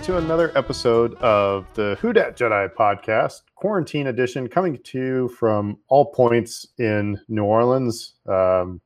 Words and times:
welcome 0.00 0.16
to 0.16 0.24
another 0.24 0.50
episode 0.56 1.12
of 1.16 1.66
the 1.74 1.98
Who 2.00 2.14
Dat 2.14 2.34
Jedi 2.34 2.72
podcast, 2.72 3.42
quarantine 3.54 4.06
edition, 4.06 4.48
coming 4.48 4.78
to 4.78 4.98
you 4.98 5.28
from 5.28 5.76
all 5.88 6.06
points 6.06 6.66
in 6.78 7.20
New 7.28 7.44
Orleans. 7.44 8.14
Um, 8.26 8.80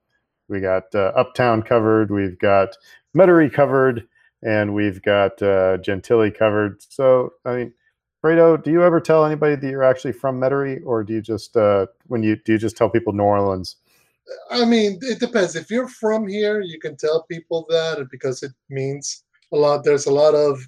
we 0.48 0.58
got 0.58 0.92
uh, 0.92 1.12
Uptown 1.14 1.62
covered, 1.62 2.10
we've 2.10 2.36
got 2.40 2.76
Metairie 3.16 3.52
covered, 3.52 4.08
and 4.42 4.74
we've 4.74 5.00
got 5.02 5.40
uh, 5.40 5.78
Gentilly 5.78 6.36
covered. 6.36 6.82
So, 6.88 7.34
I 7.44 7.54
mean, 7.54 7.72
Fredo, 8.20 8.60
do 8.60 8.72
you 8.72 8.82
ever 8.82 8.98
tell 8.98 9.24
anybody 9.24 9.54
that 9.54 9.70
you're 9.70 9.84
actually 9.84 10.12
from 10.12 10.40
Metairie, 10.40 10.80
or 10.84 11.04
do 11.04 11.12
you 11.12 11.20
just 11.20 11.56
uh, 11.56 11.86
when 12.08 12.24
you 12.24 12.34
do 12.44 12.52
you 12.52 12.58
just 12.58 12.76
tell 12.76 12.90
people 12.90 13.12
New 13.12 13.22
Orleans? 13.22 13.76
I 14.50 14.64
mean, 14.64 14.98
it 15.00 15.20
depends. 15.20 15.54
If 15.54 15.70
you're 15.70 15.88
from 15.88 16.26
here, 16.26 16.60
you 16.60 16.80
can 16.80 16.96
tell 16.96 17.22
people 17.30 17.66
that 17.68 18.04
because 18.10 18.42
it 18.42 18.52
means 18.68 19.22
a 19.52 19.56
lot. 19.56 19.84
There's 19.84 20.06
a 20.06 20.12
lot 20.12 20.34
of 20.34 20.66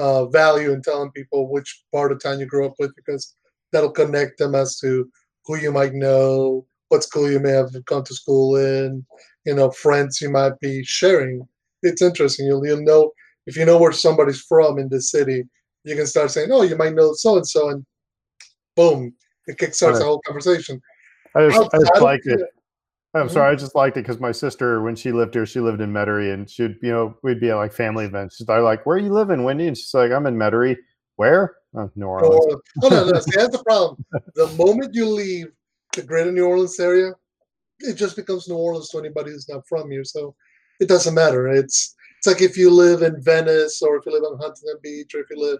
uh, 0.00 0.26
value 0.26 0.72
in 0.72 0.82
telling 0.82 1.10
people 1.12 1.50
which 1.50 1.84
part 1.92 2.10
of 2.10 2.22
town 2.22 2.40
you 2.40 2.46
grew 2.46 2.66
up 2.66 2.74
with 2.78 2.94
because 2.96 3.34
that'll 3.70 3.90
connect 3.90 4.38
them 4.38 4.54
as 4.54 4.78
to 4.80 5.08
who 5.44 5.56
you 5.56 5.70
might 5.70 5.92
know, 5.92 6.66
what 6.88 7.04
school 7.04 7.30
you 7.30 7.38
may 7.38 7.50
have 7.50 7.72
gone 7.84 8.04
to 8.04 8.14
school 8.14 8.56
in, 8.56 9.04
you 9.44 9.54
know, 9.54 9.70
friends 9.70 10.20
you 10.20 10.30
might 10.30 10.58
be 10.60 10.82
sharing. 10.84 11.46
It's 11.82 12.02
interesting. 12.02 12.46
You'll 12.46 12.66
you'll 12.66 12.82
know 12.82 13.12
if 13.46 13.56
you 13.56 13.64
know 13.64 13.78
where 13.78 13.92
somebody's 13.92 14.40
from 14.40 14.78
in 14.78 14.88
the 14.88 15.00
city, 15.00 15.44
you 15.84 15.96
can 15.96 16.06
start 16.06 16.30
saying, 16.30 16.50
"Oh, 16.52 16.62
you 16.62 16.76
might 16.76 16.94
know 16.94 17.12
so 17.14 17.36
and 17.36 17.46
so," 17.46 17.70
and 17.70 17.84
boom, 18.76 19.14
it 19.46 19.58
kickstarts 19.58 19.92
right. 19.92 19.98
the 19.98 20.04
whole 20.04 20.20
conversation. 20.26 20.80
I 21.34 21.48
just, 21.48 21.74
I 21.74 21.78
just 21.78 22.02
like 22.02 22.22
it. 22.24 22.40
I'm 23.12 23.28
sorry, 23.28 23.52
I 23.52 23.56
just 23.56 23.74
liked 23.74 23.96
it 23.96 24.02
because 24.02 24.20
my 24.20 24.30
sister, 24.30 24.82
when 24.82 24.94
she 24.94 25.10
lived 25.10 25.34
here, 25.34 25.44
she 25.44 25.58
lived 25.58 25.80
in 25.80 25.92
Metairie, 25.92 26.32
and 26.32 26.48
she'd, 26.48 26.76
you 26.80 26.92
know, 26.92 27.16
we'd 27.22 27.40
be 27.40 27.50
at 27.50 27.56
like 27.56 27.72
family 27.72 28.04
events. 28.06 28.36
She's 28.36 28.48
like, 28.48 28.86
"Where 28.86 28.96
are 28.96 29.00
you 29.00 29.12
living, 29.12 29.42
Wendy?" 29.42 29.66
And 29.66 29.76
she's 29.76 29.92
like, 29.92 30.12
"I'm 30.12 30.26
in 30.26 30.36
Metairie." 30.36 30.76
Where? 31.16 31.56
Oh, 31.74 31.90
New 31.96 32.06
Orleans. 32.06 32.62
Oh 32.82 32.88
no, 32.88 33.10
no, 33.10 33.20
see, 33.20 33.30
that's 33.34 33.56
the 33.56 33.62
problem. 33.64 34.04
The 34.34 34.46
moment 34.56 34.94
you 34.94 35.06
leave 35.06 35.48
the 35.94 36.02
greater 36.02 36.32
New 36.32 36.46
Orleans 36.46 36.78
area, 36.78 37.12
it 37.80 37.94
just 37.94 38.16
becomes 38.16 38.48
New 38.48 38.56
Orleans 38.56 38.88
to 38.90 38.98
anybody 38.98 39.32
who's 39.32 39.48
not 39.48 39.66
from 39.68 39.90
here. 39.90 40.04
So 40.04 40.34
it 40.80 40.88
doesn't 40.88 41.14
matter. 41.14 41.48
It's 41.48 41.94
it's 42.18 42.26
like 42.26 42.42
if 42.42 42.56
you 42.56 42.70
live 42.70 43.02
in 43.02 43.22
Venice, 43.22 43.82
or 43.82 43.96
if 43.96 44.06
you 44.06 44.12
live 44.12 44.24
on 44.24 44.38
Huntington 44.38 44.76
Beach, 44.82 45.14
or 45.14 45.20
if 45.20 45.26
you 45.30 45.40
live 45.40 45.58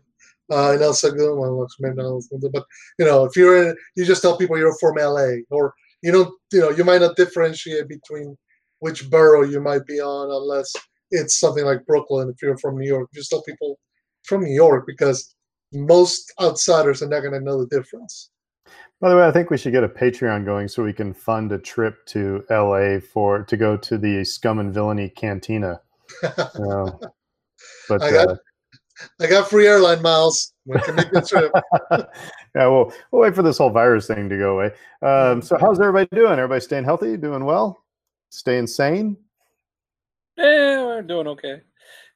uh, 0.53 0.75
in 0.75 0.83
El 0.83 0.92
Segundo, 0.92 1.35
well, 1.35 1.67
maybe 1.81 1.97
not 1.97 2.05
El 2.05 2.20
Segundo, 2.20 2.48
but 2.51 2.64
you 2.98 3.05
know, 3.05 3.25
if 3.25 3.37
you're 3.37 3.69
in, 3.70 3.77
you 3.97 4.05
just 4.05 4.23
tell 4.23 4.37
people 4.37 4.59
you're 4.59 4.77
from 4.79 4.97
LA, 4.97 5.42
or 5.51 5.75
you 6.03 6.12
don't 6.12 6.33
you 6.53 6.61
know 6.61 6.70
you 6.70 6.84
might 6.84 7.01
not 7.01 7.17
differentiate 7.17 7.89
between 7.89 8.37
which 8.81 9.11
borough 9.11 9.43
you 9.43 9.61
might 9.61 9.87
be 9.87 10.01
on 10.01 10.31
unless 10.31 10.73
it's 11.11 11.39
something 11.39 11.65
like 11.65 11.87
Brooklyn 11.87 12.29
if 12.29 12.41
you're 12.42 12.57
from 12.59 12.79
New 12.79 12.87
York. 12.87 13.09
Just 13.12 13.31
tell 13.31 13.42
people 13.42 13.79
from 14.25 14.42
New 14.42 14.55
York 14.55 14.84
because 14.87 15.34
most 15.73 16.33
outsiders 16.41 17.03
are 17.03 17.09
not 17.09 17.20
going 17.20 17.33
to 17.33 17.41
know 17.41 17.59
the 17.59 17.77
difference. 17.77 18.31
By 19.01 19.09
the 19.09 19.17
way, 19.17 19.25
I 19.25 19.33
think 19.33 19.51
we 19.51 19.57
should 19.57 19.73
get 19.73 19.84
a 19.84 19.89
Patreon 19.89 20.45
going 20.45 20.69
so 20.69 20.84
we 20.84 20.92
can 20.92 21.15
fund 21.15 21.53
a 21.53 21.59
trip 21.59 22.05
to 22.07 22.45
LA 22.51 23.01
for 23.01 23.45
to 23.45 23.57
go 23.57 23.77
to 23.77 23.97
the 23.97 24.25
Scum 24.25 24.59
and 24.59 24.75
Villainy 24.75 25.09
Cantina. 25.09 25.81
uh, 26.23 26.91
but 27.89 28.03
I 28.03 28.11
got, 28.11 28.29
uh, 28.29 28.37
I 29.20 29.27
got 29.27 29.48
free 29.48 29.67
airline 29.67 30.03
miles. 30.03 30.53
We 30.67 30.79
can 30.81 30.95
make 30.95 31.11
the 31.11 31.23
trip. 31.23 31.53
yeah, 32.55 32.67
well, 32.67 32.93
we'll 33.11 33.23
wait 33.23 33.34
for 33.34 33.42
this 33.42 33.59
whole 33.59 33.70
virus 33.70 34.07
thing 34.07 34.29
to 34.29 34.37
go 34.37 34.59
away. 34.59 34.73
Um, 35.02 35.42
so, 35.42 35.57
how's 35.58 35.80
everybody 35.80 36.08
doing? 36.14 36.33
Everybody 36.33 36.61
staying 36.61 36.85
healthy? 36.85 37.17
Doing 37.17 37.45
well? 37.45 37.85
Staying 38.30 38.67
sane? 38.67 39.17
Yeah, 40.36 40.85
we're 40.85 41.02
doing 41.02 41.27
okay. 41.29 41.63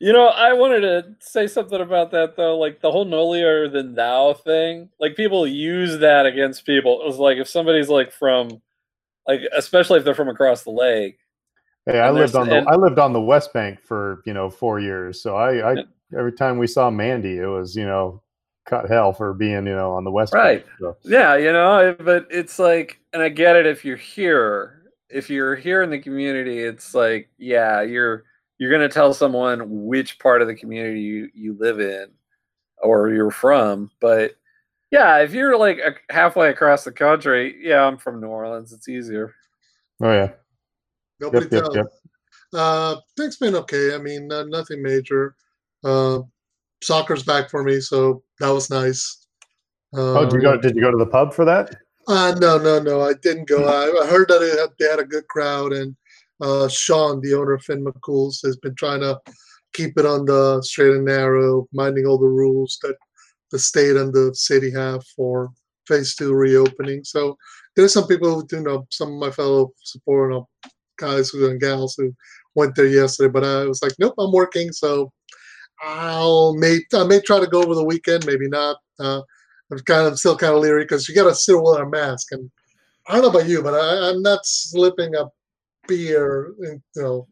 You 0.00 0.12
know, 0.12 0.26
I 0.26 0.52
wanted 0.52 0.80
to 0.80 1.16
say 1.20 1.46
something 1.46 1.80
about 1.80 2.10
that 2.10 2.36
though, 2.36 2.58
like 2.58 2.80
the 2.80 2.90
whole 2.90 3.04
nolier 3.04 3.68
than 3.68 3.94
thou 3.94 4.34
thing. 4.34 4.90
Like 4.98 5.16
people 5.16 5.46
use 5.46 5.98
that 6.00 6.26
against 6.26 6.66
people. 6.66 7.00
It 7.00 7.06
was 7.06 7.18
like 7.18 7.38
if 7.38 7.48
somebody's 7.48 7.88
like 7.88 8.12
from, 8.12 8.60
like 9.26 9.40
especially 9.56 9.98
if 9.98 10.04
they're 10.04 10.14
from 10.14 10.28
across 10.28 10.62
the 10.62 10.70
lake. 10.70 11.18
Hey, 11.86 12.00
I 12.00 12.10
lived 12.10 12.34
on 12.34 12.48
the 12.48 12.58
and, 12.58 12.68
I 12.68 12.76
lived 12.76 12.98
on 12.98 13.12
the 13.12 13.20
West 13.20 13.52
Bank 13.52 13.80
for 13.82 14.22
you 14.26 14.32
know 14.32 14.50
four 14.50 14.80
years, 14.80 15.20
so 15.20 15.36
I, 15.36 15.72
I 15.72 15.84
every 16.16 16.32
time 16.32 16.58
we 16.58 16.66
saw 16.66 16.90
Mandy, 16.90 17.38
it 17.38 17.46
was 17.46 17.74
you 17.76 17.86
know 17.86 18.22
cut 18.66 18.88
hell 18.88 19.12
for 19.12 19.34
being 19.34 19.66
you 19.66 19.74
know 19.74 19.92
on 19.92 20.04
the 20.04 20.10
west 20.10 20.32
right. 20.32 20.64
so. 20.80 20.96
yeah 21.04 21.36
you 21.36 21.52
know 21.52 21.94
but 22.00 22.26
it's 22.30 22.58
like 22.58 22.98
and 23.12 23.22
i 23.22 23.28
get 23.28 23.56
it 23.56 23.66
if 23.66 23.84
you're 23.84 23.96
here. 23.96 24.80
If 25.10 25.30
you're 25.30 25.54
here 25.54 25.82
in 25.82 25.90
the 25.90 25.98
community 25.98 26.60
it's 26.60 26.94
like 26.94 27.28
yeah 27.38 27.82
you're 27.82 28.24
you're 28.58 28.70
going 28.70 28.88
to 28.88 28.92
tell 28.92 29.14
someone 29.14 29.84
which 29.84 30.18
part 30.18 30.42
of 30.42 30.48
the 30.48 30.54
community 30.54 31.00
you, 31.00 31.28
you 31.34 31.56
live 31.58 31.78
in 31.78 32.06
or 32.82 33.10
you're 33.10 33.30
from 33.30 33.90
but 34.00 34.32
yeah 34.90 35.18
if 35.18 35.32
you're 35.32 35.56
like 35.56 35.78
halfway 36.10 36.48
across 36.48 36.82
the 36.84 36.90
country 36.90 37.56
yeah 37.62 37.84
i'm 37.84 37.98
from 37.98 38.20
new 38.20 38.26
orleans 38.26 38.72
it's 38.72 38.88
easier. 38.88 39.34
Oh 40.02 40.12
yeah. 40.12 40.30
Nobody 41.20 41.46
yep, 41.52 41.64
yep, 41.66 41.74
yep. 41.74 41.86
uh 42.54 42.96
things 43.16 43.36
been 43.36 43.54
okay. 43.54 43.94
I 43.94 43.98
mean 43.98 44.32
uh, 44.32 44.44
nothing 44.44 44.82
major 44.82 45.36
uh 45.84 46.20
soccer's 46.82 47.22
back 47.22 47.50
for 47.50 47.62
me, 47.62 47.80
so 47.80 48.22
that 48.40 48.50
was 48.50 48.70
nice. 48.70 49.26
Um, 49.94 50.16
oh, 50.16 50.24
did 50.24 50.34
you 50.34 50.42
go? 50.42 50.52
Um, 50.52 50.60
did 50.60 50.76
you 50.76 50.82
go 50.82 50.90
to 50.90 50.96
the 50.96 51.06
pub 51.06 51.32
for 51.32 51.44
that? 51.44 51.74
Uh, 52.06 52.34
no, 52.38 52.58
no, 52.58 52.80
no. 52.80 53.00
I 53.00 53.14
didn't 53.22 53.48
go. 53.48 53.64
I, 53.64 54.04
I 54.04 54.06
heard 54.06 54.28
that 54.28 54.42
had, 54.42 54.70
they 54.78 54.90
had 54.90 55.00
a 55.00 55.04
good 55.04 55.26
crowd, 55.28 55.72
and 55.72 55.96
uh, 56.40 56.68
Sean, 56.68 57.20
the 57.20 57.34
owner 57.34 57.54
of 57.54 57.62
Finn 57.62 57.84
McCool's, 57.84 58.42
has 58.42 58.56
been 58.56 58.74
trying 58.74 59.00
to 59.00 59.18
keep 59.72 59.98
it 59.98 60.06
on 60.06 60.24
the 60.24 60.62
straight 60.62 60.94
and 60.94 61.04
narrow, 61.04 61.66
minding 61.72 62.06
all 62.06 62.18
the 62.18 62.26
rules 62.26 62.78
that 62.82 62.96
the 63.50 63.58
state 63.58 63.96
and 63.96 64.12
the 64.12 64.34
city 64.34 64.70
have 64.70 65.02
for 65.16 65.50
phase 65.86 66.14
two 66.14 66.32
reopening. 66.32 67.04
So 67.04 67.36
there's 67.76 67.92
some 67.92 68.06
people 68.06 68.34
who 68.34 68.46
do 68.46 68.60
know 68.60 68.86
some 68.90 69.12
of 69.12 69.18
my 69.18 69.30
fellow 69.30 69.72
support 69.82 70.44
guys 70.98 71.30
who 71.30 71.50
and 71.50 71.60
gals 71.60 71.94
who 71.96 72.14
went 72.54 72.74
there 72.74 72.86
yesterday, 72.86 73.30
but 73.30 73.44
I 73.44 73.64
was 73.64 73.82
like, 73.82 73.92
nope, 73.98 74.14
I'm 74.18 74.32
working, 74.32 74.72
so 74.72 75.12
I'll 75.82 76.54
may 76.54 76.80
I 76.94 77.04
may 77.04 77.20
try 77.20 77.40
to 77.40 77.46
go 77.46 77.62
over 77.62 77.74
the 77.74 77.84
weekend, 77.84 78.26
maybe 78.26 78.48
not. 78.48 78.76
Uh, 78.98 79.22
I'm 79.70 79.78
kind 79.80 80.06
of 80.06 80.18
still 80.18 80.36
kind 80.36 80.54
of 80.54 80.60
leery 80.60 80.84
because 80.84 81.08
you 81.08 81.14
got 81.14 81.24
to 81.24 81.34
sit 81.34 81.56
with 81.56 81.80
a 81.80 81.86
mask, 81.86 82.28
and 82.32 82.50
I 83.06 83.14
don't 83.14 83.22
know 83.22 83.38
about 83.38 83.48
you, 83.48 83.62
but 83.62 83.74
I, 83.74 84.10
am 84.10 84.22
not 84.22 84.40
slipping 84.44 85.14
a 85.14 85.26
beer, 85.86 86.54
you 86.58 86.80
know, 86.96 87.28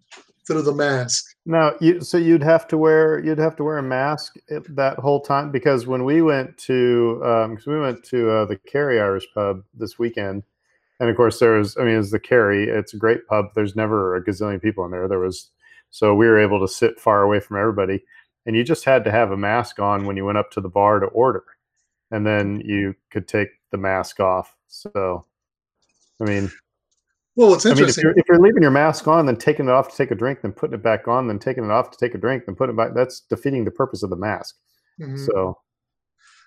through 0.47 0.63
the 0.63 0.75
mask. 0.75 1.25
No, 1.45 1.77
you 1.81 2.01
so 2.01 2.19
you'd 2.19 2.43
have 2.43 2.69
to 2.69 2.79
wear 2.79 3.19
you'd 3.19 3.39
have 3.39 3.57
to 3.57 3.65
wear 3.65 3.79
a 3.79 3.83
mask 3.83 4.35
that 4.49 4.99
whole 4.99 5.21
time 5.21 5.51
because 5.51 5.87
when 5.87 6.05
we 6.05 6.23
went 6.23 6.57
to 6.59 7.17
because 7.19 7.67
um, 7.67 7.73
we 7.73 7.81
went 7.81 8.05
to 8.05 8.31
uh, 8.31 8.45
the 8.45 8.57
Kerry 8.57 9.01
Irish 9.01 9.27
pub 9.35 9.63
this 9.75 9.99
weekend, 9.99 10.43
and 11.01 11.11
of 11.11 11.17
course 11.17 11.39
there's 11.39 11.77
I 11.77 11.85
mean 11.85 11.99
it's 11.99 12.11
the 12.11 12.21
Kerry 12.21 12.69
it's 12.69 12.95
a 12.95 12.99
great 12.99 13.27
pub. 13.27 13.47
There's 13.55 13.77
never 13.77 14.17
a 14.17 14.25
gazillion 14.25 14.63
people 14.63 14.85
in 14.85 14.91
there. 14.91 15.09
There 15.09 15.19
was 15.19 15.51
so 15.91 16.15
we 16.15 16.27
were 16.27 16.39
able 16.39 16.61
to 16.61 16.73
sit 16.73 17.01
far 17.01 17.23
away 17.23 17.41
from 17.41 17.59
everybody 17.59 18.03
and 18.47 18.57
you 18.57 18.65
just 18.65 18.85
had 18.85 19.05
to 19.05 19.11
have 19.11 19.31
a 19.31 19.37
mask 19.37 19.79
on 19.79 20.07
when 20.07 20.17
you 20.17 20.25
went 20.25 20.39
up 20.39 20.51
to 20.53 20.61
the 20.61 20.69
bar 20.69 21.01
to 21.01 21.07
order. 21.07 21.45
And 22.11 22.27
then 22.27 22.61
you 22.65 22.95
could 23.11 23.27
take 23.27 23.49
the 23.71 23.79
mask 23.79 24.21
off. 24.21 24.55
So 24.69 25.25
i 26.23 26.25
mean 26.25 26.51
well 27.37 27.55
it's 27.55 27.67
interesting 27.67 28.05
I 28.05 28.09
mean, 28.09 28.11
if, 28.11 28.17
you're, 28.17 28.19
if, 28.19 28.29
you're, 28.29 28.47
leaving 28.47 28.63
your 28.63 28.71
mask 28.71 29.09
on 29.09 29.27
then 29.27 29.37
taking 29.37 29.67
it 29.67 29.73
off 29.73 29.91
to 29.91 29.97
take 29.97 30.11
a 30.11 30.15
drink 30.15 30.41
then 30.43 30.53
putting 30.53 30.75
it 30.75 30.83
back 30.83 31.09
on 31.09 31.27
then 31.27 31.39
taking 31.39 31.65
it 31.65 31.71
off 31.71 31.91
to 31.91 31.99
take 31.99 32.15
a 32.15 32.19
drink 32.19 32.45
then 32.47 32.55
putting 32.55 32.75
it 32.75 32.77
back 32.77 32.95
that's 32.95 33.21
defeating 33.21 33.65
the 33.65 33.71
purpose 33.71 34.03
of 34.03 34.11
the 34.11 34.17
mask. 34.17 34.57
Mm-hmm. 35.01 35.17
so 35.17 35.59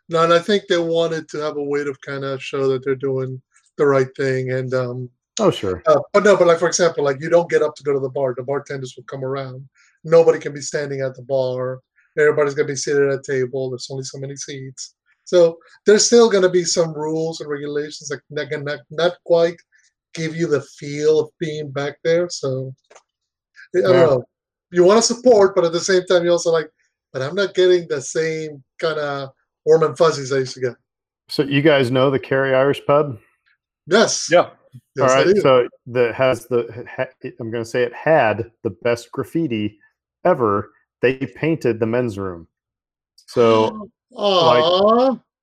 no 0.10 0.24
and 0.24 0.34
i 0.34 0.40
think 0.40 0.64
they 0.68 0.78
wanted 0.78 1.28
to 1.30 1.38
have 1.40 1.58
a 1.58 1.64
way 1.64 1.84
to 1.84 1.94
kind 2.06 2.24
of 2.24 2.42
show 2.42 2.68
that 2.70 2.84
they're 2.84 2.96
doing 2.96 3.42
the 3.78 3.86
right 3.86 4.08
thing 4.16 4.52
and 4.52 4.74
um 4.74 5.10
oh 5.40 5.52
sure. 5.52 5.82
uh, 5.88 6.00
but 6.14 6.24
no 6.24 6.38
but 6.38 6.48
like 6.48 6.60
for 6.60 6.68
example 6.68 7.04
like 7.04 7.20
you 7.20 7.30
don't 7.30 7.50
get 7.50 7.64
up 7.64 7.76
to 7.76 7.84
go 7.84 7.92
to 7.92 8.00
the 8.00 8.10
bar. 8.10 8.34
The 8.36 8.44
bartenders 8.44 8.94
will 8.96 9.04
come 9.06 9.26
around 9.26 9.68
nobody 10.06 10.40
can 10.40 10.54
be 10.54 10.62
standing 10.62 11.02
at 11.02 11.16
the 11.16 11.24
bar. 11.24 11.82
Everybody's 12.18 12.54
going 12.54 12.68
to 12.68 12.74
be 12.74 12.78
seated 12.78 13.10
at 13.10 13.20
a 13.20 13.22
table. 13.22 13.70
There's 13.70 13.90
only 13.92 14.04
so 14.04 14.20
many 14.20 14.38
seats. 14.38 14.96
So 15.26 15.58
there's 15.86 16.06
still 16.06 16.30
going 16.30 16.44
to 16.44 16.50
be 16.50 16.64
some 16.64 16.94
rules 16.94 17.42
and 17.42 17.50
regulations 17.50 18.10
that 18.10 18.50
can 18.50 18.64
not, 18.64 18.80
not 18.92 19.14
quite 19.26 19.58
give 20.14 20.36
you 20.36 20.48
the 20.48 20.62
feel 20.62 21.20
of 21.20 21.30
being 21.40 21.72
back 21.72 21.98
there. 22.04 22.30
So 22.30 22.74
I 23.76 23.82
don't 23.82 23.92
yeah. 23.92 24.06
know. 24.06 24.24
You 24.72 24.84
want 24.84 24.98
to 24.98 25.14
support, 25.14 25.56
but 25.56 25.66
at 25.66 25.74
the 25.74 25.80
same 25.80 26.06
time, 26.06 26.24
you 26.24 26.32
also 26.32 26.52
like, 26.52 26.70
but 27.12 27.22
I'm 27.22 27.36
not 27.36 27.54
getting 27.54 27.88
the 27.88 28.02
same 28.02 28.64
kind 28.80 29.00
of 29.00 29.30
warm 29.66 29.84
and 29.84 29.98
fuzzies 29.98 30.32
I 30.32 30.38
used 30.38 30.54
to 30.56 30.62
get. 30.62 30.76
So 31.28 31.44
you 31.44 31.62
guys 31.62 31.92
know 31.92 32.12
the 32.12 32.20
Kerry 32.20 32.54
Irish 32.54 32.82
Pub? 32.86 33.18
Yes. 33.88 34.28
Yeah. 34.32 34.52
Yes, 34.96 35.12
All 35.12 35.16
right. 35.16 35.38
So 35.38 35.68
the 35.88 36.14
has 36.14 36.46
the 36.48 36.86
I'm 37.40 37.52
going 37.52 37.64
to 37.64 37.70
say 37.70 37.84
it 37.84 37.94
had 37.94 38.52
the 38.64 38.70
best 38.70 39.12
graffiti 39.12 39.80
ever, 40.26 40.72
they 41.02 41.18
painted 41.18 41.80
the 41.80 41.86
men's 41.86 42.18
room. 42.18 42.48
So, 43.28 43.90
like, 44.12 44.66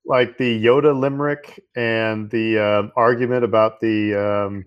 like 0.04 0.38
the 0.38 0.62
Yoda 0.64 0.98
limerick 0.98 1.62
and 1.76 2.30
the 2.30 2.58
uh, 2.58 2.88
argument 2.96 3.44
about 3.44 3.80
the 3.80 4.14
um, 4.16 4.64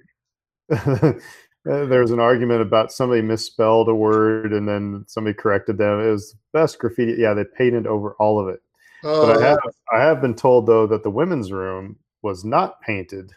Uh, 1.68 1.86
there 1.86 2.02
was 2.02 2.12
an 2.12 2.20
argument 2.20 2.62
about 2.62 2.92
somebody 2.92 3.24
misspelled 3.24 3.90
a 3.90 3.96
word 3.96 4.54
and 4.54 4.68
then 4.68 5.04
somebody 5.08 5.34
corrected 5.34 5.80
them. 5.80 6.00
It 6.00 6.12
was 6.12 6.34
the 6.34 6.38
best 6.54 6.78
graffiti. 6.78 7.20
Yeah, 7.20 7.34
they 7.34 7.44
painted 7.44 7.88
over 7.88 8.12
all 8.20 8.40
of 8.40 8.48
it. 8.50 8.62
But 9.02 9.32
I 9.32 9.34
Oh, 9.36 9.40
have 9.40 9.58
I 9.92 10.02
have 10.04 10.22
been 10.22 10.36
told 10.36 10.68
though 10.68 10.86
that 10.88 11.02
the 11.02 11.10
women's 11.10 11.52
room 11.52 11.98
was 12.22 12.46
not 12.46 12.82
painted. 12.82 13.32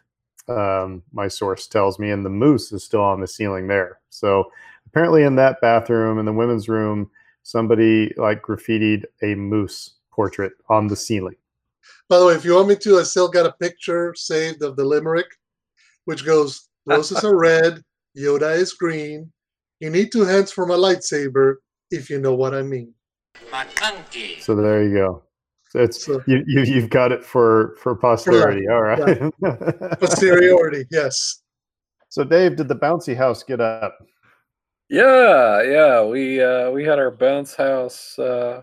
Um, 0.46 1.02
my 1.12 1.28
source 1.28 1.66
tells 1.66 1.98
me, 1.98 2.10
and 2.10 2.24
the 2.24 2.30
moose 2.30 2.70
is 2.72 2.84
still 2.84 3.02
on 3.02 3.20
the 3.20 3.26
ceiling 3.26 3.66
there. 3.66 4.00
So 4.10 4.50
apparently, 4.98 5.22
in 5.22 5.36
that 5.36 5.60
bathroom 5.60 6.18
in 6.18 6.24
the 6.26 6.32
women's 6.32 6.68
room, 6.68 7.08
somebody 7.44 8.12
like 8.16 8.42
graffitied 8.42 9.04
a 9.22 9.32
moose 9.36 9.94
portrait 10.10 10.52
on 10.68 10.88
the 10.88 10.96
ceiling. 10.96 11.36
by 12.08 12.18
the 12.18 12.26
way, 12.26 12.34
if 12.34 12.44
you 12.44 12.56
want 12.56 12.66
me 12.66 12.74
to, 12.74 12.98
I 12.98 13.04
still 13.04 13.28
got 13.28 13.46
a 13.46 13.52
picture 13.52 14.12
saved 14.16 14.60
of 14.64 14.74
the 14.74 14.84
limerick, 14.84 15.28
which 16.06 16.26
goes: 16.26 16.68
"Roses 16.84 17.22
are 17.22 17.36
red, 17.50 17.80
Yoda 18.16 18.56
is 18.56 18.72
green. 18.72 19.30
You 19.78 19.90
need 19.90 20.10
two 20.10 20.24
hands 20.24 20.50
for 20.50 20.66
my 20.66 20.74
lightsaber, 20.74 21.56
if 21.92 22.10
you 22.10 22.20
know 22.20 22.34
what 22.34 22.54
I 22.54 22.62
mean." 22.62 22.92
So 24.40 24.56
there 24.56 24.82
you 24.82 24.94
go. 24.94 25.22
So 25.70 25.78
it's 25.80 26.04
So- 26.04 26.20
you, 26.26 26.42
you 26.44 26.62
you've 26.62 26.90
got 26.90 27.12
it 27.12 27.24
for 27.24 27.76
for 27.80 27.94
posterity. 27.94 28.66
All 28.68 28.82
right. 28.82 29.32
Posteriority, 30.00 30.86
yes. 30.90 31.42
so 32.08 32.24
Dave, 32.24 32.56
did 32.56 32.66
the 32.66 32.74
bouncy 32.74 33.16
house 33.16 33.44
get 33.44 33.60
up? 33.60 33.96
Yeah, 34.88 35.62
yeah. 35.62 36.02
We 36.04 36.42
uh, 36.42 36.70
we 36.70 36.84
had 36.84 36.98
our 36.98 37.10
bounce 37.10 37.54
house 37.54 38.18
uh, 38.18 38.62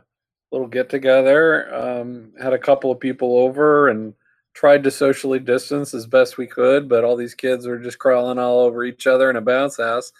little 0.51 0.67
get 0.67 0.89
together. 0.89 1.73
Um, 1.73 2.33
had 2.41 2.53
a 2.53 2.57
couple 2.59 2.91
of 2.91 2.99
people 2.99 3.37
over 3.37 3.89
and 3.89 4.13
tried 4.53 4.83
to 4.85 4.91
socially 4.91 5.39
distance 5.39 5.93
as 5.93 6.07
best 6.07 6.37
we 6.37 6.47
could, 6.47 6.89
but 6.89 7.03
all 7.03 7.15
these 7.15 7.35
kids 7.35 7.67
were 7.67 7.77
just 7.77 7.99
crawling 7.99 8.39
all 8.39 8.59
over 8.59 8.83
each 8.83 9.05
other 9.07 9.29
in 9.29 9.35
a 9.35 9.41
bounce 9.41 9.77
house. 9.77 10.11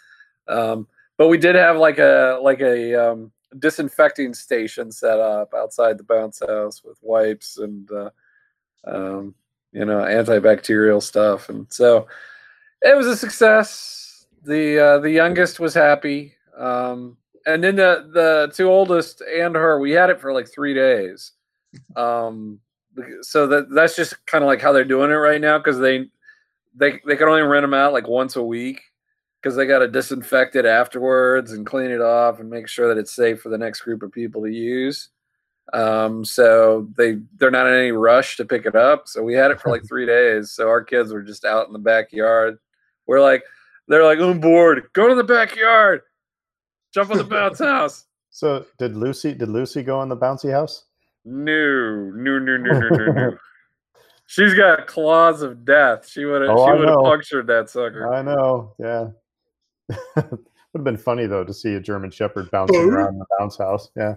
Um, 0.47 0.87
but 1.17 1.29
we 1.29 1.37
did 1.39 1.55
have 1.55 1.77
like 1.77 1.99
a 1.99 2.39
like 2.43 2.61
a 2.61 2.95
um, 2.95 3.31
disinfecting 3.59 4.33
station 4.35 4.91
set 4.91 5.19
up 5.19 5.53
outside 5.55 5.97
the 5.97 6.03
bounce 6.03 6.41
house 6.47 6.83
with 6.83 6.99
wipes 7.01 7.57
and 7.57 7.89
uh, 7.91 8.09
um, 8.85 9.35
you 9.73 9.85
know 9.85 9.99
antibacterial 9.99 11.03
stuff, 11.03 11.49
and 11.49 11.67
so 11.71 12.07
it 12.81 12.95
was 12.97 13.07
a 13.07 13.17
success. 13.17 14.04
The 14.45 14.79
uh, 14.79 14.99
the 14.99 15.11
youngest 15.11 15.59
was 15.59 15.73
happy, 15.73 16.33
um, 16.57 17.17
and 17.45 17.63
then 17.63 17.75
the 17.75 18.09
the 18.13 18.53
two 18.53 18.69
oldest 18.69 19.21
and 19.21 19.55
her. 19.55 19.79
We 19.79 19.91
had 19.91 20.09
it 20.09 20.21
for 20.21 20.33
like 20.33 20.47
three 20.47 20.73
days, 20.73 21.31
um, 21.95 22.59
so 23.21 23.47
that 23.47 23.69
that's 23.71 23.95
just 23.95 24.25
kind 24.25 24.43
of 24.43 24.47
like 24.47 24.61
how 24.61 24.71
they're 24.71 24.85
doing 24.85 25.11
it 25.11 25.15
right 25.15 25.41
now 25.41 25.57
because 25.57 25.79
they 25.79 26.09
they 26.75 26.99
they 27.05 27.15
can 27.15 27.27
only 27.27 27.41
rent 27.41 27.63
them 27.63 27.73
out 27.73 27.93
like 27.93 28.07
once 28.07 28.35
a 28.35 28.43
week 28.43 28.81
because 29.41 29.55
they 29.55 29.65
got 29.65 29.79
to 29.79 29.87
disinfect 29.87 30.55
it 30.55 30.65
afterwards 30.65 31.51
and 31.51 31.65
clean 31.65 31.91
it 31.91 32.01
off 32.01 32.39
and 32.39 32.49
make 32.49 32.67
sure 32.67 32.87
that 32.87 32.99
it's 32.99 33.15
safe 33.15 33.41
for 33.41 33.49
the 33.49 33.57
next 33.57 33.81
group 33.81 34.01
of 34.01 34.11
people 34.11 34.41
to 34.41 34.51
use. 34.51 35.09
Um, 35.73 36.25
so 36.25 36.87
they 36.97 37.17
they're 37.37 37.51
not 37.51 37.67
in 37.67 37.73
any 37.73 37.91
rush 37.91 38.37
to 38.37 38.45
pick 38.45 38.65
it 38.65 38.75
up. 38.75 39.07
So 39.07 39.23
we 39.23 39.33
had 39.33 39.51
it 39.51 39.61
for 39.61 39.69
like 39.69 39.83
three 39.87 40.05
days. 40.05 40.51
So 40.51 40.67
our 40.67 40.83
kids 40.83 41.13
were 41.13 41.21
just 41.21 41.45
out 41.45 41.67
in 41.67 41.73
the 41.73 41.79
backyard. 41.79 42.57
We're 43.07 43.21
like, 43.21 43.43
they're 43.87 44.03
like, 44.03 44.19
I'm 44.19 44.39
bored. 44.39 44.83
Go 44.93 45.07
to 45.07 45.15
the 45.15 45.23
backyard. 45.23 46.01
Jump 46.93 47.11
on 47.11 47.17
the 47.17 47.23
bounce 47.23 47.59
house. 47.63 48.05
So 48.29 48.65
did 48.79 48.95
Lucy 48.95 49.33
did 49.33 49.49
Lucy 49.49 49.83
go 49.83 50.01
in 50.01 50.09
the 50.09 50.17
bouncy 50.17 50.51
house? 50.51 50.85
No, 51.23 52.11
no, 52.13 52.39
no, 52.39 52.57
no, 52.57 52.71
no, 52.79 52.89
no, 52.89 53.11
no. 53.11 53.37
She's 54.27 54.53
got 54.53 54.87
claws 54.87 55.41
of 55.41 55.65
death. 55.65 56.07
She 56.07 56.25
would 56.25 56.41
have 56.41 56.51
Oh, 56.51 56.65
she 56.65 56.79
would 56.79 56.89
have 56.89 56.99
punctured 56.99 57.47
that 57.47 57.69
sucker. 57.69 58.13
I 58.13 58.21
know. 58.21 58.73
Yeah. 58.79 59.09
Would 60.75 60.79
have 60.79 60.83
been 60.83 60.97
funny 60.97 61.25
though 61.25 61.45
to 61.45 61.53
see 61.53 61.75
a 61.75 61.79
German 61.79 62.11
Shepherd 62.11 62.51
bouncing 62.51 62.89
around 62.89 63.17
the 63.17 63.25
bounce 63.39 63.57
house. 63.57 63.91
Yeah. 63.95 64.15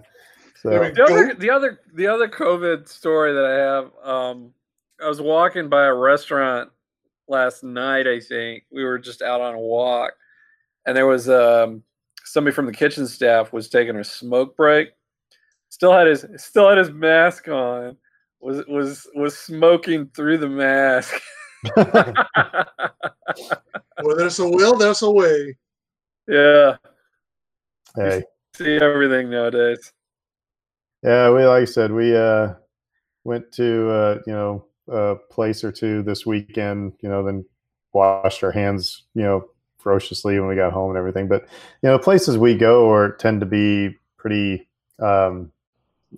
So 0.61 0.71
the 0.71 1.03
other 1.03 1.33
the 1.35 1.49
other 1.49 1.79
the 1.93 2.07
other 2.07 2.27
COVID 2.27 2.85
story 2.85 3.33
that 3.33 3.45
I 3.45 3.53
have, 3.53 3.91
um, 4.03 4.53
I 5.01 5.07
was 5.07 5.21
walking 5.21 5.69
by 5.69 5.85
a 5.85 5.93
restaurant 5.93 6.69
last 7.29 7.63
night. 7.63 8.07
I 8.07 8.19
think 8.19 8.63
we 8.71 8.83
were 8.83 8.99
just 8.99 9.21
out 9.21 9.41
on 9.41 9.55
a 9.55 9.59
walk, 9.59 10.13
and 10.85 10.97
there 10.97 11.07
was 11.07 11.29
um, 11.29 11.83
somebody 12.25 12.53
from 12.53 12.65
the 12.67 12.73
kitchen 12.73 13.07
staff 13.07 13.53
was 13.53 13.69
taking 13.69 13.95
a 13.97 14.03
smoke 14.03 14.55
break. 14.57 14.89
Still 15.69 15.93
had 15.93 16.07
his 16.07 16.25
still 16.37 16.69
had 16.69 16.77
his 16.79 16.91
mask 16.91 17.47
on. 17.49 17.97
Was 18.41 18.65
was 18.67 19.07
was 19.15 19.37
smoking 19.37 20.09
through 20.15 20.39
the 20.39 20.49
mask. 20.49 21.13
Where 24.01 24.15
there's 24.17 24.39
a 24.39 24.49
will, 24.49 24.77
there's 24.77 25.01
a 25.03 25.11
way. 25.11 25.57
yeah, 26.27 26.77
hey, 27.97 28.23
see 28.55 28.77
everything 28.77 29.29
nowadays. 29.29 29.93
yeah, 31.03 31.31
we 31.31 31.45
like 31.45 31.63
I 31.63 31.65
said, 31.65 31.91
we 31.91 32.15
uh 32.15 32.53
went 33.25 33.51
to 33.53 33.89
uh, 33.91 34.19
you 34.27 34.33
know 34.33 34.65
a 34.91 35.15
place 35.29 35.63
or 35.63 35.71
two 35.71 36.03
this 36.03 36.25
weekend. 36.25 36.93
You 37.01 37.09
know, 37.09 37.23
then 37.23 37.45
washed 37.93 38.43
our 38.43 38.51
hands. 38.51 39.03
You 39.13 39.23
know, 39.23 39.49
ferociously 39.77 40.39
when 40.39 40.49
we 40.49 40.55
got 40.55 40.73
home 40.73 40.89
and 40.89 40.97
everything. 40.97 41.27
But 41.27 41.43
you 41.81 41.89
know, 41.89 41.97
the 41.97 42.03
places 42.03 42.37
we 42.37 42.55
go 42.55 42.91
are 42.91 43.13
tend 43.13 43.39
to 43.41 43.45
be 43.45 43.95
pretty. 44.17 44.67
Um, 44.99 45.51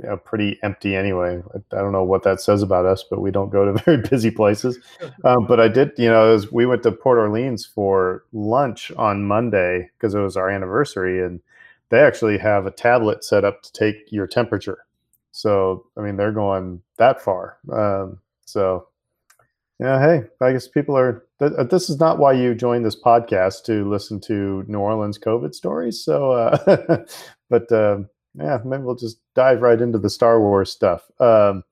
you 0.01 0.07
know, 0.07 0.17
pretty 0.17 0.57
empty 0.63 0.95
anyway. 0.95 1.41
I, 1.53 1.75
I 1.75 1.81
don't 1.81 1.91
know 1.91 2.03
what 2.03 2.23
that 2.23 2.39
says 2.39 2.61
about 2.63 2.85
us, 2.85 3.03
but 3.09 3.19
we 3.19 3.31
don't 3.31 3.49
go 3.49 3.65
to 3.65 3.83
very 3.85 3.97
busy 3.97 4.31
places. 4.31 4.79
Um, 5.25 5.45
but 5.47 5.59
I 5.59 5.67
did, 5.67 5.91
you 5.97 6.09
know, 6.09 6.33
as 6.33 6.51
we 6.51 6.65
went 6.65 6.83
to 6.83 6.91
Port 6.91 7.17
Orleans 7.17 7.65
for 7.65 8.23
lunch 8.31 8.91
on 8.93 9.25
Monday 9.25 9.89
because 9.97 10.15
it 10.15 10.19
was 10.19 10.37
our 10.37 10.49
anniversary, 10.49 11.23
and 11.23 11.41
they 11.89 11.99
actually 11.99 12.37
have 12.37 12.65
a 12.65 12.71
tablet 12.71 13.23
set 13.23 13.43
up 13.43 13.61
to 13.63 13.73
take 13.73 14.11
your 14.11 14.27
temperature. 14.27 14.85
So, 15.31 15.85
I 15.97 16.01
mean, 16.01 16.17
they're 16.17 16.31
going 16.31 16.81
that 16.97 17.21
far. 17.21 17.57
Um, 17.71 18.19
so, 18.51 18.87
yeah, 19.79 19.99
hey, 19.99 20.27
I 20.41 20.51
guess 20.51 20.67
people 20.67 20.95
are. 20.97 21.25
Th- 21.39 21.53
uh, 21.57 21.63
this 21.63 21.89
is 21.89 21.99
not 21.99 22.19
why 22.19 22.33
you 22.33 22.53
joined 22.53 22.85
this 22.85 23.01
podcast 23.01 23.63
to 23.65 23.89
listen 23.89 24.19
to 24.21 24.63
New 24.67 24.79
Orleans 24.79 25.17
COVID 25.17 25.55
stories. 25.55 26.03
So, 26.03 26.31
uh, 26.31 27.03
but 27.49 27.71
um, 27.71 28.07
yeah, 28.35 28.59
maybe 28.63 28.83
we'll 28.83 28.95
just 28.95 29.19
dive 29.33 29.61
right 29.61 29.81
into 29.81 29.97
the 29.97 30.09
Star 30.09 30.39
Wars 30.39 30.71
stuff. 30.71 31.09
Um, 31.19 31.63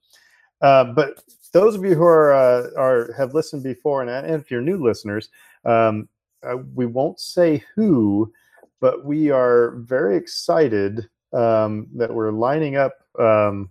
uh, 0.61 0.85
but 0.85 1.23
those 1.53 1.75
of 1.75 1.83
you 1.83 1.95
who 1.95 2.03
are 2.03 2.33
uh, 2.33 2.69
are 2.77 3.13
have 3.13 3.33
listened 3.33 3.63
before, 3.63 4.01
and, 4.01 4.09
and 4.09 4.41
if 4.41 4.49
you're 4.49 4.61
new 4.61 4.83
listeners, 4.83 5.29
um, 5.65 6.09
uh, 6.43 6.57
we 6.73 6.85
won't 6.85 7.19
say 7.19 7.63
who, 7.75 8.31
but 8.79 9.05
we 9.05 9.29
are 9.29 9.71
very 9.77 10.17
excited 10.17 11.09
um, 11.33 11.87
that 11.93 12.13
we're 12.13 12.31
lining 12.31 12.75
up 12.75 12.93
um, 13.19 13.69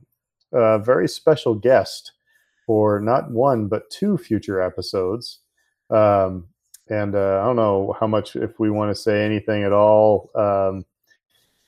a 0.52 0.78
very 0.78 1.08
special 1.08 1.54
guest 1.54 2.12
for 2.68 3.00
not 3.00 3.30
one 3.30 3.66
but 3.66 3.88
two 3.88 4.18
future 4.18 4.60
episodes. 4.60 5.38
Um, 5.88 6.48
and 6.90 7.14
uh, 7.14 7.40
I 7.40 7.46
don't 7.46 7.56
know 7.56 7.96
how 7.98 8.06
much 8.06 8.36
if 8.36 8.60
we 8.60 8.68
want 8.70 8.94
to 8.94 8.94
say 8.94 9.24
anything 9.24 9.64
at 9.64 9.72
all, 9.72 10.30
um, 10.34 10.84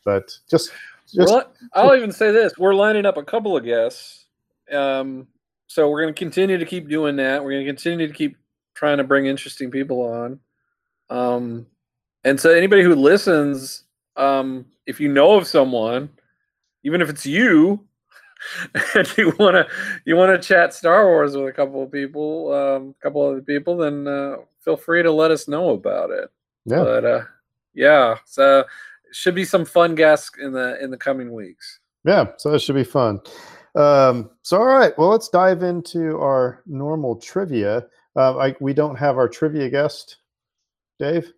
but 0.04 0.30
just 0.50 0.70
just 1.06 1.32
Well, 1.32 1.50
I'll 1.72 1.96
even 1.96 2.12
say 2.12 2.30
this: 2.32 2.52
we're 2.58 2.74
lining 2.74 3.06
up 3.06 3.16
a 3.16 3.22
couple 3.22 3.56
of 3.56 3.64
guests, 3.64 4.26
um, 4.70 5.26
so 5.68 5.88
we're 5.88 6.02
going 6.02 6.14
to 6.14 6.18
continue 6.18 6.58
to 6.58 6.66
keep 6.66 6.88
doing 6.88 7.16
that. 7.16 7.42
We're 7.42 7.52
going 7.52 7.64
to 7.64 7.70
continue 7.70 8.06
to 8.06 8.12
keep 8.12 8.36
trying 8.74 8.98
to 8.98 9.04
bring 9.04 9.24
interesting 9.24 9.70
people 9.70 10.02
on, 10.02 10.40
um, 11.08 11.66
and 12.24 12.38
so 12.38 12.50
anybody 12.50 12.82
who 12.82 12.94
listens, 12.94 13.84
um, 14.16 14.66
if 14.86 15.00
you 15.00 15.08
know 15.10 15.32
of 15.32 15.46
someone, 15.46 16.10
even 16.82 17.00
if 17.00 17.08
it's 17.08 17.24
you, 17.24 17.86
and 18.94 19.16
you 19.16 19.32
want 19.38 19.54
to 19.54 19.66
you 20.04 20.16
want 20.16 20.40
to 20.40 20.48
chat 20.48 20.74
Star 20.74 21.06
Wars 21.06 21.36
with 21.36 21.48
a 21.48 21.52
couple 21.52 21.82
of 21.82 21.92
people, 21.92 22.52
um, 22.52 22.94
a 22.98 23.02
couple 23.02 23.22
other 23.22 23.42
people, 23.42 23.76
then 23.76 24.06
uh, 24.06 24.36
feel 24.60 24.76
free 24.76 25.02
to 25.02 25.12
let 25.12 25.30
us 25.30 25.48
know 25.48 25.70
about 25.70 26.10
it. 26.10 26.30
yeah. 26.64 26.78
But 26.82 27.04
uh, 27.04 27.22
yeah, 27.74 28.16
so 28.24 28.64
should 29.12 29.34
be 29.34 29.44
some 29.44 29.64
fun 29.64 29.94
guests 29.94 30.30
in 30.40 30.52
the 30.52 30.82
in 30.82 30.90
the 30.90 30.96
coming 30.96 31.32
weeks. 31.32 31.80
Yeah, 32.04 32.32
so 32.38 32.54
it 32.54 32.60
should 32.60 32.76
be 32.76 32.84
fun. 32.84 33.20
Um, 33.74 34.30
so, 34.42 34.58
all 34.58 34.66
right, 34.66 34.96
well, 34.98 35.08
let's 35.08 35.28
dive 35.28 35.62
into 35.62 36.18
our 36.18 36.62
normal 36.66 37.16
trivia. 37.16 37.86
Uh, 38.16 38.36
I, 38.38 38.56
we 38.60 38.72
don't 38.72 38.96
have 38.96 39.16
our 39.16 39.28
trivia 39.28 39.68
guest, 39.68 40.16
Dave. 40.98 41.32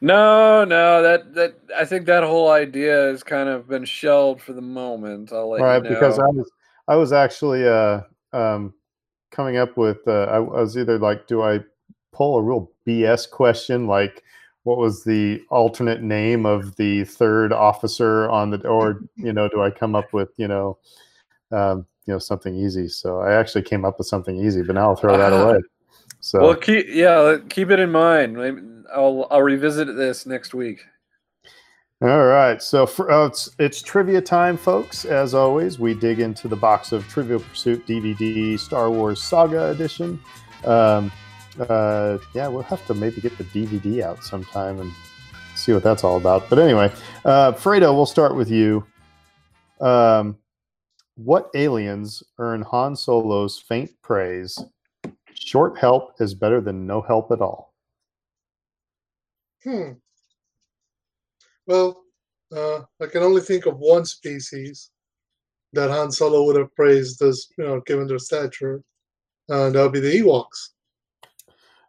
No, 0.00 0.64
no, 0.64 1.02
that 1.02 1.34
that 1.34 1.54
I 1.76 1.84
think 1.84 2.06
that 2.06 2.22
whole 2.22 2.50
idea 2.50 3.08
has 3.08 3.22
kind 3.22 3.48
of 3.48 3.68
been 3.68 3.84
shelved 3.84 4.42
for 4.42 4.52
the 4.52 4.62
moment. 4.62 5.32
I'll 5.32 5.50
let 5.50 5.60
right, 5.60 5.82
you 5.82 5.82
know. 5.82 5.88
because 5.88 6.18
I 6.18 6.26
was 6.26 6.50
I 6.86 6.96
was 6.96 7.12
actually 7.12 7.66
uh, 7.66 8.02
um, 8.32 8.74
coming 9.30 9.56
up 9.56 9.76
with 9.76 9.98
uh, 10.06 10.24
I, 10.24 10.36
I 10.36 10.38
was 10.38 10.78
either 10.78 10.98
like, 10.98 11.26
do 11.26 11.42
I 11.42 11.60
pull 12.12 12.36
a 12.36 12.42
real 12.42 12.70
BS 12.86 13.30
question 13.30 13.86
like 13.86 14.22
what 14.64 14.78
was 14.78 15.04
the 15.04 15.40
alternate 15.50 16.02
name 16.02 16.44
of 16.44 16.76
the 16.76 17.04
third 17.04 17.52
officer 17.52 18.28
on 18.28 18.50
the 18.50 18.66
or 18.66 19.00
you 19.16 19.32
know 19.32 19.48
do 19.48 19.62
I 19.62 19.70
come 19.70 19.94
up 19.96 20.12
with 20.12 20.30
you 20.36 20.46
know 20.46 20.78
um, 21.50 21.86
you 22.06 22.12
know 22.12 22.18
something 22.18 22.54
easy? 22.54 22.88
So 22.88 23.20
I 23.20 23.32
actually 23.32 23.62
came 23.62 23.84
up 23.84 23.98
with 23.98 24.06
something 24.06 24.36
easy, 24.36 24.62
but 24.62 24.74
now 24.74 24.90
I'll 24.90 24.96
throw 24.96 25.16
that 25.16 25.32
away. 25.42 25.58
So 26.20 26.40
Well, 26.40 26.56
keep 26.56 26.86
yeah, 26.88 27.38
keep 27.48 27.70
it 27.70 27.78
in 27.78 27.92
mind. 27.92 28.38
I'll 28.94 29.26
I'll 29.30 29.42
revisit 29.42 29.94
this 29.96 30.26
next 30.26 30.54
week. 30.54 30.84
All 32.00 32.26
right, 32.26 32.62
so 32.62 32.86
for, 32.86 33.10
uh, 33.10 33.26
it's 33.26 33.50
it's 33.58 33.82
trivia 33.82 34.20
time, 34.20 34.56
folks. 34.56 35.04
As 35.04 35.34
always, 35.34 35.80
we 35.80 35.94
dig 35.94 36.20
into 36.20 36.46
the 36.46 36.54
box 36.54 36.92
of 36.92 37.06
Trivial 37.08 37.40
Pursuit 37.40 37.84
DVD 37.88 38.58
Star 38.58 38.88
Wars 38.88 39.20
Saga 39.20 39.70
Edition. 39.70 40.20
Um, 40.64 41.10
uh, 41.58 42.18
yeah, 42.34 42.46
we'll 42.46 42.62
have 42.62 42.86
to 42.86 42.94
maybe 42.94 43.20
get 43.20 43.36
the 43.36 43.44
DVD 43.44 44.02
out 44.02 44.22
sometime 44.22 44.78
and 44.78 44.92
see 45.56 45.72
what 45.72 45.82
that's 45.82 46.04
all 46.04 46.16
about. 46.16 46.48
But 46.48 46.60
anyway, 46.60 46.92
uh, 47.24 47.52
Fredo, 47.52 47.92
we'll 47.92 48.06
start 48.06 48.36
with 48.36 48.48
you. 48.48 48.86
Um, 49.80 50.38
what 51.16 51.50
aliens 51.54 52.22
earn 52.38 52.62
Han 52.62 52.94
Solo's 52.94 53.58
faint 53.58 53.90
praise? 54.02 54.56
Short 55.38 55.78
help 55.78 56.20
is 56.20 56.34
better 56.34 56.60
than 56.60 56.86
no 56.86 57.00
help 57.00 57.30
at 57.30 57.40
all. 57.40 57.74
Hmm. 59.64 59.92
Well, 61.66 62.04
uh, 62.54 62.80
I 63.00 63.06
can 63.06 63.22
only 63.22 63.40
think 63.40 63.66
of 63.66 63.78
one 63.78 64.04
species 64.04 64.90
that 65.72 65.90
Han 65.90 66.10
Solo 66.10 66.44
would 66.44 66.56
have 66.56 66.74
praised 66.74 67.22
as, 67.22 67.46
you 67.58 67.64
know, 67.64 67.80
given 67.80 68.06
their 68.06 68.18
stature, 68.18 68.82
and 69.48 69.74
that 69.74 69.82
would 69.82 69.92
be 69.92 70.00
the 70.00 70.20
Ewoks. 70.20 70.70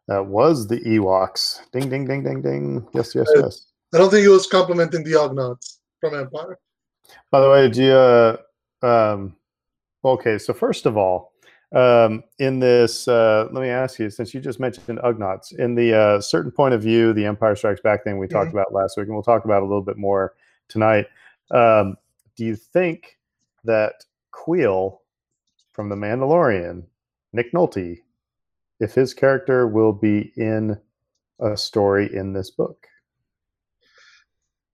That 0.08 0.26
was 0.26 0.68
the 0.68 0.80
Ewoks. 0.82 1.60
Ding, 1.72 1.90
ding, 1.90 2.06
ding, 2.06 2.24
ding, 2.24 2.42
ding. 2.42 2.88
Yes, 2.94 3.16
yes, 3.16 3.30
Uh, 3.36 3.44
yes. 3.44 3.68
I 3.94 3.98
don't 3.98 4.10
think 4.10 4.24
he 4.24 4.28
was 4.28 4.48
complimenting 4.48 5.04
the 5.04 5.14
Ugnaughts 5.14 5.80
from 6.00 6.16
Empire. 6.16 6.60
By 7.32 7.42
the 7.42 7.50
way, 7.50 7.70
do 7.70 7.84
you, 7.84 7.94
uh, 7.94 8.38
um, 8.82 9.36
okay, 10.04 10.38
so 10.38 10.54
first 10.54 10.86
of 10.86 10.98
all, 10.98 11.29
um, 11.72 12.24
in 12.40 12.60
this, 12.60 13.08
uh, 13.08 13.48
let 13.52 13.62
me 13.62 13.70
ask 13.70 14.00
you, 14.00 14.10
since 14.10 14.34
you 14.34 14.42
just 14.42 14.60
mentioned 14.60 15.00
Ugnaughts, 15.00 15.58
in 15.58 15.76
the 15.76 15.96
uh, 15.96 16.22
certain 16.22 16.52
point 16.52 16.74
of 16.74 16.82
view, 16.82 17.14
the 17.14 17.26
Empire 17.26 17.56
Strikes 17.56 17.82
Back 17.82 18.04
thing 18.04 18.18
we 18.18 18.28
talked 18.28 18.52
about 18.52 18.74
last 18.74 18.98
week, 18.98 19.06
and 19.06 19.14
we'll 19.14 19.24
talk 19.24 19.46
about 19.46 19.62
a 19.62 19.66
little 19.66 19.84
bit 19.84 19.98
more 19.98 20.34
tonight. 20.68 21.06
Um, 21.52 21.96
do 22.36 22.46
you 22.46 22.56
think 22.56 23.18
that 23.66 24.06
Kuiil 24.34 25.00
from 25.74 25.90
The 25.90 25.96
Mandalorian, 25.96 26.84
Nick 27.34 27.54
Nolte, 27.54 28.00
if 28.80 28.94
his 28.94 29.14
character 29.14 29.68
will 29.68 29.94
be 29.94 30.32
in 30.38 30.80
a 31.40 31.56
story 31.56 32.14
in 32.14 32.34
this 32.34 32.50
book? 32.50 32.88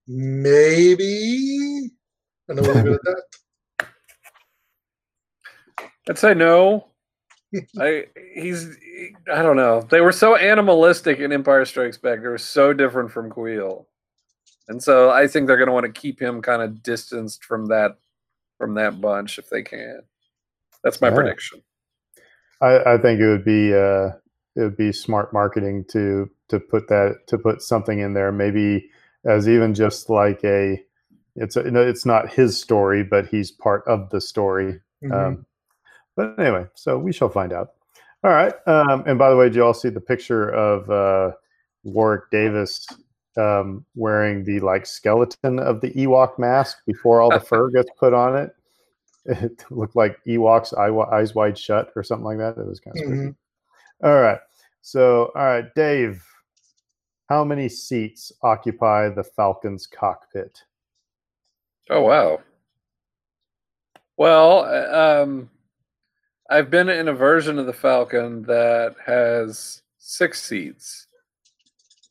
Maybe. 0.06 1.90
And 2.48 2.56
then 2.56 2.64
we'll 2.64 2.74
leave 2.76 2.86
it 2.86 2.92
at 2.92 3.02
that. 3.02 3.22
I'd 6.08 6.18
say 6.18 6.34
no. 6.34 6.86
I 7.78 8.06
he's 8.34 8.76
I 9.32 9.42
don't 9.42 9.56
know. 9.56 9.82
They 9.82 10.00
were 10.00 10.12
so 10.12 10.36
animalistic 10.36 11.18
in 11.20 11.32
Empire 11.32 11.64
Strikes 11.64 11.98
Back. 11.98 12.20
They 12.22 12.28
were 12.28 12.38
so 12.38 12.72
different 12.72 13.10
from 13.12 13.30
Kuiil, 13.30 13.86
and 14.68 14.82
so 14.82 15.10
I 15.10 15.28
think 15.28 15.46
they're 15.46 15.56
going 15.56 15.68
to 15.68 15.72
want 15.74 15.86
to 15.86 16.00
keep 16.00 16.20
him 16.20 16.42
kind 16.42 16.62
of 16.62 16.82
distanced 16.82 17.44
from 17.44 17.66
that 17.66 17.98
from 18.58 18.74
that 18.74 19.00
bunch 19.00 19.38
if 19.38 19.50
they 19.50 19.62
can. 19.62 20.02
That's 20.84 21.00
my 21.00 21.10
All 21.10 21.16
right. 21.16 21.24
prediction. 21.24 21.62
I, 22.60 22.94
I 22.94 22.98
think 22.98 23.20
it 23.20 23.28
would 23.28 23.44
be 23.44 23.74
uh, 23.74 24.08
it 24.56 24.62
would 24.62 24.76
be 24.76 24.92
smart 24.92 25.32
marketing 25.32 25.84
to 25.90 26.30
to 26.48 26.60
put 26.60 26.88
that 26.88 27.20
to 27.28 27.38
put 27.38 27.62
something 27.62 28.00
in 28.00 28.14
there, 28.14 28.32
maybe 28.32 28.90
as 29.26 29.48
even 29.48 29.74
just 29.74 30.10
like 30.10 30.44
a 30.44 30.82
it's 31.36 31.56
a, 31.56 31.64
you 31.64 31.72
know, 31.72 31.82
it's 31.82 32.06
not 32.06 32.32
his 32.32 32.60
story, 32.60 33.04
but 33.04 33.28
he's 33.28 33.52
part 33.52 33.84
of 33.86 34.10
the 34.10 34.20
story. 34.20 34.80
Mhm. 35.04 35.14
Um, 35.14 35.45
but 36.16 36.38
anyway, 36.38 36.66
so 36.74 36.98
we 36.98 37.12
shall 37.12 37.28
find 37.28 37.52
out. 37.52 37.74
All 38.24 38.32
right. 38.32 38.54
Um, 38.66 39.04
and 39.06 39.18
by 39.18 39.30
the 39.30 39.36
way, 39.36 39.46
did 39.46 39.54
you 39.56 39.64
all 39.64 39.74
see 39.74 39.90
the 39.90 40.00
picture 40.00 40.48
of 40.48 40.90
uh, 40.90 41.36
Warwick 41.84 42.30
Davis 42.30 42.86
um, 43.36 43.84
wearing 43.94 44.42
the 44.44 44.58
like 44.60 44.86
skeleton 44.86 45.60
of 45.60 45.80
the 45.80 45.92
Ewok 45.92 46.38
mask 46.38 46.78
before 46.86 47.20
all 47.20 47.30
the 47.30 47.38
fur 47.38 47.70
gets 47.74 47.90
put 47.98 48.14
on 48.14 48.36
it? 48.36 48.50
It 49.26 49.64
looked 49.70 49.96
like 49.96 50.18
Ewok's 50.26 50.72
eyes 50.72 51.34
wide 51.34 51.58
shut 51.58 51.92
or 51.94 52.02
something 52.02 52.24
like 52.24 52.38
that. 52.38 52.58
It 52.58 52.66
was 52.66 52.80
kind 52.80 52.96
of 52.96 53.02
spooky. 53.02 53.16
Mhm. 53.18 53.36
All 54.02 54.20
right. 54.20 54.38
So, 54.82 55.32
all 55.34 55.44
right, 55.44 55.74
Dave, 55.74 56.24
how 57.28 57.44
many 57.44 57.68
seats 57.68 58.32
occupy 58.42 59.08
the 59.08 59.24
Falcon's 59.24 59.86
cockpit? 59.86 60.62
Oh 61.90 62.02
wow. 62.02 62.40
Well, 64.16 64.60
uh, 64.60 65.22
um, 65.22 65.50
I've 66.48 66.70
been 66.70 66.88
in 66.88 67.08
a 67.08 67.12
version 67.12 67.58
of 67.58 67.66
the 67.66 67.72
Falcon 67.72 68.42
that 68.44 68.94
has 69.04 69.82
six 69.98 70.42
seats. 70.42 71.06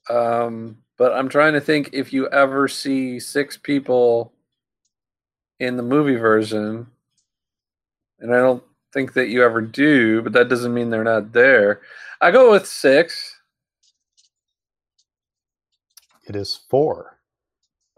Um, 0.10 0.78
but 0.98 1.14
I'm 1.14 1.30
trying 1.30 1.54
to 1.54 1.62
think 1.62 1.90
if 1.94 2.12
you 2.12 2.28
ever 2.30 2.68
see 2.68 3.20
six 3.20 3.58
people 3.58 4.34
in 5.60 5.78
the 5.78 5.84
movie 5.84 6.16
version, 6.16 6.88
and 8.20 8.36
I 8.36 8.40
don't 8.40 8.64
think 8.94 9.14
that 9.14 9.30
you 9.30 9.44
ever 9.44 9.62
do, 9.62 10.22
but 10.22 10.34
that 10.34 10.50
doesn't 10.50 10.74
mean 10.74 10.90
they're 10.90 11.04
not 11.04 11.32
there. 11.32 11.82
I 12.22 12.32
go 12.32 12.52
with 12.52 12.66
six. 12.66 13.40
It 16.28 16.36
is 16.36 16.60
four. 16.70 17.18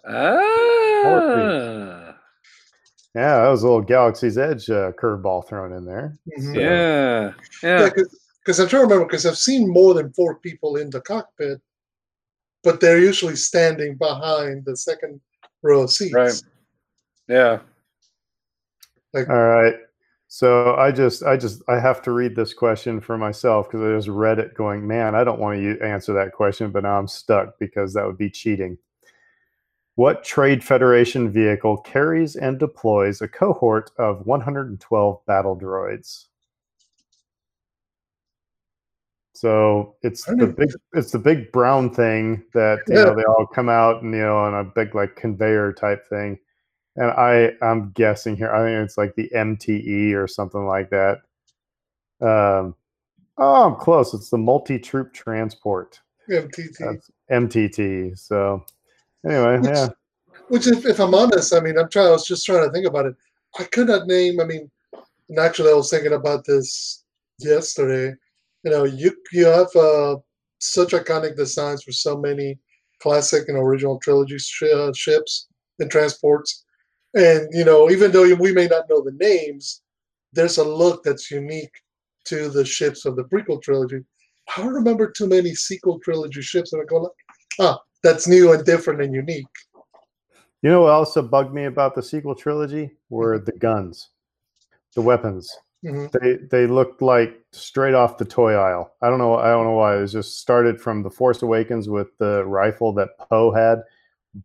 Ah, 0.06 2.07
Yeah, 3.16 3.42
that 3.42 3.50
was 3.50 3.64
a 3.64 3.66
little 3.68 3.82
Galaxy's 3.82 4.38
Edge 4.38 4.70
uh, 4.70 4.92
curveball 4.94 5.48
thrown 5.48 5.74
in 5.74 5.86
there. 5.86 6.18
Mhm. 6.38 6.54
So- 6.54 6.60
yeah, 6.60 7.32
Yeah, 7.64 7.80
yeah. 7.86 7.90
because 8.46 8.60
I'm 8.60 8.68
trying 8.68 8.82
to 8.82 8.86
remember 8.88 9.06
because 9.06 9.26
I've 9.26 9.38
seen 9.38 9.68
more 9.68 9.94
than 9.94 10.12
four 10.14 10.36
people 10.40 10.76
in 10.78 10.90
the 10.90 11.02
cockpit, 11.02 11.60
but 12.64 12.80
they're 12.80 13.00
usually 13.00 13.36
standing 13.36 13.96
behind 13.96 14.66
the 14.66 14.76
second 14.78 15.20
row 15.64 15.82
of 15.84 15.92
seats. 15.92 16.14
Right. 16.14 16.42
Yeah. 17.28 17.60
All 19.16 19.24
right. 19.26 19.76
So 20.28 20.76
I 20.76 20.92
just, 20.92 21.24
I 21.24 21.38
just, 21.38 21.64
I 21.70 21.80
have 21.80 22.02
to 22.04 22.12
read 22.12 22.36
this 22.36 22.54
question 22.54 23.00
for 23.02 23.18
myself 23.18 23.68
because 23.68 23.82
I 23.82 23.96
just 23.96 24.10
read 24.10 24.40
it 24.40 24.54
going, 24.54 24.86
man, 24.86 25.16
I 25.16 25.24
don't 25.24 25.40
want 25.40 25.58
to 25.60 25.80
answer 25.82 26.14
that 26.14 26.34
question, 26.34 26.70
but 26.72 26.84
now 26.84 27.00
I'm 27.00 27.08
stuck 27.08 27.58
because 27.60 27.94
that 27.94 28.06
would 28.06 28.18
be 28.18 28.30
cheating. 28.30 28.78
What 29.98 30.24
Trade 30.24 30.64
Federation 30.64 31.32
vehicle 31.32 31.78
carries 31.78 32.36
and 32.36 32.60
deploys 32.60 33.20
a 33.20 33.28
cohort 33.28 33.90
of 33.98 34.26
112 34.28 35.26
battle 35.26 35.60
droids? 35.60 36.26
So 39.34 39.96
it's 40.04 40.24
the 40.26 40.48
big, 40.48 40.70
it's 40.94 41.12
the 41.12 41.20
big 41.20 41.52
brown 41.52 41.94
thing 41.94 42.44
that 42.54 42.80
you 42.88 42.94
know 42.94 43.16
they 43.16 43.24
all 43.24 43.48
come 43.48 43.70
out 43.70 44.04
and 44.04 44.14
you 44.14 44.22
know 44.22 44.38
on 44.38 44.54
a 44.54 44.64
big 44.64 44.96
like 44.96 45.16
conveyor 45.16 45.74
type 45.74 46.08
thing 46.08 46.40
and 46.98 47.12
I 47.12 47.54
I'm 47.62 47.92
guessing 47.92 48.36
here. 48.36 48.52
I 48.52 48.66
think 48.66 48.86
it's 48.86 48.98
like 48.98 49.16
the 49.16 49.30
MTE 49.34 50.14
or 50.16 50.28
something 50.28 50.66
like 50.66 50.90
that. 50.90 51.22
Um, 52.20 52.76
oh, 53.38 53.68
I'm 53.68 53.76
close. 53.76 54.14
It's 54.14 54.30
the 54.30 54.38
multi 54.38 54.80
troop 54.80 55.14
transport. 55.14 56.02
MTT. 56.30 56.78
That's 56.80 57.12
MTT. 57.32 58.18
So 58.18 58.66
anyway, 59.26 59.60
Which- 59.60 59.70
yeah, 59.70 59.90
Which, 60.50 60.68
if, 60.68 60.86
if 60.86 61.00
I'm 61.00 61.14
honest, 61.14 61.54
I 61.54 61.60
mean, 61.60 61.78
I'm 61.78 61.90
trying. 61.90 62.08
I 62.08 62.12
was 62.12 62.28
just 62.28 62.46
trying 62.46 62.66
to 62.66 62.72
think 62.72 62.88
about 62.88 63.06
it. 63.06 63.16
I 63.60 63.64
could 63.64 63.88
not 63.88 64.08
name. 64.08 64.40
I 64.40 64.46
mean, 64.46 64.70
and 65.30 65.40
actually, 65.40 65.72
I 65.72 65.76
was 65.76 65.90
thinking 65.90 66.14
about 66.14 66.46
this 66.46 67.04
yesterday. 67.40 68.16
You 68.64 68.72
know, 68.72 68.84
you 68.86 69.12
you 69.32 69.46
have 69.46 69.74
uh, 69.76 70.18
such 70.60 70.92
iconic 70.92 71.36
designs 71.36 71.84
for 71.84 71.92
so 71.92 72.18
many 72.18 72.58
classic 73.00 73.48
and 73.48 73.58
original 73.58 74.00
trilogy 74.00 74.38
sh- 74.38 74.64
uh, 74.64 74.92
ships 74.94 75.48
and 75.80 75.92
transports, 75.92 76.66
and 77.14 77.48
you 77.52 77.66
know, 77.66 77.90
even 77.92 78.12
though 78.12 78.34
we 78.36 78.52
may 78.54 78.68
not 78.68 78.90
know 78.90 79.02
the 79.02 79.18
names, 79.20 79.82
there's 80.34 80.58
a 80.58 80.64
look 80.64 81.04
that's 81.04 81.32
unique 81.32 81.74
to 82.26 82.50
the 82.50 82.66
ships 82.66 83.06
of 83.06 83.16
the 83.16 83.24
prequel 83.24 83.62
trilogy. 83.62 84.04
I 84.56 84.62
don't 84.62 84.74
remember 84.74 85.12
too 85.12 85.28
many 85.28 85.54
sequel 85.56 86.00
trilogy 86.00 86.42
ships 86.42 86.72
that 86.72 86.80
I 86.80 86.86
go 86.86 86.98
like, 87.02 87.12
ah, 87.60 87.80
that's 88.04 88.28
new 88.28 88.52
and 88.54 88.64
different 88.66 89.02
and 89.02 89.14
unique. 89.14 89.46
you 90.62 90.70
know 90.70 90.82
what 90.82 90.92
also 90.92 91.22
bugged 91.22 91.54
me 91.54 91.66
about 91.66 91.96
the 91.96 92.04
sequel 92.04 92.36
trilogy 92.36 92.92
were 93.10 93.40
the 93.40 93.52
guns, 93.54 94.10
the 94.96 95.02
weapons. 95.02 95.50
Mhm. 95.86 96.12
They 96.12 96.36
they 96.50 96.68
looked 96.68 97.02
like 97.02 97.40
straight 97.52 97.94
off 97.94 98.18
the 98.18 98.26
toy 98.26 98.54
aisle. 98.54 98.92
I 99.02 99.10
don't 99.10 99.20
know. 99.20 99.36
I 99.36 99.50
don't 99.50 99.66
know 99.66 99.74
why. 99.74 99.96
It 99.98 100.02
was 100.02 100.12
just 100.12 100.40
started 100.40 100.82
from 100.82 101.04
the 101.04 101.10
Force 101.12 101.44
Awakens 101.44 101.88
with 101.88 102.08
the 102.18 102.44
rifle 102.46 102.94
that 102.94 103.18
Poe 103.20 103.52
had. 103.52 103.84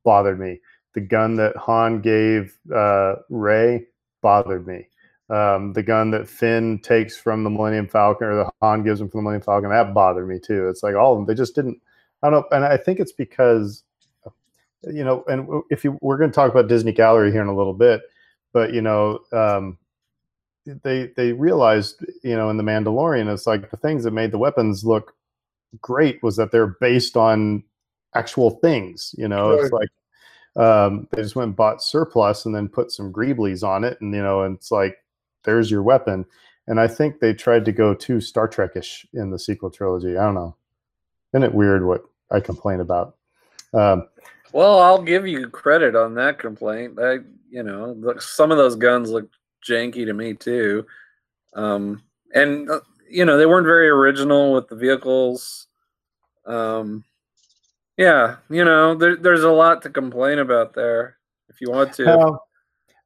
Bothered 0.04 0.38
me. 0.38 0.60
The 0.94 1.00
gun 1.00 1.36
that 1.36 1.56
Han 1.56 2.00
gave 2.02 2.54
uh, 2.74 3.14
Rey 3.30 3.86
bothered 4.20 4.66
me. 4.66 4.88
Um, 5.30 5.72
the 5.72 5.82
gun 5.82 6.10
that 6.10 6.28
Finn 6.28 6.78
takes 6.80 7.16
from 7.16 7.44
the 7.44 7.50
Millennium 7.50 7.88
Falcon, 7.88 8.26
or 8.28 8.34
the 8.36 8.50
Han 8.60 8.82
gives 8.84 9.00
him 9.00 9.08
from 9.08 9.20
the 9.20 9.22
Millennium 9.22 9.42
Falcon, 9.42 9.70
that 9.70 9.94
bothered 9.94 10.28
me 10.28 10.38
too. 10.38 10.68
It's 10.68 10.82
like 10.82 10.94
all 10.94 11.12
of 11.12 11.18
them. 11.18 11.26
They 11.26 11.34
just 11.34 11.54
didn't. 11.54 11.80
I 12.22 12.30
don't 12.30 12.42
know, 12.50 12.56
and 12.56 12.64
I 12.64 12.76
think 12.76 13.00
it's 13.00 13.12
because, 13.12 13.82
you 14.84 15.04
know, 15.04 15.24
and 15.28 15.62
if 15.70 15.84
you 15.84 15.98
we're 16.00 16.18
going 16.18 16.30
to 16.30 16.34
talk 16.34 16.50
about 16.50 16.68
Disney 16.68 16.92
Gallery 16.92 17.32
here 17.32 17.42
in 17.42 17.48
a 17.48 17.56
little 17.56 17.74
bit, 17.74 18.02
but 18.52 18.72
you 18.72 18.82
know, 18.82 19.20
um, 19.32 19.78
they 20.82 21.10
they 21.16 21.32
realized, 21.32 22.04
you 22.22 22.36
know, 22.36 22.50
in 22.50 22.56
the 22.56 22.62
Mandalorian, 22.62 23.32
it's 23.32 23.46
like 23.46 23.70
the 23.70 23.76
things 23.76 24.04
that 24.04 24.12
made 24.12 24.30
the 24.30 24.38
weapons 24.38 24.84
look 24.84 25.14
great 25.80 26.22
was 26.22 26.36
that 26.36 26.52
they're 26.52 26.76
based 26.80 27.16
on 27.16 27.64
actual 28.14 28.50
things. 28.50 29.14
You 29.18 29.28
know, 29.28 29.50
it's 29.52 29.72
like 29.72 29.88
um, 30.56 31.08
they 31.10 31.22
just 31.22 31.34
went 31.34 31.48
and 31.48 31.56
bought 31.56 31.82
surplus 31.82 32.46
and 32.46 32.54
then 32.54 32.68
put 32.68 32.92
some 32.92 33.12
greeblies 33.12 33.66
on 33.66 33.84
it, 33.84 34.00
and 34.00 34.14
you 34.14 34.22
know, 34.22 34.42
and 34.42 34.56
it's 34.56 34.70
like 34.70 34.98
there's 35.44 35.70
your 35.70 35.82
weapon. 35.82 36.24
And 36.68 36.78
I 36.78 36.86
think 36.86 37.18
they 37.18 37.34
tried 37.34 37.64
to 37.64 37.72
go 37.72 37.92
too 37.92 38.20
Star 38.20 38.48
Trekish 38.48 39.04
in 39.12 39.30
the 39.30 39.38
sequel 39.38 39.70
trilogy. 39.70 40.16
I 40.16 40.22
don't 40.22 40.34
know. 40.34 40.54
Isn't 41.34 41.42
it 41.42 41.54
weird 41.54 41.84
what 41.84 42.04
I 42.32 42.40
complain 42.40 42.80
about? 42.80 43.16
Um, 43.74 44.08
Well, 44.52 44.80
I'll 44.80 45.02
give 45.02 45.26
you 45.26 45.48
credit 45.48 45.94
on 45.94 46.14
that 46.14 46.38
complaint. 46.38 46.98
I, 47.00 47.18
you 47.50 47.62
know, 47.62 47.96
look, 47.98 48.20
some 48.20 48.50
of 48.50 48.58
those 48.58 48.76
guns 48.76 49.10
look 49.10 49.30
janky 49.66 50.04
to 50.04 50.12
me 50.12 50.34
too, 50.34 50.86
um, 51.54 52.02
and 52.34 52.68
uh, 52.70 52.80
you 53.08 53.24
know 53.24 53.38
they 53.38 53.46
weren't 53.46 53.66
very 53.66 53.88
original 53.88 54.52
with 54.52 54.68
the 54.68 54.76
vehicles. 54.76 55.68
Um, 56.46 57.04
yeah, 57.96 58.36
you 58.48 58.64
know, 58.64 58.94
there, 58.94 59.16
there's 59.16 59.44
a 59.44 59.50
lot 59.50 59.82
to 59.82 59.90
complain 59.90 60.38
about 60.38 60.74
there. 60.74 61.18
If 61.48 61.60
you 61.60 61.70
want 61.70 61.92
to, 61.94 62.04
Now, 62.04 62.40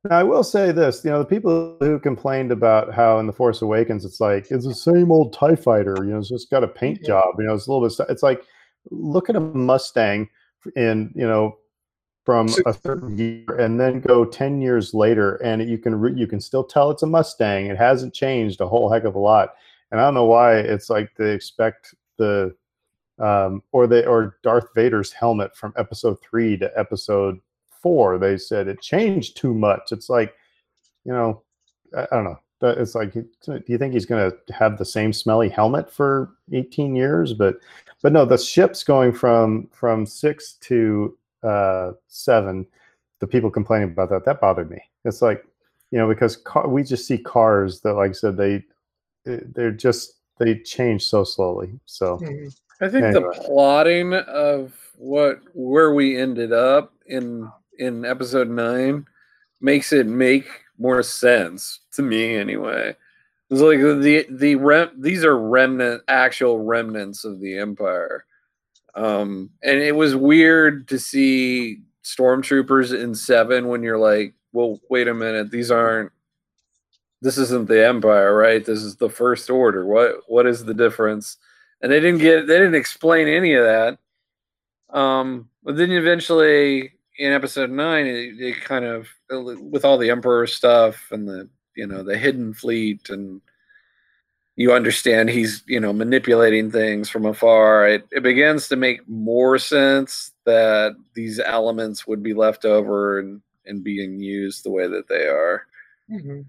now, 0.09 0.19
I 0.19 0.23
will 0.23 0.45
say 0.45 0.73
this: 0.73 1.05
you 1.05 1.11
know, 1.11 1.19
the 1.19 1.25
people 1.25 1.77
who 1.81 1.99
complained 1.99 2.53
about 2.53 2.95
how 2.95 3.19
in 3.19 3.27
the 3.27 3.33
Force 3.33 3.63
Awakens 3.63 4.05
it's 4.05 4.21
like 4.21 4.47
it's 4.51 4.65
the 4.65 4.75
same 4.75 5.11
old 5.11 5.33
Tie 5.33 5.57
Fighter. 5.57 5.97
You 5.99 6.13
know, 6.13 6.19
it's 6.19 6.29
just 6.29 6.51
got 6.51 6.65
a 6.65 6.69
paint 6.69 7.03
job. 7.05 7.35
You 7.39 7.47
know, 7.47 7.55
it's 7.55 7.67
a 7.67 7.73
little 7.73 7.87
bit. 7.87 8.11
It's 8.11 8.23
like 8.23 8.43
look 8.91 9.29
at 9.29 9.37
a 9.37 9.41
Mustang 9.41 10.29
in 10.75 11.13
you 11.15 11.27
know 11.27 11.57
from 12.25 12.49
a 12.67 12.75
certain 12.75 13.17
year, 13.17 13.57
and 13.59 13.79
then 13.79 14.01
go 14.01 14.25
ten 14.25 14.61
years 14.61 14.93
later, 14.93 15.37
and 15.37 15.69
you 15.69 15.79
can 15.79 15.95
re- 15.95 16.15
you 16.15 16.27
can 16.27 16.41
still 16.41 16.65
tell 16.65 16.91
it's 16.91 17.03
a 17.03 17.07
Mustang. 17.07 17.67
It 17.67 17.77
hasn't 17.77 18.15
changed 18.15 18.61
a 18.61 18.67
whole 18.67 18.91
heck 18.91 19.05
of 19.05 19.15
a 19.15 19.19
lot. 19.19 19.55
And 19.91 20.01
I 20.01 20.05
don't 20.05 20.15
know 20.15 20.25
why 20.25 20.57
it's 20.57 20.91
like 20.91 21.15
they 21.17 21.33
expect 21.33 21.95
the 22.19 22.55
um, 23.19 23.63
or 23.73 23.87
they 23.87 24.05
or 24.05 24.39
Darth 24.43 24.69
Vader's 24.75 25.13
helmet 25.13 25.57
from 25.57 25.73
Episode 25.77 26.19
three 26.21 26.57
to 26.59 26.71
Episode 26.77 27.39
four. 27.81 28.19
They 28.19 28.37
said 28.37 28.69
it 28.69 28.81
changed 28.81 29.37
too 29.37 29.55
much. 29.55 29.93
It's 29.93 30.11
like, 30.11 30.35
you 31.05 31.13
know, 31.13 31.43
I, 31.97 32.03
I 32.03 32.07
don't 32.11 32.25
know. 32.25 32.41
That- 32.61 32.79
It's 32.79 32.95
like, 32.95 33.13
do 33.13 33.63
you 33.67 33.79
think 33.79 33.93
he's 33.93 34.07
going 34.07 34.31
to 34.31 34.53
have 34.53 34.79
the 34.79 34.85
same 34.85 35.13
smelly 35.13 35.49
helmet 35.49 35.91
for 35.93 36.31
18 36.53 36.97
years? 36.97 37.33
But, 37.35 37.57
but 38.03 38.13
no, 38.13 38.25
the 38.25 38.39
ship's 38.39 38.83
going 38.85 39.13
from 39.13 39.69
from 39.73 40.07
six 40.07 40.55
to 40.63 41.17
uh, 41.43 41.93
seven. 42.09 42.67
The 43.21 43.27
people 43.27 43.51
complaining 43.51 43.91
about 43.91 44.11
that 44.11 44.25
that 44.25 44.41
bothered 44.41 44.71
me. 44.71 44.81
It's 45.05 45.23
like, 45.23 45.45
you 45.91 45.99
know, 45.99 46.09
because 46.09 46.37
car, 46.37 46.69
we 46.69 46.83
just 46.83 47.07
see 47.07 47.19
cars 47.19 47.81
that, 47.83 47.95
like 47.95 48.11
I 48.11 48.13
said, 48.13 48.37
they 48.37 48.65
they're 49.25 49.71
just 49.73 50.15
they 50.39 50.57
change 50.61 51.05
so 51.05 51.25
slowly. 51.25 51.79
So 51.87 52.19
Mhm. 52.19 52.55
I 52.81 52.89
think 52.89 53.05
Anyway. 53.07 53.23
the 53.35 53.41
plotting 53.43 54.13
of 54.15 54.75
what 54.97 55.41
where 55.55 55.95
we 55.95 56.17
ended 56.19 56.53
up 56.53 56.93
in 57.07 57.51
in 57.79 58.05
episode 58.05 58.49
nine 58.51 59.07
makes 59.61 59.93
it 59.93 60.07
make 60.07 60.47
more 60.79 61.03
sense 61.03 61.81
to 61.93 62.03
me 62.03 62.37
anyway. 62.37 62.95
It's 63.51 63.61
like 63.61 63.79
the 63.81 64.27
the 64.31 64.57
rem, 64.57 64.91
these 65.01 65.25
are 65.25 65.39
remnant 65.39 66.03
actual 66.09 66.65
remnants 66.65 67.25
of 67.25 67.41
the 67.41 67.59
empire. 67.59 68.25
Um 68.95 69.51
and 69.63 69.79
it 69.81 69.97
was 69.97 70.17
weird 70.17 70.89
to 70.89 70.99
see 70.99 71.83
stormtroopers 72.05 72.99
in 73.01 73.15
7 73.15 73.69
when 73.69 73.83
you're 73.83 73.99
like, 73.99 74.35
"Well, 74.53 74.81
wait 74.91 75.09
a 75.09 75.15
minute, 75.15 75.51
these 75.51 75.71
aren't 75.71 76.13
this 77.23 77.39
isn't 77.39 77.69
the 77.69 77.85
empire, 77.87 78.35
right? 78.37 78.65
This 78.65 78.83
is 78.83 78.97
the 78.97 79.09
first 79.11 79.51
order. 79.51 79.87
What 79.87 80.17
what 80.29 80.47
is 80.47 80.65
the 80.65 80.75
difference?" 80.75 81.39
and 81.83 81.93
they 81.93 82.01
didn't 82.01 82.21
get 82.21 82.47
they 82.47 82.59
didn't 82.59 82.75
explain 82.75 83.29
any 83.29 83.55
of 83.55 83.65
that 83.65 83.99
um 84.91 85.49
but 85.65 85.77
then 85.77 85.91
eventually 85.93 86.93
in 87.19 87.33
episode 87.33 87.71
nine 87.71 88.07
it, 88.07 88.41
it 88.41 88.61
kind 88.63 88.85
of 88.85 89.09
with 89.31 89.85
all 89.85 89.99
the 89.99 90.11
emperor 90.11 90.47
stuff 90.47 91.09
and 91.11 91.29
the 91.29 91.49
you 91.75 91.87
know 91.87 92.03
the 92.03 92.17
hidden 92.17 92.53
fleet 92.55 93.09
and 93.11 93.41
you 94.57 94.73
understand 94.73 95.29
he's 95.29 95.63
you 95.67 95.81
know 95.81 95.93
manipulating 95.93 96.71
things 96.71 97.09
from 97.09 97.27
afar 97.27 97.89
it, 97.89 98.07
it 98.13 98.23
begins 98.23 98.69
to 98.69 98.77
make 98.77 99.07
more 99.09 99.59
sense 99.59 100.33
that 100.45 100.95
these 101.15 101.41
elements 101.41 102.07
would 102.07 102.23
be 102.23 102.35
left 102.35 102.65
over 102.65 103.19
and 103.19 103.41
and 103.67 103.83
being 103.83 104.21
used 104.21 104.65
the 104.65 104.71
way 104.71 104.87
that 104.87 105.09
they 105.09 105.27
are 105.27 105.67
Mhm. 106.11 106.47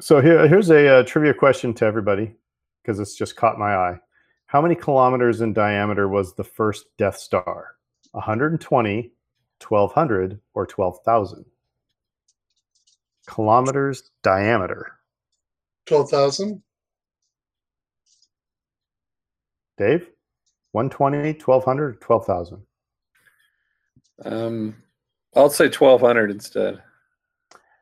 So 0.00 0.20
here, 0.20 0.46
here's 0.48 0.70
a 0.70 0.98
uh, 0.98 1.02
trivia 1.04 1.34
question 1.34 1.72
to 1.74 1.84
everybody 1.84 2.34
because 2.82 2.98
it's 2.98 3.14
just 3.14 3.36
caught 3.36 3.58
my 3.58 3.74
eye. 3.74 4.00
How 4.46 4.60
many 4.60 4.74
kilometers 4.74 5.40
in 5.40 5.52
diameter 5.52 6.08
was 6.08 6.34
the 6.34 6.44
first 6.44 6.86
Death 6.98 7.16
Star? 7.16 7.76
120, 8.12 9.12
1200, 9.62 10.40
or 10.54 10.66
12,000? 10.66 11.44
Kilometers 13.28 14.10
diameter. 14.22 14.92
12,000? 15.86 16.62
Dave? 19.78 20.06
120, 20.72 21.32
1200, 21.38 22.00
12,000? 22.00 22.62
um 24.24 24.76
i'll 25.34 25.50
say 25.50 25.64
1200 25.64 26.30
instead 26.30 26.80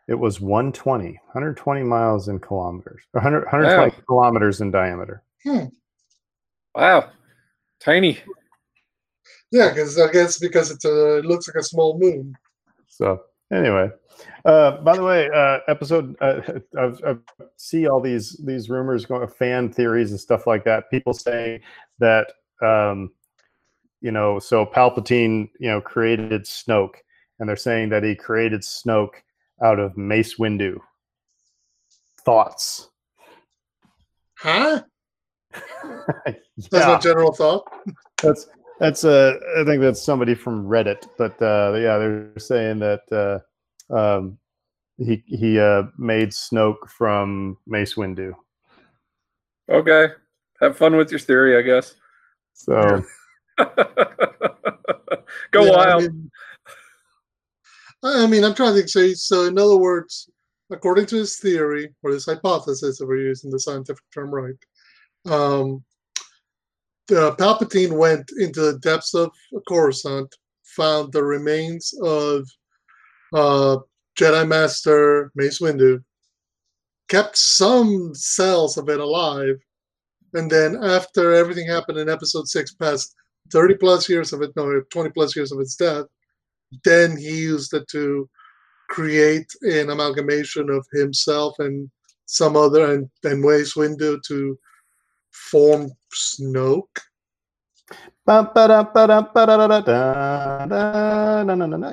It 0.08 0.14
was 0.14 0.40
120, 0.40 1.08
120 1.08 1.82
miles 1.82 2.28
in 2.28 2.38
kilometers, 2.38 3.02
100, 3.12 3.40
120 3.44 3.90
Wow. 3.90 4.02
kilometers 4.08 4.60
in 4.62 4.70
diameter. 4.70 5.22
wow 6.74 7.10
tiny 7.80 8.18
Yeah, 9.50 9.70
because 9.70 9.98
I 9.98 10.10
guess 10.12 10.38
because 10.38 10.70
it's 10.70 10.84
a, 10.84 11.18
it 11.18 11.24
looks 11.24 11.48
like 11.48 11.56
a 11.56 11.62
small 11.62 11.98
moon. 11.98 12.36
So 12.86 13.22
anyway, 13.52 13.90
uh, 14.44 14.78
by 14.78 14.96
the 14.96 15.02
way, 15.02 15.28
uh, 15.34 15.58
episode 15.68 16.16
uh, 16.20 16.40
I've, 16.78 17.18
see 17.56 17.88
all 17.88 18.00
these 18.00 18.40
these 18.44 18.70
rumors 18.70 19.06
going, 19.06 19.26
fan 19.28 19.72
theories 19.72 20.10
and 20.10 20.20
stuff 20.20 20.46
like 20.46 20.64
that. 20.64 20.90
People 20.90 21.14
saying 21.14 21.60
that 21.98 22.32
um, 22.62 23.10
you 24.00 24.10
know, 24.10 24.38
so 24.38 24.64
Palpatine, 24.64 25.50
you 25.58 25.70
know, 25.70 25.80
created 25.80 26.44
Snoke, 26.44 26.96
and 27.38 27.48
they're 27.48 27.56
saying 27.56 27.90
that 27.90 28.02
he 28.02 28.14
created 28.14 28.62
Snoke 28.62 29.14
out 29.62 29.78
of 29.78 29.96
Mace 29.96 30.36
Windu. 30.36 30.78
Thoughts? 32.24 32.88
Huh? 34.34 34.82
That's 36.24 36.68
yeah, 36.72 36.86
my 36.86 36.98
general 36.98 37.32
thought. 37.32 37.66
that's 38.22 38.46
that's 38.80 39.04
uh 39.04 39.38
I 39.58 39.64
think 39.64 39.80
that's 39.82 40.02
somebody 40.02 40.34
from 40.34 40.66
Reddit, 40.66 41.06
but 41.18 41.40
uh 41.40 41.74
yeah, 41.76 41.98
they're 41.98 42.32
saying 42.38 42.80
that 42.80 43.02
uh 43.12 43.94
um 43.94 44.38
he 44.96 45.22
he 45.26 45.58
uh 45.60 45.84
made 45.98 46.30
Snoke 46.30 46.88
from 46.88 47.56
Mace 47.66 47.94
Windu. 47.94 48.32
Okay. 49.70 50.08
Have 50.60 50.76
fun 50.76 50.96
with 50.96 51.10
your 51.10 51.20
theory, 51.20 51.56
I 51.56 51.62
guess. 51.62 51.94
So 52.54 53.04
Go 55.50 55.64
Yeah, 55.64 55.70
I 55.72 55.76
wild. 55.76 56.02
mean, 56.02 56.30
I 58.02 58.26
mean, 58.26 58.44
I'm 58.44 58.54
trying 58.54 58.74
to 58.74 58.78
think. 58.78 58.88
So, 58.88 59.12
so 59.12 59.46
in 59.46 59.58
other 59.58 59.76
words, 59.76 60.28
according 60.70 61.06
to 61.06 61.16
his 61.16 61.38
theory 61.38 61.90
or 62.02 62.12
this 62.12 62.26
hypothesis, 62.26 63.00
if 63.00 63.08
we're 63.08 63.16
using 63.16 63.50
the 63.50 63.60
scientific 63.60 64.04
term 64.12 64.30
right, 64.30 64.54
um, 65.26 65.84
the 67.10 67.34
Palpatine 67.34 67.96
went 67.96 68.30
into 68.38 68.60
the 68.60 68.78
depths 68.78 69.14
of 69.14 69.32
Coruscant, 69.68 70.32
found 70.62 71.12
the 71.12 71.24
remains 71.24 71.92
of 72.02 72.48
uh, 73.34 73.78
Jedi 74.16 74.46
Master 74.46 75.32
Mace 75.34 75.60
Windu, 75.60 76.02
kept 77.08 77.36
some 77.36 78.14
cells 78.14 78.78
of 78.78 78.88
it 78.88 79.00
alive, 79.00 79.56
and 80.34 80.48
then 80.48 80.76
after 80.84 81.34
everything 81.34 81.66
happened 81.66 81.98
in 81.98 82.08
Episode 82.08 82.46
Six, 82.46 82.74
past 82.74 83.12
30 83.52 83.74
plus 83.78 84.08
years 84.08 84.32
of 84.32 84.42
it, 84.42 84.52
no, 84.54 84.80
20 84.92 85.10
plus 85.10 85.34
years 85.34 85.50
of 85.50 85.58
its 85.58 85.74
death, 85.74 86.06
then 86.84 87.16
he 87.16 87.40
used 87.40 87.74
it 87.74 87.88
to 87.88 88.30
create 88.88 89.50
an 89.62 89.90
amalgamation 89.90 90.70
of 90.70 90.86
himself 90.92 91.56
and 91.58 91.90
some 92.26 92.56
other 92.56 92.94
and, 92.94 93.10
and 93.24 93.42
Waze 93.42 93.74
Window 93.74 94.16
to 94.28 94.56
form 95.32 95.90
Snoke. 96.14 96.98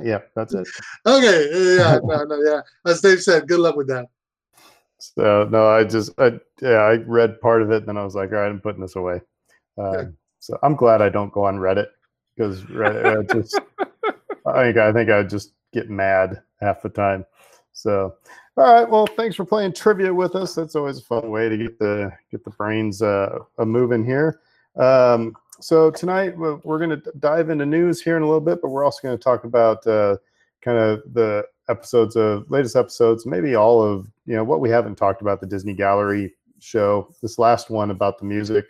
Yeah, 0.06 0.20
that's 0.36 0.54
it. 0.54 0.68
Okay, 1.06 1.78
yeah, 1.78 2.00
no, 2.04 2.24
no, 2.26 2.42
yeah. 2.44 2.62
As 2.86 3.02
Dave 3.02 3.22
said, 3.22 3.48
good 3.48 3.60
luck 3.60 3.76
with 3.76 3.88
that. 3.88 4.08
So 5.00 5.48
no, 5.52 5.68
I 5.68 5.84
just 5.84 6.12
I 6.20 6.40
yeah, 6.62 6.78
I 6.78 6.96
read 6.96 7.40
part 7.42 7.62
of 7.62 7.72
it, 7.72 7.78
and 7.78 7.88
then 7.88 7.98
I 7.98 8.04
was 8.04 8.16
like, 8.16 8.32
all 8.32 8.40
right, 8.40 8.50
I'm 8.50 8.62
putting 8.62 8.82
this 8.82 8.96
away. 8.96 9.22
Um, 9.78 9.86
Okay. 9.86 10.10
So 10.40 10.58
I'm 10.64 10.76
glad 10.76 11.02
I 11.02 11.10
don't 11.10 11.34
go 11.34 11.46
on 11.46 11.58
Reddit 11.58 11.88
because 12.36 12.62
Reddit 12.64 13.20
I 13.20 13.34
just 13.34 13.60
I 14.46 14.64
think 14.64 14.78
I 14.78 14.94
think 14.94 15.10
I 15.10 15.18
would 15.18 15.30
just 15.30 15.54
get 15.74 15.90
mad 15.90 16.42
half 16.62 16.82
the 16.82 16.90
time. 16.90 17.26
So 17.74 18.16
All 18.58 18.74
right. 18.74 18.90
Well, 18.90 19.06
thanks 19.06 19.36
for 19.36 19.46
playing 19.46 19.74
trivia 19.74 20.12
with 20.12 20.36
us. 20.36 20.56
That's 20.56 20.76
always 20.76 20.98
a 20.98 21.04
fun 21.04 21.30
way 21.30 21.48
to 21.48 21.56
get 21.56 21.78
the 21.78 22.12
get 22.32 22.44
the 22.44 22.50
brains 22.50 23.04
uh, 23.04 23.38
a 23.60 23.66
moving 23.66 24.04
here. 24.04 24.40
Um, 24.76 25.36
so 25.60 25.92
tonight 25.92 26.36
we're, 26.36 26.56
we're 26.64 26.80
going 26.80 26.90
to 26.90 27.12
dive 27.20 27.52
into 27.52 27.68
news 27.68 28.02
here 28.02 28.18
in 28.18 28.24
a 28.24 28.26
little 28.26 28.42
bit, 28.42 28.60
but 28.64 28.70
we're 28.70 28.84
also 28.84 29.00
going 29.04 29.16
to 29.16 29.24
talk 29.24 29.44
about 29.44 29.86
uh, 29.86 30.18
kind 30.62 30.80
of 30.80 31.04
the 31.14 31.46
episodes 31.70 32.16
of 32.16 32.50
latest 32.50 32.76
episodes, 32.76 33.28
maybe 33.28 33.54
all 33.54 33.84
of 33.84 34.08
you 34.26 34.36
know 34.36 34.44
what 34.44 34.60
we 34.60 34.72
haven't 34.72 34.96
talked 34.96 35.22
about 35.22 35.40
the 35.40 35.46
Disney 35.46 35.74
Gallery 35.74 36.34
show. 36.58 37.14
This 37.22 37.38
last 37.38 37.70
one 37.70 37.92
about 37.92 38.18
the 38.18 38.26
music 38.26 38.66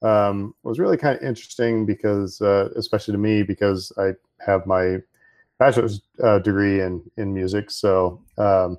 um, 0.00 0.54
was 0.62 0.78
really 0.78 0.96
kind 0.96 1.14
of 1.14 1.22
interesting 1.22 1.84
because, 1.84 2.40
uh, 2.40 2.70
especially 2.74 3.12
to 3.12 3.18
me, 3.18 3.42
because 3.42 3.92
I 3.98 4.12
have 4.46 4.66
my 4.66 5.00
bachelor's 5.58 6.00
uh, 6.24 6.38
degree 6.38 6.80
in 6.80 7.02
in 7.18 7.34
music, 7.34 7.70
so 7.70 8.22
um, 8.38 8.78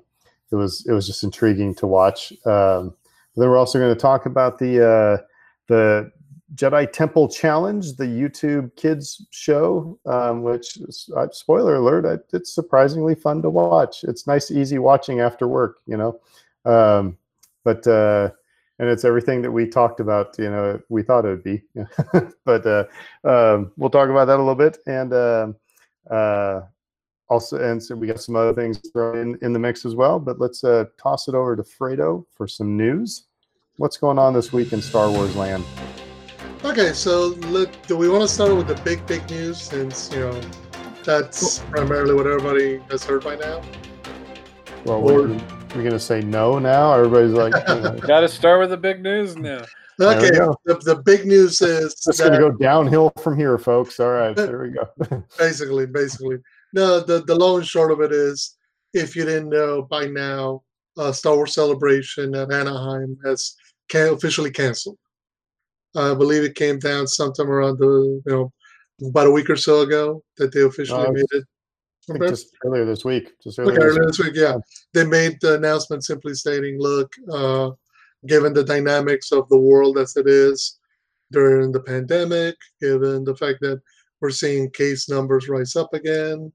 it 0.50 0.56
was 0.56 0.84
it 0.86 0.92
was 0.92 1.06
just 1.06 1.24
intriguing 1.24 1.74
to 1.76 1.86
watch. 1.86 2.32
Um, 2.44 2.94
then 3.36 3.48
we're 3.48 3.56
also 3.56 3.78
going 3.78 3.94
to 3.94 4.00
talk 4.00 4.26
about 4.26 4.58
the 4.58 4.84
uh, 4.84 5.24
the 5.68 6.10
Jedi 6.54 6.90
Temple 6.90 7.28
Challenge, 7.28 7.96
the 7.96 8.06
YouTube 8.06 8.74
Kids 8.76 9.26
show, 9.30 9.98
um, 10.06 10.42
which 10.42 10.78
uh, 11.16 11.28
spoiler 11.30 11.76
alert, 11.76 12.24
it's 12.32 12.52
surprisingly 12.52 13.14
fun 13.14 13.42
to 13.42 13.50
watch. 13.50 14.02
It's 14.04 14.26
nice, 14.26 14.50
easy 14.50 14.78
watching 14.78 15.20
after 15.20 15.46
work, 15.46 15.78
you 15.86 15.96
know. 15.96 16.20
Um, 16.64 17.18
but 17.64 17.86
uh, 17.86 18.30
and 18.78 18.88
it's 18.88 19.04
everything 19.04 19.42
that 19.42 19.50
we 19.50 19.66
talked 19.66 20.00
about, 20.00 20.38
you 20.38 20.50
know, 20.50 20.80
we 20.88 21.02
thought 21.02 21.26
it 21.26 21.28
would 21.28 21.44
be. 21.44 21.62
but 22.44 22.66
uh, 22.66 22.84
um, 23.24 23.72
we'll 23.76 23.90
talk 23.90 24.08
about 24.08 24.26
that 24.26 24.36
a 24.36 24.42
little 24.42 24.54
bit, 24.54 24.78
and 24.86 25.12
um, 25.12 25.56
uh, 26.10 26.62
also, 27.28 27.62
and 27.62 27.82
so 27.82 27.94
we 27.94 28.06
got 28.06 28.20
some 28.20 28.36
other 28.36 28.54
things 28.54 28.78
thrown 28.92 29.18
in, 29.18 29.38
in 29.42 29.52
the 29.52 29.58
mix 29.58 29.84
as 29.84 29.94
well. 29.94 30.18
But 30.18 30.38
let's 30.38 30.64
uh, 30.64 30.86
toss 30.96 31.28
it 31.28 31.34
over 31.34 31.56
to 31.56 31.62
Fredo 31.62 32.24
for 32.34 32.48
some 32.48 32.76
news. 32.76 33.24
What's 33.76 33.96
going 33.96 34.18
on 34.18 34.32
this 34.34 34.52
week 34.52 34.72
in 34.72 34.82
Star 34.82 35.10
Wars 35.10 35.36
land? 35.36 35.64
Okay, 36.64 36.92
so 36.92 37.28
let, 37.46 37.86
do 37.86 37.96
we 37.96 38.08
want 38.08 38.22
to 38.22 38.28
start 38.28 38.54
with 38.56 38.66
the 38.66 38.74
big, 38.82 39.06
big 39.06 39.28
news 39.30 39.60
since, 39.60 40.12
you 40.12 40.20
know, 40.20 40.40
that's 41.04 41.60
primarily 41.70 42.14
what 42.14 42.26
everybody 42.26 42.80
has 42.90 43.04
heard 43.04 43.22
by 43.22 43.36
now? 43.36 43.62
Well, 44.84 44.98
or, 44.98 45.02
we're, 45.02 45.28
we're 45.28 45.82
going 45.82 45.90
to 45.90 46.00
say 46.00 46.20
no 46.20 46.58
now? 46.58 46.92
Everybody's 46.94 47.32
like, 47.32 47.54
you 47.68 47.80
know. 47.80 47.92
got 48.06 48.20
to 48.20 48.28
start 48.28 48.58
with 48.58 48.70
the 48.70 48.76
big 48.76 49.02
news 49.02 49.36
now. 49.36 49.64
Okay, 50.00 50.30
the, 50.30 50.80
the 50.84 51.02
big 51.04 51.26
news 51.26 51.60
is 51.60 51.92
it's 52.06 52.20
going 52.20 52.32
to 52.32 52.38
go 52.38 52.50
downhill 52.50 53.12
from 53.22 53.36
here, 53.36 53.58
folks. 53.58 53.98
All 53.98 54.10
right, 54.10 54.34
there 54.36 54.62
we 54.62 54.70
go. 54.70 55.24
basically, 55.38 55.86
basically. 55.86 56.38
No, 56.74 57.00
the, 57.00 57.22
the 57.24 57.34
long 57.34 57.58
and 57.58 57.66
short 57.66 57.90
of 57.90 58.00
it 58.00 58.12
is 58.12 58.56
if 58.94 59.16
you 59.16 59.24
didn't 59.24 59.50
know 59.50 59.82
by 59.82 60.06
now, 60.06 60.62
uh, 60.96 61.12
Star 61.12 61.36
Wars 61.36 61.54
Celebration 61.54 62.34
at 62.34 62.52
Anaheim 62.52 63.16
has 63.24 63.54
can- 63.88 64.12
officially 64.12 64.50
canceled. 64.50 64.98
I 65.96 66.14
believe 66.14 66.42
it 66.42 66.54
came 66.54 66.78
down 66.78 67.06
sometime 67.06 67.50
around 67.50 67.78
the 67.78 68.22
you 68.24 68.32
know 68.32 68.52
about 69.04 69.26
a 69.26 69.30
week 69.30 69.48
or 69.48 69.56
so 69.56 69.80
ago 69.80 70.22
that 70.36 70.52
they 70.52 70.62
officially 70.62 71.06
uh, 71.06 71.12
made 71.12 71.24
it. 71.32 71.44
Just 72.28 72.56
earlier 72.64 72.84
this 72.84 73.04
week. 73.04 73.32
Just 73.42 73.58
earlier, 73.58 73.76
okay, 73.76 73.84
earlier 73.84 74.06
this 74.06 74.18
week, 74.18 74.34
yeah. 74.34 74.56
They 74.94 75.04
made 75.04 75.38
the 75.40 75.56
announcement 75.56 76.04
simply 76.04 76.34
stating, 76.34 76.78
"Look, 76.80 77.12
uh, 77.30 77.70
given 78.26 78.52
the 78.52 78.64
dynamics 78.64 79.30
of 79.32 79.48
the 79.48 79.58
world 79.58 79.98
as 79.98 80.16
it 80.16 80.26
is 80.26 80.78
during 81.32 81.70
the 81.70 81.80
pandemic, 81.80 82.56
given 82.80 83.24
the 83.24 83.36
fact 83.36 83.58
that 83.60 83.80
we're 84.20 84.30
seeing 84.30 84.70
case 84.70 85.08
numbers 85.08 85.48
rise 85.48 85.76
up 85.76 85.92
again, 85.94 86.52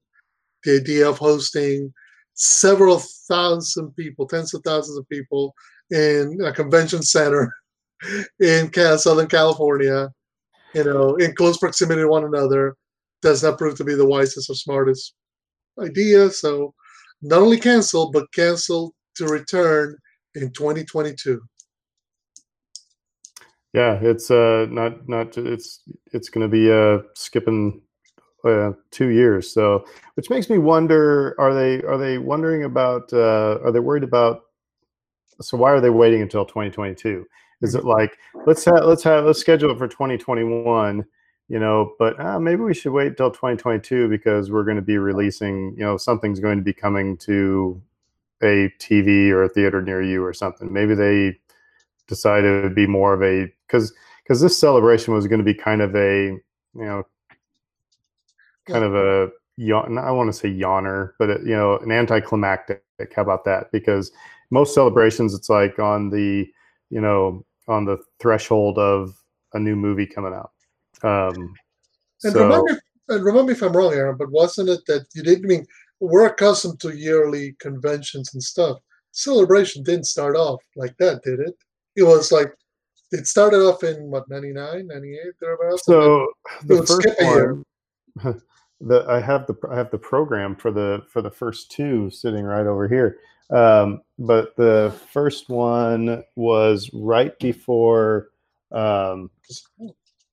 the 0.64 0.78
idea 0.78 1.08
of 1.08 1.18
hosting 1.18 1.94
several 2.34 3.02
thousand 3.28 3.96
people, 3.96 4.28
tens 4.28 4.54
of 4.54 4.62
thousands 4.64 4.98
of 4.98 5.08
people 5.10 5.54
in 5.92 6.40
a 6.44 6.52
convention 6.52 7.04
center 7.04 7.54
in 8.40 8.72
Southern 8.98 9.28
California, 9.28 10.10
you 10.74 10.84
know, 10.84 11.16
in 11.16 11.36
close 11.36 11.58
proximity 11.58 12.02
to 12.02 12.08
one 12.08 12.26
another, 12.26 12.76
does 13.22 13.44
not 13.44 13.58
prove 13.58 13.76
to 13.76 13.84
be 13.84 13.96
the 13.96 14.06
wisest 14.06 14.50
or 14.50 14.56
smartest 14.56 15.14
idea. 15.80 16.30
So, 16.30 16.74
not 17.22 17.42
only 17.42 17.60
cancel, 17.60 18.12
but 18.12 18.32
cancel 18.34 18.94
to 19.16 19.28
return 19.28 19.96
in 20.36 20.52
2022. 20.52 21.42
Yeah, 23.74 23.98
it's 24.02 24.30
uh 24.30 24.68
not 24.70 25.08
not 25.10 25.36
it's 25.38 25.82
it's 26.12 26.30
going 26.30 26.48
to 26.48 26.52
be 26.52 26.72
uh 26.72 27.00
skipping 27.16 27.82
uh, 28.44 28.72
two 28.92 29.08
years. 29.08 29.52
So, 29.52 29.86
which 30.16 30.30
makes 30.30 30.50
me 30.50 30.58
wonder: 30.58 31.36
are 31.40 31.54
they 31.54 31.82
are 31.84 31.98
they 31.98 32.18
wondering 32.18 32.64
about? 32.64 33.12
Uh, 33.14 33.60
are 33.64 33.72
they 33.72 33.80
worried 33.80 34.04
about? 34.04 34.44
So 35.42 35.58
why 35.58 35.72
are 35.72 35.82
they 35.82 35.90
waiting 35.90 36.22
until 36.22 36.46
2022? 36.46 37.26
Is 37.62 37.76
it 37.76 37.86
like 37.86 38.18
let's 38.46 38.66
have 38.66 38.84
let's 38.84 39.04
have 39.04 39.26
let's 39.26 39.40
schedule 39.40 39.72
it 39.72 39.78
for 39.78 39.88
2021, 39.88 41.06
you 41.48 41.60
know, 41.60 41.94
but 41.98 42.20
uh, 42.20 42.40
maybe 42.40 42.62
we 42.62 42.74
should 42.74 42.92
wait 42.92 43.08
until 43.08 43.32
2022 43.32 44.10
because 44.10 44.52
we're 44.52 44.66
going 44.66 44.76
to 44.76 44.82
be 44.82 44.98
releasing, 44.98 45.74
you 45.78 45.84
know, 45.84 45.98
something's 45.98 46.40
going 46.40 46.58
to 46.58 46.64
be 46.64 46.74
coming 46.74 47.18
to 47.18 47.82
a 48.42 48.70
TV 48.80 49.30
or 49.30 49.44
a 49.44 49.50
theater 49.50 49.82
near 49.82 50.02
you 50.02 50.24
or 50.24 50.34
something. 50.34 50.72
Maybe 50.72 50.94
they 50.94 51.38
decided 52.08 52.60
it 52.60 52.64
would 52.64 52.76
be 52.76 52.88
more 52.88 53.14
of 53.14 53.24
a 53.24 53.50
because 53.66 53.94
because 54.24 54.42
this 54.42 54.58
celebration 54.58 55.14
was 55.14 55.28
going 55.28 55.40
to 55.40 55.46
be 55.46 55.54
kind 55.54 55.82
of 55.82 55.96
a 55.96 56.26
you 56.26 56.42
know 56.86 57.04
kind 58.68 58.84
of 58.84 58.96
a 58.96 59.30
yawn. 59.58 59.98
I 59.98 60.12
want 60.12 60.32
to 60.32 60.38
say 60.38 60.50
yawner, 60.50 61.12
but 61.20 61.30
it, 61.30 61.42
you 61.42 61.56
know, 61.56 61.78
an 61.80 61.92
anticlimactic. 61.92 62.84
How 63.16 63.22
about 63.22 63.46
that? 63.46 63.72
Because 63.72 64.12
most 64.52 64.74
celebrations, 64.74 65.34
it's 65.34 65.50
like 65.50 65.80
on 65.80 66.10
the 66.10 66.48
you 66.90 67.02
know 67.02 67.46
on 67.68 67.86
the 67.86 67.98
threshold 68.20 68.78
of 68.78 69.16
a 69.54 69.60
new 69.60 69.76
movie 69.76 70.06
coming 70.06 70.34
out. 70.34 70.52
Um, 71.04 71.54
and 72.24 72.34
so, 72.34 72.44
remember, 72.44 72.82
and 73.10 73.26
remember 73.26 73.52
if 73.52 73.62
I'm 73.62 73.76
wrong, 73.76 73.94
Aaron, 73.94 74.18
but 74.18 74.32
wasn't 74.32 74.70
it 74.70 74.86
that 74.88 75.06
you 75.14 75.24
didn't 75.24 75.46
I 75.46 75.48
mean 75.48 75.68
we're 76.00 76.28
accustomed 76.28 76.80
to 76.82 76.96
yearly 76.96 77.56
conventions 77.60 78.34
and 78.34 78.44
stuff. 78.44 78.80
Celebration 79.12 79.84
didn't 79.84 80.06
start 80.06 80.36
off 80.36 80.62
like 80.76 80.96
that, 80.98 81.24
did 81.24 81.40
it? 81.40 81.56
It 81.96 82.04
was 82.04 82.32
like 82.32 82.54
it 83.12 83.28
started 83.28 83.60
off 83.60 83.84
in 83.84 84.10
what 84.10 84.28
99, 84.30 84.88
98, 84.88 85.20
thereabouts. 85.40 85.86
So 85.86 86.28
the 86.66 86.86
first 86.86 87.08
one, 87.22 88.42
the 88.86 89.06
I 89.08 89.22
have 89.22 89.48
the 89.48 89.56
I 89.72 89.76
have 89.76 89.92
the 89.92 89.98
program 89.98 90.56
for 90.56 90.72
the 90.72 91.04
for 91.10 91.22
the 91.22 91.32
first 91.32 91.72
two 91.72 92.10
sitting 92.10 92.44
right 92.44 92.68
over 92.68 92.88
here. 92.88 93.18
Um, 93.50 94.02
but 94.18 94.56
the 94.56 94.94
first 95.12 95.50
one 95.50 96.24
was 96.36 96.90
right 96.94 97.38
before 97.40 98.30
um, 98.72 99.30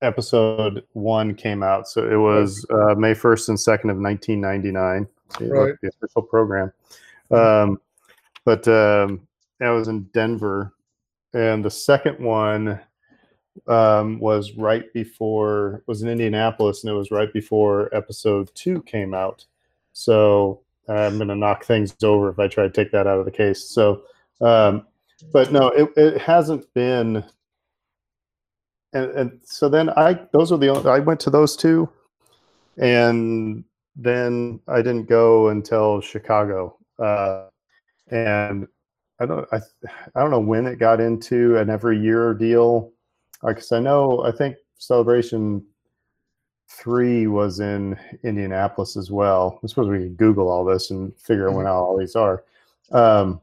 episode 0.02 0.84
one 0.92 1.34
came 1.34 1.62
out. 1.62 1.88
So 1.88 2.08
it 2.08 2.16
was 2.16 2.64
uh, 2.70 2.94
May 2.94 3.12
1st 3.12 3.50
and 3.50 3.58
2nd 3.58 3.90
of 3.90 3.98
1999. 3.98 5.06
Right. 5.40 5.74
The 5.82 5.88
official 5.88 6.22
program. 6.22 6.72
Um, 7.30 7.80
but 8.44 8.66
um, 8.68 9.26
I 9.60 9.70
was 9.70 9.88
in 9.88 10.04
Denver. 10.14 10.74
And 11.32 11.64
the 11.64 11.70
second 11.70 12.18
one 12.18 12.80
um, 13.66 14.18
was 14.18 14.52
right 14.52 14.92
before, 14.92 15.82
was 15.86 16.02
in 16.02 16.08
Indianapolis, 16.08 16.82
and 16.82 16.90
it 16.90 16.96
was 16.96 17.10
right 17.10 17.32
before 17.32 17.94
episode 17.94 18.50
two 18.54 18.82
came 18.82 19.14
out. 19.14 19.44
So 19.92 20.62
I'm 20.88 21.16
going 21.16 21.28
to 21.28 21.36
knock 21.36 21.64
things 21.64 21.94
over 22.02 22.30
if 22.30 22.38
I 22.38 22.48
try 22.48 22.64
to 22.64 22.70
take 22.70 22.90
that 22.92 23.06
out 23.06 23.18
of 23.18 23.24
the 23.24 23.30
case. 23.30 23.64
So, 23.68 24.02
um, 24.40 24.86
but 25.32 25.52
no, 25.52 25.68
it, 25.68 25.90
it 25.96 26.20
hasn't 26.20 26.72
been. 26.74 27.24
And, 28.92 29.10
and 29.12 29.40
so 29.44 29.68
then 29.68 29.90
I, 29.90 30.18
those 30.32 30.50
are 30.50 30.58
the 30.58 30.68
only, 30.68 30.90
I 30.90 30.98
went 30.98 31.20
to 31.20 31.30
those 31.30 31.56
two 31.56 31.88
and 32.78 33.62
then 33.94 34.60
I 34.66 34.78
didn't 34.78 35.08
go 35.08 35.48
until 35.48 36.00
Chicago. 36.00 36.76
Uh, 36.98 37.46
and 38.10 38.66
I 39.20 39.26
don't, 39.26 39.46
I, 39.52 39.58
I 40.14 40.20
don't 40.20 40.30
know 40.30 40.40
when 40.40 40.66
it 40.66 40.80
got 40.80 41.00
into 41.00 41.56
an 41.58 41.70
every 41.70 42.00
year 42.00 42.34
deal. 42.34 42.90
Because 43.44 43.72
I 43.72 43.80
know, 43.80 44.24
I 44.24 44.32
think 44.32 44.56
Celebration 44.78 45.64
three 46.68 47.26
was 47.26 47.60
in 47.60 47.98
Indianapolis 48.22 48.96
as 48.96 49.10
well. 49.10 49.58
I 49.62 49.66
suppose 49.66 49.88
we 49.88 49.98
could 49.98 50.16
Google 50.16 50.48
all 50.48 50.64
this 50.64 50.90
and 50.90 51.12
figure 51.18 51.48
out 51.48 51.56
when 51.56 51.66
mm-hmm. 51.66 51.74
all 51.74 51.98
these 51.98 52.16
are. 52.16 52.44
Um, 52.92 53.40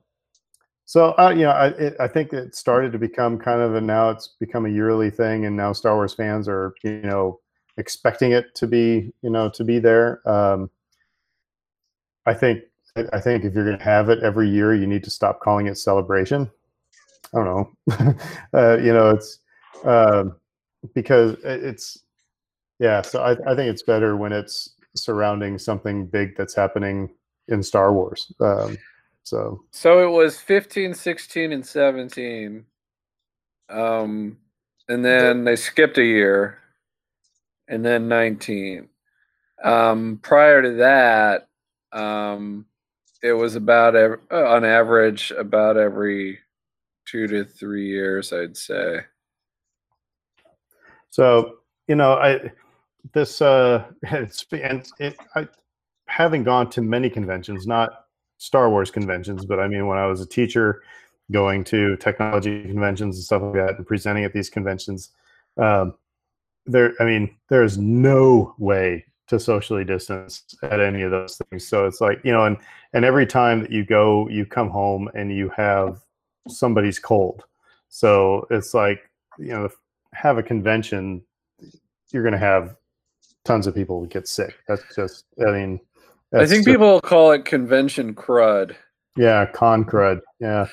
so 0.85 1.13
uh, 1.17 1.33
you 1.35 1.43
know, 1.43 1.51
I, 1.51 1.67
it, 1.67 1.95
I 1.99 2.07
think 2.07 2.31
it 2.31 2.55
started 2.55 2.93
to 2.93 2.97
become 2.97 3.37
kind 3.37 3.61
of, 3.61 3.75
and 3.75 3.85
now 3.85 4.09
it's 4.09 4.29
become 4.39 4.65
a 4.65 4.69
yearly 4.69 5.09
thing, 5.09 5.45
and 5.45 5.55
now 5.55 5.73
Star 5.73 5.95
Wars 5.95 6.13
fans 6.13 6.47
are 6.47 6.73
you 6.83 7.01
know 7.01 7.39
expecting 7.75 8.31
it 8.31 8.55
to 8.55 8.67
be 8.67 9.11
you 9.21 9.29
know 9.29 9.49
to 9.49 9.63
be 9.63 9.79
there. 9.79 10.27
Um, 10.27 10.69
I 12.25 12.33
think 12.33 12.63
I 13.13 13.19
think 13.19 13.43
if 13.43 13.53
you're 13.53 13.65
going 13.65 13.77
to 13.77 13.83
have 13.83 14.09
it 14.09 14.23
every 14.23 14.49
year, 14.49 14.73
you 14.73 14.87
need 14.87 15.03
to 15.03 15.09
stop 15.09 15.41
calling 15.41 15.67
it 15.67 15.77
celebration. 15.77 16.49
I 17.33 17.43
don't 17.43 17.45
know. 17.45 18.15
uh, 18.53 18.77
you 18.77 18.93
know, 18.93 19.09
it's 19.11 19.39
uh, 19.85 20.25
because 20.93 21.37
it's 21.43 22.03
yeah, 22.79 23.01
so 23.01 23.21
I, 23.21 23.31
I 23.31 23.55
think 23.55 23.69
it's 23.71 23.83
better 23.83 24.15
when 24.17 24.31
it's 24.31 24.75
surrounding 24.95 25.57
something 25.57 26.05
big 26.05 26.35
that's 26.37 26.55
happening 26.55 27.09
in 27.47 27.63
Star 27.63 27.93
Wars. 27.93 28.31
Um, 28.39 28.77
So 29.23 29.63
So 29.71 30.07
it 30.07 30.11
was 30.11 30.39
15, 30.39 30.93
16, 30.93 31.51
and 31.51 31.65
17. 31.65 32.65
Um, 33.69 34.37
and 34.87 35.03
then 35.03 35.43
they 35.43 35.55
skipped 35.55 35.97
a 35.97 36.03
year, 36.03 36.59
and 37.67 37.83
then 37.83 38.07
19. 38.07 38.87
Um, 39.63 40.19
prior 40.21 40.61
to 40.61 40.73
that, 40.75 41.49
um, 41.91 42.65
it 43.21 43.33
was 43.33 43.55
about 43.55 43.95
ev- 43.95 44.21
uh, 44.31 44.45
on 44.45 44.63
average 44.63 45.31
about 45.31 45.75
every 45.77 46.39
two 47.05 47.27
to 47.27 47.43
three 47.43 47.87
years, 47.87 48.31
I'd 48.31 48.55
say. 48.55 49.01
So 51.17 51.57
you 51.87 51.95
know, 51.95 52.13
I 52.13 52.51
this 53.13 53.41
uh, 53.41 53.85
it's 54.03 54.45
and 54.51 54.87
it 54.99 55.17
I 55.33 55.47
having 56.05 56.43
gone 56.43 56.69
to 56.69 56.81
many 56.83 57.09
conventions, 57.09 57.65
not 57.65 58.05
Star 58.37 58.69
Wars 58.69 58.91
conventions, 58.91 59.43
but 59.43 59.59
I 59.59 59.67
mean 59.67 59.87
when 59.87 59.97
I 59.97 60.05
was 60.05 60.21
a 60.21 60.27
teacher, 60.27 60.83
going 61.31 61.63
to 61.65 61.97
technology 61.97 62.61
conventions 62.61 63.15
and 63.15 63.25
stuff 63.25 63.41
like 63.41 63.53
that, 63.53 63.77
and 63.77 63.87
presenting 63.87 64.25
at 64.25 64.33
these 64.33 64.51
conventions, 64.51 65.09
um, 65.57 65.95
there 66.67 66.93
I 66.99 67.05
mean 67.05 67.35
there 67.49 67.63
is 67.63 67.79
no 67.79 68.53
way 68.59 69.03
to 69.29 69.39
socially 69.39 69.83
distance 69.83 70.43
at 70.61 70.79
any 70.79 71.01
of 71.01 71.09
those 71.09 71.41
things. 71.49 71.67
So 71.67 71.87
it's 71.87 71.99
like 71.99 72.19
you 72.23 72.31
know, 72.31 72.45
and 72.45 72.57
and 72.93 73.03
every 73.03 73.25
time 73.25 73.61
that 73.61 73.71
you 73.71 73.83
go, 73.83 74.29
you 74.29 74.45
come 74.45 74.69
home 74.69 75.09
and 75.15 75.35
you 75.35 75.49
have 75.57 75.99
somebody's 76.47 76.99
cold. 76.99 77.43
So 77.89 78.45
it's 78.51 78.75
like 78.75 79.09
you 79.39 79.47
know 79.47 79.69
have 80.17 80.37
a 80.37 80.43
convention, 80.43 81.21
you're 82.11 82.23
going 82.23 82.33
to 82.33 82.39
have 82.39 82.75
tons 83.45 83.67
of 83.67 83.75
people 83.75 84.05
get 84.07 84.27
sick. 84.27 84.55
That's 84.67 84.83
just, 84.95 85.25
I 85.47 85.51
mean, 85.51 85.79
I 86.33 86.39
think 86.39 86.65
just- 86.65 86.67
people 86.67 86.99
call 87.01 87.31
it 87.31 87.45
convention 87.45 88.13
crud. 88.15 88.75
yeah, 89.15 89.45
con 89.45 89.85
crud. 89.85 90.21
Yeah. 90.39 90.67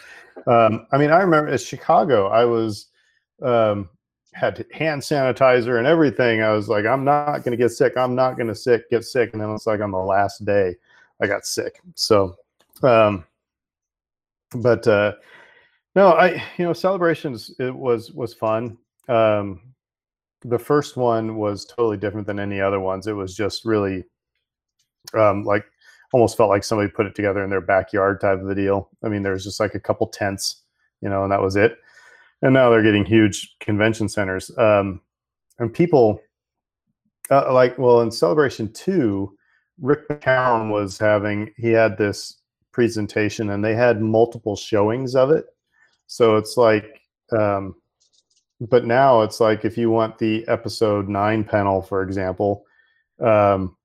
Um, 0.46 0.86
I 0.92 0.98
mean, 0.98 1.10
I 1.10 1.20
remember 1.20 1.50
at 1.50 1.60
Chicago, 1.60 2.28
I 2.28 2.44
was, 2.44 2.88
um, 3.42 3.88
had 4.32 4.66
hand 4.72 5.00
sanitizer 5.00 5.78
and 5.78 5.86
everything. 5.86 6.42
I 6.42 6.52
was 6.52 6.68
like, 6.68 6.86
I'm 6.86 7.04
not 7.04 7.38
going 7.44 7.52
to 7.52 7.56
get 7.56 7.70
sick. 7.70 7.96
I'm 7.96 8.14
not 8.14 8.36
going 8.36 8.48
to 8.48 8.54
sick, 8.54 8.90
get 8.90 9.04
sick. 9.04 9.30
And 9.32 9.40
then 9.40 9.50
it's 9.50 9.66
like 9.66 9.80
on 9.80 9.92
the 9.92 9.98
last 9.98 10.44
day, 10.44 10.74
I 11.22 11.26
got 11.26 11.46
sick. 11.46 11.80
So, 11.94 12.36
um, 12.82 13.24
but, 14.56 14.86
uh, 14.88 15.12
no, 15.94 16.08
I, 16.08 16.42
you 16.58 16.64
know, 16.64 16.72
celebrations, 16.72 17.54
it 17.60 17.74
was, 17.74 18.10
was 18.12 18.34
fun. 18.34 18.76
Um, 19.08 19.74
the 20.42 20.58
first 20.58 20.96
one 20.96 21.36
was 21.36 21.64
totally 21.64 21.96
different 21.96 22.26
than 22.26 22.38
any 22.38 22.60
other 22.60 22.80
ones. 22.80 23.06
It 23.06 23.12
was 23.12 23.34
just 23.34 23.64
really, 23.64 24.04
um, 25.14 25.44
like 25.44 25.64
almost 26.12 26.36
felt 26.36 26.50
like 26.50 26.62
somebody 26.62 26.90
put 26.90 27.06
it 27.06 27.14
together 27.14 27.42
in 27.42 27.50
their 27.50 27.60
backyard 27.60 28.20
type 28.20 28.40
of 28.40 28.48
a 28.48 28.54
deal. 28.54 28.88
I 29.02 29.08
mean, 29.08 29.22
there's 29.22 29.44
just 29.44 29.58
like 29.58 29.74
a 29.74 29.80
couple 29.80 30.06
tents, 30.06 30.62
you 31.00 31.08
know, 31.08 31.24
and 31.24 31.32
that 31.32 31.42
was 31.42 31.56
it. 31.56 31.78
And 32.42 32.52
now 32.52 32.70
they're 32.70 32.82
getting 32.82 33.04
huge 33.04 33.56
convention 33.58 34.08
centers. 34.08 34.56
Um, 34.58 35.00
and 35.58 35.72
people 35.72 36.20
uh, 37.30 37.52
like, 37.52 37.78
well, 37.78 38.00
in 38.02 38.10
Celebration 38.10 38.72
2, 38.72 39.36
Rick 39.80 40.08
McCallum 40.08 40.70
was 40.70 40.98
having, 40.98 41.52
he 41.56 41.70
had 41.70 41.96
this 41.96 42.40
presentation 42.70 43.50
and 43.50 43.64
they 43.64 43.74
had 43.74 44.00
multiple 44.00 44.56
showings 44.56 45.16
of 45.16 45.30
it. 45.30 45.46
So 46.06 46.36
it's 46.36 46.56
like, 46.56 47.00
um, 47.32 47.74
but 48.60 48.84
now 48.84 49.22
it's 49.22 49.40
like 49.40 49.64
if 49.64 49.76
you 49.76 49.90
want 49.90 50.18
the 50.18 50.46
episode 50.48 51.08
nine 51.08 51.44
panel, 51.44 51.82
for 51.82 52.02
example, 52.02 52.64
um, 53.20 53.76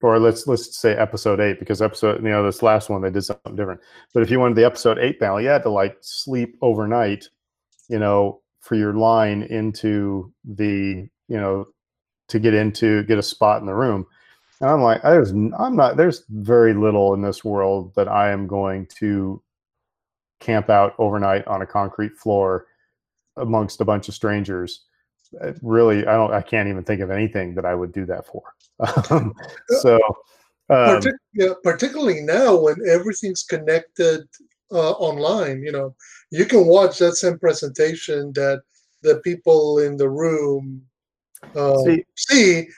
or 0.00 0.18
let's 0.18 0.46
let's 0.46 0.78
say 0.78 0.94
episode 0.94 1.40
eight 1.40 1.58
because 1.58 1.82
episode 1.82 2.22
you 2.22 2.28
know 2.28 2.44
this 2.44 2.62
last 2.62 2.88
one 2.88 3.02
they 3.02 3.10
did 3.10 3.22
something 3.22 3.56
different. 3.56 3.80
But 4.14 4.22
if 4.22 4.30
you 4.30 4.38
wanted 4.38 4.56
the 4.56 4.64
episode 4.64 4.98
eight 4.98 5.18
panel, 5.18 5.40
you 5.40 5.48
had 5.48 5.64
to 5.64 5.70
like 5.70 5.98
sleep 6.00 6.56
overnight, 6.62 7.28
you 7.88 7.98
know, 7.98 8.40
for 8.60 8.76
your 8.76 8.94
line 8.94 9.42
into 9.42 10.32
the 10.44 11.08
you 11.28 11.36
know 11.36 11.66
to 12.28 12.38
get 12.38 12.54
into 12.54 13.02
get 13.04 13.18
a 13.18 13.22
spot 13.22 13.60
in 13.60 13.66
the 13.66 13.74
room. 13.74 14.06
And 14.60 14.70
I'm 14.70 14.82
like, 14.82 15.02
there's 15.02 15.30
I'm 15.30 15.76
not 15.76 15.96
there's 15.96 16.24
very 16.28 16.74
little 16.74 17.14
in 17.14 17.22
this 17.22 17.44
world 17.44 17.94
that 17.96 18.08
I 18.08 18.30
am 18.30 18.46
going 18.46 18.86
to 18.98 19.42
camp 20.40 20.70
out 20.70 20.94
overnight 20.98 21.44
on 21.48 21.62
a 21.62 21.66
concrete 21.66 22.16
floor 22.16 22.67
amongst 23.38 23.80
a 23.80 23.84
bunch 23.84 24.08
of 24.08 24.14
strangers. 24.14 24.84
Really, 25.62 26.06
I 26.06 26.14
don't, 26.14 26.32
I 26.32 26.40
can't 26.40 26.68
even 26.68 26.84
think 26.84 27.00
of 27.00 27.10
anything 27.10 27.54
that 27.54 27.66
I 27.66 27.74
would 27.74 27.92
do 27.92 28.06
that 28.06 28.26
for. 28.26 28.42
Um, 29.10 29.34
so, 29.80 29.96
um, 30.70 31.00
Partic- 31.00 31.12
yeah, 31.34 31.52
particularly 31.64 32.20
now 32.20 32.56
when 32.56 32.76
everything's 32.88 33.42
connected 33.42 34.28
uh, 34.70 34.92
online, 34.92 35.62
you 35.62 35.72
know, 35.72 35.96
you 36.30 36.44
can 36.44 36.66
watch 36.66 36.98
that 36.98 37.16
same 37.16 37.38
presentation 37.38 38.32
that 38.34 38.62
the 39.02 39.18
people 39.20 39.78
in 39.78 39.96
the 39.96 40.08
room 40.08 40.82
uh, 41.56 41.78
See- 41.84 42.04
see 42.16 42.68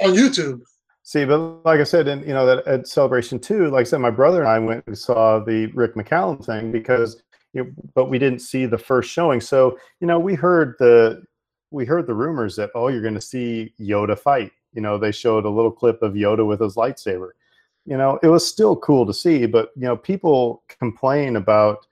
on 0.00 0.14
YouTube. 0.14 0.60
See, 1.02 1.24
but 1.24 1.38
like 1.64 1.78
I 1.78 1.84
said, 1.84 2.08
and 2.08 2.26
you 2.26 2.34
know 2.34 2.46
that 2.46 2.66
at 2.66 2.88
Celebration 2.88 3.38
Two, 3.38 3.70
like 3.70 3.82
I 3.82 3.84
said, 3.84 4.00
my 4.00 4.10
brother 4.10 4.40
and 4.40 4.48
I 4.48 4.58
went 4.58 4.84
and 4.88 4.98
saw 4.98 5.38
the 5.38 5.66
Rick 5.66 5.94
McCallum 5.94 6.44
thing 6.44 6.72
because, 6.72 7.22
but 7.94 8.06
we 8.06 8.18
didn't 8.18 8.40
see 8.40 8.66
the 8.66 8.78
first 8.78 9.10
showing. 9.10 9.40
So 9.40 9.78
you 10.00 10.06
know, 10.06 10.18
we 10.18 10.34
heard 10.34 10.74
the 10.78 11.22
we 11.70 11.84
heard 11.84 12.06
the 12.06 12.14
rumors 12.14 12.56
that 12.56 12.70
oh, 12.74 12.88
you're 12.88 13.02
going 13.02 13.14
to 13.14 13.20
see 13.20 13.72
Yoda 13.80 14.18
fight. 14.18 14.52
You 14.72 14.82
know, 14.82 14.98
they 14.98 15.12
showed 15.12 15.44
a 15.44 15.50
little 15.50 15.72
clip 15.72 16.02
of 16.02 16.14
Yoda 16.14 16.46
with 16.46 16.60
his 16.60 16.76
lightsaber. 16.76 17.30
You 17.86 17.96
know, 17.96 18.18
it 18.22 18.28
was 18.28 18.46
still 18.46 18.76
cool 18.76 19.06
to 19.06 19.14
see, 19.14 19.46
but 19.46 19.70
you 19.76 19.82
know, 19.82 19.96
people 19.96 20.62
complain 20.68 21.36
about 21.36 21.86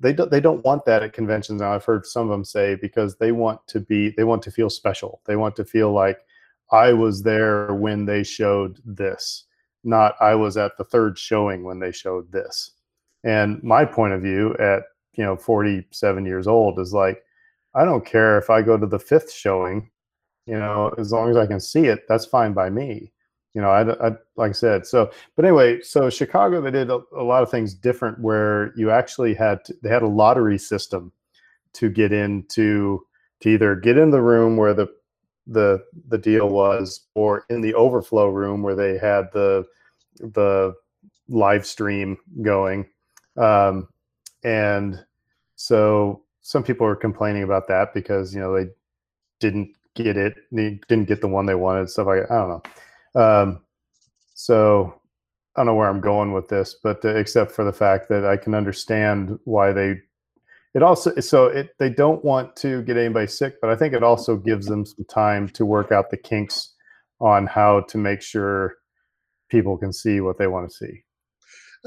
they 0.00 0.12
don't 0.12 0.30
they 0.30 0.40
don't 0.40 0.64
want 0.64 0.84
that 0.84 1.02
at 1.02 1.12
conventions 1.12 1.60
now. 1.60 1.72
I've 1.72 1.84
heard 1.84 2.06
some 2.06 2.24
of 2.24 2.30
them 2.30 2.44
say 2.44 2.74
because 2.74 3.16
they 3.16 3.32
want 3.32 3.66
to 3.68 3.80
be 3.80 4.10
they 4.10 4.24
want 4.24 4.42
to 4.42 4.50
feel 4.50 4.68
special. 4.68 5.20
They 5.24 5.36
want 5.36 5.56
to 5.56 5.64
feel 5.64 5.92
like 5.92 6.18
I 6.70 6.92
was 6.92 7.22
there 7.22 7.74
when 7.74 8.04
they 8.04 8.22
showed 8.22 8.80
this, 8.84 9.44
not 9.82 10.14
I 10.20 10.34
was 10.34 10.56
at 10.56 10.76
the 10.76 10.84
third 10.84 11.18
showing 11.18 11.64
when 11.64 11.78
they 11.78 11.92
showed 11.92 12.30
this. 12.30 12.72
And 13.24 13.62
my 13.62 13.84
point 13.84 14.12
of 14.12 14.22
view 14.22 14.54
at, 14.58 14.82
you 15.14 15.24
know, 15.24 15.36
47 15.36 16.26
years 16.26 16.46
old 16.46 16.78
is 16.78 16.92
like, 16.92 17.22
I 17.74 17.84
don't 17.84 18.04
care 18.04 18.38
if 18.38 18.50
I 18.50 18.62
go 18.62 18.76
to 18.76 18.86
the 18.86 18.98
fifth 18.98 19.32
showing, 19.32 19.90
you 20.46 20.58
know, 20.58 20.94
as 20.98 21.10
long 21.10 21.30
as 21.30 21.36
I 21.36 21.46
can 21.46 21.58
see 21.58 21.86
it, 21.86 22.04
that's 22.08 22.26
fine 22.26 22.52
by 22.52 22.70
me. 22.70 23.12
You 23.54 23.62
know, 23.62 23.70
I, 23.70 24.08
I 24.08 24.10
like 24.36 24.50
I 24.50 24.52
said, 24.52 24.86
so, 24.86 25.10
but 25.36 25.44
anyway, 25.44 25.80
so 25.80 26.10
Chicago, 26.10 26.60
they 26.60 26.70
did 26.72 26.90
a, 26.90 27.00
a 27.16 27.22
lot 27.22 27.42
of 27.42 27.50
things 27.50 27.72
different 27.72 28.20
where 28.20 28.72
you 28.76 28.90
actually 28.90 29.32
had, 29.32 29.64
to, 29.64 29.74
they 29.82 29.88
had 29.88 30.02
a 30.02 30.08
lottery 30.08 30.58
system 30.58 31.12
to 31.74 31.88
get 31.88 32.12
into, 32.12 33.06
to 33.40 33.48
either 33.48 33.76
get 33.76 33.96
in 33.96 34.10
the 34.10 34.22
room 34.22 34.56
where 34.56 34.74
the 34.74 34.88
the 35.46 35.82
the 36.08 36.18
deal 36.18 36.48
was 36.48 37.06
or 37.14 37.44
in 37.50 37.60
the 37.60 37.74
overflow 37.74 38.28
room 38.28 38.62
where 38.62 38.74
they 38.74 38.96
had 38.96 39.26
the 39.32 39.64
the 40.20 40.72
live 41.28 41.66
stream 41.66 42.16
going 42.42 42.86
um, 43.36 43.88
and 44.44 45.04
so 45.56 46.22
some 46.42 46.62
people 46.62 46.86
are 46.86 46.96
complaining 46.96 47.42
about 47.42 47.68
that 47.68 47.94
because 47.94 48.34
you 48.34 48.40
know 48.40 48.54
they 48.54 48.70
didn't 49.40 49.70
get 49.94 50.16
it 50.16 50.34
they 50.52 50.78
didn't 50.88 51.08
get 51.08 51.20
the 51.20 51.28
one 51.28 51.46
they 51.46 51.54
wanted 51.54 51.88
stuff 51.88 52.06
like 52.06 52.30
i 52.30 52.34
don't 52.34 52.62
know. 53.14 53.20
Um, 53.20 53.60
so 54.34 55.00
i 55.56 55.60
don't 55.60 55.66
know 55.66 55.74
where 55.74 55.88
i'm 55.88 56.00
going 56.00 56.32
with 56.32 56.48
this 56.48 56.76
but 56.82 57.04
uh, 57.04 57.14
except 57.16 57.52
for 57.52 57.64
the 57.64 57.72
fact 57.72 58.08
that 58.08 58.24
i 58.24 58.36
can 58.36 58.54
understand 58.54 59.38
why 59.44 59.72
they 59.72 59.96
it 60.74 60.82
also 60.82 61.14
so 61.20 61.46
it 61.46 61.70
they 61.78 61.88
don't 61.88 62.24
want 62.24 62.54
to 62.56 62.82
get 62.82 62.96
anybody 62.96 63.26
sick 63.26 63.54
but 63.60 63.70
i 63.70 63.76
think 63.76 63.94
it 63.94 64.02
also 64.02 64.36
gives 64.36 64.66
them 64.66 64.84
some 64.84 65.04
time 65.08 65.48
to 65.48 65.64
work 65.64 65.92
out 65.92 66.10
the 66.10 66.16
kinks 66.16 66.74
on 67.20 67.46
how 67.46 67.80
to 67.82 67.96
make 67.96 68.20
sure 68.20 68.74
people 69.48 69.78
can 69.78 69.92
see 69.92 70.20
what 70.20 70.36
they 70.38 70.48
want 70.48 70.68
to 70.68 70.74
see 70.74 71.04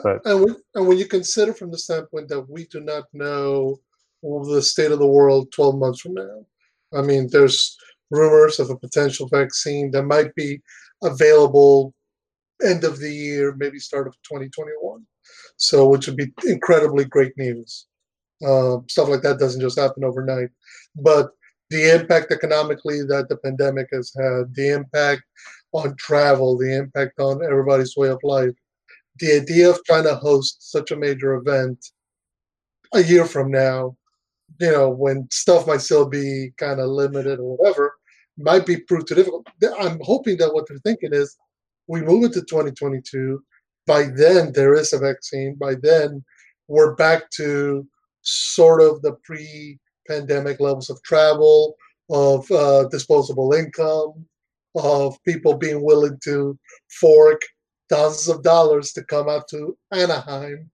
but 0.03 0.21
And 0.25 0.43
when, 0.43 0.55
and 0.75 0.87
when 0.87 0.97
you 0.97 1.05
consider 1.05 1.53
from 1.53 1.71
the 1.71 1.77
standpoint 1.77 2.29
that 2.29 2.49
we 2.49 2.65
do 2.65 2.79
not 2.79 3.05
know 3.13 3.79
the 4.21 4.61
state 4.61 4.91
of 4.91 4.99
the 4.99 5.07
world 5.07 5.51
12 5.51 5.77
months 5.77 6.01
from 6.01 6.15
now, 6.15 6.45
I 6.93 7.01
mean, 7.01 7.29
there's 7.31 7.77
rumors 8.11 8.59
of 8.59 8.69
a 8.69 8.77
potential 8.77 9.27
vaccine 9.27 9.91
that 9.91 10.03
might 10.03 10.33
be 10.35 10.61
available 11.03 11.93
end 12.63 12.83
of 12.83 12.99
the 12.99 13.11
year, 13.11 13.55
maybe 13.57 13.79
start 13.79 14.07
of 14.07 14.13
2021. 14.23 15.05
So, 15.57 15.87
which 15.87 16.07
would 16.07 16.17
be 16.17 16.31
incredibly 16.45 17.05
great 17.05 17.37
news. 17.37 17.87
Uh, 18.45 18.77
stuff 18.87 19.09
like 19.09 19.21
that 19.23 19.39
doesn't 19.39 19.61
just 19.61 19.79
happen 19.79 20.03
overnight. 20.03 20.49
But 20.95 21.31
the 21.69 21.93
impact 21.93 22.31
economically 22.31 23.01
that 23.03 23.27
the 23.29 23.37
pandemic 23.37 23.89
has 23.91 24.13
had, 24.15 24.53
the 24.53 24.69
impact 24.69 25.23
on 25.73 25.95
travel, 25.97 26.57
the 26.57 26.77
impact 26.77 27.19
on 27.19 27.43
everybody's 27.43 27.97
way 27.97 28.09
of 28.09 28.19
life, 28.23 28.55
the 29.19 29.41
idea 29.41 29.69
of 29.69 29.83
trying 29.85 30.03
to 30.03 30.15
host 30.15 30.71
such 30.71 30.91
a 30.91 30.97
major 30.97 31.35
event 31.35 31.91
a 32.93 33.03
year 33.03 33.25
from 33.25 33.51
now, 33.51 33.95
you 34.59 34.71
know, 34.71 34.89
when 34.89 35.27
stuff 35.31 35.67
might 35.67 35.81
still 35.81 36.07
be 36.07 36.51
kind 36.57 36.79
of 36.79 36.87
limited 36.87 37.39
or 37.39 37.57
whatever, 37.57 37.95
might 38.37 38.65
be 38.65 38.77
proved 38.77 39.07
too 39.07 39.15
difficult. 39.15 39.47
I'm 39.79 39.99
hoping 40.03 40.37
that 40.37 40.53
what 40.53 40.67
they're 40.67 40.77
thinking 40.79 41.13
is 41.13 41.35
we 41.87 42.01
move 42.01 42.25
into 42.25 42.41
2022, 42.41 43.41
by 43.85 44.03
then 44.15 44.51
there 44.53 44.75
is 44.75 44.93
a 44.93 44.99
vaccine. 44.99 45.55
By 45.55 45.75
then 45.75 46.23
we're 46.67 46.95
back 46.95 47.29
to 47.31 47.87
sort 48.21 48.81
of 48.81 49.01
the 49.01 49.13
pre-pandemic 49.23 50.59
levels 50.59 50.89
of 50.89 51.01
travel, 51.03 51.75
of 52.09 52.49
uh, 52.51 52.87
disposable 52.89 53.53
income, 53.53 54.25
of 54.75 55.15
people 55.23 55.57
being 55.57 55.83
willing 55.83 56.19
to 56.23 56.57
fork 56.99 57.41
thousands 57.89 58.35
of 58.35 58.43
dollars 58.43 58.91
to 58.93 59.03
come 59.03 59.29
out 59.29 59.47
to 59.49 59.77
Anaheim 59.91 60.69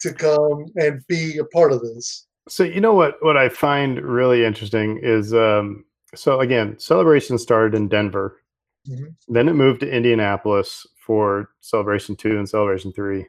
to 0.00 0.12
come 0.12 0.66
and 0.76 1.02
be 1.08 1.38
a 1.38 1.44
part 1.44 1.72
of 1.72 1.80
this. 1.80 2.26
So 2.48 2.62
you 2.64 2.80
know 2.80 2.94
what 2.94 3.16
what 3.22 3.36
I 3.36 3.48
find 3.48 4.00
really 4.02 4.44
interesting 4.44 4.98
is 5.02 5.34
um, 5.34 5.84
so 6.14 6.40
again, 6.40 6.78
celebration 6.78 7.38
started 7.38 7.74
in 7.74 7.88
Denver, 7.88 8.40
Mhm. 8.88 9.14
then 9.28 9.48
it 9.48 9.54
moved 9.54 9.80
to 9.80 9.90
Indianapolis 9.90 10.86
for 11.04 11.50
celebration 11.60 12.14
two 12.16 12.38
and 12.38 12.48
celebration 12.48 12.92
three, 12.92 13.26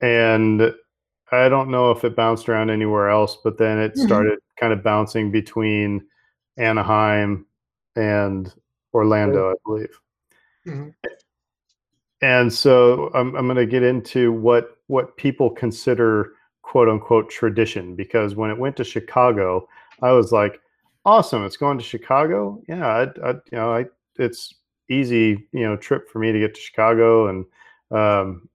and 0.00 0.74
I 1.32 1.48
don't 1.48 1.70
know 1.70 1.90
if 1.90 2.04
it 2.04 2.16
bounced 2.16 2.48
around 2.48 2.70
anywhere 2.70 3.08
else, 3.08 3.36
but 3.42 3.58
then 3.58 3.78
it 3.78 3.94
Mhm. 3.94 4.06
started 4.06 4.38
kind 4.58 4.72
of 4.72 4.82
bouncing 4.82 5.30
between 5.30 6.06
Anaheim 6.56 7.46
and 7.96 8.52
Orlando, 8.92 9.50
I 9.50 9.54
believe. 9.64 10.00
And 12.22 12.52
so 12.52 13.10
I'm, 13.14 13.34
I'm 13.34 13.46
going 13.46 13.56
to 13.56 13.66
get 13.66 13.82
into 13.82 14.32
what 14.32 14.76
what 14.88 15.16
people 15.16 15.50
consider 15.50 16.32
quote 16.62 16.88
unquote 16.88 17.30
tradition 17.30 17.94
because 17.94 18.34
when 18.34 18.50
it 18.50 18.58
went 18.58 18.76
to 18.76 18.84
Chicago, 18.84 19.66
I 20.02 20.12
was 20.12 20.32
like, 20.32 20.60
awesome, 21.04 21.44
it's 21.44 21.56
going 21.56 21.78
to 21.78 21.84
Chicago. 21.84 22.62
Yeah, 22.68 22.86
I, 22.86 23.02
I 23.28 23.30
you 23.32 23.40
know, 23.52 23.72
I 23.72 23.86
it's 24.16 24.54
easy, 24.88 25.48
you 25.52 25.60
know, 25.60 25.76
trip 25.76 26.10
for 26.10 26.18
me 26.18 26.32
to 26.32 26.38
get 26.38 26.54
to 26.54 26.60
Chicago 26.60 27.28
and 27.28 27.44
um 27.90 28.48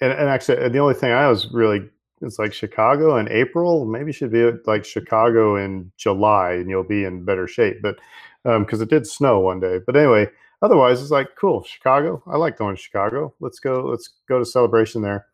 and, 0.00 0.12
and 0.12 0.28
actually 0.28 0.68
the 0.68 0.78
only 0.78 0.94
thing 0.94 1.12
I 1.12 1.28
was 1.28 1.50
really 1.52 1.88
it's 2.20 2.38
like 2.38 2.52
Chicago 2.52 3.16
in 3.16 3.28
April, 3.28 3.84
maybe 3.84 4.12
should 4.12 4.32
be 4.32 4.50
like 4.66 4.84
Chicago 4.84 5.56
in 5.56 5.90
July 5.96 6.52
and 6.52 6.70
you'll 6.70 6.82
be 6.84 7.04
in 7.04 7.24
better 7.24 7.46
shape. 7.46 7.82
But 7.82 7.98
because 8.44 8.80
it 8.80 8.90
did 8.90 9.06
snow 9.06 9.40
one 9.40 9.58
day. 9.58 9.80
But 9.84 9.96
anyway, 9.96 10.28
otherwise 10.62 11.00
it's 11.00 11.10
like 11.10 11.28
cool 11.38 11.62
chicago. 11.64 12.22
I 12.26 12.36
like 12.36 12.58
going 12.58 12.76
to 12.76 12.82
chicago. 12.82 13.34
Let's 13.40 13.58
go 13.58 13.84
let's 13.84 14.08
go 14.28 14.38
to 14.38 14.44
celebration 14.44 15.02
there. 15.02 15.26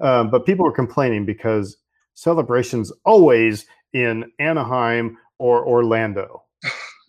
Um, 0.00 0.30
but 0.30 0.46
people 0.46 0.64
were 0.64 0.72
complaining 0.72 1.24
because 1.24 1.76
celebrations 2.14 2.92
always 3.04 3.66
in 3.92 4.30
anaheim 4.38 5.16
or 5.38 5.66
orlando. 5.66 6.42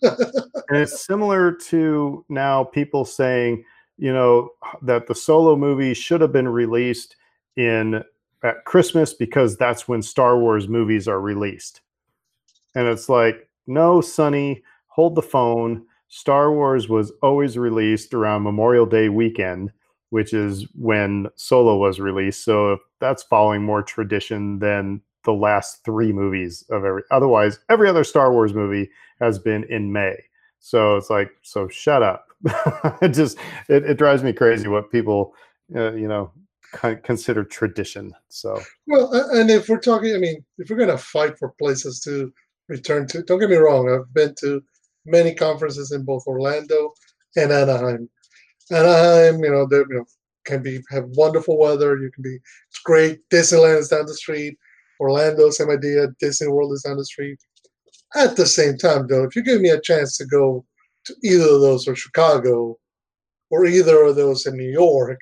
And 0.02 0.78
it's 0.78 1.04
similar 1.04 1.52
to 1.68 2.24
now 2.28 2.64
people 2.64 3.04
saying 3.04 3.64
you 3.98 4.12
know 4.12 4.50
that 4.82 5.06
the 5.06 5.14
solo 5.14 5.56
movie 5.56 5.94
should 5.94 6.20
have 6.20 6.32
been 6.32 6.48
released 6.48 7.16
in 7.56 8.02
at 8.42 8.64
christmas 8.64 9.12
because 9.12 9.56
that's 9.56 9.86
when 9.86 10.00
star 10.00 10.38
wars 10.38 10.68
movies 10.68 11.06
are 11.06 11.20
released. 11.20 11.82
And 12.74 12.86
it's 12.86 13.08
like 13.08 13.48
no 13.66 14.00
sonny 14.00 14.62
hold 14.86 15.14
the 15.14 15.22
phone 15.22 15.84
Star 16.10 16.52
Wars 16.52 16.88
was 16.88 17.12
always 17.22 17.56
released 17.56 18.12
around 18.12 18.42
Memorial 18.42 18.84
Day 18.84 19.08
weekend, 19.08 19.72
which 20.10 20.34
is 20.34 20.66
when 20.74 21.28
Solo 21.36 21.76
was 21.76 22.00
released. 22.00 22.44
So 22.44 22.78
that's 23.00 23.22
following 23.22 23.62
more 23.62 23.82
tradition 23.82 24.58
than 24.58 25.00
the 25.24 25.32
last 25.32 25.84
three 25.84 26.12
movies 26.12 26.64
of 26.68 26.84
every. 26.84 27.02
Otherwise, 27.12 27.60
every 27.68 27.88
other 27.88 28.02
Star 28.02 28.32
Wars 28.32 28.52
movie 28.52 28.90
has 29.20 29.38
been 29.38 29.62
in 29.70 29.92
May. 29.92 30.16
So 30.58 30.96
it's 30.96 31.10
like, 31.10 31.30
so 31.42 31.68
shut 31.68 32.02
up. 32.02 32.26
it 33.02 33.10
just 33.10 33.38
it, 33.68 33.84
it 33.84 33.96
drives 33.96 34.24
me 34.24 34.32
crazy 34.32 34.66
what 34.66 34.90
people, 34.90 35.32
uh, 35.76 35.92
you 35.92 36.08
know, 36.08 36.32
consider 37.04 37.44
tradition. 37.44 38.12
So 38.30 38.60
Well, 38.88 39.12
and 39.30 39.48
if 39.48 39.68
we're 39.68 39.78
talking, 39.78 40.12
I 40.12 40.18
mean, 40.18 40.44
if 40.58 40.70
we're 40.70 40.76
to 40.88 40.98
fight 40.98 41.38
for 41.38 41.54
places 41.60 42.00
to 42.00 42.32
return 42.68 43.06
to, 43.08 43.22
don't 43.22 43.38
get 43.38 43.50
me 43.50 43.56
wrong, 43.56 43.88
I've 43.88 44.12
been 44.12 44.34
to 44.40 44.60
many 45.06 45.34
conferences 45.34 45.92
in 45.92 46.04
both 46.04 46.26
Orlando 46.26 46.92
and 47.36 47.52
Anaheim. 47.52 48.08
Anaheim, 48.70 49.42
you 49.42 49.50
know, 49.50 49.66
you 49.70 49.86
know 49.90 50.04
can 50.46 50.62
be 50.62 50.80
have 50.90 51.04
wonderful 51.10 51.58
weather. 51.58 51.96
You 51.98 52.10
can 52.10 52.22
be 52.22 52.36
it's 52.68 52.80
great. 52.84 53.20
Disneyland 53.30 53.78
is 53.78 53.88
down 53.88 54.06
the 54.06 54.14
street. 54.14 54.56
Orlando, 54.98 55.50
same 55.50 55.70
idea. 55.70 56.08
Disney 56.18 56.48
World 56.48 56.72
is 56.72 56.82
down 56.82 56.96
the 56.96 57.04
street. 57.04 57.38
At 58.14 58.36
the 58.36 58.46
same 58.46 58.76
time, 58.76 59.06
though, 59.06 59.24
if 59.24 59.34
you 59.36 59.42
give 59.42 59.60
me 59.60 59.70
a 59.70 59.80
chance 59.80 60.16
to 60.18 60.26
go 60.26 60.64
to 61.04 61.14
either 61.24 61.44
of 61.44 61.60
those 61.60 61.88
or 61.88 61.94
Chicago, 61.94 62.76
or 63.50 63.66
either 63.66 64.02
of 64.02 64.16
those 64.16 64.46
in 64.46 64.56
New 64.56 64.70
York, 64.70 65.20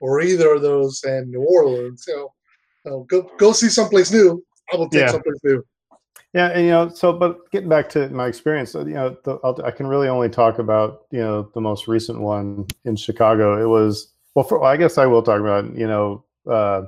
or 0.00 0.20
either 0.20 0.54
of 0.54 0.62
those 0.62 1.02
in 1.04 1.30
New 1.30 1.42
Orleans, 1.42 2.04
you 2.06 2.16
know, 2.16 3.00
uh, 3.00 3.02
go 3.04 3.22
go 3.38 3.52
see 3.52 3.68
someplace 3.68 4.12
new. 4.12 4.44
I 4.72 4.76
will 4.76 4.88
take 4.90 5.02
Yeah. 5.02 5.12
someplace 5.12 5.38
new. 5.42 5.64
Yeah, 6.34 6.48
and 6.48 6.64
you 6.64 6.72
know, 6.72 6.88
so 6.88 7.12
but 7.12 7.48
getting 7.52 7.68
back 7.68 7.88
to 7.90 8.08
my 8.08 8.26
experience, 8.26 8.74
uh, 8.74 8.84
you 8.84 8.94
know, 8.94 9.16
the, 9.22 9.38
I 9.64 9.70
can 9.70 9.86
really 9.86 10.08
only 10.08 10.28
talk 10.28 10.58
about 10.58 11.04
you 11.12 11.20
know 11.20 11.48
the 11.54 11.60
most 11.60 11.86
recent 11.86 12.20
one 12.20 12.66
in 12.84 12.96
Chicago. 12.96 13.62
It 13.62 13.68
was 13.68 14.08
well, 14.34 14.44
for, 14.44 14.64
I 14.64 14.76
guess 14.76 14.98
I 14.98 15.06
will 15.06 15.22
talk 15.22 15.40
about 15.40 15.76
you 15.76 15.86
know, 15.86 16.24
uh, 16.50 16.82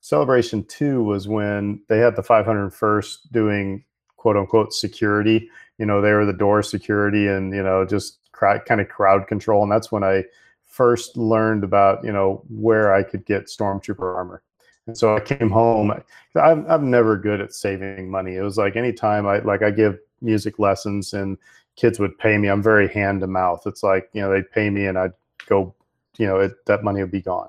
Celebration 0.00 0.62
Two 0.64 1.02
was 1.02 1.26
when 1.26 1.80
they 1.88 1.98
had 1.98 2.16
the 2.16 2.22
501st 2.22 3.32
doing 3.32 3.82
quote 4.18 4.36
unquote 4.36 4.74
security. 4.74 5.48
You 5.78 5.86
know, 5.86 6.02
they 6.02 6.12
were 6.12 6.26
the 6.26 6.34
door 6.34 6.62
security 6.62 7.28
and 7.28 7.54
you 7.54 7.62
know 7.62 7.86
just 7.86 8.18
kind 8.32 8.80
of 8.80 8.90
crowd 8.90 9.26
control, 9.26 9.62
and 9.62 9.72
that's 9.72 9.90
when 9.90 10.04
I 10.04 10.24
first 10.66 11.16
learned 11.16 11.64
about 11.64 12.04
you 12.04 12.12
know 12.12 12.44
where 12.50 12.92
I 12.92 13.04
could 13.04 13.24
get 13.24 13.46
stormtrooper 13.46 14.14
armor. 14.14 14.42
And 14.86 14.96
so 14.98 15.16
I 15.16 15.20
came 15.20 15.50
home. 15.50 15.92
I'm 16.34 16.66
I'm 16.68 16.90
never 16.90 17.16
good 17.16 17.40
at 17.40 17.52
saving 17.52 18.10
money. 18.10 18.36
It 18.36 18.42
was 18.42 18.58
like 18.58 18.76
anytime 18.76 19.26
I 19.26 19.38
like 19.38 19.62
I 19.62 19.70
give 19.70 19.98
music 20.20 20.58
lessons 20.58 21.12
and 21.12 21.38
kids 21.76 21.98
would 21.98 22.18
pay 22.18 22.36
me. 22.38 22.48
I'm 22.48 22.62
very 22.62 22.88
hand 22.88 23.20
to 23.20 23.26
mouth. 23.26 23.62
It's 23.66 23.82
like 23.82 24.08
you 24.12 24.20
know 24.20 24.30
they'd 24.32 24.50
pay 24.50 24.70
me 24.70 24.86
and 24.86 24.98
I'd 24.98 25.12
go, 25.46 25.74
you 26.18 26.26
know, 26.26 26.38
it, 26.40 26.52
that 26.66 26.84
money 26.84 27.00
would 27.00 27.10
be 27.10 27.22
gone. 27.22 27.48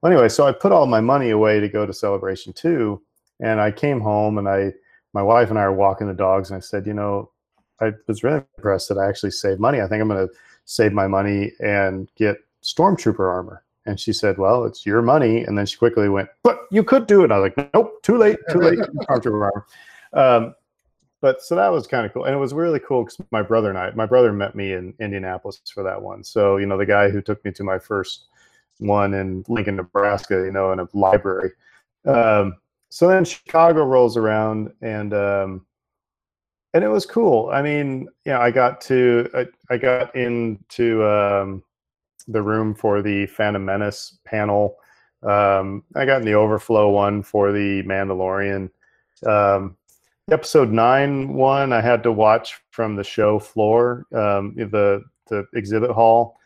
Well, 0.00 0.12
anyway, 0.12 0.28
so 0.28 0.46
I 0.46 0.52
put 0.52 0.72
all 0.72 0.86
my 0.86 1.00
money 1.00 1.30
away 1.30 1.60
to 1.60 1.68
go 1.68 1.86
to 1.86 1.92
Celebration 1.92 2.52
Two, 2.52 3.02
and 3.40 3.60
I 3.60 3.70
came 3.70 4.00
home 4.00 4.38
and 4.38 4.48
I, 4.48 4.72
my 5.12 5.22
wife 5.22 5.50
and 5.50 5.58
I 5.58 5.68
were 5.68 5.74
walking 5.74 6.08
the 6.08 6.14
dogs, 6.14 6.50
and 6.50 6.56
I 6.56 6.60
said, 6.60 6.86
you 6.86 6.94
know, 6.94 7.30
I 7.80 7.92
was 8.08 8.22
really 8.24 8.42
impressed 8.56 8.88
that 8.88 8.98
I 8.98 9.08
actually 9.08 9.32
saved 9.32 9.60
money. 9.60 9.80
I 9.80 9.88
think 9.88 10.00
I'm 10.00 10.08
going 10.08 10.26
to 10.26 10.34
save 10.64 10.92
my 10.92 11.06
money 11.06 11.52
and 11.60 12.08
get 12.16 12.38
Stormtrooper 12.62 13.20
armor. 13.20 13.64
And 13.86 13.98
she 13.98 14.12
said, 14.12 14.38
"Well, 14.38 14.64
it's 14.64 14.86
your 14.86 15.02
money." 15.02 15.42
And 15.42 15.58
then 15.58 15.66
she 15.66 15.76
quickly 15.76 16.08
went, 16.08 16.28
"But 16.42 16.60
you 16.70 16.84
could 16.84 17.06
do 17.06 17.20
it." 17.20 17.24
And 17.24 17.32
I 17.32 17.38
was 17.38 17.52
like, 17.56 17.74
"Nope, 17.74 18.02
too 18.02 18.16
late, 18.16 18.38
too 18.50 18.60
late." 18.60 18.78
Um, 20.14 20.54
but 21.22 21.40
so 21.40 21.54
that 21.54 21.72
was 21.72 21.86
kind 21.86 22.04
of 22.04 22.12
cool, 22.12 22.24
and 22.24 22.34
it 22.34 22.38
was 22.38 22.52
really 22.52 22.80
cool 22.80 23.04
because 23.04 23.18
my 23.30 23.40
brother 23.40 23.70
and 23.70 23.78
I, 23.78 23.92
my 23.92 24.04
brother 24.04 24.32
met 24.32 24.54
me 24.54 24.74
in 24.74 24.92
Indianapolis 25.00 25.62
for 25.72 25.82
that 25.84 26.02
one. 26.02 26.22
So 26.22 26.56
you 26.58 26.66
know, 26.66 26.76
the 26.76 26.84
guy 26.84 27.08
who 27.08 27.22
took 27.22 27.42
me 27.44 27.52
to 27.52 27.64
my 27.64 27.78
first 27.78 28.26
one 28.78 29.14
in 29.14 29.44
Lincoln, 29.48 29.76
Nebraska, 29.76 30.34
you 30.34 30.50
know, 30.50 30.72
in 30.72 30.80
a 30.80 30.88
library. 30.92 31.52
Um, 32.04 32.56
so 32.88 33.08
then 33.08 33.24
Chicago 33.24 33.84
rolls 33.84 34.16
around, 34.16 34.72
and 34.82 35.14
um, 35.14 35.66
and 36.74 36.82
it 36.82 36.88
was 36.88 37.06
cool. 37.06 37.50
I 37.50 37.62
mean, 37.62 38.08
yeah, 38.24 38.40
I 38.40 38.50
got 38.50 38.80
to 38.82 39.30
I, 39.32 39.46
I 39.70 39.76
got 39.78 40.14
into 40.16 41.04
um, 41.06 41.62
the 42.28 42.42
room 42.42 42.74
for 42.74 43.02
the 43.02 43.26
Phantom 43.26 43.64
Menace 43.64 44.18
panel. 44.24 44.76
Um, 45.22 45.84
I 45.94 46.04
got 46.04 46.20
in 46.20 46.26
the 46.26 46.34
overflow 46.34 46.90
one 46.90 47.22
for 47.22 47.52
the 47.52 47.82
Mandalorian. 47.84 48.70
Um, 49.26 49.76
episode 50.30 50.70
nine 50.70 51.34
one 51.34 51.72
I 51.72 51.80
had 51.80 52.02
to 52.04 52.12
watch 52.12 52.60
from 52.70 52.96
the 52.96 53.04
show 53.04 53.38
floor, 53.38 54.06
um, 54.12 54.54
the 54.56 55.02
the 55.28 55.46
exhibit 55.54 55.90
hall, 55.90 56.36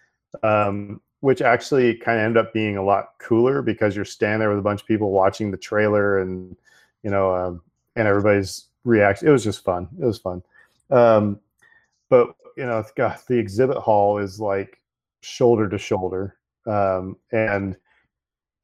um, 0.43 1.01
which 1.20 1.43
actually 1.43 1.95
kind 1.97 2.18
of 2.18 2.24
ended 2.24 2.45
up 2.45 2.53
being 2.53 2.77
a 2.77 2.85
lot 2.85 3.11
cooler 3.18 3.62
because 3.62 3.97
you're 3.97 4.05
standing 4.05 4.41
there 4.41 4.51
with 4.51 4.59
a 4.59 4.62
bunch 4.62 4.83
of 4.83 4.87
people 4.87 5.11
watching 5.11 5.51
the 5.51 5.57
trailer 5.57 6.20
and 6.20 6.57
you 7.03 7.11
know 7.11 7.35
um, 7.35 7.62
and 7.97 8.07
everybody's 8.07 8.66
reaction. 8.85 9.29
It 9.29 9.33
was 9.33 9.45
just 9.45 9.64
fun. 9.64 9.89
It 10.01 10.05
was 10.05 10.18
fun. 10.18 10.43
Um, 10.91 11.41
but 12.09 12.35
you 12.57 12.64
know, 12.64 12.85
God, 12.97 13.18
the 13.29 13.39
exhibit 13.39 13.77
hall 13.77 14.18
is 14.18 14.41
like 14.41 14.81
shoulder 15.21 15.69
to 15.69 15.79
shoulder, 15.79 16.37
um, 16.67 17.17
and 17.33 17.77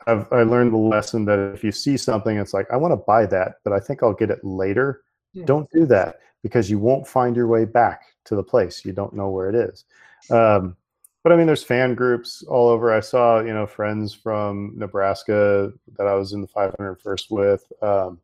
I've 0.06 0.26
I 0.32 0.42
learned 0.42 0.72
the 0.72 0.78
lesson 0.78 1.24
that 1.26 1.38
if 1.54 1.62
you 1.62 1.72
see 1.72 1.96
something, 1.96 2.36
it's 2.36 2.54
like 2.54 2.66
I 2.70 2.76
want 2.76 2.92
to 2.92 2.96
buy 2.96 3.26
that, 3.26 3.56
but 3.64 3.72
I 3.72 3.80
think 3.80 4.02
I'll 4.02 4.12
get 4.12 4.30
it 4.30 4.44
later. 4.44 5.02
Hmm. 5.34 5.44
Don't 5.44 5.70
do 5.70 5.86
that 5.86 6.20
because 6.42 6.70
you 6.70 6.78
won't 6.78 7.06
find 7.06 7.36
your 7.36 7.46
way 7.46 7.64
back 7.64 8.02
to 8.24 8.36
the 8.36 8.42
place. 8.42 8.84
You 8.84 8.92
don't 8.92 9.14
know 9.14 9.30
where 9.30 9.48
it 9.48 9.54
is. 9.54 9.84
Um, 10.30 10.76
but 11.22 11.32
I 11.32 11.36
mean, 11.36 11.46
there's 11.46 11.62
fan 11.62 11.94
groups 11.94 12.42
all 12.48 12.68
over. 12.68 12.92
I 12.92 13.00
saw, 13.00 13.40
you 13.40 13.52
know, 13.52 13.66
friends 13.66 14.12
from 14.12 14.72
Nebraska 14.76 15.72
that 15.96 16.06
I 16.06 16.14
was 16.14 16.32
in 16.32 16.40
the 16.40 16.48
501st 16.48 17.30
with. 17.30 17.72
Um, 17.80 18.20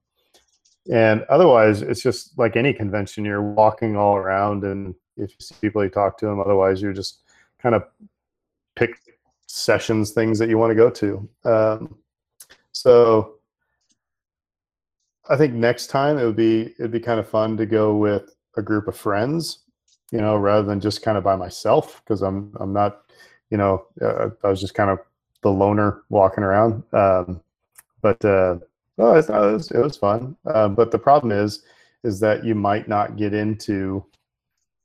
and 0.90 1.22
otherwise, 1.24 1.82
it's 1.82 2.02
just 2.02 2.36
like 2.38 2.56
any 2.56 2.72
convention. 2.72 3.24
You're 3.24 3.42
walking 3.42 3.96
all 3.96 4.16
around, 4.16 4.64
and 4.64 4.94
if 5.16 5.30
you 5.30 5.36
see 5.38 5.54
people, 5.60 5.84
you 5.84 5.90
talk 5.90 6.18
to 6.18 6.26
them. 6.26 6.40
Otherwise, 6.40 6.82
you're 6.82 6.94
just 6.94 7.20
kind 7.60 7.74
of 7.74 7.84
pick 8.78 9.00
sessions 9.46 10.12
things 10.12 10.38
that 10.38 10.48
you 10.48 10.58
want 10.58 10.70
to 10.70 10.74
go 10.74 10.90
to. 10.90 11.28
Um, 11.44 11.98
so 12.72 13.34
I 15.28 15.36
think 15.36 15.54
next 15.54 15.88
time 15.88 16.18
it 16.18 16.24
would 16.24 16.36
be 16.36 16.74
it'd 16.78 16.92
be 16.92 17.00
kind 17.00 17.18
of 17.18 17.28
fun 17.28 17.56
to 17.56 17.66
go 17.66 17.96
with 17.96 18.34
a 18.56 18.62
group 18.62 18.88
of 18.88 18.96
friends, 18.96 19.60
you 20.12 20.20
know, 20.20 20.36
rather 20.36 20.66
than 20.66 20.80
just 20.80 21.02
kind 21.02 21.18
of 21.18 21.24
by 21.24 21.36
myself 21.36 22.02
because 22.04 22.22
I'm 22.22 22.54
I'm 22.60 22.72
not, 22.72 23.02
you 23.50 23.58
know, 23.58 23.86
uh, 24.00 24.30
I 24.44 24.48
was 24.48 24.60
just 24.60 24.74
kind 24.74 24.90
of 24.90 25.00
the 25.42 25.50
loner 25.50 26.02
walking 26.08 26.44
around. 26.44 26.82
Um, 26.92 27.40
but 28.00 28.24
uh, 28.24 28.58
oh, 28.98 29.14
it 29.14 29.28
was, 29.28 29.70
it 29.70 29.78
was 29.78 29.96
fun. 29.96 30.36
Uh, 30.46 30.68
but 30.68 30.90
the 30.90 30.98
problem 30.98 31.32
is, 31.32 31.62
is 32.04 32.20
that 32.20 32.44
you 32.44 32.54
might 32.54 32.86
not 32.88 33.16
get 33.16 33.34
into 33.34 34.04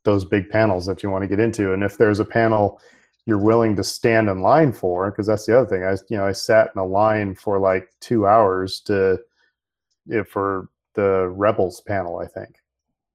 those 0.04 0.26
big 0.26 0.50
panels 0.50 0.86
that 0.86 1.04
you 1.04 1.10
want 1.10 1.22
to 1.22 1.28
get 1.28 1.40
into, 1.40 1.74
and 1.74 1.84
if 1.84 1.98
there's 1.98 2.20
a 2.20 2.26
panel 2.26 2.82
you're 3.26 3.38
willing 3.38 3.76
to 3.76 3.84
stand 3.84 4.30
in 4.30 4.42
line 4.42 4.74
for, 4.74 5.10
because 5.10 5.28
that's 5.28 5.46
the 5.46 5.58
other 5.58 5.70
thing. 5.70 5.84
I 5.84 5.92
you 6.10 6.18
know 6.18 6.26
I 6.26 6.32
sat 6.32 6.72
in 6.76 6.80
a 6.80 6.86
line 6.86 7.36
for 7.36 7.60
like 7.60 7.90
two 8.00 8.28
hours 8.28 8.80
to 8.82 9.20
for 10.28 10.70
the 10.96 11.30
Rebels 11.30 11.82
panel, 11.82 12.20
I 12.20 12.28
think. 12.28 12.58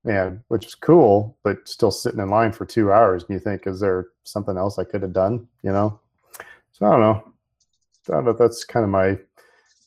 And 0.05 0.41
which 0.49 0.67
is 0.67 0.75
cool, 0.75 1.37
but 1.43 1.69
still 1.69 1.91
sitting 1.91 2.21
in 2.21 2.31
line 2.31 2.53
for 2.53 2.65
two 2.65 2.93
hours. 2.93 3.25
And 3.25 3.31
you 3.35 3.41
think, 3.41 3.67
is 3.67 3.81
there 3.81 4.07
something 4.25 4.57
else 4.57 4.79
I 4.79 4.85
could 4.85 5.03
have 5.03 5.13
done? 5.13 5.47
You 5.63 5.73
know? 5.73 6.01
So 6.73 6.87
I 6.87 6.91
don't 6.93 7.01
know. 7.01 7.33
I 8.09 8.13
don't 8.13 8.25
know 8.25 8.33
that's 8.33 8.65
kind 8.65 8.85
of 8.85 8.91
my 8.91 9.19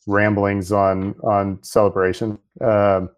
ramblings 0.06 0.70
on 0.70 1.14
on 1.24 1.62
celebration. 1.62 2.38
Um, 2.60 3.10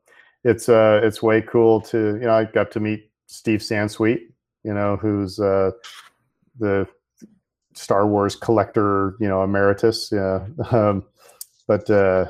it's 0.45 0.69
uh 0.69 1.01
it's 1.03 1.23
way 1.23 1.43
cool 1.43 1.81
to 1.83 2.15
you 2.15 2.27
know 2.27 2.35
I 2.35 2.45
got 2.45 2.71
to 2.73 2.81
meet 2.81 3.11
Steve 3.27 3.61
Sansweet, 3.61 4.29
you 4.63 4.75
know, 4.75 4.97
who's 4.97 5.41
uh, 5.41 5.73
the 6.59 6.87
Star 7.75 8.07
Wars 8.07 8.37
collector, 8.37 9.17
you 9.21 9.29
know, 9.29 9.43
emeritus. 9.43 10.11
Yeah, 10.13 10.47
um, 10.71 11.05
but 11.67 11.89
uh, 11.91 12.27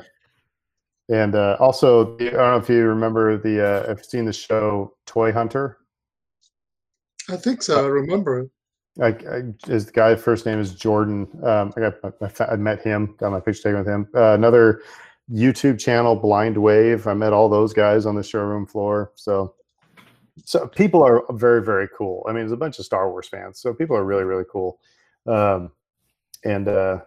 and 1.09 1.35
uh, 1.35 1.57
also, 1.59 2.15
I 2.17 2.23
don't 2.23 2.33
know 2.33 2.57
if 2.57 2.69
you 2.69 2.85
remember 2.85 3.37
the. 3.37 3.65
Uh, 3.65 3.91
I've 3.91 4.05
seen 4.05 4.25
the 4.25 4.33
show 4.33 4.95
Toy 5.05 5.31
Hunter. 5.31 5.77
I 7.29 7.37
think 7.37 7.63
so. 7.63 7.83
I 7.83 7.87
remember. 7.87 8.49
I, 9.01 9.07
I, 9.07 9.41
his 9.67 9.91
guy 9.91 10.15
first 10.15 10.45
name 10.45 10.59
is 10.59 10.73
Jordan. 10.73 11.27
Um, 11.43 11.73
I 11.75 11.81
got 11.81 11.95
I, 12.21 12.53
I 12.53 12.55
met 12.55 12.81
him, 12.81 13.15
got 13.17 13.31
my 13.31 13.39
picture 13.39 13.63
taken 13.63 13.79
with 13.79 13.87
him. 13.87 14.07
Uh, 14.15 14.33
another 14.33 14.81
YouTube 15.31 15.79
channel, 15.79 16.15
Blind 16.15 16.57
Wave. 16.57 17.05
I 17.07 17.13
met 17.13 17.33
all 17.33 17.49
those 17.49 17.73
guys 17.73 18.05
on 18.05 18.15
the 18.15 18.23
showroom 18.23 18.65
floor. 18.65 19.11
So, 19.15 19.53
so 20.43 20.67
people 20.67 21.01
are 21.03 21.23
very 21.31 21.63
very 21.63 21.87
cool. 21.97 22.25
I 22.27 22.31
mean, 22.31 22.41
there's 22.41 22.51
a 22.51 22.57
bunch 22.57 22.79
of 22.79 22.85
Star 22.85 23.09
Wars 23.09 23.27
fans, 23.27 23.59
so 23.59 23.73
people 23.73 23.95
are 23.95 24.03
really 24.03 24.23
really 24.23 24.45
cool. 24.51 24.79
Um, 25.25 25.71
and 26.43 26.67
uh, 26.67 26.99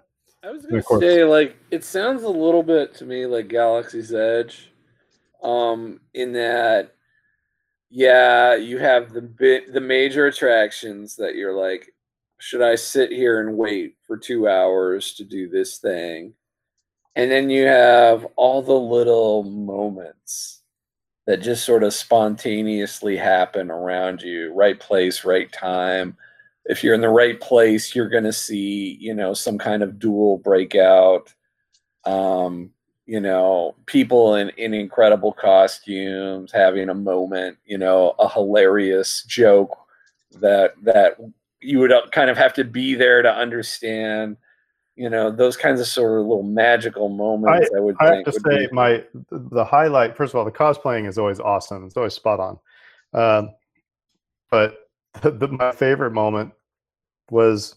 I 0.43 0.51
was 0.51 0.67
gonna 0.67 0.83
say, 1.01 1.25
like, 1.25 1.57
it 1.71 1.85
sounds 1.85 2.23
a 2.23 2.29
little 2.29 2.63
bit 2.63 2.95
to 2.97 3.05
me 3.05 3.27
like 3.27 3.49
Galaxy's 3.49 4.13
Edge, 4.13 4.73
um, 5.43 6.01
in 6.15 6.33
that, 6.33 6.95
yeah, 7.91 8.55
you 8.55 8.79
have 8.79 9.13
the 9.13 9.23
bit 9.23 9.73
the 9.73 9.81
major 9.81 10.27
attractions 10.27 11.17
that 11.17 11.35
you're 11.35 11.55
like, 11.55 11.93
should 12.39 12.63
I 12.63 12.77
sit 12.77 13.11
here 13.11 13.41
and 13.41 13.57
wait 13.57 13.97
for 14.07 14.17
two 14.17 14.49
hours 14.49 15.15
to 15.15 15.25
do 15.25 15.49
this 15.49 15.79
thing? 15.79 16.35
And 17.17 17.31
then 17.31 17.51
you 17.51 17.67
have 17.67 18.27
all 18.37 18.63
the 18.63 18.73
little 18.73 19.43
moments 19.43 20.58
that 21.29 21.43
just 21.43 21.65
sort 21.65 21.85
of 21.85 21.95
spontaneously 21.95 23.17
happen 23.17 23.71
around 23.71 24.23
you, 24.23 24.53
right 24.53 24.81
place, 24.81 25.25
right 25.25 25.53
time 25.53 26.17
if 26.69 26.85
you're 26.85 26.95
in 26.95 27.01
the 27.01 27.09
right 27.09 27.41
place, 27.41 27.95
you're 27.95 28.11
going 28.11 28.25
to 28.25 28.33
see, 28.33 28.99
you 29.01 29.15
know, 29.15 29.33
some 29.33 29.59
kind 29.59 29.83
of 29.83 29.99
dual 29.99 30.37
breakout. 30.39 31.35
Um, 32.05 32.71
you 33.07 33.21
know, 33.21 33.75
people 33.87 34.35
in, 34.35 34.51
in 34.51 34.75
incredible 34.75 35.33
costumes 35.33 36.53
having 36.53 36.91
a 36.91 36.95
moment, 36.95 37.57
you 37.65 37.79
know, 37.79 38.15
a 38.19 38.29
hilarious 38.29 39.25
joke 39.25 39.77
that 40.41 40.75
that 40.83 41.17
you 41.63 41.79
would 41.79 41.93
kind 42.13 42.29
of 42.29 42.37
have 42.37 42.53
to 42.53 42.65
be 42.65 42.95
there 42.95 43.23
to 43.23 43.33
understand. 43.33 44.37
You 44.99 45.09
know, 45.09 45.31
those 45.31 45.57
kinds 45.57 45.81
of 45.81 45.87
sort 45.87 46.21
of 46.21 46.27
little 46.27 46.43
magical 46.43 47.09
moments. 47.09 47.71
I, 47.73 47.79
I 47.79 47.81
would. 47.81 47.97
I 48.01 48.17
have 48.17 48.25
to 48.25 48.33
say, 48.33 48.67
be- 48.67 48.73
my 48.73 49.05
the 49.31 49.65
highlight. 49.65 50.17
First 50.17 50.35
of 50.35 50.39
all, 50.39 50.45
the 50.45 50.51
cosplaying 50.51 51.07
is 51.07 51.19
always 51.19 51.39
awesome. 51.39 51.87
It's 51.87 51.97
always 51.97 52.15
spot 52.15 52.41
on. 52.41 52.59
Um, 53.15 53.55
but 54.51 54.89
the, 55.23 55.31
the, 55.39 55.47
my 55.47 55.71
favorite 55.71 56.11
moment 56.11 56.53
was 57.31 57.77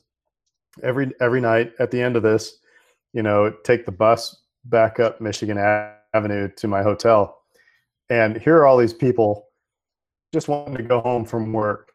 every 0.82 1.12
every 1.22 1.42
night 1.42 1.74
at 1.78 1.92
the 1.92 2.02
end 2.02 2.16
of 2.16 2.24
this, 2.24 2.58
you 3.14 3.22
know, 3.22 3.54
take 3.64 3.86
the 3.86 3.92
bus 3.92 4.42
back 4.66 5.00
up 5.00 5.22
Michigan 5.22 5.60
Avenue 6.16 6.50
to 6.56 6.68
my 6.68 6.82
hotel, 6.82 7.44
and 8.10 8.36
here 8.36 8.58
are 8.58 8.66
all 8.66 8.78
these 8.78 8.96
people 8.96 9.48
just 10.34 10.48
wanting 10.48 10.78
to 10.78 10.82
go 10.82 11.02
home 11.02 11.24
from 11.24 11.54
work, 11.54 11.92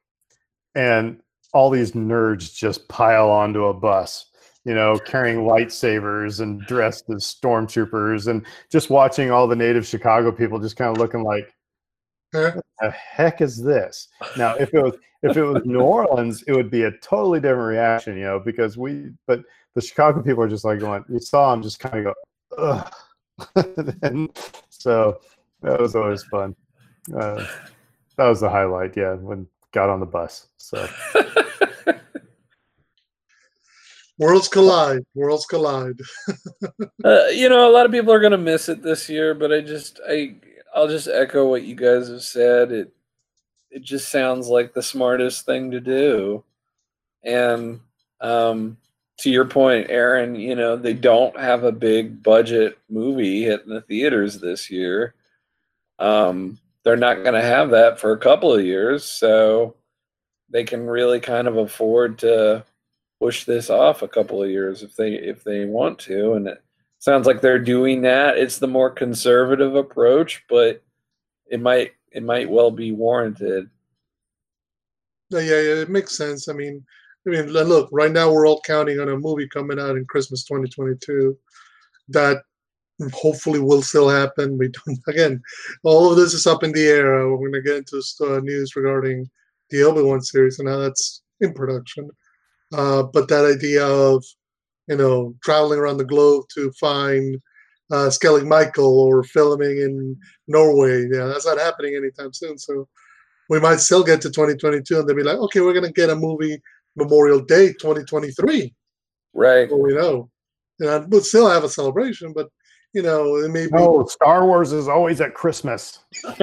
and 0.76 1.20
all 1.52 1.68
these 1.68 1.92
nerds 1.92 2.54
just 2.54 2.86
pile 2.86 3.28
onto 3.28 3.64
a 3.64 3.74
bus 3.74 4.26
you 4.66 4.74
know, 4.74 4.98
carrying 4.98 5.38
lightsabers 5.38 6.40
and 6.40 6.60
dressed 6.62 7.08
as 7.08 7.24
stormtroopers, 7.24 8.26
and 8.26 8.44
just 8.70 8.90
watching 8.90 9.30
all 9.30 9.46
the 9.46 9.54
native 9.54 9.86
Chicago 9.86 10.32
people 10.32 10.58
just 10.58 10.76
kind 10.76 10.90
of 10.90 10.98
looking 10.98 11.22
like, 11.22 11.54
what 12.32 12.64
the 12.80 12.90
heck 12.90 13.40
is 13.40 13.62
this? 13.62 14.08
Now, 14.36 14.56
if 14.56 14.74
it 14.74 14.82
was 14.82 14.94
if 15.22 15.36
it 15.36 15.44
was 15.44 15.64
New 15.64 15.80
Orleans, 15.80 16.42
it 16.48 16.52
would 16.52 16.70
be 16.70 16.82
a 16.82 16.90
totally 16.98 17.38
different 17.38 17.68
reaction, 17.68 18.16
you 18.16 18.24
know, 18.24 18.40
because 18.40 18.76
we 18.76 19.10
but 19.28 19.40
the 19.74 19.80
Chicago 19.80 20.20
people 20.20 20.42
are 20.42 20.48
just 20.48 20.64
like 20.64 20.80
going, 20.80 21.04
you 21.08 21.20
saw 21.20 21.52
them 21.52 21.62
just 21.62 21.78
kind 21.78 22.04
of 22.04 22.14
go, 22.58 22.92
ugh. 23.54 23.94
and 24.02 24.30
so 24.68 25.20
that 25.62 25.80
was 25.80 25.94
always 25.94 26.24
fun. 26.24 26.56
Uh, 27.14 27.46
that 28.16 28.26
was 28.26 28.40
the 28.40 28.50
highlight, 28.50 28.96
yeah, 28.96 29.14
when 29.14 29.46
got 29.72 29.90
on 29.90 30.00
the 30.00 30.06
bus. 30.06 30.48
So 30.56 30.88
worlds 34.18 34.48
collide 34.48 35.04
worlds 35.14 35.46
collide 35.46 35.98
uh, 37.04 37.26
you 37.26 37.48
know 37.48 37.70
a 37.70 37.72
lot 37.72 37.86
of 37.86 37.92
people 37.92 38.12
are 38.12 38.20
going 38.20 38.32
to 38.32 38.38
miss 38.38 38.68
it 38.68 38.82
this 38.82 39.08
year 39.08 39.34
but 39.34 39.52
i 39.52 39.60
just 39.60 40.00
i 40.08 40.34
I'll 40.76 40.86
just 40.86 41.08
echo 41.08 41.48
what 41.48 41.62
you 41.62 41.74
guys 41.74 42.08
have 42.08 42.22
said. 42.22 42.70
It 42.70 42.92
it 43.70 43.82
just 43.82 44.10
sounds 44.10 44.48
like 44.48 44.74
the 44.74 44.82
smartest 44.82 45.46
thing 45.46 45.70
to 45.70 45.80
do. 45.80 46.44
And 47.24 47.80
um, 48.20 48.76
to 49.20 49.30
your 49.30 49.46
point, 49.46 49.88
Aaron, 49.88 50.36
you 50.36 50.54
know, 50.54 50.76
they 50.76 50.92
don't 50.92 51.38
have 51.38 51.64
a 51.64 51.72
big 51.72 52.22
budget 52.22 52.78
movie 52.90 53.42
hitting 53.42 53.70
the 53.70 53.80
theaters 53.80 54.38
this 54.38 54.70
year. 54.70 55.14
Um, 55.98 56.58
they're 56.84 56.96
not 56.96 57.22
going 57.22 57.34
to 57.34 57.42
have 57.42 57.70
that 57.70 57.98
for 57.98 58.12
a 58.12 58.18
couple 58.18 58.54
of 58.54 58.64
years, 58.64 59.02
so 59.04 59.74
they 60.50 60.62
can 60.62 60.86
really 60.86 61.20
kind 61.20 61.48
of 61.48 61.56
afford 61.56 62.18
to 62.18 62.64
push 63.20 63.44
this 63.44 63.70
off 63.70 64.02
a 64.02 64.08
couple 64.08 64.42
of 64.42 64.50
years 64.50 64.82
if 64.82 64.94
they 64.94 65.14
if 65.14 65.42
they 65.42 65.64
want 65.64 65.98
to 65.98 66.34
and 66.34 66.48
it, 66.48 66.62
sounds 66.98 67.26
like 67.26 67.40
they're 67.40 67.58
doing 67.58 68.02
that. 68.02 68.36
It's 68.36 68.58
the 68.58 68.66
more 68.66 68.90
conservative 68.90 69.74
approach, 69.74 70.44
but 70.48 70.82
it 71.46 71.60
might 71.60 71.92
it 72.12 72.22
might 72.22 72.48
well 72.48 72.70
be 72.70 72.92
warranted. 72.92 73.70
Yeah, 75.30 75.40
yeah, 75.40 75.82
it 75.82 75.90
makes 75.90 76.16
sense. 76.16 76.48
I 76.48 76.52
mean, 76.52 76.84
I 77.26 77.30
mean, 77.30 77.46
look, 77.46 77.88
right 77.92 78.12
now 78.12 78.30
we're 78.30 78.46
all 78.46 78.60
counting 78.62 79.00
on 79.00 79.08
a 79.08 79.16
movie 79.16 79.48
coming 79.48 79.78
out 79.78 79.96
in 79.96 80.04
Christmas 80.06 80.44
2022 80.44 81.36
that 82.08 82.42
hopefully 83.12 83.58
will 83.58 83.82
still 83.82 84.08
happen. 84.08 84.56
We 84.56 84.68
don't 84.68 85.00
again, 85.08 85.42
all 85.84 86.10
of 86.10 86.16
this 86.16 86.34
is 86.34 86.46
up 86.46 86.62
in 86.62 86.72
the 86.72 86.86
air. 86.86 87.28
We're 87.28 87.38
going 87.38 87.52
to 87.52 87.62
get 87.62 87.76
into 87.76 88.02
uh, 88.20 88.40
news 88.40 88.76
regarding 88.76 89.28
the 89.70 89.82
Obi 89.82 90.02
Wan 90.02 90.22
series 90.22 90.58
and 90.58 90.68
how 90.68 90.78
that's 90.78 91.22
in 91.40 91.52
production. 91.52 92.10
Uh, 92.72 93.02
but 93.02 93.28
that 93.28 93.44
idea 93.44 93.86
of 93.86 94.24
you 94.88 94.96
know, 94.96 95.34
traveling 95.42 95.78
around 95.78 95.98
the 95.98 96.04
globe 96.04 96.44
to 96.54 96.72
find 96.72 97.36
uh, 97.90 98.08
Skellig 98.08 98.46
Michael 98.46 99.00
or 99.00 99.22
filming 99.24 99.78
in 99.78 100.16
Norway. 100.46 101.08
Yeah, 101.12 101.26
that's 101.26 101.46
not 101.46 101.58
happening 101.58 101.96
anytime 101.96 102.32
soon. 102.32 102.58
So 102.58 102.88
we 103.48 103.60
might 103.60 103.80
still 103.80 104.02
get 104.02 104.20
to 104.22 104.30
2022 104.30 104.98
and 104.98 105.08
they'll 105.08 105.16
be 105.16 105.22
like, 105.22 105.38
okay, 105.38 105.60
we're 105.60 105.72
going 105.72 105.86
to 105.86 105.92
get 105.92 106.10
a 106.10 106.16
movie 106.16 106.60
Memorial 106.96 107.40
Day 107.40 107.68
2023. 107.68 108.74
Right. 109.34 109.68
Well, 109.70 109.80
we 109.80 109.94
know. 109.94 110.30
And 110.78 111.10
we'll 111.10 111.22
still 111.22 111.48
have 111.48 111.64
a 111.64 111.68
celebration, 111.68 112.32
but 112.34 112.48
you 112.92 113.02
know, 113.02 113.36
it 113.36 113.50
may 113.50 113.66
be. 113.66 113.72
Oh, 113.74 114.06
Star 114.06 114.46
Wars 114.46 114.72
is 114.72 114.88
always 114.88 115.20
at 115.20 115.34
Christmas. 115.34 115.98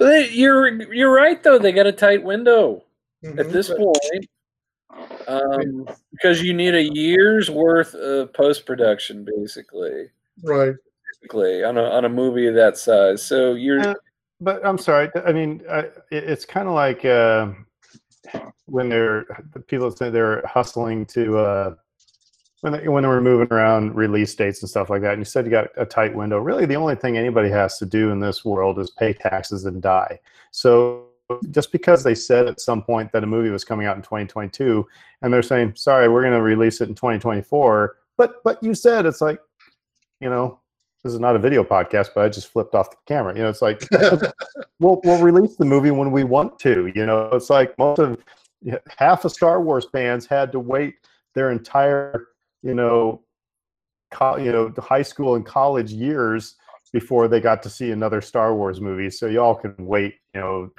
you're 0.00 0.82
you're 0.92 1.12
right 1.12 1.42
though. 1.42 1.58
They 1.58 1.72
got 1.72 1.86
a 1.86 1.92
tight 1.92 2.22
window 2.22 2.82
mm-hmm. 3.24 3.38
at 3.38 3.50
this 3.52 3.68
point 3.68 4.28
um, 5.28 5.88
because 6.12 6.42
you 6.42 6.54
need 6.54 6.74
a 6.74 6.82
year's 6.94 7.50
worth 7.50 7.94
of 7.94 8.32
post 8.32 8.66
production, 8.66 9.24
basically. 9.24 10.10
Right. 10.42 10.74
Basically, 11.20 11.64
on 11.64 11.76
a 11.78 11.82
on 11.82 12.04
a 12.04 12.08
movie 12.08 12.46
of 12.46 12.54
that 12.54 12.76
size. 12.76 13.22
So 13.24 13.54
you're. 13.54 13.80
Uh, 13.80 13.94
but 14.40 14.64
I'm 14.64 14.78
sorry. 14.78 15.10
I 15.24 15.32
mean, 15.32 15.62
I, 15.70 15.88
it's 16.10 16.44
kind 16.44 16.68
of 16.68 16.74
like 16.74 17.04
uh, 17.04 17.52
when 18.66 18.88
they're 18.88 19.24
the 19.52 19.60
people 19.60 19.90
say 19.90 20.10
they're 20.10 20.46
hustling 20.46 21.06
to 21.06 21.38
uh, 21.38 21.74
when 22.60 22.72
they, 22.72 22.88
when 22.88 23.02
they 23.02 23.08
were 23.08 23.20
moving 23.20 23.48
around 23.50 23.94
release 23.94 24.34
dates 24.34 24.62
and 24.62 24.68
stuff 24.68 24.90
like 24.90 25.02
that. 25.02 25.12
And 25.12 25.20
you 25.20 25.24
said 25.24 25.44
you 25.44 25.50
got 25.50 25.68
a 25.76 25.86
tight 25.86 26.14
window. 26.14 26.38
Really, 26.38 26.66
the 26.66 26.76
only 26.76 26.96
thing 26.96 27.16
anybody 27.16 27.48
has 27.50 27.78
to 27.78 27.86
do 27.86 28.10
in 28.10 28.20
this 28.20 28.44
world 28.44 28.78
is 28.78 28.90
pay 28.90 29.12
taxes 29.12 29.64
and 29.64 29.80
die. 29.80 30.20
So 30.50 31.06
just 31.50 31.72
because 31.72 32.02
they 32.02 32.14
said 32.14 32.46
at 32.46 32.60
some 32.60 32.82
point 32.82 33.10
that 33.12 33.24
a 33.24 33.26
movie 33.26 33.50
was 33.50 33.64
coming 33.64 33.86
out 33.86 33.96
in 33.96 34.02
2022 34.02 34.86
and 35.22 35.32
they're 35.32 35.42
saying 35.42 35.72
sorry 35.74 36.08
we're 36.08 36.22
going 36.22 36.32
to 36.32 36.42
release 36.42 36.80
it 36.80 36.88
in 36.88 36.94
2024 36.94 37.96
but 38.16 38.42
but 38.44 38.62
you 38.62 38.74
said 38.74 39.06
it's 39.06 39.20
like 39.20 39.40
you 40.20 40.30
know 40.30 40.60
this 41.02 41.12
is 41.12 41.20
not 41.20 41.36
a 41.36 41.38
video 41.38 41.64
podcast 41.64 42.10
but 42.14 42.24
i 42.24 42.28
just 42.28 42.48
flipped 42.48 42.74
off 42.74 42.90
the 42.90 42.96
camera. 43.06 43.34
You 43.34 43.42
know 43.42 43.48
it's 43.48 43.62
like 43.62 43.82
we'll, 44.80 45.00
we'll 45.04 45.22
release 45.22 45.56
the 45.56 45.64
movie 45.64 45.90
when 45.90 46.10
we 46.10 46.24
want 46.24 46.58
to 46.60 46.92
you 46.94 47.06
know? 47.06 47.28
It's 47.32 47.50
like 47.50 47.76
most 47.78 47.98
of 47.98 48.22
half 48.96 49.24
of 49.24 49.32
star 49.32 49.60
wars 49.60 49.86
fans 49.92 50.26
had 50.26 50.52
to 50.52 50.60
wait 50.60 50.94
their 51.34 51.50
entire 51.50 52.28
you 52.62 52.74
know 52.74 53.22
co- 54.12 54.36
you 54.36 54.52
know 54.52 54.72
high 54.78 55.02
school 55.02 55.34
and 55.34 55.44
college 55.44 55.92
years 55.92 56.56
before 56.92 57.28
they 57.28 57.40
got 57.40 57.62
to 57.62 57.68
see 57.68 57.90
another 57.90 58.20
star 58.20 58.54
wars 58.54 58.80
movie. 58.80 59.10
So 59.10 59.26
y'all 59.26 59.54
can 59.54 59.74
wait 59.78 60.14
you 60.34 60.40
know 60.40 60.70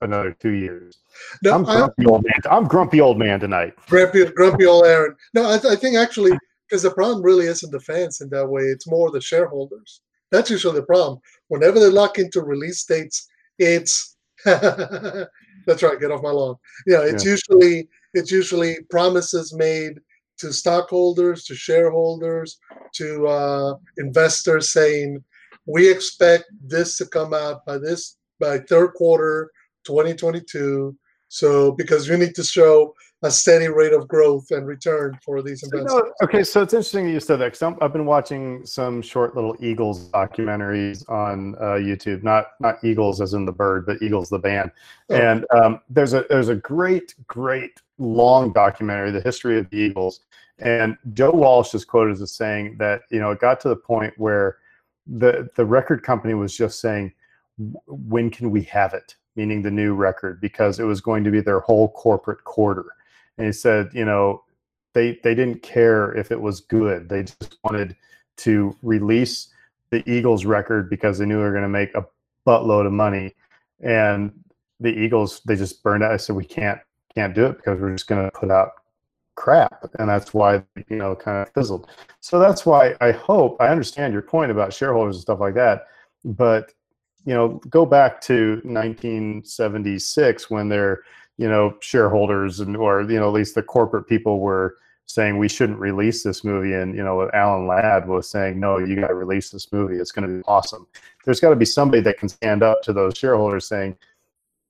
another 0.00 0.32
two 0.38 0.52
years. 0.52 0.98
No, 1.42 1.54
I'm 1.54 1.66
I- 1.66 1.76
grumpy 1.76 2.06
old 2.06 2.24
man. 2.24 2.40
I'm 2.50 2.64
grumpy 2.66 3.00
old 3.00 3.18
man 3.18 3.40
tonight. 3.40 3.74
grumpy, 3.88 4.24
grumpy 4.26 4.66
old 4.66 4.86
Aaron. 4.86 5.16
No, 5.34 5.50
I, 5.50 5.58
th- 5.58 5.72
I 5.72 5.76
think 5.76 5.96
actually 5.96 6.36
because 6.68 6.82
the 6.82 6.90
problem 6.90 7.22
really 7.22 7.46
isn't 7.46 7.70
the 7.70 7.80
fans 7.80 8.20
in 8.20 8.28
that 8.30 8.46
way; 8.46 8.62
it's 8.62 8.86
more 8.88 9.10
the 9.10 9.20
shareholders. 9.20 10.00
That's 10.30 10.50
usually 10.50 10.74
the 10.74 10.86
problem. 10.86 11.20
Whenever 11.48 11.78
they 11.78 11.88
lock 11.88 12.18
into 12.18 12.42
release 12.42 12.84
dates, 12.84 13.28
it's 13.58 14.16
that's 14.44 15.82
right. 15.82 16.00
Get 16.00 16.10
off 16.10 16.22
my 16.22 16.30
lawn. 16.30 16.56
Yeah, 16.86 17.02
it's 17.02 17.24
usually 17.24 17.88
it's 18.14 18.30
usually 18.30 18.78
promises 18.90 19.54
made 19.54 20.00
to 20.38 20.52
stockholders, 20.52 21.44
to 21.44 21.54
shareholders, 21.54 22.58
to 22.94 23.26
uh, 23.26 23.74
investors, 23.96 24.70
saying 24.70 25.22
we 25.66 25.90
expect 25.90 26.44
this 26.62 26.98
to 26.98 27.06
come 27.06 27.32
out 27.32 27.64
by 27.64 27.78
this 27.78 28.16
by 28.38 28.58
third 28.58 28.92
quarter 28.94 29.50
2022. 29.86 30.96
So 31.28 31.72
because 31.72 32.08
you 32.08 32.16
need 32.16 32.34
to 32.36 32.44
show 32.44 32.94
a 33.22 33.30
steady 33.30 33.68
rate 33.68 33.92
of 33.92 34.06
growth 34.06 34.50
and 34.50 34.66
return 34.66 35.18
for 35.24 35.42
these 35.42 35.64
no, 35.72 36.12
okay, 36.22 36.44
so 36.44 36.62
it's 36.62 36.74
interesting 36.74 37.06
that 37.06 37.12
you 37.12 37.20
said 37.20 37.38
that 37.38 37.52
because 37.52 37.74
I've 37.80 37.92
been 37.92 38.04
watching 38.04 38.64
some 38.66 39.00
short 39.00 39.34
little 39.34 39.56
Eagles 39.58 40.10
documentaries 40.10 41.08
on 41.08 41.54
uh, 41.56 41.78
YouTube. 41.78 42.22
Not 42.22 42.48
not 42.60 42.82
Eagles 42.84 43.20
as 43.20 43.32
in 43.32 43.46
the 43.46 43.52
bird, 43.52 43.86
but 43.86 44.02
Eagles 44.02 44.28
the 44.28 44.38
band. 44.38 44.70
Oh. 45.08 45.16
And 45.16 45.46
um, 45.50 45.80
there's 45.88 46.12
a 46.12 46.26
there's 46.28 46.50
a 46.50 46.56
great 46.56 47.14
great 47.26 47.80
long 47.98 48.52
documentary, 48.52 49.10
the 49.10 49.22
history 49.22 49.58
of 49.58 49.68
the 49.70 49.78
Eagles. 49.78 50.20
And 50.58 50.96
Joe 51.12 51.32
Walsh 51.32 51.74
is 51.74 51.84
quoted 51.84 52.20
as 52.20 52.32
saying 52.32 52.76
that 52.78 53.02
you 53.10 53.18
know 53.18 53.30
it 53.30 53.40
got 53.40 53.60
to 53.60 53.68
the 53.68 53.76
point 53.76 54.12
where 54.18 54.58
the 55.06 55.48
the 55.56 55.64
record 55.64 56.02
company 56.02 56.34
was 56.34 56.54
just 56.56 56.80
saying, 56.80 57.12
when 57.86 58.30
can 58.30 58.50
we 58.50 58.62
have 58.64 58.92
it? 58.92 59.16
Meaning 59.36 59.62
the 59.62 59.70
new 59.70 59.94
record, 59.94 60.40
because 60.40 60.80
it 60.80 60.84
was 60.84 61.00
going 61.00 61.22
to 61.24 61.30
be 61.30 61.40
their 61.40 61.60
whole 61.60 61.88
corporate 61.90 62.44
quarter. 62.44 62.86
And 63.38 63.46
he 63.46 63.52
said, 63.52 63.90
you 63.92 64.04
know, 64.04 64.42
they 64.94 65.20
they 65.22 65.34
didn't 65.34 65.62
care 65.62 66.12
if 66.14 66.32
it 66.32 66.40
was 66.40 66.60
good. 66.60 67.08
They 67.08 67.24
just 67.24 67.58
wanted 67.62 67.96
to 68.38 68.76
release 68.82 69.48
the 69.90 70.08
Eagles 70.10 70.44
record 70.44 70.88
because 70.90 71.18
they 71.18 71.26
knew 71.26 71.36
they 71.36 71.42
were 71.42 71.50
going 71.50 71.62
to 71.62 71.68
make 71.68 71.94
a 71.94 72.06
buttload 72.46 72.86
of 72.86 72.92
money. 72.92 73.34
And 73.80 74.32
the 74.80 74.90
Eagles 74.90 75.40
they 75.44 75.56
just 75.56 75.82
burned 75.82 76.02
out. 76.02 76.12
I 76.12 76.16
said 76.16 76.36
we 76.36 76.44
can't 76.44 76.80
can't 77.14 77.34
do 77.34 77.46
it 77.46 77.56
because 77.56 77.80
we're 77.80 77.92
just 77.92 78.06
going 78.06 78.24
to 78.24 78.30
put 78.30 78.50
out 78.50 78.72
crap, 79.34 79.90
and 79.98 80.08
that's 80.08 80.34
why 80.34 80.62
you 80.88 80.96
know 80.96 81.14
kind 81.14 81.46
of 81.46 81.52
fizzled. 81.52 81.88
So 82.20 82.38
that's 82.38 82.66
why 82.66 82.94
I 83.00 83.12
hope 83.12 83.56
I 83.60 83.68
understand 83.68 84.12
your 84.12 84.22
point 84.22 84.50
about 84.50 84.72
shareholders 84.72 85.16
and 85.16 85.22
stuff 85.22 85.40
like 85.40 85.54
that, 85.54 85.86
but 86.24 86.72
you 87.26 87.34
know 87.34 87.60
go 87.68 87.84
back 87.84 88.20
to 88.22 88.60
1976 88.64 90.48
when 90.50 90.68
they're 90.68 91.02
you 91.36 91.48
know 91.48 91.76
shareholders 91.80 92.60
and 92.60 92.76
or 92.76 93.02
you 93.02 93.18
know 93.18 93.26
at 93.28 93.34
least 93.34 93.54
the 93.54 93.62
corporate 93.62 94.06
people 94.06 94.40
were 94.40 94.76
saying 95.08 95.38
we 95.38 95.48
shouldn't 95.48 95.78
release 95.78 96.22
this 96.22 96.42
movie. 96.42 96.72
And 96.72 96.96
you 96.96 97.04
know 97.04 97.28
alan 97.34 97.66
ladd 97.66 98.08
was 98.08 98.30
saying 98.30 98.58
no 98.58 98.78
you 98.78 98.96
got 98.96 99.08
to 99.08 99.14
release 99.14 99.50
this 99.50 99.72
movie. 99.72 99.96
It's 99.96 100.12
going 100.12 100.28
to 100.28 100.38
be 100.38 100.42
awesome. 100.46 100.86
There's 101.24 101.40
got 101.40 101.50
to 101.50 101.56
be 101.56 101.64
somebody 101.64 102.00
that 102.02 102.18
can 102.18 102.28
stand 102.28 102.62
up 102.62 102.80
to 102.82 102.92
those 102.92 103.18
shareholders 103.18 103.66
saying 103.66 103.96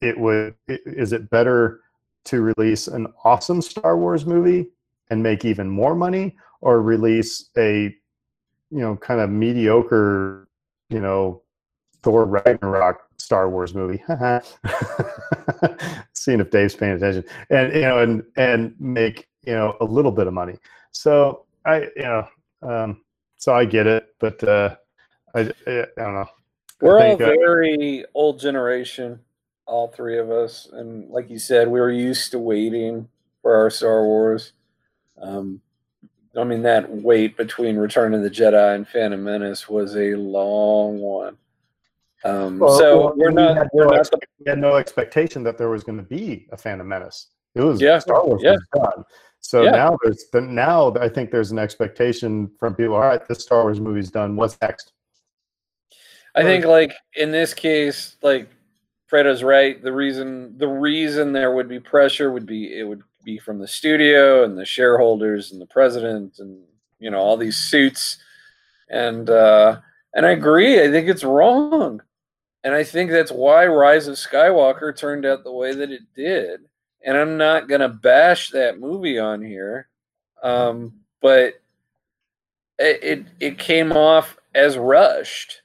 it 0.01 0.19
would 0.19 0.55
is 0.67 1.13
it 1.13 1.31
better 1.31 1.81
to 2.25 2.41
release 2.41 2.89
an 2.89 3.07
awesome 3.23 3.63
star 3.63 3.97
wars 3.97 4.27
movie 4.27 4.69
and 5.11 5.23
make 5.23 5.45
even 5.45 5.69
more 5.69 5.95
money 5.95 6.37
or 6.63 6.83
release 6.83 7.51
a 7.57 7.95
you 8.71 8.81
know 8.81 8.97
kind 8.97 9.21
of 9.21 9.31
mediocre 9.31 10.49
you 10.89 11.01
know 11.01 11.43
thor 12.03 12.25
ragnarok 12.25 13.03
star 13.19 13.51
wars 13.51 13.75
movie. 13.75 14.03
Seeing 16.13 16.41
if 16.41 16.51
dave's 16.51 16.75
paying 16.75 16.93
attention. 16.93 17.25
And 17.51 17.75
you 17.75 17.83
know 17.83 17.99
and 17.99 18.23
and 18.37 18.75
make 18.79 19.29
you 19.45 19.53
know 19.53 19.77
a 19.81 19.85
little 19.85 20.13
bit 20.13 20.27
of 20.27 20.33
money. 20.33 20.57
So 20.93 21.45
i 21.65 21.83
you 21.97 22.03
know 22.03 22.29
um 22.63 23.03
so 23.37 23.55
i 23.55 23.65
get 23.65 23.87
it 23.87 24.15
but 24.19 24.43
uh 24.45 24.75
i 25.35 25.41
i, 25.41 25.81
I 25.81 25.87
don't 25.97 26.15
know. 26.15 26.29
We're 26.81 27.01
all 27.01 27.17
think, 27.17 27.23
uh, 27.23 27.27
very 27.27 28.05
old 28.15 28.39
generation, 28.39 29.21
all 29.65 29.89
three 29.89 30.19
of 30.19 30.31
us, 30.31 30.69
and 30.71 31.09
like 31.11 31.31
you 31.31 31.39
said, 31.39 31.69
we 31.69 31.81
were 31.81 31.91
used 31.91 32.33
to 32.33 32.39
waiting 32.39 33.09
for 33.41 33.57
our 33.57 33.71
Star 33.71 34.05
Wars. 34.05 34.53
Um, 35.21 35.63
I 36.37 36.45
mean, 36.45 36.63
that 36.63 36.91
wait 36.91 37.37
between 37.37 37.77
Return 37.77 38.13
of 38.13 38.23
the 38.23 38.31
Jedi 38.31 38.75
and 38.75 38.87
Phantom 38.87 39.23
Menace 39.23 39.69
was 39.69 39.97
a 39.97 40.17
long 40.17 40.99
one. 40.99 41.39
Um, 42.27 42.59
Well, 42.59 42.79
so 42.79 42.99
well, 42.99 43.15
we're 43.17 43.31
not 43.31 43.57
had 43.57 43.69
we're 43.73 43.87
no 43.87 43.97
not 43.97 44.11
the 44.11 44.19
we 44.39 44.51
had 44.51 44.59
no 44.59 44.77
expectation 44.77 45.43
that 45.45 45.57
there 45.59 45.69
was 45.69 45.85
going 45.85 45.99
to 45.99 46.05
be 46.05 46.49
a 46.53 46.57
Phantom 46.57 46.87
Menace. 46.87 47.29
It 47.55 47.61
was 47.63 47.81
Yeah, 47.81 47.99
Star 47.99 48.27
Wars 48.27 48.43
yeah. 48.43 48.53
was 48.53 48.67
done. 48.75 49.05
So 49.41 49.63
Yeah. 49.63 49.71
now 49.71 49.97
there's 50.03 50.25
the, 50.33 50.41
now 50.41 50.93
I 51.01 51.09
think 51.09 51.31
there's 51.31 51.53
an 51.53 51.59
expectation 51.59 52.51
from 52.59 52.75
people. 52.75 52.95
All 52.95 53.01
right, 53.03 53.27
this 53.29 53.43
Star 53.43 53.63
Wars 53.63 53.81
movie's 53.81 54.11
done. 54.11 54.37
What's 54.37 54.61
next? 54.61 54.93
I 56.35 56.43
think 56.43 56.67
like 56.67 56.93
in 57.15 57.31
this 57.31 57.55
case, 57.55 58.17
like 58.23 58.51
Fredo's 59.07 59.43
right. 59.43 59.81
The 59.83 59.93
reason 59.93 60.59
the 60.59 60.69
reason 60.69 61.33
there 61.33 61.55
would 61.55 61.69
be 61.69 61.81
pressure 61.81 62.33
would 62.33 62.45
be 62.47 62.79
it 62.79 62.85
would 62.85 63.03
be 63.25 63.39
from 63.39 63.59
the 63.59 63.69
studio 63.69 64.45
and 64.45 64.59
the 64.59 64.65
shareholders 64.67 65.53
and 65.53 65.61
the 65.61 65.67
president 65.67 66.39
and 66.39 66.63
you 66.99 67.11
know 67.11 67.19
all 67.19 67.37
these 67.37 67.57
suits 67.57 68.19
and 68.91 69.31
uh 69.31 69.81
and 70.15 70.27
I 70.27 70.31
agree. 70.31 70.83
I 70.83 70.91
think 70.91 71.09
it's 71.09 71.25
wrong. 71.25 72.03
And 72.67 72.75
I 72.75 72.83
think 72.83 73.13
that's 73.13 73.31
why 73.31 73.65
Rise 73.67 74.09
of 74.09 74.17
Skywalker 74.17 74.95
turned 74.95 75.25
out 75.25 75.45
the 75.45 75.53
way 75.53 75.73
that 75.73 75.93
it 75.93 76.03
did. 76.17 76.63
And 77.05 77.17
I'm 77.17 77.37
not 77.37 77.69
gonna 77.69 77.89
bash 77.89 78.51
that 78.51 78.81
movie 78.81 79.21
on 79.21 79.41
here. 79.41 79.89
Um, 80.43 80.95
but 81.23 81.61
it, 82.81 83.05
it 83.05 83.27
it 83.39 83.59
came 83.59 83.93
off 83.93 84.37
as 84.53 84.77
rushed 84.77 85.63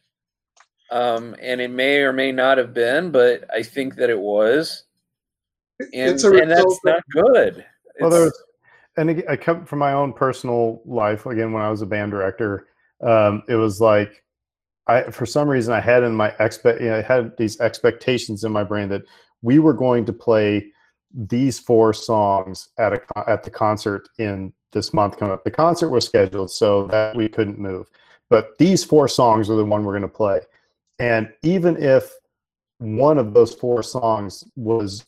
um, 0.91 1.35
and 1.41 1.59
it 1.59 1.71
may 1.71 2.01
or 2.01 2.13
may 2.13 2.31
not 2.31 2.59
have 2.59 2.71
been, 2.71 3.09
but 3.09 3.45
I 3.51 3.63
think 3.63 3.95
that 3.95 4.11
it 4.11 4.19
was, 4.19 4.83
and, 5.79 5.89
it's 5.93 6.23
a 6.23 6.31
and 6.31 6.51
that's 6.51 6.79
not 6.85 7.01
good. 7.09 7.65
Well, 7.99 8.09
It's- 8.09 8.11
there 8.11 8.21
was, 8.25 8.43
and 8.97 9.09
again, 9.09 9.25
I 9.27 9.37
come 9.37 9.65
from 9.65 9.79
my 9.79 9.93
own 9.93 10.13
personal 10.13 10.83
life. 10.85 11.25
Again, 11.25 11.51
when 11.51 11.63
I 11.63 11.71
was 11.71 11.81
a 11.81 11.87
band 11.87 12.11
director, 12.11 12.67
um, 13.01 13.41
it 13.49 13.55
was 13.55 13.81
like 13.81 14.20
I, 14.91 15.09
for 15.09 15.25
some 15.25 15.47
reason, 15.47 15.73
I 15.73 15.79
had 15.79 16.03
in 16.03 16.13
my 16.15 16.33
expect, 16.39 16.81
you 16.81 16.89
know, 16.89 16.97
I 16.97 17.01
had 17.01 17.35
these 17.37 17.59
expectations 17.59 18.43
in 18.43 18.51
my 18.51 18.63
brain 18.63 18.89
that 18.89 19.03
we 19.41 19.59
were 19.59 19.73
going 19.73 20.05
to 20.05 20.13
play 20.13 20.71
these 21.13 21.59
four 21.59 21.93
songs 21.93 22.69
at 22.77 22.93
a 22.93 23.29
at 23.29 23.43
the 23.43 23.49
concert 23.49 24.09
in 24.17 24.53
this 24.71 24.93
month 24.93 25.17
coming 25.17 25.33
up. 25.33 25.43
The 25.43 25.51
concert 25.51 25.89
was 25.89 26.05
scheduled 26.05 26.51
so 26.51 26.87
that 26.87 27.15
we 27.15 27.29
couldn't 27.29 27.59
move, 27.59 27.89
but 28.29 28.57
these 28.57 28.83
four 28.83 29.07
songs 29.07 29.49
are 29.49 29.55
the 29.55 29.65
one 29.65 29.83
we're 29.83 29.93
going 29.93 30.01
to 30.03 30.07
play. 30.07 30.41
And 30.99 31.31
even 31.41 31.81
if 31.81 32.11
one 32.79 33.17
of 33.17 33.33
those 33.33 33.53
four 33.53 33.83
songs 33.83 34.43
was 34.55 35.05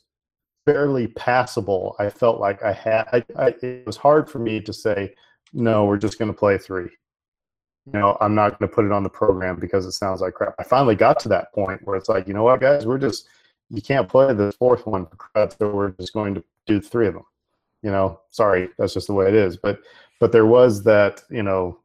fairly 0.65 1.07
passable, 1.07 1.95
I 1.99 2.09
felt 2.09 2.39
like 2.39 2.63
I 2.63 2.73
had. 2.73 3.07
I, 3.11 3.23
I, 3.38 3.47
it 3.61 3.86
was 3.86 3.97
hard 3.97 4.29
for 4.29 4.39
me 4.39 4.61
to 4.61 4.73
say, 4.73 5.13
no, 5.53 5.86
we're 5.86 5.97
just 5.97 6.19
going 6.19 6.31
to 6.31 6.38
play 6.38 6.57
three. 6.57 6.89
You 7.86 7.99
know, 7.99 8.17
I'm 8.21 8.34
not 8.34 8.57
going 8.57 8.69
to 8.69 8.73
put 8.75 8.86
it 8.86 8.91
on 8.91 9.03
the 9.03 9.09
program 9.09 9.59
because 9.59 9.86
it 9.86 9.91
sounds 9.91 10.21
like 10.21 10.36
crap. 10.36 10.55
I 10.57 10.63
finally 10.63 10.95
got 10.95 11.19
to 11.21 11.29
that 11.29 11.53
point 11.53 11.81
where 11.84 11.97
it's 11.97 12.07
like, 12.07 12.27
you 12.27 12.34
know 12.34 12.43
what, 12.43 12.61
guys, 12.61 12.86
we're 12.86 12.97
just 12.97 13.27
you 13.69 13.81
can't 13.81 14.07
play 14.07 14.34
the 14.34 14.51
fourth 14.53 14.86
one 14.86 15.05
for 15.05 15.15
crap, 15.15 15.53
so 15.57 15.69
we're 15.69 15.89
just 15.91 16.13
going 16.13 16.36
to 16.36 16.43
do 16.65 16.79
three 16.79 17.07
of 17.07 17.15
them. 17.15 17.25
You 17.81 17.91
know, 17.91 18.21
sorry, 18.29 18.69
that's 18.77 18.93
just 18.93 19.07
the 19.07 19.13
way 19.13 19.27
it 19.27 19.36
is. 19.36 19.57
But 19.57 19.79
but 20.19 20.31
there 20.31 20.45
was 20.45 20.84
that, 20.84 21.23
you 21.29 21.43
know, 21.43 21.79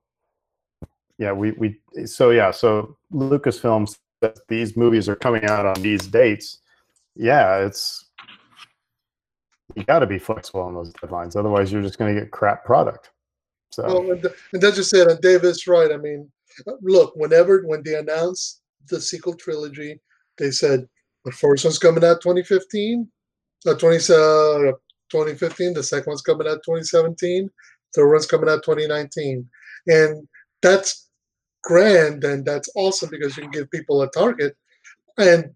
yeah, 1.18 1.32
we 1.32 1.52
we 1.52 1.80
so 2.06 2.30
yeah, 2.30 2.52
so 2.52 2.96
Lucasfilm 3.12 3.96
that 4.20 4.38
these 4.48 4.76
movies 4.76 5.08
are 5.08 5.16
coming 5.16 5.44
out 5.46 5.66
on 5.66 5.80
these 5.82 6.06
dates. 6.06 6.58
Yeah, 7.16 7.58
it's 7.58 8.04
you 9.74 9.84
got 9.84 10.00
to 10.00 10.06
be 10.06 10.18
flexible 10.18 10.60
on 10.60 10.74
those 10.74 10.92
deadlines. 10.92 11.36
Otherwise, 11.36 11.72
you're 11.72 11.82
just 11.82 11.98
going 11.98 12.14
to 12.14 12.20
get 12.20 12.30
crap 12.30 12.64
product. 12.64 13.10
So 13.70 13.84
Well, 13.84 14.12
and, 14.12 14.26
and 14.52 14.62
that's 14.62 14.76
just 14.76 14.94
it. 14.94 15.08
And 15.08 15.20
David's 15.20 15.66
right. 15.66 15.92
I 15.92 15.96
mean, 15.96 16.30
look, 16.80 17.14
whenever 17.16 17.62
when 17.62 17.82
they 17.82 17.94
announced 17.94 18.62
the 18.88 19.00
sequel 19.00 19.34
trilogy, 19.34 20.00
they 20.38 20.50
said 20.50 20.88
the 21.24 21.32
first 21.32 21.64
one's 21.64 21.78
coming 21.78 22.04
out 22.04 22.20
2015, 22.22 23.08
uh, 23.66 23.74
20, 23.74 23.96
uh, 23.96 24.72
2015. 25.10 25.74
The 25.74 25.82
second 25.82 26.10
one's 26.10 26.22
coming 26.22 26.46
out 26.46 26.62
2017. 26.64 27.50
Third 27.94 28.10
one's 28.10 28.26
coming 28.26 28.48
out 28.48 28.62
2019, 28.64 29.48
and 29.86 30.28
that's 30.62 31.08
grand 31.64 32.24
and 32.24 32.44
that's 32.44 32.68
awesome 32.76 33.10
because 33.10 33.36
you 33.36 33.42
can 33.42 33.50
give 33.50 33.70
people 33.70 34.02
a 34.02 34.10
target. 34.10 34.56
And 35.16 35.50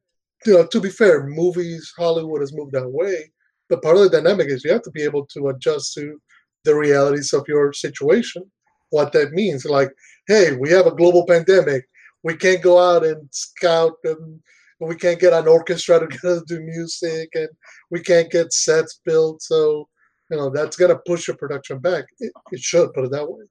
you 0.44 0.54
know, 0.54 0.66
to 0.66 0.80
be 0.80 0.90
fair, 0.90 1.26
movies, 1.26 1.92
Hollywood 1.96 2.40
has 2.40 2.52
moved 2.52 2.72
that 2.72 2.88
way. 2.88 3.30
But 3.68 3.82
part 3.82 3.96
of 3.96 4.02
the 4.02 4.20
dynamic 4.20 4.48
is 4.48 4.64
you 4.64 4.72
have 4.72 4.82
to 4.82 4.90
be 4.90 5.02
able 5.02 5.26
to 5.26 5.48
adjust 5.48 5.94
to 5.94 6.20
the 6.64 6.74
realities 6.74 7.32
of 7.32 7.44
your 7.48 7.72
situation, 7.72 8.50
what 8.90 9.12
that 9.12 9.32
means. 9.32 9.64
Like, 9.64 9.90
hey, 10.26 10.56
we 10.56 10.70
have 10.70 10.86
a 10.86 10.94
global 10.94 11.26
pandemic. 11.26 11.84
We 12.22 12.36
can't 12.36 12.62
go 12.62 12.78
out 12.78 13.04
and 13.04 13.28
scout 13.30 13.94
and 14.04 14.40
we 14.80 14.96
can't 14.96 15.20
get 15.20 15.32
an 15.32 15.48
orchestra 15.48 16.00
to 16.08 16.18
to 16.18 16.42
do 16.46 16.60
music 16.60 17.30
and 17.34 17.48
we 17.90 18.00
can't 18.00 18.30
get 18.30 18.52
sets 18.52 19.00
built. 19.04 19.42
So, 19.42 19.88
you 20.30 20.36
know, 20.36 20.50
that's 20.50 20.76
gonna 20.76 20.98
push 21.06 21.28
your 21.28 21.36
production 21.36 21.78
back. 21.78 22.04
It, 22.18 22.32
it 22.52 22.60
should 22.60 22.92
put 22.92 23.04
it 23.04 23.10
that 23.12 23.28
way. 23.28 23.44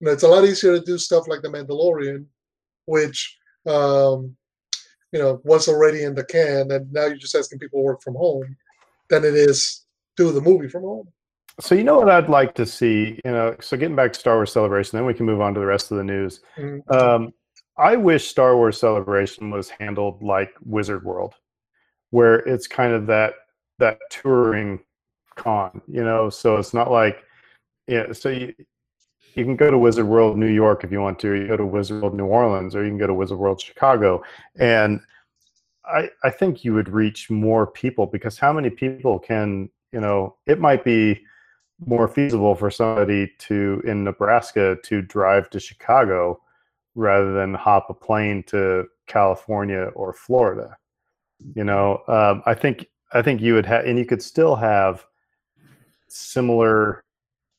You 0.00 0.06
know, 0.06 0.12
it's 0.12 0.22
a 0.22 0.28
lot 0.28 0.44
easier 0.44 0.78
to 0.78 0.84
do 0.84 0.98
stuff 0.98 1.28
like 1.28 1.42
The 1.42 1.48
Mandalorian, 1.48 2.24
which 2.86 3.36
um, 3.66 4.36
you 5.12 5.18
know 5.18 5.40
was 5.44 5.68
already 5.68 6.04
in 6.04 6.14
the 6.14 6.24
can, 6.24 6.70
and 6.70 6.90
now 6.92 7.06
you're 7.06 7.16
just 7.16 7.34
asking 7.34 7.58
people 7.58 7.80
to 7.80 7.84
work 7.84 8.02
from 8.02 8.14
home, 8.14 8.56
than 9.10 9.24
it 9.24 9.34
is 9.34 9.84
do 10.16 10.32
the 10.32 10.40
movie 10.40 10.68
from 10.68 10.82
home. 10.82 11.08
So 11.60 11.74
you 11.74 11.84
know 11.84 11.98
what 11.98 12.10
I'd 12.10 12.28
like 12.28 12.54
to 12.54 12.66
see, 12.66 13.20
you 13.24 13.30
know. 13.30 13.56
So 13.60 13.76
getting 13.76 13.96
back 13.96 14.12
to 14.12 14.18
Star 14.18 14.36
Wars 14.36 14.52
Celebration, 14.52 14.96
then 14.96 15.06
we 15.06 15.14
can 15.14 15.26
move 15.26 15.40
on 15.40 15.54
to 15.54 15.60
the 15.60 15.66
rest 15.66 15.90
of 15.90 15.98
the 15.98 16.04
news. 16.04 16.40
Mhm. 16.56 16.90
Um, 16.90 17.34
I 17.76 17.96
wish 17.96 18.28
Star 18.28 18.56
Wars 18.56 18.78
Celebration 18.78 19.50
was 19.50 19.70
handled 19.70 20.22
like 20.22 20.52
Wizard 20.64 21.04
World, 21.04 21.34
where 22.10 22.36
it's 22.36 22.66
kind 22.66 22.92
of 22.92 23.06
that 23.06 23.34
that 23.78 23.98
touring 24.10 24.80
con, 25.36 25.80
you 25.86 26.04
know. 26.04 26.30
So 26.30 26.56
it's 26.56 26.74
not 26.74 26.90
like, 26.90 27.24
yeah. 27.86 28.12
So 28.12 28.28
you 28.28 28.54
you 29.34 29.44
can 29.44 29.56
go 29.56 29.70
to 29.70 29.78
Wizard 29.78 30.06
World 30.06 30.36
New 30.38 30.46
York 30.48 30.84
if 30.84 30.90
you 30.90 31.00
want 31.00 31.18
to, 31.20 31.28
or 31.28 31.36
you 31.36 31.46
go 31.48 31.56
to 31.56 31.66
Wizard 31.66 32.02
World 32.02 32.14
New 32.14 32.26
Orleans, 32.26 32.74
or 32.74 32.82
you 32.84 32.90
can 32.90 32.98
go 32.98 33.06
to 33.06 33.14
Wizard 33.14 33.38
World 33.38 33.60
Chicago, 33.60 34.22
and 34.58 35.00
I 35.84 36.10
I 36.24 36.30
think 36.30 36.64
you 36.64 36.74
would 36.74 36.88
reach 36.88 37.30
more 37.30 37.66
people 37.66 38.06
because 38.06 38.38
how 38.38 38.52
many 38.52 38.70
people 38.70 39.18
can 39.18 39.70
you 39.92 40.00
know? 40.00 40.36
It 40.46 40.60
might 40.60 40.84
be 40.84 41.24
more 41.86 42.08
feasible 42.08 42.54
for 42.54 42.70
somebody 42.70 43.32
to 43.38 43.82
in 43.86 44.04
Nebraska 44.04 44.76
to 44.84 45.02
drive 45.02 45.50
to 45.50 45.60
Chicago 45.60 46.40
rather 46.94 47.32
than 47.32 47.54
hop 47.54 47.88
a 47.88 47.94
plane 47.94 48.42
to 48.44 48.86
California 49.06 49.90
or 49.94 50.12
Florida. 50.12 50.76
You 51.54 51.64
know, 51.64 52.02
um, 52.08 52.42
I 52.46 52.54
think 52.54 52.86
I 53.12 53.22
think 53.22 53.40
you 53.40 53.54
would 53.54 53.66
have, 53.66 53.86
and 53.86 53.98
you 53.98 54.04
could 54.04 54.22
still 54.22 54.56
have 54.56 55.04
similar. 56.08 57.02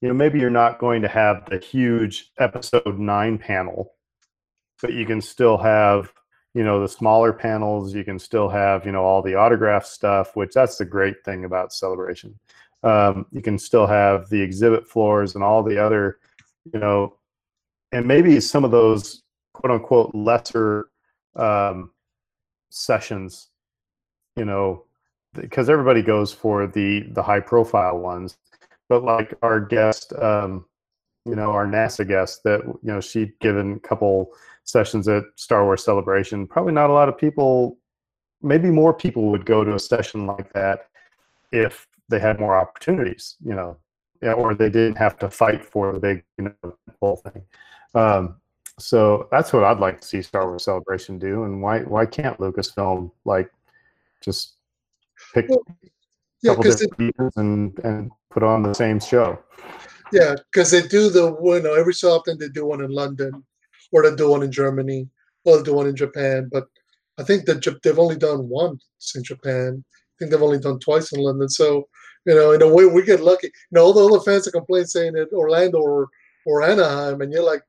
You 0.02 0.08
know, 0.08 0.14
maybe 0.14 0.40
you're 0.40 0.50
not 0.50 0.80
going 0.80 1.02
to 1.04 1.08
have 1.08 1.46
the 1.50 1.60
huge 1.60 2.32
episode 2.40 2.98
nine 2.98 3.38
panel, 3.38 3.94
but 4.82 4.94
you 4.94 5.06
can 5.06 5.22
still 5.22 5.58
have 5.58 6.12
you 6.54 6.64
know 6.64 6.80
the 6.80 6.88
smaller 6.88 7.34
panels. 7.34 7.94
You 7.94 8.04
can 8.04 8.20
still 8.20 8.50
have 8.50 8.86
you 8.86 8.92
know 8.92 9.04
all 9.04 9.22
the 9.22 9.36
autograph 9.36 9.86
stuff, 9.86 10.36
which 10.36 10.54
that's 10.54 10.78
the 10.78 10.86
great 10.86 11.24
thing 11.26 11.46
about 11.46 11.74
celebration 11.74 12.40
um, 12.84 13.26
you 13.32 13.42
can 13.42 13.58
still 13.58 13.86
have 13.86 14.30
the 14.30 14.42
exhibit 14.42 14.88
floors 14.88 15.36
and 15.36 15.44
all 15.44 15.64
the 15.64 15.78
other 15.78 16.20
you 16.74 16.80
know 16.80 17.16
and 17.92 18.06
maybe 18.06 18.40
some 18.40 18.64
of 18.64 18.72
those 18.72 19.24
quote 19.54 19.72
unquote 19.72 20.16
lesser 20.16 20.90
um, 21.36 21.92
sessions 22.70 23.50
you 24.36 24.46
know 24.46 24.86
because 25.34 25.70
everybody 25.70 26.02
goes 26.02 26.32
for 26.32 26.68
the 26.68 27.02
the 27.12 27.24
high 27.24 27.40
profile 27.40 27.98
ones. 27.98 28.38
But 28.90 29.04
like 29.04 29.34
our 29.42 29.60
guest 29.60 30.14
um, 30.14 30.66
you 31.26 31.36
know 31.36 31.52
our 31.52 31.66
nasa 31.66 32.08
guest 32.08 32.44
that 32.44 32.62
you 32.66 32.80
know 32.84 33.02
she'd 33.02 33.38
given 33.40 33.74
a 33.74 33.80
couple 33.80 34.32
sessions 34.64 35.08
at 35.08 35.24
star 35.36 35.64
wars 35.66 35.84
celebration 35.84 36.48
probably 36.48 36.74
not 36.74 36.90
a 36.90 36.94
lot 36.94 37.10
of 37.10 37.18
people 37.18 37.78
maybe 38.42 38.70
more 38.70 38.94
people 38.94 39.30
would 39.32 39.46
go 39.46 39.64
to 39.64 39.74
a 39.74 39.80
session 39.80 40.26
like 40.28 40.52
that 40.54 40.88
if 41.52 41.88
they 42.12 42.20
had 42.20 42.40
more 42.40 42.56
opportunities, 42.56 43.38
you 43.44 43.56
know, 43.56 43.78
yeah, 44.22 44.34
or 44.34 44.54
they 44.54 44.70
didn't 44.70 44.98
have 44.98 45.18
to 45.20 45.32
fight 45.32 45.66
for 45.66 45.94
the 45.94 46.00
big, 46.00 46.24
you 46.38 46.44
know, 46.46 46.76
whole 47.02 47.16
thing. 47.16 47.42
Um, 47.96 48.36
so 48.78 49.28
that's 49.32 49.52
what 49.54 49.64
I'd 49.64 49.80
like 49.80 50.02
to 50.02 50.08
see 50.08 50.22
Star 50.22 50.48
Wars 50.48 50.66
Celebration 50.66 51.18
do. 51.18 51.44
And 51.44 51.62
why 51.62 51.80
why 51.80 52.06
can't 52.06 52.38
Lucasfilm 52.38 53.12
like 53.26 53.52
just 54.22 54.54
pick 55.34 55.50
Well, 55.50 55.64
a 55.68 55.74
Yeah, 56.44 56.56
couple 56.56 56.64
because 56.64 56.88
and 57.36 57.80
and 57.80 58.12
put 58.30 58.44
on 58.44 58.64
the 58.64 58.74
same 58.74 59.00
show? 59.00 59.40
yeah, 60.12 60.36
because 60.52 60.72
they 60.72 60.82
do 60.88 61.10
the 61.10 61.36
you 61.42 61.62
know 61.62 61.74
every 61.74 61.94
so 61.94 62.12
often 62.12 62.38
they 62.38 62.50
do 62.50 62.66
one 62.66 62.84
in 62.84 62.92
London, 62.92 63.44
or 63.92 64.04
they 64.04 64.16
do 64.16 64.30
one 64.30 64.44
in 64.44 64.52
Germany, 64.52 65.10
or 65.46 65.58
they 65.58 65.64
do 65.64 65.74
one 65.74 65.88
in 65.88 65.96
Japan. 65.96 66.50
But 66.52 66.68
I 67.18 67.24
think 67.24 67.46
that 67.46 67.62
they've 67.84 68.00
only 68.00 68.18
done 68.18 68.50
once 68.50 68.84
in 69.16 69.24
Japan. 69.24 69.84
I 69.88 70.14
think 70.18 70.32
they've 70.32 70.42
only 70.42 70.60
done 70.60 70.80
twice 70.80 71.12
in 71.14 71.22
London. 71.22 71.50
So 71.50 71.88
you 72.26 72.36
know, 72.36 72.52
in 72.52 72.62
a 72.62 72.68
way, 72.68 72.86
we 72.86 73.04
get 73.04 73.22
lucky. 73.22 73.48
You 73.48 73.54
know, 73.72 73.86
all 73.86 73.94
the 73.94 74.06
other 74.06 74.24
fans 74.24 74.46
that 74.46 74.52
complain 74.52 74.86
saying 74.86 75.14
that 75.14 75.34
Orlando 75.34 75.80
or 75.80 76.08
or 76.46 76.64
Anaheim, 76.64 77.22
and 77.22 77.32
you're 77.32 77.44
like, 77.44 77.64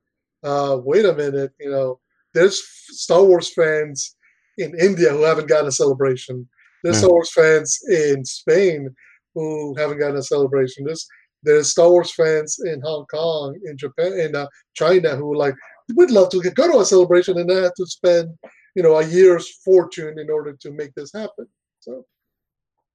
uh, 0.45 0.79
wait 0.83 1.05
a 1.05 1.15
minute, 1.15 1.53
you 1.61 1.71
know, 1.71 2.01
there's 2.35 2.63
Star 2.89 3.23
Wars 3.23 3.53
fans 3.53 4.17
in 4.59 4.79
India 4.79 5.11
who 5.11 5.23
haven't 5.23 5.49
gotten 5.49 5.69
a 5.69 5.73
celebration. 5.73 6.49
There's 6.83 6.97
Yeah. 6.97 7.03
Star 7.03 7.11
Wars 7.11 7.33
fans 7.33 7.79
in 7.89 8.25
Spain 8.25 8.95
who 9.35 9.75
haven't 9.77 9.99
gotten 9.99 10.17
a 10.17 10.23
celebration. 10.23 10.85
There's 10.85 11.07
there's 11.43 11.71
Star 11.71 11.91
Wars 11.91 12.13
fans 12.13 12.59
in 12.65 12.81
Hong 12.83 13.05
Kong, 13.07 13.59
in 13.65 13.77
Japan, 13.77 14.13
in 14.13 14.37
uh, 14.37 14.47
China 14.75 15.17
who 15.17 15.37
like 15.37 15.55
would 15.95 16.11
love 16.11 16.31
to 16.31 16.41
go 16.41 16.71
to 16.71 16.79
a 16.79 16.85
celebration 16.85 17.39
and 17.39 17.49
not 17.49 17.63
have 17.63 17.75
to 17.75 17.87
spend 17.87 18.31
you 18.75 18.83
know 18.83 18.97
a 18.99 19.07
year's 19.07 19.49
fortune 19.65 20.19
in 20.19 20.31
order 20.31 20.53
to 20.61 20.71
make 20.71 20.95
this 20.95 21.13
happen. 21.13 21.47
So 21.81 22.05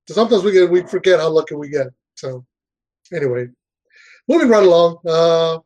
sometimes 0.09 0.43
we 0.43 0.51
get 0.51 0.69
we 0.69 0.81
forget 0.83 1.19
how 1.19 1.29
lucky 1.29 1.55
we 1.55 1.69
get. 1.69 1.87
So 2.15 2.45
anyway, 3.13 3.47
moving 4.27 4.49
right 4.49 4.63
along. 4.63 4.97
Uh, 5.05 5.59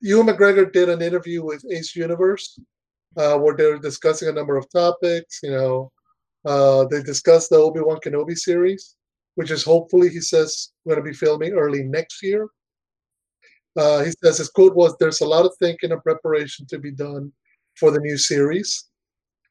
Ewan 0.00 0.26
McGregor 0.26 0.72
did 0.72 0.88
an 0.88 1.02
interview 1.02 1.44
with 1.44 1.64
Ace 1.72 1.96
Universe 1.96 2.58
uh, 3.16 3.36
where 3.36 3.56
they 3.56 3.64
were 3.64 3.78
discussing 3.78 4.28
a 4.28 4.32
number 4.32 4.56
of 4.56 4.70
topics. 4.70 5.40
You 5.42 5.50
know, 5.50 5.92
uh, 6.44 6.84
they 6.90 7.02
discussed 7.02 7.50
the 7.50 7.56
Obi 7.56 7.80
Wan 7.80 7.98
Kenobi 8.04 8.36
series, 8.36 8.96
which 9.34 9.50
is 9.50 9.64
hopefully 9.64 10.08
he 10.08 10.20
says 10.20 10.72
going 10.86 10.98
to 10.98 11.02
be 11.02 11.12
filming 11.12 11.52
early 11.52 11.82
next 11.82 12.22
year. 12.22 12.48
Uh, 13.76 14.02
he 14.02 14.10
says 14.10 14.38
his 14.38 14.48
quote 14.48 14.74
was, 14.74 14.96
"There's 14.98 15.20
a 15.20 15.26
lot 15.26 15.44
of 15.44 15.54
thinking 15.58 15.92
and 15.92 16.02
preparation 16.02 16.66
to 16.66 16.78
be 16.78 16.90
done 16.90 17.32
for 17.76 17.90
the 17.90 18.00
new 18.00 18.16
series." 18.16 18.84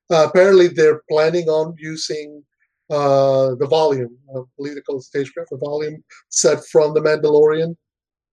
Uh, 0.10 0.26
apparently, 0.30 0.68
they're 0.68 1.02
planning 1.10 1.50
on 1.50 1.76
using 1.78 2.44
uh, 2.90 3.56
the 3.56 3.68
volume, 3.68 4.18
I 4.36 4.42
believe 4.58 4.76
they 4.76 4.82
call 4.82 4.98
it 4.98 5.04
stagecraft, 5.04 5.50
the 5.52 5.58
volume 5.58 6.04
set 6.30 6.66
from 6.66 6.94
The 6.94 7.02
Mandalorian. 7.02 7.76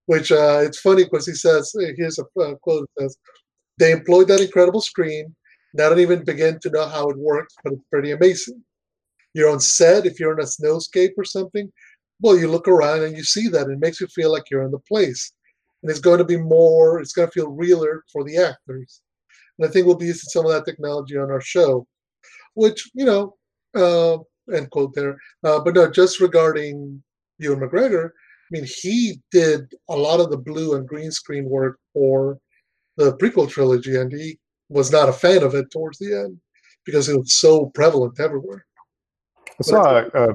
Which 0.07 0.31
uh, 0.31 0.61
it's 0.63 0.81
funny 0.81 1.05
because 1.05 1.27
he 1.27 1.33
says, 1.33 1.75
here's 1.97 2.19
a 2.19 2.25
uh, 2.39 2.55
quote: 2.57 2.87
it 2.97 3.03
says, 3.03 3.17
"They 3.79 3.91
employed 3.91 4.29
that 4.29 4.43
incredible 4.43 4.83
screen. 4.83 5.35
and 5.73 5.81
I 5.81 5.89
don't 5.89 6.01
even 6.01 6.25
begin 6.25 6.61
to 6.61 6.71
know 6.71 6.87
how 6.87 7.09
it 7.09 7.17
works, 7.17 7.55
but 7.65 7.73
it's 7.73 7.83
pretty 7.91 8.11
amazing." 8.11 8.63
You're 9.33 9.51
on 9.51 9.61
set 9.61 10.05
if 10.05 10.21
you're 10.21 10.35
in 10.35 10.45
a 10.45 10.47
snowscape 10.47 11.13
or 11.17 11.25
something. 11.25 11.73
Well, 12.21 12.39
you 12.39 12.49
look 12.49 12.69
around 12.69 13.03
and 13.03 13.17
you 13.17 13.25
see 13.25 13.49
that. 13.49 13.69
It 13.69 13.81
makes 13.81 14.01
you 14.01 14.07
feel 14.09 14.31
like 14.31 14.51
you're 14.51 14.63
in 14.63 14.71
the 14.71 14.79
place 14.81 15.33
and 15.85 15.91
it's 15.91 16.01
going 16.01 16.19
to 16.19 16.25
be 16.25 16.39
more 16.39 16.99
it's 16.99 17.13
going 17.13 17.29
to 17.29 17.33
feel 17.33 17.51
realer 17.51 18.03
for 18.11 18.25
the 18.25 18.39
actors 18.39 19.03
and 19.59 19.69
i 19.69 19.71
think 19.71 19.87
we'll 19.87 19.95
be 19.95 20.07
using 20.07 20.29
some 20.31 20.45
of 20.47 20.51
that 20.51 20.65
technology 20.65 21.17
on 21.17 21.31
our 21.31 21.41
show 21.41 21.87
which 22.55 22.91
you 22.95 23.05
know 23.05 23.35
uh 23.75 24.17
end 24.53 24.71
quote 24.71 24.95
there 24.95 25.17
uh, 25.45 25.61
but 25.61 25.75
no 25.75 25.91
just 25.91 26.21
regarding 26.21 27.03
ewan 27.39 27.61
mcgregor 27.61 28.09
i 28.09 28.49
mean 28.51 28.67
he 28.67 29.21
did 29.31 29.73
a 29.89 29.97
lot 29.97 30.21
of 30.21 30.31
the 30.31 30.37
blue 30.37 30.75
and 30.75 30.89
green 30.89 31.11
screen 31.11 31.45
work 31.45 31.79
for 31.93 32.39
the 32.97 33.17
prequel 33.17 33.49
trilogy 33.49 33.97
and 33.97 34.13
he 34.13 34.39
was 34.69 34.91
not 34.91 35.09
a 35.09 35.13
fan 35.13 35.43
of 35.43 35.55
it 35.55 35.71
towards 35.71 35.99
the 35.99 36.15
end 36.15 36.39
because 36.85 37.09
it 37.09 37.17
was 37.17 37.35
so 37.35 37.67
prevalent 37.67 38.19
everywhere 38.21 38.67
I 39.61 39.63
saw 39.63 39.99
a, 39.99 40.07
a, 40.15 40.35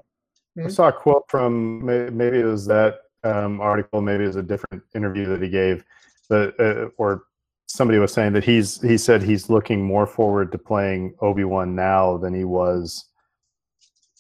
I 0.58 0.68
Mhm. 0.68 0.72
saw 0.72 0.88
a 0.88 0.94
quote 0.94 1.24
from 1.30 1.86
maybe 1.86 2.40
it 2.40 2.46
was 2.46 2.66
that 2.66 3.02
um, 3.24 3.62
article, 3.62 4.02
maybe 4.02 4.24
it 4.24 4.28
was 4.28 4.36
a 4.36 4.44
different 4.44 4.84
interview 4.96 5.26
that 5.28 5.42
he 5.42 5.50
gave, 5.50 5.84
that 6.30 6.60
uh, 6.60 6.90
or 6.98 7.24
somebody 7.68 8.00
was 8.00 8.14
saying 8.14 8.34
that 8.34 8.44
he's 8.44 8.82
he 8.82 8.98
said 8.98 9.22
he's 9.22 9.50
looking 9.50 9.84
more 9.84 10.08
forward 10.08 10.52
to 10.52 10.58
playing 10.58 11.14
Obi 11.22 11.44
Wan 11.44 11.76
now 11.76 12.18
than 12.18 12.34
he 12.34 12.44
was 12.44 13.06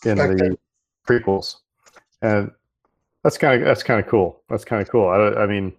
in 0.06 0.18
Back 0.18 0.30
the 0.32 0.36
then. 0.38 0.58
prequels, 1.08 1.58
and 2.22 2.52
That's 3.24 3.38
kind 3.38 3.62
of 3.62 3.66
that's 3.66 3.84
kind 3.84 4.00
of 4.00 4.08
cool. 4.10 4.44
That's 4.50 4.66
kind 4.66 4.82
of 4.82 4.90
cool. 4.90 5.08
I, 5.10 5.44
I 5.44 5.46
mean, 5.48 5.74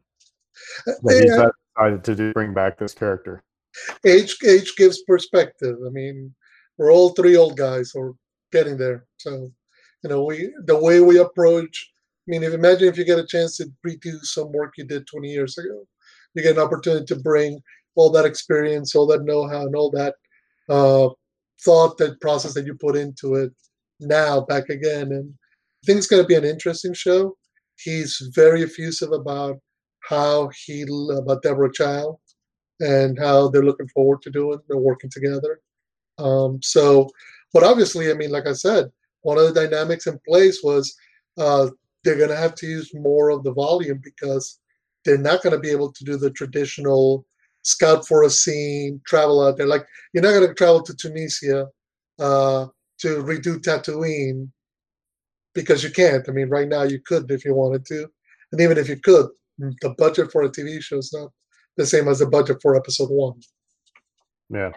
he's 0.86 1.36
Yeah, 1.36 1.48
decided 1.76 2.04
to 2.04 2.14
do, 2.14 2.32
bring 2.32 2.52
back 2.54 2.78
this 2.78 2.94
character. 2.94 3.42
age 4.04 4.36
age 4.46 4.74
gives 4.76 5.02
perspective. 5.02 5.76
I 5.86 5.90
mean, 5.90 6.34
we're 6.76 6.92
all 6.92 7.10
three 7.10 7.36
old 7.36 7.56
guys 7.56 7.92
or 7.94 8.14
getting 8.52 8.76
there. 8.76 9.06
So, 9.18 9.50
you 10.02 10.10
know, 10.10 10.24
we 10.24 10.52
the 10.66 10.76
way 10.78 11.00
we 11.00 11.18
approach. 11.18 11.92
I 12.28 12.30
mean, 12.30 12.42
if 12.42 12.52
imagine 12.52 12.88
if 12.88 12.98
you 12.98 13.04
get 13.04 13.18
a 13.18 13.26
chance 13.26 13.56
to 13.56 13.66
redo 13.86 14.20
some 14.22 14.52
work 14.52 14.74
you 14.76 14.84
did 14.84 15.06
20 15.06 15.28
years 15.28 15.56
ago, 15.58 15.86
you 16.34 16.42
get 16.42 16.56
an 16.56 16.62
opportunity 16.62 17.06
to 17.06 17.16
bring 17.16 17.60
all 17.96 18.10
that 18.10 18.24
experience, 18.26 18.94
all 18.94 19.06
that 19.08 19.24
know-how, 19.24 19.62
and 19.66 19.74
all 19.74 19.90
that 19.90 20.14
uh, 20.68 21.08
thought, 21.62 21.98
that 21.98 22.20
process 22.20 22.54
that 22.54 22.66
you 22.66 22.74
put 22.74 22.96
into 22.96 23.34
it 23.34 23.52
now 24.00 24.40
back 24.40 24.68
again. 24.68 25.12
And 25.12 25.32
I 25.82 25.86
think 25.86 25.98
it's 25.98 26.06
going 26.06 26.22
to 26.22 26.28
be 26.28 26.34
an 26.34 26.44
interesting 26.44 26.94
show. 26.94 27.36
He's 27.76 28.30
very 28.34 28.62
effusive 28.62 29.12
about 29.12 29.58
how 30.08 30.50
he 30.66 30.82
about 30.82 31.42
Deborah 31.42 31.72
Chow 31.72 32.18
and 32.80 33.18
how 33.18 33.48
they're 33.48 33.62
looking 33.62 33.88
forward 33.88 34.22
to 34.22 34.30
doing 34.30 34.58
they're 34.68 34.78
working 34.78 35.10
together 35.10 35.60
um, 36.18 36.58
so 36.62 37.08
but 37.52 37.62
obviously 37.62 38.10
i 38.10 38.14
mean 38.14 38.30
like 38.30 38.46
i 38.46 38.52
said 38.52 38.90
one 39.22 39.38
of 39.38 39.44
the 39.44 39.66
dynamics 39.66 40.06
in 40.06 40.18
place 40.26 40.62
was 40.62 40.94
uh, 41.38 41.68
they're 42.02 42.16
going 42.16 42.30
to 42.30 42.36
have 42.36 42.54
to 42.54 42.66
use 42.66 42.90
more 42.94 43.30
of 43.30 43.44
the 43.44 43.52
volume 43.52 44.00
because 44.02 44.58
they're 45.04 45.18
not 45.18 45.42
going 45.42 45.54
to 45.54 45.60
be 45.60 45.70
able 45.70 45.92
to 45.92 46.04
do 46.04 46.16
the 46.16 46.30
traditional 46.30 47.24
scout 47.62 48.06
for 48.06 48.22
a 48.22 48.30
scene 48.30 49.00
travel 49.06 49.46
out 49.46 49.56
there 49.58 49.66
like 49.66 49.86
you're 50.12 50.22
not 50.22 50.32
going 50.32 50.46
to 50.46 50.54
travel 50.54 50.82
to 50.82 50.94
tunisia 50.94 51.66
uh, 52.18 52.66
to 53.00 53.22
redo 53.22 53.56
tatooine 53.58 54.48
because 55.54 55.82
you 55.82 55.90
can't 55.90 56.28
i 56.28 56.32
mean 56.32 56.48
right 56.48 56.68
now 56.68 56.82
you 56.82 57.00
could 57.06 57.30
if 57.30 57.44
you 57.44 57.54
wanted 57.54 57.84
to 57.84 58.06
and 58.52 58.60
even 58.60 58.78
if 58.78 58.88
you 58.88 58.96
could 58.96 59.26
the 59.58 59.94
budget 59.98 60.30
for 60.32 60.42
a 60.42 60.48
tv 60.48 60.80
show 60.80 60.98
is 60.98 61.12
not 61.12 61.30
the 61.80 61.86
same 61.86 62.08
as 62.08 62.18
the 62.18 62.26
budget 62.26 62.60
for 62.60 62.76
episode 62.76 63.10
one. 63.10 63.40
Yeah. 64.50 64.72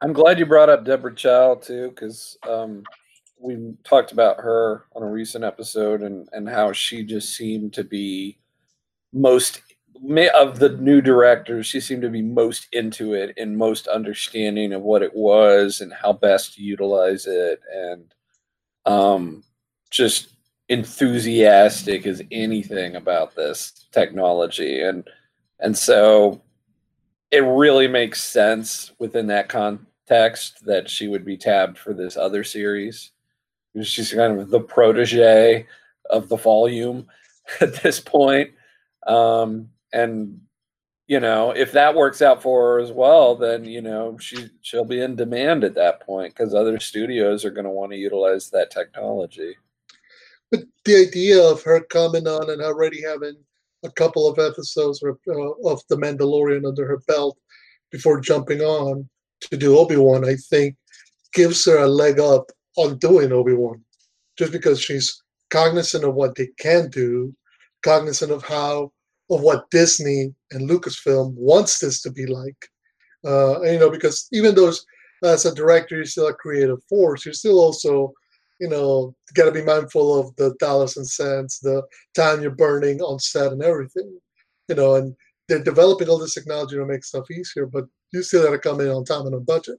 I'm 0.00 0.12
glad 0.12 0.38
you 0.38 0.46
brought 0.46 0.68
up 0.68 0.84
Deborah 0.84 1.14
Chow 1.14 1.56
too, 1.56 1.88
because 1.88 2.38
um, 2.48 2.84
we 3.40 3.74
talked 3.84 4.12
about 4.12 4.36
her 4.38 4.84
on 4.94 5.02
a 5.02 5.10
recent 5.10 5.44
episode 5.44 6.02
and 6.02 6.28
and 6.32 6.48
how 6.48 6.72
she 6.72 7.02
just 7.02 7.36
seemed 7.36 7.72
to 7.74 7.84
be 7.84 8.38
most 9.12 9.60
ma- 9.60 9.77
of 10.34 10.58
the 10.58 10.76
new 10.80 11.00
directors. 11.00 11.66
She 11.66 11.80
seemed 11.80 12.02
to 12.02 12.10
be 12.10 12.22
most 12.22 12.68
into 12.72 13.14
it 13.14 13.34
and 13.36 13.56
most 13.56 13.86
understanding 13.88 14.72
of 14.72 14.82
what 14.82 15.02
it 15.02 15.14
was 15.14 15.80
and 15.80 15.92
how 15.92 16.12
best 16.12 16.54
to 16.54 16.62
utilize 16.62 17.26
it, 17.26 17.60
and 17.74 18.14
um, 18.86 19.44
just 19.90 20.28
enthusiastic 20.68 22.06
as 22.06 22.22
anything 22.30 22.96
about 22.96 23.34
this 23.34 23.86
technology 23.90 24.82
and 24.82 25.08
and 25.60 25.76
so 25.76 26.42
it 27.30 27.40
really 27.40 27.88
makes 27.88 28.22
sense 28.22 28.92
within 28.98 29.26
that 29.26 29.48
context 29.48 30.64
that 30.64 30.88
she 30.88 31.08
would 31.08 31.24
be 31.24 31.36
tabbed 31.36 31.78
for 31.78 31.92
this 31.92 32.16
other 32.16 32.42
series. 32.42 33.10
She's 33.82 34.12
kind 34.12 34.40
of 34.40 34.50
the 34.50 34.60
protege 34.60 35.66
of 36.10 36.28
the 36.28 36.36
volume 36.36 37.06
at 37.60 37.74
this 37.74 38.00
point. 38.00 38.50
Um, 39.06 39.68
and 39.92 40.40
you 41.08 41.20
know, 41.20 41.52
if 41.52 41.72
that 41.72 41.94
works 41.94 42.20
out 42.20 42.42
for 42.42 42.74
her 42.74 42.80
as 42.80 42.92
well, 42.92 43.34
then 43.34 43.64
you 43.64 43.80
know 43.80 44.18
she 44.18 44.50
she'll 44.60 44.84
be 44.84 45.00
in 45.00 45.16
demand 45.16 45.64
at 45.64 45.74
that 45.74 46.00
point 46.00 46.34
because 46.34 46.54
other 46.54 46.78
studios 46.78 47.44
are 47.44 47.50
going 47.50 47.64
to 47.64 47.70
want 47.70 47.92
to 47.92 47.98
utilize 47.98 48.50
that 48.50 48.70
technology. 48.70 49.56
But 50.50 50.64
the 50.84 50.96
idea 50.96 51.42
of 51.42 51.62
her 51.62 51.80
coming 51.80 52.26
on 52.26 52.50
and 52.50 52.62
already 52.62 53.02
having 53.02 53.36
a 53.84 53.90
couple 53.90 54.28
of 54.28 54.38
episodes 54.38 55.02
of, 55.02 55.18
uh, 55.28 55.50
of 55.68 55.80
The 55.88 55.96
Mandalorian 55.96 56.66
under 56.66 56.86
her 56.86 56.98
belt 57.06 57.38
before 57.90 58.20
jumping 58.20 58.60
on 58.60 59.08
to 59.40 59.56
do 59.56 59.78
Obi 59.78 59.96
Wan, 59.96 60.28
I 60.28 60.34
think 60.34 60.76
gives 61.32 61.64
her 61.66 61.78
a 61.78 61.86
leg 61.86 62.18
up 62.18 62.50
on 62.76 62.98
doing 62.98 63.32
Obi 63.32 63.54
Wan, 63.54 63.82
just 64.36 64.52
because 64.52 64.80
she's 64.80 65.22
cognizant 65.50 66.04
of 66.04 66.14
what 66.14 66.34
they 66.34 66.48
can 66.58 66.90
do, 66.90 67.34
cognizant 67.82 68.32
of 68.32 68.42
how 68.44 68.92
of 69.30 69.40
what 69.42 69.70
Disney 69.70 70.34
and 70.52 70.68
Lucasfilm 70.68 71.34
wants 71.34 71.78
this 71.78 72.00
to 72.02 72.10
be 72.10 72.26
like. 72.26 72.68
Uh, 73.24 73.60
and, 73.62 73.72
you 73.74 73.78
know, 73.78 73.90
because 73.90 74.28
even 74.32 74.54
though 74.54 74.72
as 75.22 75.44
a 75.44 75.54
director 75.54 75.96
you're 75.96 76.04
still 76.04 76.28
a 76.28 76.34
creative 76.34 76.82
force, 76.84 77.24
you're 77.24 77.34
still 77.34 77.58
also 77.60 78.12
you 78.60 78.68
know, 78.68 79.14
got 79.34 79.44
to 79.44 79.52
be 79.52 79.62
mindful 79.62 80.18
of 80.18 80.34
the 80.36 80.54
dollars 80.58 80.96
and 80.96 81.06
cents, 81.06 81.58
the 81.58 81.82
time 82.14 82.40
you're 82.42 82.50
burning 82.50 83.00
on 83.00 83.18
set 83.18 83.52
and 83.52 83.62
everything, 83.62 84.18
you 84.68 84.74
know, 84.74 84.96
and 84.96 85.14
they're 85.48 85.62
developing 85.62 86.08
all 86.08 86.18
this 86.18 86.34
technology 86.34 86.76
to 86.76 86.84
make 86.84 87.04
stuff 87.04 87.30
easier, 87.30 87.66
but 87.66 87.86
you 88.12 88.22
still 88.22 88.44
got 88.44 88.50
to 88.50 88.58
come 88.58 88.80
in 88.80 88.88
on 88.88 89.04
time 89.04 89.26
and 89.26 89.34
on 89.34 89.44
budget. 89.44 89.78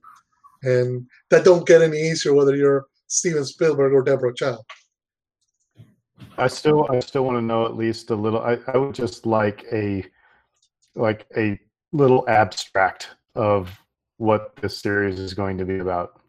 And 0.64 1.06
that 1.30 1.46
don't 1.46 1.68
get 1.68 1.82
any 1.82 1.98
easier 1.98 2.34
whether 2.34 2.56
you're 2.56 2.86
Steven 3.08 3.46
Spielberg 3.46 3.94
or 3.94 4.04
Deborah 4.04 4.34
Chow. 4.34 4.60
I 6.40 6.48
still 6.48 6.88
I 6.90 7.00
still 7.00 7.26
want 7.26 7.38
to 7.38 7.42
know 7.42 7.66
at 7.66 7.76
least 7.76 8.10
a 8.12 8.16
little. 8.16 8.42
I, 8.42 8.58
I 8.68 8.78
would 8.78 8.96
just 8.96 9.26
like 9.26 9.66
a 9.72 10.04
like 10.96 11.26
a 11.38 11.60
little 11.92 12.28
abstract 12.30 13.10
of 13.36 13.70
what 14.18 14.56
this 14.58 14.78
series 14.78 15.20
is 15.20 15.34
going 15.34 15.58
to 15.58 15.66
be 15.66 15.80
about. 15.80 16.22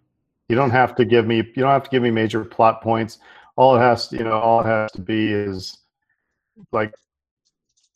You 0.49 0.57
don't 0.57 0.71
have 0.71 0.95
to 0.97 1.05
give 1.05 1.27
me 1.27 1.37
you 1.37 1.63
don't 1.63 1.71
have 1.71 1.85
to 1.85 1.91
give 1.91 2.03
me 2.03 2.11
major 2.11 2.45
plot 2.45 2.83
points. 2.83 3.19
All 3.57 3.77
it 3.77 3.81
has 3.81 4.09
to 4.09 4.17
you 4.17 4.25
know 4.25 4.39
all 4.39 4.61
it 4.61 4.67
has 4.67 4.91
to 4.93 5.01
be 5.01 5.33
is 5.33 5.79
like 6.73 6.93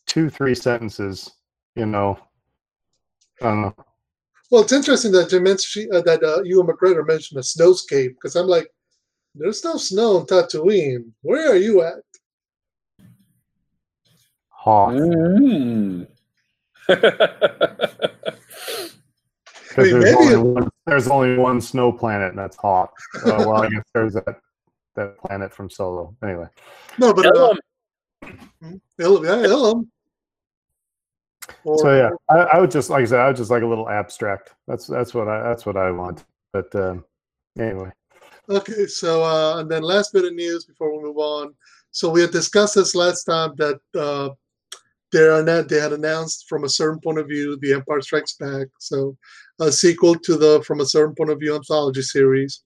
two 0.06 0.30
three 0.30 0.54
sentences. 0.54 1.30
You 1.74 1.86
know, 1.86 2.18
I 3.42 3.46
don't 3.46 3.62
know. 3.62 3.74
Well, 4.50 4.62
it's 4.62 4.72
interesting 4.72 5.10
that 5.12 5.32
you 5.32 5.40
mentioned 5.40 5.92
uh, 5.92 6.02
that 6.02 6.22
uh, 6.22 6.42
Ewan 6.44 6.68
McGregor 6.68 7.04
mentioned 7.06 7.40
a 7.40 7.42
snowscape 7.42 8.10
because 8.10 8.36
I'm 8.36 8.46
like, 8.46 8.68
there's 9.34 9.64
no 9.64 9.76
snow 9.76 10.18
in 10.18 10.26
Tatooine. 10.26 11.10
Where 11.22 11.52
are 11.52 11.56
you 11.56 11.82
at? 11.82 12.02
Hoth. 14.48 14.94
Mm. 14.94 16.06
I 16.88 16.94
mean, 16.94 18.90
Because 19.76 19.90
there's, 19.90 20.14
only 20.14 20.36
one, 20.36 20.68
there's 20.86 21.08
only 21.08 21.36
one 21.36 21.60
snow 21.60 21.90
planet, 21.90 22.30
and 22.30 22.38
that's 22.38 22.56
Hoth. 22.56 22.90
Uh, 23.26 23.34
well, 23.38 23.62
I 23.62 23.68
guess 23.68 23.82
there's 23.92 24.14
that 24.14 24.38
that 24.94 25.18
planet 25.18 25.52
from 25.52 25.68
Solo. 25.68 26.14
Anyway, 26.22 26.46
No, 26.98 27.12
but 27.12 27.26
uh, 27.26 27.30
Ilum. 27.32 27.58
Ilum, 29.00 29.24
yeah, 29.24 29.48
Ilum. 29.48 29.86
Or, 31.64 31.78
so 31.78 31.96
yeah, 31.96 32.10
I, 32.28 32.56
I 32.56 32.60
would 32.60 32.70
just 32.70 32.88
like 32.90 33.02
I 33.02 33.06
said, 33.06 33.20
I 33.20 33.26
would 33.26 33.36
just 33.36 33.50
like 33.50 33.64
a 33.64 33.66
little 33.66 33.88
abstract. 33.88 34.54
That's 34.68 34.86
that's 34.86 35.12
what 35.12 35.26
I 35.26 35.42
that's 35.42 35.66
what 35.66 35.76
I 35.76 35.90
want. 35.90 36.24
But 36.52 36.72
um, 36.76 37.04
anyway, 37.58 37.90
Okay, 38.48 38.86
so 38.86 39.24
uh, 39.24 39.58
and 39.58 39.70
then 39.70 39.82
last 39.82 40.12
bit 40.12 40.26
of 40.26 40.34
news 40.34 40.66
before 40.66 40.94
we 40.94 41.02
move 41.02 41.16
on. 41.16 41.54
So 41.92 42.10
we 42.10 42.20
had 42.20 42.30
discussed 42.30 42.74
this 42.74 42.94
last 42.94 43.24
time 43.24 43.54
that 43.56 43.80
uh, 43.98 44.30
they 45.12 45.26
are 45.26 45.42
not, 45.42 45.68
they 45.68 45.80
had 45.80 45.94
announced 45.94 46.46
from 46.46 46.64
a 46.64 46.68
certain 46.68 47.00
point 47.00 47.18
of 47.18 47.28
view 47.28 47.56
the 47.60 47.72
Empire 47.72 48.02
Strikes 48.02 48.34
Back, 48.34 48.66
so 48.78 49.16
a 49.60 49.72
sequel 49.72 50.16
to 50.16 50.36
the 50.36 50.62
from 50.66 50.80
a 50.80 50.86
certain 50.86 51.14
point 51.14 51.30
of 51.30 51.38
view 51.38 51.54
anthology 51.54 52.02
series. 52.02 52.62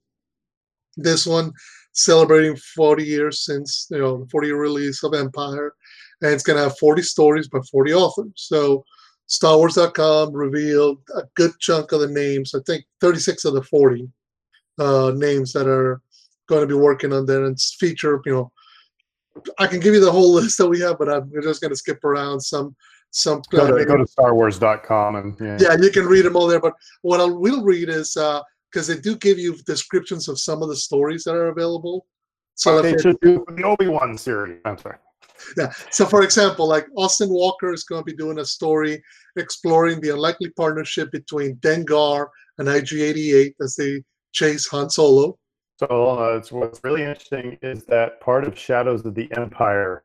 This 0.96 1.26
one 1.26 1.52
celebrating 1.92 2.56
40 2.56 3.04
years 3.04 3.44
since 3.44 3.86
you 3.90 3.98
know 3.98 4.24
the 4.24 4.28
40 4.30 4.48
year 4.48 4.60
release 4.60 5.04
of 5.04 5.14
Empire, 5.14 5.74
and 6.22 6.32
it's 6.32 6.42
gonna 6.42 6.62
have 6.62 6.78
40 6.78 7.02
stories 7.02 7.48
by 7.48 7.60
40 7.70 7.94
authors. 7.94 8.32
So 8.34 8.84
StarWars.com 9.28 10.32
revealed 10.32 10.98
a 11.14 11.22
good 11.36 11.52
chunk 11.60 11.92
of 11.92 12.00
the 12.00 12.08
names. 12.08 12.52
I 12.52 12.60
think 12.66 12.84
36 13.00 13.44
of 13.44 13.54
the 13.54 13.62
40 13.62 14.08
uh, 14.78 15.12
names 15.14 15.52
that 15.52 15.66
are 15.66 16.00
going 16.48 16.62
to 16.62 16.66
be 16.66 16.74
working 16.74 17.12
on 17.12 17.26
there 17.26 17.44
and 17.44 17.60
feature. 17.60 18.20
You 18.24 18.32
know, 18.32 18.52
I 19.58 19.66
can 19.66 19.80
give 19.80 19.94
you 19.94 20.00
the 20.00 20.12
whole 20.12 20.34
list 20.40 20.58
that 20.58 20.68
we 20.68 20.80
have, 20.80 20.98
but 20.98 21.08
I'm 21.08 21.30
just 21.42 21.60
going 21.60 21.70
to 21.70 21.76
skip 21.76 22.02
around 22.04 22.40
some. 22.40 22.74
Some 23.10 23.40
go 23.50 23.64
uh, 23.64 23.78
to 23.78 23.86
go 23.86 23.96
to 23.96 24.04
StarWars.com 24.04 25.16
and 25.16 25.34
yeah. 25.40 25.56
yeah, 25.58 25.76
you 25.80 25.90
can 25.90 26.04
read 26.04 26.26
them 26.26 26.36
all 26.36 26.46
there. 26.46 26.60
But 26.60 26.74
what 27.00 27.20
I 27.20 27.24
will 27.24 27.64
read 27.64 27.88
is 27.88 28.18
because 28.70 28.86
they 28.86 28.98
do 28.98 29.16
give 29.16 29.38
you 29.38 29.56
descriptions 29.64 30.28
of 30.28 30.38
some 30.38 30.62
of 30.62 30.68
the 30.68 30.76
stories 30.76 31.24
that 31.24 31.34
are 31.34 31.48
available. 31.48 32.06
So, 32.54 32.82
they 32.82 32.98
should 32.98 33.18
do 33.20 33.46
the 33.48 33.62
Obi 33.62 33.86
Wan 33.86 34.18
series. 34.18 34.60
I'm 34.66 34.76
sorry. 34.76 34.96
yeah. 35.56 35.72
So, 35.90 36.04
for 36.04 36.22
example, 36.22 36.68
like 36.68 36.86
Austin 36.98 37.30
Walker 37.30 37.72
is 37.72 37.84
going 37.84 38.02
to 38.02 38.04
be 38.04 38.16
doing 38.16 38.40
a 38.40 38.44
story 38.44 39.02
exploring 39.36 40.00
the 40.00 40.10
unlikely 40.10 40.50
partnership 40.50 41.10
between 41.10 41.56
Dengar 41.56 42.26
and 42.58 42.68
IG-88 42.68 43.54
as 43.62 43.76
they 43.76 44.02
chase 44.38 44.68
Han 44.68 44.88
Solo. 44.88 45.38
So 45.78 46.18
uh, 46.18 46.36
it's, 46.36 46.50
what's 46.50 46.82
really 46.82 47.02
interesting 47.02 47.58
is 47.62 47.84
that 47.84 48.20
part 48.20 48.44
of 48.44 48.58
Shadows 48.58 49.04
of 49.04 49.14
the 49.14 49.28
Empire 49.36 50.04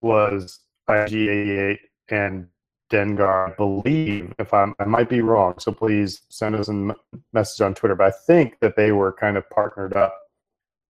was 0.00 0.60
IG-88 0.88 1.78
and 2.08 2.46
Dengar. 2.90 3.52
I 3.52 3.54
believe, 3.54 4.32
if 4.38 4.52
I'm, 4.52 4.74
I 4.78 4.84
might 4.84 5.08
be 5.08 5.20
wrong, 5.20 5.54
so 5.58 5.72
please 5.72 6.22
send 6.30 6.54
us 6.54 6.68
a 6.68 6.94
message 7.32 7.60
on 7.60 7.74
Twitter. 7.74 7.94
But 7.94 8.08
I 8.08 8.16
think 8.26 8.58
that 8.60 8.76
they 8.76 8.92
were 8.92 9.12
kind 9.12 9.36
of 9.36 9.48
partnered 9.50 9.94
up 9.94 10.16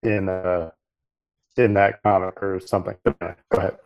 in 0.02 0.28
uh, 0.28 0.70
in 1.56 1.74
that 1.74 2.02
comic 2.02 2.42
or 2.42 2.60
something. 2.60 2.96
Go 3.04 3.14
ahead. 3.52 3.76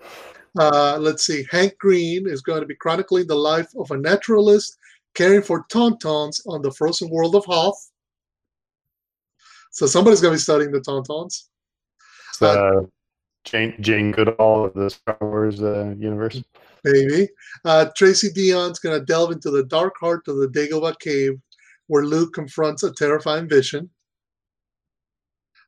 Uh, 0.59 0.98
let's 1.00 1.26
see. 1.26 1.44
Hank 1.50 1.76
Green 1.78 2.28
is 2.28 2.42
going 2.42 2.61
to 2.61 2.66
be 2.66 2.76
chronicling 2.76 3.26
the 3.26 3.34
life 3.34 3.68
of 3.76 3.90
a 3.90 3.96
naturalist 3.96 4.76
caring 5.14 5.42
for 5.42 5.64
tauntauns 5.72 6.40
on 6.46 6.62
the 6.62 6.70
frozen 6.70 7.09
world 7.11 7.34
of 7.34 7.44
Hoth. 7.46 7.90
So 9.75 9.87
somebody's 9.87 10.20
going 10.20 10.33
to 10.33 10.37
be 10.37 10.41
studying 10.41 10.70
the 10.70 10.81
tauntauns. 10.81 11.49
It's, 12.31 12.41
uh, 12.41 12.83
Jane 13.45 13.75
Jane 13.81 14.12
Goodall 14.12 14.66
of 14.66 14.75
the 14.75 14.89
Star 14.89 15.18
Wars 15.20 15.61
uh, 15.61 15.95
universe. 15.99 16.41
Maybe. 16.85 17.29
Uh, 17.64 17.87
Tracy 17.97 18.31
Deonn's 18.31 18.79
going 18.79 18.99
to 18.99 19.05
delve 19.05 19.33
into 19.33 19.51
the 19.51 19.64
dark 19.64 19.95
heart 19.99 20.29
of 20.29 20.37
the 20.37 20.47
Dagobah 20.47 20.99
cave 21.01 21.33
where 21.89 22.05
Luke 22.05 22.33
confronts 22.35 22.85
a 22.85 22.93
terrifying 22.93 23.49
vision. 23.49 23.91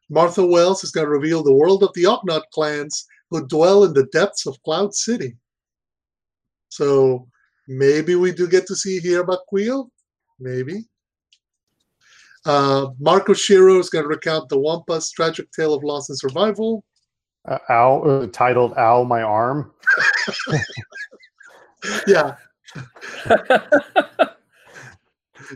Martha 0.09 0.47
Wells 0.47 0.85
is 0.85 0.93
going 0.93 1.07
to 1.07 1.11
reveal 1.11 1.43
the 1.43 1.53
world 1.53 1.83
of 1.83 1.91
the 1.95 2.05
Ugnaught 2.05 2.45
clans 2.55 3.07
who 3.31 3.45
dwell 3.49 3.83
in 3.83 3.93
the 3.93 4.07
depths 4.13 4.47
of 4.47 4.63
Cloud 4.63 4.95
City. 4.95 5.37
So 6.69 7.27
maybe 7.67 8.15
we 8.15 8.31
do 8.31 8.47
get 8.47 8.69
to 8.69 8.77
see 8.77 9.01
here 9.01 9.23
about 9.23 9.41
Kuiil. 9.53 9.89
Maybe. 10.39 10.85
Uh, 12.47 12.89
Mark 12.99 13.27
Oshiro 13.27 13.79
is 13.79 13.91
going 13.91 14.05
to 14.05 14.09
recount 14.09 14.49
the 14.49 14.59
Wampa's 14.59 15.11
tragic 15.11 15.51
tale 15.53 15.75
of 15.75 15.85
loss 15.85 16.09
and 16.09 16.19
survival. 16.19 16.85
Uh, 17.47 17.59
Owl, 17.69 18.11
uh, 18.11 18.27
titled 18.29 18.73
"Owl 18.77 19.05
My 19.05 19.23
Arm." 19.23 19.73
Yeah, 22.09 22.35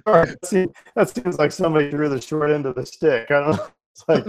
All 0.07 0.15
right, 0.15 0.37
seems, 0.45 0.71
that 0.95 1.09
seems 1.09 1.39
like 1.39 1.53
somebody 1.53 1.91
threw 1.91 2.09
the 2.09 2.21
short 2.21 2.51
end 2.51 2.67
of 2.67 2.75
the 2.75 2.87
stick. 2.87 3.31
I 3.31 3.41
don't 3.41 3.57
know. 3.57 3.67
It's 3.93 4.05
like, 4.07 4.25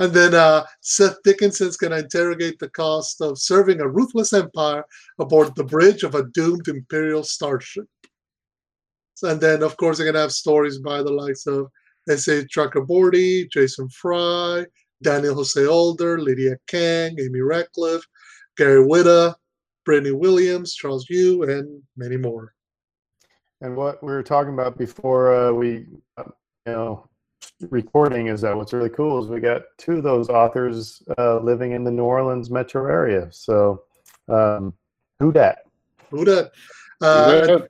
and 0.00 0.12
then 0.12 0.34
uh, 0.34 0.64
Seth 0.80 1.22
Dickinson's 1.22 1.76
going 1.76 1.92
to 1.92 2.00
interrogate 2.00 2.58
the 2.58 2.68
cost 2.70 3.20
of 3.20 3.38
serving 3.38 3.80
a 3.80 3.86
ruthless 3.88 4.32
empire 4.32 4.84
aboard 5.20 5.54
the 5.54 5.62
bridge 5.62 6.02
of 6.02 6.16
a 6.16 6.24
doomed 6.34 6.66
Imperial 6.66 7.22
starship. 7.22 7.86
And 9.22 9.40
then, 9.40 9.62
of 9.62 9.76
course, 9.76 9.98
they're 9.98 10.06
going 10.06 10.14
to 10.14 10.20
have 10.20 10.32
stories 10.32 10.78
by 10.78 11.02
the 11.02 11.12
likes 11.12 11.46
of 11.46 11.68
S.A. 12.08 12.44
Chakraborty, 12.44 13.50
Jason 13.50 13.88
Fry, 13.90 14.64
Daniel 15.02 15.34
Jose 15.34 15.64
Older, 15.66 16.18
Lydia 16.20 16.56
Kang, 16.66 17.16
Amy 17.18 17.40
Ratcliffe, 17.40 18.06
Gary 18.56 18.84
Whitta, 18.84 19.34
Brittany 19.84 20.12
Williams, 20.12 20.74
Charles 20.74 21.08
Yu, 21.08 21.42
and 21.44 21.82
many 21.96 22.16
more. 22.16 22.54
and 23.60 23.76
what 23.76 24.02
we 24.02 24.12
were 24.12 24.22
talking 24.22 24.54
about 24.54 24.78
before 24.78 25.34
uh, 25.34 25.52
we, 25.52 25.86
uh, 26.16 26.24
you 26.66 26.72
know, 26.72 27.08
recording 27.68 28.28
is 28.28 28.40
that 28.40 28.56
what's 28.56 28.72
really 28.72 28.88
cool 28.90 29.22
is 29.22 29.28
we 29.28 29.40
got 29.40 29.62
two 29.78 29.98
of 29.98 30.02
those 30.02 30.28
authors 30.28 31.02
uh, 31.18 31.38
living 31.40 31.72
in 31.72 31.84
the 31.84 31.90
New 31.90 32.04
Orleans 32.04 32.50
metro 32.50 32.86
area. 32.86 33.28
So, 33.30 33.82
um, 34.28 34.74
who 35.18 35.32
dat? 35.32 35.64
Who 36.10 36.24
dat? 36.24 36.52
Uh, 37.00 37.60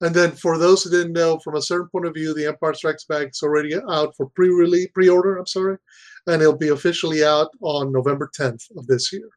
And 0.00 0.14
then 0.14 0.32
for 0.32 0.58
those 0.58 0.82
who 0.82 0.90
didn't 0.90 1.12
know, 1.12 1.38
from 1.38 1.56
a 1.56 1.62
certain 1.62 1.88
point 1.88 2.06
of 2.06 2.14
view, 2.14 2.34
the 2.34 2.46
Empire 2.46 2.74
Strikes 2.74 3.04
Back 3.04 3.28
is 3.28 3.42
already 3.42 3.74
out 3.88 4.14
for 4.16 4.26
pre-release, 4.30 4.88
pre-order. 4.92 5.36
I'm 5.36 5.46
sorry, 5.46 5.78
and 6.26 6.42
it'll 6.42 6.56
be 6.56 6.68
officially 6.68 7.24
out 7.24 7.50
on 7.60 7.92
November 7.92 8.30
10th 8.38 8.64
of 8.76 8.86
this 8.86 9.12
year. 9.12 9.28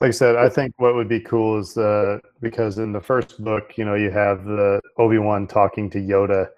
Like 0.00 0.08
I 0.08 0.12
said, 0.12 0.36
I 0.36 0.48
think 0.48 0.74
what 0.76 0.94
would 0.94 1.08
be 1.08 1.20
cool 1.20 1.58
is 1.58 1.76
uh, 1.76 2.18
because 2.40 2.78
in 2.78 2.92
the 2.92 3.00
first 3.00 3.42
book, 3.42 3.76
you 3.76 3.84
know, 3.84 3.94
you 3.94 4.12
have 4.12 4.44
the 4.44 4.80
Obi 4.96 5.18
Wan 5.18 5.48
talking 5.48 5.90
to 5.90 5.98
Yoda. 5.98 6.48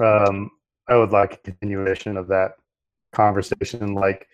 Um, 0.00 0.50
I 0.88 0.96
would 0.96 1.10
like 1.10 1.34
a 1.34 1.36
continuation 1.38 2.16
of 2.16 2.28
that 2.28 2.52
conversation, 3.12 3.92
like 3.92 4.26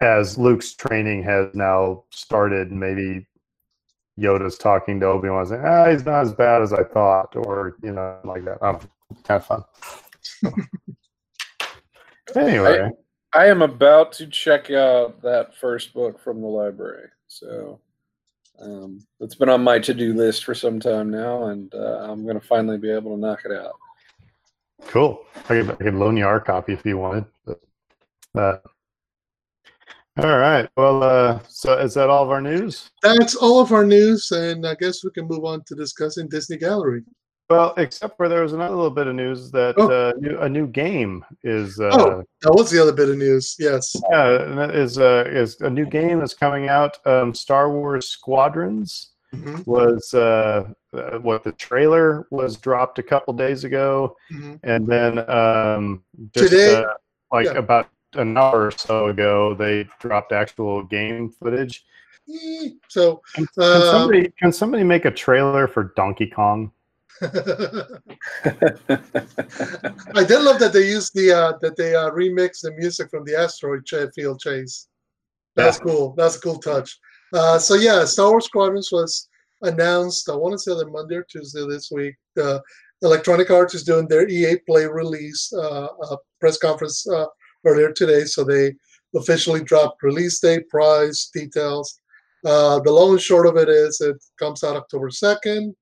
as 0.00 0.38
Luke's 0.38 0.74
training 0.74 1.22
has 1.24 1.54
now 1.54 2.04
started. 2.10 2.72
Maybe 2.72 3.26
Yoda's 4.18 4.58
talking 4.58 5.00
to 5.00 5.06
Obi 5.06 5.28
Wan, 5.28 5.46
saying, 5.46 5.62
"Ah, 5.64 5.90
he's 5.90 6.04
not 6.04 6.22
as 6.22 6.32
bad 6.32 6.62
as 6.62 6.72
I 6.72 6.84
thought," 6.84 7.36
or 7.36 7.76
you 7.82 7.92
know, 7.92 8.18
like 8.24 8.44
that. 8.44 8.62
Um, 8.62 8.80
kind 9.24 9.42
of 9.42 9.46
fun. 9.46 9.64
anyway, 12.34 12.90
I 13.32 13.46
am 13.46 13.62
about 13.62 14.12
to 14.12 14.26
check 14.26 14.70
out 14.70 15.22
that 15.22 15.56
first 15.56 15.92
book 15.94 16.18
from 16.22 16.40
the 16.40 16.46
library. 16.46 17.08
So 17.28 17.80
um, 18.60 19.00
it's 19.20 19.34
been 19.34 19.48
on 19.48 19.62
my 19.62 19.78
to 19.78 19.94
do 19.94 20.14
list 20.14 20.44
for 20.44 20.54
some 20.54 20.80
time 20.80 21.10
now, 21.10 21.44
and 21.44 21.72
uh, 21.74 22.08
I'm 22.10 22.24
going 22.24 22.40
to 22.40 22.46
finally 22.46 22.78
be 22.78 22.90
able 22.90 23.14
to 23.14 23.20
knock 23.20 23.40
it 23.44 23.52
out. 23.52 23.74
cool. 24.86 25.24
I 25.36 25.40
could, 25.48 25.70
I 25.70 25.74
could 25.74 25.94
loan 25.94 26.16
you 26.16 26.26
our 26.26 26.40
copy 26.40 26.72
if 26.72 26.84
you 26.84 26.98
wanted. 26.98 27.26
But, 27.44 27.60
uh, 28.34 28.58
all 30.18 30.38
right. 30.38 30.68
Well, 30.76 31.02
uh, 31.02 31.40
so 31.48 31.78
is 31.78 31.94
that 31.94 32.10
all 32.10 32.24
of 32.24 32.30
our 32.30 32.40
news? 32.40 32.90
That's 33.02 33.34
all 33.36 33.60
of 33.60 33.72
our 33.72 33.84
news, 33.84 34.30
and 34.32 34.66
I 34.66 34.74
guess 34.74 35.04
we 35.04 35.10
can 35.10 35.26
move 35.26 35.44
on 35.44 35.62
to 35.66 35.74
discussing 35.74 36.28
Disney 36.28 36.56
Gallery. 36.56 37.02
Well, 37.50 37.72
except 37.78 38.16
for 38.18 38.28
there 38.28 38.42
was 38.42 38.52
another 38.52 38.74
little 38.74 38.90
bit 38.90 39.06
of 39.06 39.14
news 39.14 39.50
that 39.52 39.74
Oh. 39.78 39.88
uh, 39.90 40.12
new, 40.18 40.38
a 40.40 40.48
new 40.48 40.66
game 40.66 41.24
is 41.44 41.80
uh, 41.80 41.88
Oh, 41.92 42.22
that 42.42 42.52
was 42.52 42.70
the 42.70 42.78
other 42.82 42.92
bit 42.92 43.08
of 43.08 43.16
news. 43.16 43.56
Yes. 43.58 43.94
yeah, 44.10 44.42
and 44.42 44.58
that 44.58 44.74
is 44.74 44.98
uh, 44.98 45.24
is 45.26 45.58
a 45.62 45.70
new 45.70 45.86
game 45.86 46.18
that's 46.18 46.34
coming 46.34 46.68
out. 46.68 46.98
Um, 47.06 47.32
Star 47.34 47.70
Wars 47.72 48.08
Squadrons 48.08 49.12
Mhm, 49.34 49.66
was 49.66 50.12
uh, 50.14 50.64
uh, 50.94 51.18
what 51.18 51.44
the 51.44 51.52
trailer 51.52 52.26
was 52.30 52.56
dropped 52.56 52.98
a 52.98 53.02
couple 53.02 53.34
days 53.34 53.64
ago, 53.64 54.16
mhm. 54.32 54.58
and 54.62 54.86
then 54.86 55.18
um, 55.30 56.02
just 56.34 56.50
Today? 56.50 56.74
uh, 56.76 56.94
like 57.30 57.44
Yeah. 57.46 57.52
about 57.58 57.88
an 58.14 58.36
hour 58.36 58.66
or 58.66 58.70
so 58.70 59.08
ago, 59.08 59.54
they 59.54 59.88
dropped 60.00 60.32
actual 60.32 60.82
game 60.84 61.30
footage. 61.30 61.84
Eh, 62.28 62.70
So, 62.88 63.22
Can, 63.34 63.46
can 63.46 63.62
Uh, 63.62 63.90
somebody 63.90 64.32
can 64.38 64.52
somebody 64.52 64.84
make 64.84 65.04
a 65.04 65.10
trailer 65.10 65.66
for 65.68 65.92
Donkey 65.96 66.26
Kong? 66.26 66.72
I 67.22 67.26
did 70.24 70.42
love 70.42 70.58
that 70.60 70.70
they 70.72 70.88
used 70.88 71.14
the 71.14 71.32
uh, 71.32 71.52
that 71.60 71.76
they 71.76 71.94
uh, 71.94 72.10
remixed 72.10 72.62
the 72.62 72.72
music 72.72 73.10
from 73.10 73.24
the 73.24 73.36
asteroid 73.36 73.84
ch- 73.84 74.12
field 74.14 74.40
chase. 74.40 74.88
That's 75.56 75.78
cool. 75.78 76.14
That's 76.16 76.36
a 76.36 76.40
cool 76.40 76.58
touch. 76.58 76.96
Uh, 77.32 77.58
so 77.58 77.74
yeah, 77.74 78.04
Star 78.04 78.30
Wars 78.30 78.44
Squadrons 78.44 78.90
was 78.92 79.28
announced. 79.62 80.28
I 80.30 80.36
want 80.36 80.52
to 80.52 80.58
say 80.58 80.72
either 80.72 80.88
Monday 80.88 81.16
or 81.16 81.24
Tuesday 81.24 81.66
this 81.68 81.90
week. 81.90 82.14
Uh, 82.40 82.60
Electronic 83.02 83.50
Arts 83.50 83.74
is 83.74 83.84
doing 83.84 84.08
their 84.08 84.28
EA 84.28 84.56
Play 84.66 84.86
release 84.86 85.52
uh, 85.52 85.86
uh, 85.86 86.16
press 86.40 86.58
conference 86.58 87.06
uh, 87.08 87.26
earlier 87.64 87.92
today, 87.92 88.24
so 88.24 88.44
they 88.44 88.74
officially 89.14 89.62
dropped 89.62 90.02
release 90.02 90.40
date, 90.40 90.68
price, 90.68 91.30
details. 91.32 91.98
Uh, 92.44 92.78
the 92.80 92.92
long 92.92 93.12
and 93.12 93.20
short 93.20 93.46
of 93.46 93.56
it 93.56 93.68
is 93.68 94.00
it 94.00 94.16
comes 94.38 94.62
out 94.62 94.76
October 94.76 95.10
second 95.10 95.74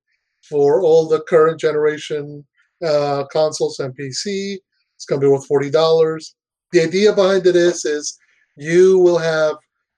for 0.49 0.83
all 0.83 1.07
the 1.07 1.20
current 1.22 1.61
generation 1.61 2.45
uh, 2.85 3.24
consoles 3.31 3.79
and 3.81 3.97
PC. 3.97 4.59
It's 4.95 5.05
going 5.05 5.20
to 5.20 5.27
be 5.27 5.31
worth 5.31 5.47
forty 5.47 5.70
dollars. 5.70 6.35
The 6.72 6.83
idea 6.83 7.12
behind 7.12 7.47
it 7.47 7.57
is 7.57 7.85
is 7.85 8.18
you 8.57 8.99
will 8.99 9.18
have 9.18 9.57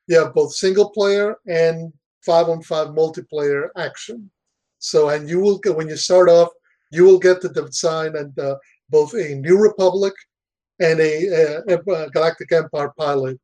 you 0.09 0.19
have 0.19 0.35
both 0.35 0.53
single 0.55 0.91
player 0.91 1.37
and 1.47 1.93
five 2.25 2.49
on 2.49 2.63
five 2.63 2.89
multiplayer 2.89 3.69
action. 3.77 4.31
So 4.79 5.11
and 5.11 5.29
you 5.29 5.41
will 5.41 5.59
get 5.59 5.77
when 5.77 5.89
you 5.89 5.97
start 5.97 6.29
off, 6.29 6.49
you 6.91 7.05
will 7.05 7.19
get 7.19 7.41
to 7.43 7.49
design 7.49 8.17
and 8.17 8.37
uh, 8.39 8.57
both 8.91 9.15
a 9.15 9.35
New 9.35 9.59
Republic 9.59 10.15
and 10.81 11.01
a, 11.01 11.63
a, 11.69 11.77
a 11.77 12.11
Galactic 12.11 12.53
Empire 12.53 12.93
pilot 12.97 13.39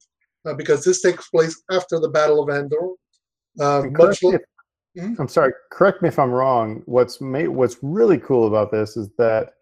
uh, 0.46 0.54
because 0.54 0.84
this 0.84 1.00
takes 1.02 1.28
place 1.28 1.62
after 1.70 1.98
the 1.98 2.08
Battle 2.08 2.42
of 2.42 2.48
Endor. 2.54 2.90
Uh, 3.60 3.82
much 3.90 3.92
correct 4.20 4.22
me 4.22 4.30
like 4.32 4.40
if- 4.40 4.46
Mhm. 4.96 5.18
I'm 5.18 5.26
sorry. 5.28 5.52
Correct 5.72 6.02
me 6.02 6.08
if 6.08 6.20
I'm 6.20 6.30
wrong. 6.30 6.82
What's 6.86 7.20
made 7.20 7.48
what's 7.48 7.78
really 7.82 8.18
cool 8.18 8.46
about 8.46 8.70
this 8.70 8.96
is 8.96 9.08
that 9.18 9.54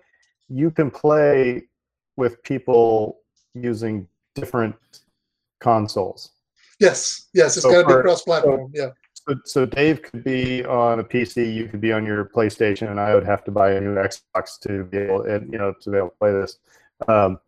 you 0.50 0.70
can 0.70 0.90
play 0.90 1.62
with 2.18 2.42
people 2.42 3.20
using 3.54 4.06
different 4.34 4.74
consoles. 5.60 6.32
yes, 6.80 7.28
yes, 7.32 7.56
it's 7.56 7.62
So 7.64 7.70
going 7.70 7.86
to 7.88 7.96
be 7.96 8.02
cross-platform. 8.02 8.72
yeah. 8.74 8.88
So, 9.14 9.34
so 9.44 9.64
Dave 9.66 10.02
could 10.02 10.24
be 10.24 10.64
on 10.64 10.98
a 10.98 11.04
PC, 11.04 11.54
you 11.54 11.68
could 11.68 11.80
be 11.80 11.92
on 11.92 12.04
your 12.04 12.24
PlayStation, 12.26 12.90
and 12.90 12.98
I 13.00 13.14
would 13.14 13.24
have 13.24 13.44
to 13.44 13.50
buy 13.50 13.72
a 13.72 13.80
new 13.80 13.94
Xbox 13.94 14.58
to 14.62 14.84
be 14.84 14.98
able, 14.98 15.22
and 15.22 15.50
you 15.52 15.58
know, 15.58 15.72
to 15.80 15.90
be 15.90 15.96
able 15.96 16.08
to 16.10 16.16
play 16.18 16.32
this. 16.32 16.58
Um, 17.08 17.38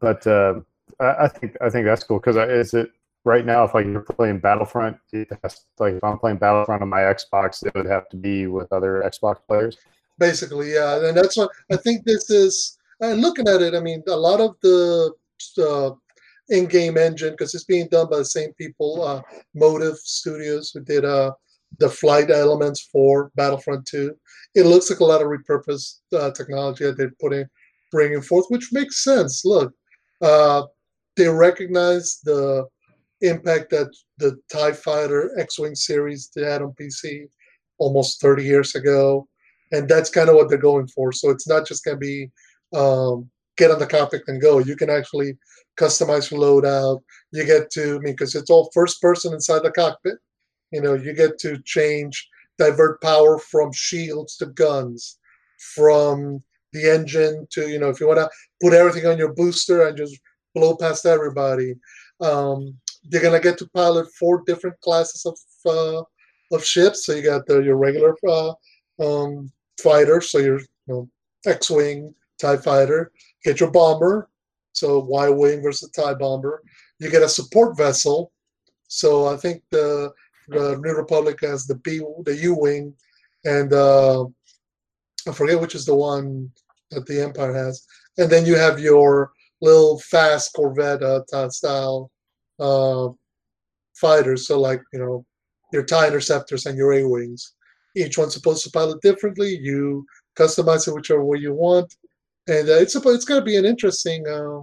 but 0.00 0.26
uh, 0.26 0.60
I, 1.00 1.24
I 1.24 1.28
think 1.28 1.56
I 1.60 1.70
think 1.70 1.86
that's 1.86 2.04
cool 2.04 2.18
because 2.18 2.36
is 2.36 2.74
it 2.74 2.90
right 3.24 3.44
now? 3.44 3.64
If 3.64 3.74
like 3.74 3.86
you're 3.86 4.00
playing 4.00 4.40
Battlefront, 4.40 4.98
it 5.12 5.28
has, 5.42 5.64
like 5.78 5.94
if 5.94 6.04
I'm 6.04 6.18
playing 6.18 6.38
Battlefront 6.38 6.82
on 6.82 6.88
my 6.88 7.00
Xbox, 7.00 7.64
it 7.64 7.74
would 7.74 7.86
have 7.86 8.08
to 8.10 8.16
be 8.16 8.46
with 8.46 8.72
other 8.72 9.02
Xbox 9.06 9.36
players. 9.46 9.76
basically 10.18 10.72
yeah 10.74 11.04
and 11.04 11.16
that's 11.16 11.36
what 11.36 11.50
i 11.72 11.76
think 11.76 12.04
this 12.04 12.30
is 12.30 12.78
and 13.00 13.20
looking 13.20 13.48
at 13.48 13.62
it 13.62 13.74
i 13.74 13.80
mean 13.80 14.02
a 14.08 14.16
lot 14.16 14.40
of 14.40 14.54
the 14.62 15.12
uh, 15.58 15.90
in-game 16.48 16.98
engine 16.98 17.32
because 17.32 17.54
it's 17.54 17.64
being 17.64 17.88
done 17.88 18.08
by 18.10 18.18
the 18.18 18.24
same 18.24 18.52
people 18.54 19.02
uh, 19.02 19.20
motive 19.54 19.96
studios 19.96 20.70
who 20.70 20.80
did 20.80 21.04
uh, 21.04 21.32
the 21.78 21.88
flight 21.88 22.30
elements 22.30 22.88
for 22.92 23.30
battlefront 23.34 23.86
2 23.86 24.14
it 24.54 24.66
looks 24.66 24.90
like 24.90 25.00
a 25.00 25.04
lot 25.04 25.22
of 25.22 25.28
repurposed 25.28 26.00
uh, 26.18 26.30
technology 26.30 26.84
that 26.84 26.96
they're 26.96 27.18
putting 27.20 27.46
bringing 27.90 28.22
forth 28.22 28.46
which 28.48 28.72
makes 28.72 29.02
sense 29.02 29.44
look 29.44 29.72
uh, 30.22 30.62
they 31.16 31.28
recognize 31.28 32.20
the 32.24 32.66
impact 33.20 33.70
that 33.70 33.94
the 34.18 34.38
TIE 34.50 34.72
Fighter 34.72 35.38
X 35.38 35.58
Wing 35.58 35.74
series 35.74 36.30
had 36.36 36.62
on 36.62 36.74
PC 36.80 37.26
almost 37.78 38.20
30 38.20 38.44
years 38.44 38.74
ago. 38.74 39.28
And 39.72 39.88
that's 39.88 40.10
kind 40.10 40.28
of 40.28 40.36
what 40.36 40.48
they're 40.48 40.58
going 40.58 40.86
for. 40.88 41.12
So 41.12 41.30
it's 41.30 41.48
not 41.48 41.66
just 41.66 41.84
going 41.84 41.96
to 41.96 42.00
be 42.00 42.30
um, 42.74 43.30
get 43.56 43.70
on 43.70 43.78
the 43.78 43.86
cockpit 43.86 44.22
and 44.26 44.40
go. 44.40 44.58
You 44.58 44.76
can 44.76 44.90
actually 44.90 45.36
customize 45.78 46.30
your 46.30 46.40
loadout. 46.40 47.00
You 47.32 47.44
get 47.44 47.70
to, 47.72 47.96
I 47.96 47.98
mean, 47.98 48.14
because 48.14 48.34
it's 48.34 48.50
all 48.50 48.70
first 48.74 49.00
person 49.00 49.32
inside 49.32 49.62
the 49.62 49.70
cockpit. 49.70 50.16
You 50.70 50.80
know, 50.80 50.94
you 50.94 51.12
get 51.14 51.38
to 51.40 51.60
change, 51.64 52.28
divert 52.58 53.00
power 53.02 53.38
from 53.38 53.72
shields 53.72 54.36
to 54.38 54.46
guns, 54.46 55.18
from 55.74 56.40
the 56.72 56.90
engine 56.90 57.46
to, 57.50 57.68
you 57.68 57.78
know, 57.78 57.88
if 57.88 58.00
you 58.00 58.06
want 58.06 58.18
to 58.18 58.30
put 58.60 58.72
everything 58.72 59.06
on 59.06 59.18
your 59.18 59.32
booster 59.34 59.86
and 59.86 59.96
just 59.96 60.18
blow 60.54 60.76
past 60.76 61.06
everybody. 61.06 61.74
Um, 62.20 62.76
you're 63.10 63.22
gonna 63.22 63.40
get 63.40 63.58
to 63.58 63.68
pilot 63.74 64.06
four 64.18 64.42
different 64.46 64.80
classes 64.80 65.26
of 65.26 65.38
uh, 65.66 66.02
of 66.54 66.64
ships. 66.64 67.06
So 67.06 67.14
you 67.14 67.22
got 67.22 67.46
the, 67.46 67.60
your 67.62 67.76
regular 67.76 68.14
uh, 68.28 68.52
um, 69.00 69.50
fighter, 69.82 70.20
so 70.20 70.38
your 70.38 70.60
you 70.60 70.66
know, 70.86 71.08
X-wing, 71.46 72.14
Tie 72.40 72.56
fighter. 72.58 73.12
Get 73.44 73.60
your 73.60 73.70
bomber, 73.70 74.28
so 74.72 75.00
Y-wing 75.00 75.62
versus 75.62 75.90
Tie 75.90 76.14
bomber. 76.14 76.62
You 76.98 77.10
get 77.10 77.22
a 77.22 77.28
support 77.28 77.76
vessel. 77.76 78.32
So 78.88 79.26
I 79.26 79.36
think 79.36 79.62
the 79.70 80.12
the 80.48 80.78
New 80.82 80.92
Republic 80.92 81.38
has 81.42 81.66
the 81.66 81.76
B, 81.76 82.00
the 82.24 82.36
U-wing, 82.36 82.94
and 83.44 83.72
uh, 83.72 84.24
I 85.28 85.32
forget 85.32 85.60
which 85.60 85.74
is 85.74 85.86
the 85.86 85.94
one 85.94 86.50
that 86.92 87.06
the 87.06 87.22
Empire 87.22 87.54
has. 87.54 87.84
And 88.18 88.30
then 88.30 88.46
you 88.46 88.56
have 88.56 88.78
your 88.78 89.32
little 89.60 89.98
fast 90.00 90.52
Corvette 90.54 91.02
uh, 91.02 91.48
style 91.48 92.10
uh, 92.58 93.08
fighters. 93.94 94.46
So 94.46 94.60
like 94.60 94.82
you 94.92 94.98
know 94.98 95.24
your 95.72 95.84
tie 95.84 96.08
interceptors 96.08 96.66
and 96.66 96.76
your 96.76 96.92
A 96.94 97.08
wings. 97.08 97.54
Each 97.96 98.16
one's 98.16 98.34
supposed 98.34 98.64
to 98.64 98.70
pilot 98.70 99.00
differently. 99.02 99.58
You 99.60 100.06
customize 100.38 100.88
it 100.88 100.94
whichever 100.94 101.24
way 101.24 101.38
you 101.38 101.52
want, 101.52 101.94
and 102.48 102.68
uh, 102.68 102.74
it's 102.74 102.94
it's 102.94 103.24
going 103.24 103.40
to 103.40 103.44
be 103.44 103.56
an 103.56 103.64
interesting 103.64 104.26
uh, 104.26 104.60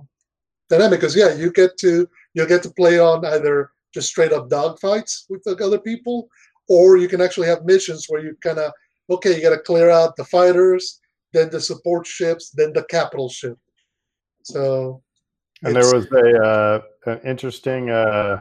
dynamic 0.70 1.00
because 1.00 1.16
yeah, 1.16 1.34
you 1.34 1.52
get 1.52 1.78
to 1.80 2.08
you'll 2.34 2.48
get 2.48 2.64
to 2.64 2.72
play 2.72 3.00
on 3.00 3.26
either 3.26 3.72
just 3.94 4.10
straight 4.10 4.34
up 4.34 4.50
dogfights 4.50 5.24
with 5.30 5.44
the 5.44 5.56
other 5.64 5.80
people, 5.80 6.28
or 6.68 6.98
you 6.98 7.08
can 7.08 7.22
actually 7.22 7.48
have 7.48 7.66
missions 7.66 8.06
where 8.08 8.24
you 8.24 8.36
kind 8.44 8.60
of 8.60 8.72
okay, 9.12 9.36
you 9.36 9.42
got 9.42 9.50
to 9.50 9.60
clear 9.60 9.90
out 9.90 10.16
the 10.16 10.26
fighters, 10.26 11.00
then 11.34 11.50
the 11.50 11.62
support 11.62 12.06
ships, 12.06 12.52
then 12.52 12.74
the 12.74 12.84
capital 12.84 13.30
ship. 13.30 13.58
So, 14.44 15.02
and 15.64 15.76
there 15.76 15.94
was 15.94 16.06
a 16.12 16.44
uh, 16.44 16.82
an 17.06 17.20
interesting 17.26 17.90
uh, 17.90 18.40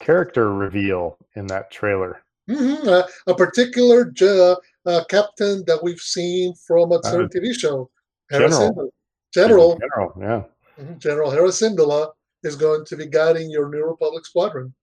character 0.00 0.52
reveal 0.52 1.18
in 1.36 1.46
that 1.48 1.70
trailer. 1.70 2.22
Mm-hmm. 2.48 2.88
Uh, 2.88 3.02
a 3.26 3.34
particular 3.34 4.12
uh, 4.22 4.56
uh, 4.86 5.04
captain 5.08 5.62
that 5.66 5.82
we've 5.82 6.00
seen 6.00 6.54
from 6.66 6.92
a 6.92 7.00
certain 7.04 7.28
TV 7.28 7.58
show, 7.58 7.90
General. 8.30 8.92
General, 9.32 9.78
General, 9.78 10.12
yeah. 10.18 10.82
Mm-hmm. 10.82 10.98
General 10.98 11.30
Hera 11.30 11.48
Syndulla 11.48 12.10
is 12.42 12.56
going 12.56 12.84
to 12.86 12.96
be 12.96 13.06
guiding 13.06 13.50
your 13.50 13.68
New 13.68 13.84
Republic 13.84 14.26
squadron. 14.26 14.74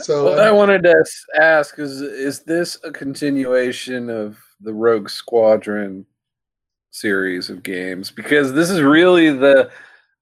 So 0.00 0.24
what 0.24 0.38
I 0.38 0.50
wanted 0.50 0.82
to 0.82 1.04
ask 1.40 1.78
is: 1.78 2.02
Is 2.02 2.42
this 2.42 2.78
a 2.84 2.90
continuation 2.90 4.10
of 4.10 4.38
the 4.60 4.72
Rogue 4.72 5.08
Squadron 5.08 6.06
series 6.90 7.50
of 7.50 7.62
games? 7.62 8.10
Because 8.10 8.52
this 8.52 8.70
is 8.70 8.80
really 8.80 9.30
the 9.30 9.70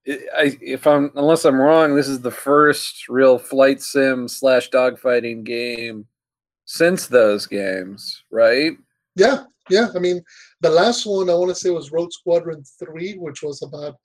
I, 0.09 0.57
if 0.61 0.87
I'm 0.87 1.11
unless 1.17 1.45
I'm 1.45 1.61
wrong, 1.61 1.97
this 1.97 2.09
is 2.09 2.21
the 2.21 2.31
first 2.31 3.09
real 3.09 3.39
flight 3.39 3.83
sim 3.83 4.29
slash 4.29 4.71
dogfighting 4.71 5.45
game 5.45 6.07
since 6.65 7.07
those 7.07 7.47
games, 7.47 8.23
right? 8.31 8.73
Yeah, 9.17 9.45
yeah. 9.69 9.89
I 9.95 9.99
mean, 9.99 10.23
the 10.61 10.71
last 10.71 11.07
one 11.07 11.29
I 11.29 11.35
want 11.35 11.49
to 11.49 11.55
say 11.55 11.71
was 11.71 11.91
Rogue 11.91 12.13
Squadron 12.13 12.63
Three, 12.79 13.15
which 13.15 13.43
was 13.43 13.63
about 13.63 13.97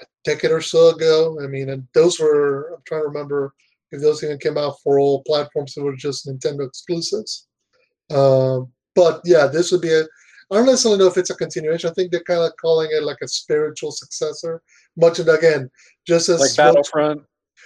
a 0.00 0.06
decade 0.24 0.50
or 0.50 0.60
so 0.60 0.88
ago. 0.88 1.38
I 1.42 1.46
mean, 1.46 1.68
and 1.68 1.86
those 1.94 2.18
were 2.18 2.72
I'm 2.74 2.82
trying 2.84 3.02
to 3.02 3.08
remember 3.08 3.54
if 3.92 4.00
those 4.00 4.24
even 4.24 4.38
came 4.38 4.58
out 4.58 4.74
for 4.82 4.98
all 4.98 5.22
platforms. 5.22 5.74
They 5.74 5.82
were 5.82 5.94
just 5.94 6.26
Nintendo 6.26 6.66
exclusives. 6.66 7.46
Um, 8.10 8.72
but 8.94 9.20
yeah, 9.24 9.46
this 9.46 9.72
would 9.72 9.80
be 9.80 9.92
a 9.92 10.04
I 10.50 10.56
don't 10.56 10.66
necessarily 10.66 10.98
know 10.98 11.06
if 11.06 11.16
it's 11.16 11.30
a 11.30 11.34
continuation. 11.34 11.90
I 11.90 11.94
think 11.94 12.10
they're 12.10 12.22
kind 12.22 12.40
of 12.40 12.52
calling 12.60 12.88
it 12.92 13.02
like 13.02 13.18
a 13.22 13.28
spiritual 13.28 13.92
successor. 13.92 14.62
Much 14.96 15.18
in 15.18 15.28
again, 15.28 15.70
just 16.06 16.28
as 16.28 16.40
like 16.40 16.56
Battlefront. 16.56 17.22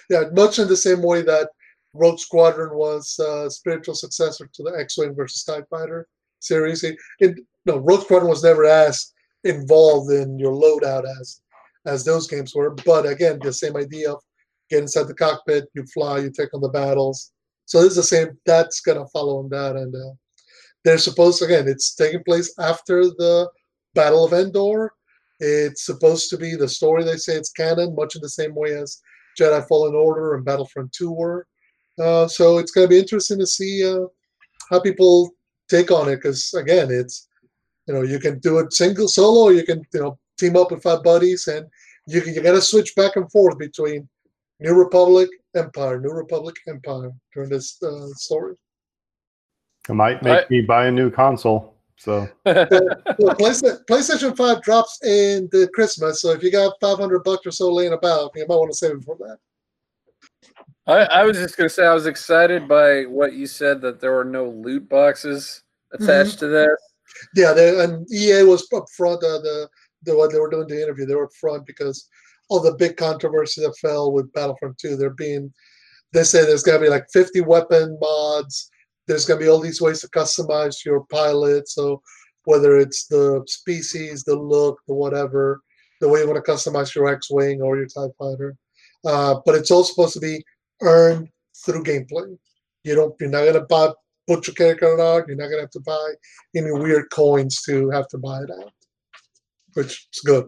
Yeah, 0.09 0.25
much 0.33 0.59
in 0.59 0.69
the 0.69 0.77
same 0.77 1.03
way 1.03 1.23
that 1.23 1.51
Rogue 1.93 2.19
Squadron 2.19 2.77
was 2.77 3.19
a 3.19 3.51
spiritual 3.51 3.95
successor 3.95 4.49
to 4.53 4.63
the 4.63 4.71
X-wing 4.79 5.15
versus 5.15 5.45
Tie 5.45 5.63
Fighter 5.69 6.09
series. 6.41 6.85
It, 6.85 6.97
it, 7.19 7.39
no, 7.67 7.79
Rogue 7.79 8.03
Squadron 8.03 8.31
was 8.31 8.45
never 8.45 8.65
as 8.65 9.13
involved 9.45 10.11
in 10.13 10.39
your 10.39 10.53
loadout 10.53 11.05
as 11.21 11.41
as 11.87 12.05
those 12.05 12.27
games 12.27 12.55
were. 12.55 12.71
But 12.71 13.07
again, 13.07 13.39
the 13.43 13.53
same 13.53 13.77
idea 13.77 14.13
of 14.13 14.23
get 14.71 14.83
inside 14.83 15.09
the 15.09 15.15
cockpit, 15.15 15.69
you 15.75 15.85
fly, 15.93 16.19
you 16.19 16.31
take 16.31 16.55
on 16.55 16.61
the 16.61 16.69
battles. 16.69 17.33
So 17.67 17.83
this 17.83 17.91
is 17.91 17.97
the 17.97 18.03
same. 18.03 18.39
That's 18.47 18.81
gonna 18.81 19.07
follow 19.09 19.39
on 19.39 19.49
that, 19.51 19.77
and 19.77 19.95
uh, 19.95 20.15
they're 20.85 20.99
supposed 20.99 21.43
again. 21.43 21.69
It's 21.69 21.95
taking 21.95 22.23
place 22.25 22.55
after 22.59 23.05
the 23.05 23.49
Battle 23.95 24.25
of 24.25 24.33
Endor. 24.33 24.93
It's 25.41 25.85
supposed 25.85 26.31
to 26.31 26.37
be 26.37 26.57
the 26.57 26.69
story. 26.69 27.05
They 27.05 27.17
say 27.17 27.35
it's 27.35 27.53
canon, 27.53 27.95
much 27.95 28.17
in 28.17 28.23
the 28.23 28.29
same 28.29 28.55
way 28.55 28.75
as 28.75 29.01
Jedi 29.39 29.67
Fallen 29.69 29.95
Order 29.95 30.35
and 30.35 30.45
Battlefront 30.45 30.93
2 30.93 31.11
were. 31.11 31.47
Uh, 31.99 32.29
so 32.29 32.59
it's 32.59 32.71
going 32.71 32.87
to 32.87 32.91
be 32.91 32.99
interesting 32.99 33.39
to 33.39 33.47
see 33.47 33.89
uh, 33.89 34.07
how 34.71 34.81
people 34.81 35.31
take 35.69 35.91
on 35.91 36.09
it. 36.09 36.17
Because 36.17 36.53
again, 36.55 36.89
it's 36.91 37.29
you 37.87 37.95
know 37.95 38.03
you 38.03 38.19
can 38.19 38.39
do 38.39 38.59
it 38.59 38.73
single 38.73 39.09
solo, 39.09 39.49
you 39.49 39.65
can 39.65 39.83
you 39.93 40.01
know 40.01 40.19
team 40.39 40.57
up 40.57 40.71
with 40.71 40.83
five 40.83 41.03
buddies, 41.03 41.49
and 41.49 41.67
you 42.07 42.21
can, 42.21 42.35
you 42.35 42.43
got 42.43 42.53
to 42.53 42.61
switch 42.61 42.95
back 42.95 43.17
and 43.17 43.31
forth 43.31 43.59
between 43.59 44.09
New 44.61 44.75
Republic 44.75 45.29
Empire, 45.57 46.01
New 46.01 46.11
Republic 46.11 46.57
Empire 46.69 47.11
during 47.35 47.51
this 47.51 47.83
uh, 47.83 48.07
story. 48.15 48.55
It 49.89 49.95
might 49.95 50.23
make 50.23 50.33
right. 50.33 50.51
me 50.51 50.61
buy 50.61 50.87
a 50.87 50.91
new 50.91 51.11
console. 51.11 51.75
So 51.97 52.29
well, 52.45 52.67
PlayStation, 53.19 53.85
PlayStation 53.87 54.37
5 54.37 54.63
drops 54.63 55.03
in 55.05 55.49
the 55.51 55.69
Christmas. 55.75 56.21
So 56.21 56.31
if 56.31 56.43
you 56.43 56.53
got 56.53 56.75
500 56.81 57.25
bucks 57.25 57.47
or 57.47 57.51
so 57.51 57.73
laying 57.73 57.93
about, 57.93 58.31
you 58.37 58.47
might 58.47 58.55
want 58.55 58.71
to 58.71 58.77
save 58.77 58.93
it 58.93 59.05
for 59.05 59.17
that. 59.17 59.39
I, 60.87 61.21
I 61.21 61.25
was 61.25 61.37
just 61.37 61.57
going 61.57 61.69
to 61.69 61.75
say, 61.75 61.87
I 61.87 61.93
was 61.93 62.07
excited 62.07 62.69
by 62.69 63.03
what 63.03 63.35
you 63.35 63.47
said 63.47 63.81
that 63.83 64.01
there 64.01 64.13
were 64.13 64.25
no 64.25 64.49
loot 64.49 64.89
boxes 64.89 65.63
attached 65.93 66.37
mm-hmm. 66.37 66.47
to 66.47 66.49
this. 66.49 66.79
Yeah, 67.35 67.53
they, 67.53 67.83
and 67.83 68.11
EA 68.13 68.45
was 68.45 68.67
up 68.73 68.85
front. 68.97 69.23
Uh, 69.25 69.39
the, 69.39 69.69
the 70.05 70.17
what 70.17 70.31
they 70.33 70.39
were 70.39 70.51
doing 70.51 70.69
the 70.69 70.81
interview, 70.81 71.05
they 71.05 71.15
were 71.15 71.25
up 71.25 71.35
front 71.39 71.67
because 71.67 72.09
all 72.49 72.61
the 72.61 72.75
big 72.75 72.97
controversy 72.97 73.61
that 73.63 73.77
fell 73.79 74.13
with 74.13 74.33
Battlefront 74.33 74.79
2. 74.79 74.97
They're 74.97 75.11
being, 75.11 75.53
they 76.13 76.23
say 76.23 76.45
there's 76.45 76.63
going 76.63 76.79
to 76.79 76.85
be 76.85 76.91
like 76.91 77.07
50 77.13 77.41
weapon 77.43 77.99
mods 78.01 78.71
there's 79.09 79.25
going 79.25 79.41
to 79.41 79.45
be 79.45 79.51
all 79.51 79.59
these 79.59 79.81
ways 79.81 80.01
to 80.03 80.09
customize 80.09 80.85
your 80.85 81.05
pilot. 81.07 81.69
So 81.69 82.03
whether 82.45 82.79
it's 82.79 83.07
the 83.07 83.43
species, 83.47 84.23
the 84.23 84.37
look, 84.37 84.79
the 84.87 84.95
whatever, 84.95 85.61
the 86.01 86.09
way 86.09 86.21
you 86.21 86.29
want 86.29 86.43
to 86.45 86.51
customize 86.51 86.95
your 86.95 87.09
X-wing 87.09 87.61
or 87.61 87.77
your 87.77 87.87
Tie 87.87 88.13
Fighter, 88.19 88.57
uh, 89.05 89.37
but 89.45 89.55
it's 89.55 89.71
all 89.71 89.83
supposed 89.83 90.15
to 90.15 90.21
be 90.21 90.45
earned 90.83 91.29
through 91.65 91.83
gameplay. 91.83 92.37
You 92.85 92.95
don't. 92.95 93.15
You're 93.19 93.31
not 93.31 93.41
going 93.41 93.55
to 93.55 93.61
buy 93.63 93.93
put 94.29 94.47
your 94.47 94.55
character 94.55 95.01
out. 95.01 95.27
You're 95.27 95.37
not 95.37 95.49
going 95.49 95.57
to 95.57 95.63
have 95.63 95.71
to 95.71 95.81
buy 95.81 96.13
any 96.55 96.71
weird 96.71 97.11
coins 97.11 97.63
to 97.63 97.91
have 97.91 98.09
to 98.09 98.19
buy 98.19 98.43
it 98.43 98.51
out, 98.51 98.73
which 99.75 100.09
is 100.13 100.21
good. 100.25 100.47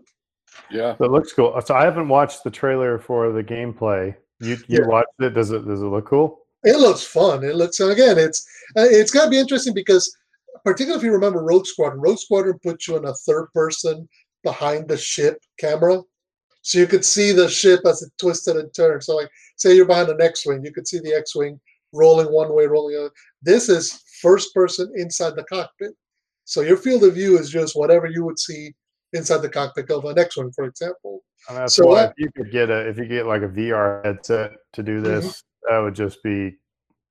Yeah, 0.71 0.95
it 1.01 1.11
looks 1.11 1.33
cool. 1.33 1.61
So 1.65 1.75
I 1.75 1.85
haven't 1.85 2.09
watched 2.09 2.45
the 2.45 2.51
trailer 2.51 2.99
for 2.99 3.33
the 3.33 3.43
gameplay. 3.43 4.15
You 4.41 4.57
you 4.69 4.81
yeah. 4.81 4.87
watched 4.87 5.09
it? 5.19 5.31
Does 5.31 5.51
it 5.51 5.67
does 5.67 5.83
it 5.83 5.87
look 5.87 6.07
cool? 6.07 6.41
It 6.63 6.79
looks 6.79 7.03
fun. 7.03 7.43
It 7.45 7.57
looks 7.57 7.81
again. 7.81 8.19
It's 8.19 8.47
uh, 8.77 8.87
it's 8.89 9.11
gonna 9.11 9.31
be 9.31 9.39
interesting 9.39 9.75
because, 9.75 10.15
particularly 10.65 10.99
if 10.99 11.05
you 11.05 11.13
remember 11.13 11.43
Rogue 11.43 11.67
Squadron, 11.67 12.01
Rogue 12.01 12.19
Squadron 12.19 12.59
puts 12.63 12.87
you 12.87 12.97
in 12.97 13.07
a 13.07 13.15
third 13.15 13.49
person 13.55 14.09
behind 14.43 14.89
the 14.89 14.97
ship 14.97 15.39
camera, 15.59 16.03
so 16.63 16.79
you 16.79 16.87
could 16.87 17.05
see 17.05 17.33
the 17.33 17.49
ship 17.49 17.81
as 17.87 18.03
it 18.03 18.13
twisted 18.19 18.57
and 18.57 18.73
turned. 18.75 19.03
So, 19.03 19.17
like, 19.17 19.31
say 19.57 19.75
you're 19.75 19.87
behind 19.87 20.11
an 20.11 20.21
X-wing, 20.21 20.65
you 20.65 20.73
could 20.73 20.87
see 20.87 20.99
the 20.99 21.15
X-wing 21.15 21.59
rolling 21.93 22.33
one 22.33 22.55
way, 22.55 22.67
rolling 22.67 22.95
the 22.95 23.01
other. 23.01 23.15
This 23.43 23.69
is 23.69 24.03
first 24.21 24.55
person 24.55 24.93
inside 24.97 25.37
the 25.37 25.45
cockpit, 25.45 25.93
so 26.45 26.61
your 26.61 26.77
field 26.77 27.05
of 27.05 27.15
view 27.15 27.39
is 27.39 27.49
just 27.49 27.77
whatever 27.77 28.07
you 28.07 28.25
would 28.25 28.39
see 28.39 28.75
inside 29.15 29.39
the 29.39 29.49
cockpit 29.49 29.91
of 29.91 30.05
an 30.05 30.19
X-wing, 30.19 30.53
for 30.53 30.65
example. 30.65 31.23
And 31.49 31.57
that's 31.57 31.75
so 31.75 31.87
why 31.87 32.05
if 32.05 32.13
you 32.19 32.31
could 32.37 32.53
get 32.53 32.69
a 32.69 32.87
if 32.87 32.99
you 32.99 33.07
get 33.07 33.27
like 33.27 33.43
a 33.43 33.49
VR 33.49 34.05
headset 34.05 34.53
to 34.75 34.83
do 34.83 35.01
this. 35.01 35.43
That 35.69 35.79
would 35.79 35.95
just 35.95 36.23
be 36.23 36.57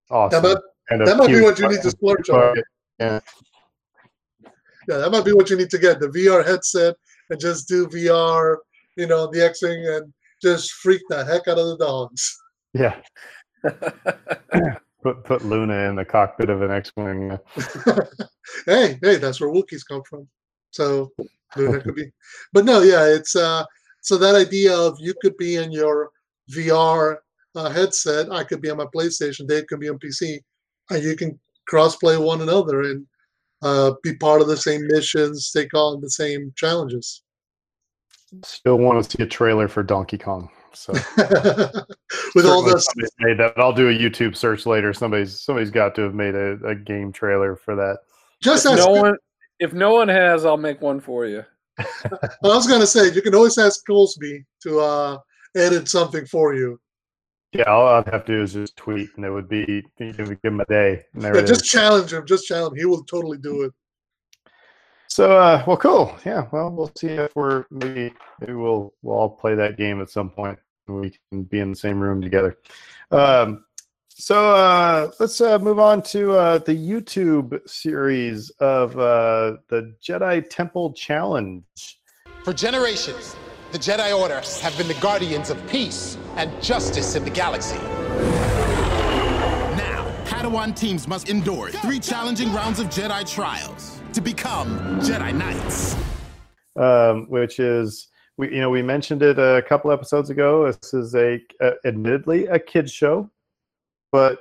awesome. 0.10 0.42
That 0.42 0.62
might, 0.90 1.06
that 1.06 1.18
might 1.18 1.28
be 1.28 1.42
what 1.42 1.60
you 1.60 1.70
need 1.70 1.82
to 1.82 1.92
splurge 1.92 2.30
on. 2.30 2.56
Yeah. 3.00 3.20
yeah, 4.42 4.98
that 4.98 5.12
might 5.12 5.26
be 5.26 5.34
what 5.34 5.50
you 5.50 5.58
need 5.58 5.70
to 5.70 5.78
get 5.78 6.00
the 6.00 6.08
VR 6.08 6.46
headset 6.46 6.96
and 7.30 7.40
just 7.40 7.68
do 7.68 7.88
VR, 7.88 8.58
you 8.98 9.08
know, 9.08 9.28
the 9.32 9.44
X 9.44 9.62
Wing 9.62 9.86
and 9.88 10.14
just 10.42 10.72
freak 10.74 11.02
the 11.10 11.24
heck 11.24 11.48
out 11.48 11.60
of 11.60 11.68
the 11.68 11.78
dogs. 11.78 12.38
Yeah. 12.76 13.02
Put 15.02 15.24
put 15.24 15.46
Luna 15.46 15.90
in 15.90 15.96
the 15.96 16.04
cockpit 16.04 16.50
of 16.50 16.62
an 16.62 16.72
X-wing. 16.72 17.40
hey, 18.66 19.00
hey, 19.02 19.16
that's 19.16 19.40
where 19.40 19.50
Wookiees 19.50 19.88
come 19.88 20.04
from. 20.04 20.28
So 20.72 21.10
Luna 21.56 21.80
could 21.80 21.96
be, 21.96 22.12
but 22.52 22.66
no, 22.66 22.82
yeah, 22.82 23.06
it's 23.06 23.36
uh. 23.36 23.64
So 24.02 24.18
that 24.18 24.36
idea 24.36 24.78
of 24.78 24.98
you 25.00 25.14
could 25.22 25.38
be 25.38 25.56
in 25.56 25.72
your 25.72 26.10
VR 26.52 27.18
uh, 27.56 27.70
headset, 27.70 28.32
I 28.32 28.44
could 28.44 28.62
be 28.62 28.70
on 28.70 28.78
my 28.78 28.86
PlayStation, 28.86 29.48
Dave 29.48 29.68
could 29.68 29.80
be 29.80 29.90
on 29.90 30.00
PC, 30.00 30.40
and 30.90 31.04
you 31.04 31.16
can 31.16 31.40
crossplay 31.72 32.24
one 32.24 32.42
another 32.42 32.82
and 32.84 33.06
uh, 33.62 33.92
be 34.04 34.16
part 34.16 34.42
of 34.42 34.48
the 34.48 34.58
same 34.58 34.88
missions, 34.88 35.52
take 35.52 35.74
on 35.74 36.02
the 36.02 36.10
same 36.10 36.54
challenges. 36.56 37.24
Still 38.44 38.78
want 38.78 39.04
to 39.04 39.10
see 39.10 39.24
a 39.24 39.28
trailer 39.28 39.68
for 39.68 39.84
Donkey 39.84 40.18
Kong. 40.18 40.50
So 40.74 40.94
with 42.36 42.46
all 42.46 42.64
Certainly 42.64 42.84
this, 42.96 43.10
made 43.20 43.40
that. 43.40 43.54
I'll 43.58 43.74
do 43.74 43.90
a 43.90 43.94
YouTube 43.94 44.36
search 44.36 44.66
later. 44.66 44.94
Somebody's 44.94 45.42
somebody's 45.42 45.72
got 45.72 45.96
to 45.96 46.02
have 46.02 46.14
made 46.14 46.36
a, 46.36 46.60
a 46.64 46.76
game 46.76 47.12
trailer 47.12 47.56
for 47.56 47.76
that. 47.76 47.98
just 48.42 48.66
if 48.66 48.74
ask. 48.74 48.88
no 48.88 48.92
one, 48.92 49.18
if 49.60 49.74
no 49.74 49.96
one 49.96 50.08
has, 50.08 50.46
I'll 50.46 50.58
make 50.58 50.80
one 50.80 51.00
for 51.00 51.26
you. 51.26 51.44
I 51.80 52.30
was 52.44 52.68
gonna 52.68 52.88
say 52.88 53.12
you 53.12 53.22
can 53.22 53.34
always 53.34 53.58
ask 53.58 53.86
Goldsby 53.88 54.46
to 54.64 54.80
uh, 54.80 55.18
edit 55.56 55.88
something 55.88 56.26
for 56.28 56.54
you. 56.54 56.80
Yeah, 57.52 57.64
all 57.64 57.88
I'd 57.88 58.08
have 58.08 58.26
to 58.26 58.36
do 58.38 58.44
is 58.44 58.54
just 58.54 58.78
tweet, 58.78 59.10
and 59.16 59.26
it 59.26 59.32
would 59.32 59.50
be 59.50 59.84
it 59.98 60.18
would 60.18 60.42
give 60.42 60.54
him 60.54 60.60
a 60.60 60.66
day. 60.66 61.04
And 61.14 61.24
there 61.24 61.36
Yeah, 61.36 61.42
just 61.42 61.64
is. 61.64 61.70
challenge 61.70 62.14
him. 62.14 62.26
Just 62.26 62.46
challenge 62.46 62.74
him. 62.74 62.80
He 62.80 62.86
will 62.86 63.04
totally 63.06 63.40
do 63.40 63.64
it. 63.64 63.74
So, 65.08 65.36
uh, 65.36 65.64
well, 65.66 65.78
cool. 65.78 66.16
Yeah, 66.24 66.48
well, 66.52 66.70
we'll 66.70 66.92
see 66.96 67.08
if 67.08 67.36
we're 67.36 67.66
maybe 67.72 68.14
maybe 68.40 68.54
we'll 68.54 68.94
we'll 69.02 69.18
all 69.18 69.30
play 69.30 69.56
that 69.56 69.78
game 69.78 70.00
at 70.00 70.12
some 70.12 70.30
point. 70.30 70.60
We 70.88 71.18
can 71.32 71.44
be 71.44 71.60
in 71.60 71.72
the 71.72 71.76
same 71.76 72.00
room 72.00 72.22
together. 72.22 72.58
Um, 73.10 73.66
so 74.10 74.54
uh, 74.54 75.10
let's 75.20 75.42
uh, 75.42 75.58
move 75.58 75.80
on 75.80 76.04
to 76.04 76.34
uh, 76.34 76.58
the 76.60 76.76
YouTube 76.76 77.68
series 77.68 78.52
of 78.60 78.98
uh, 79.00 79.58
the 79.70 79.96
Jedi 80.04 80.48
Temple 80.50 80.94
Challenge. 80.94 81.64
For 82.44 82.54
generations, 82.54 83.36
the 83.72 83.80
Jedi 83.80 84.16
Order 84.16 84.42
have 84.62 84.78
been 84.78 84.88
the 84.88 85.00
guardians 85.02 85.50
of 85.50 85.68
peace 85.70 86.18
and 86.36 86.62
justice 86.62 87.16
in 87.16 87.24
the 87.24 87.30
galaxy. 87.30 87.78
Now, 89.78 90.06
Padawan 90.26 90.76
teams 90.76 91.08
must 91.08 91.30
endure 91.30 91.70
three 91.70 92.00
challenging 92.00 92.52
rounds 92.54 92.80
of 92.80 92.88
Jedi 92.88 93.30
trials 93.30 94.02
to 94.14 94.22
become 94.22 94.80
Jedi 95.00 95.34
Knights. 95.34 95.96
um, 96.76 97.26
which 97.30 97.60
is 97.60 98.08
we 98.38 98.54
you 98.54 98.62
know 98.62 98.70
we 98.70 98.82
mentioned 98.82 99.22
it 99.22 99.38
a 99.38 99.62
couple 99.68 99.92
episodes 99.92 100.30
ago. 100.30 100.66
This 100.66 100.94
is 100.94 101.16
a, 101.16 101.42
a 101.62 101.74
admittedly 101.86 102.48
a 102.48 102.58
kids 102.58 102.92
show, 102.92 103.30
but 104.12 104.40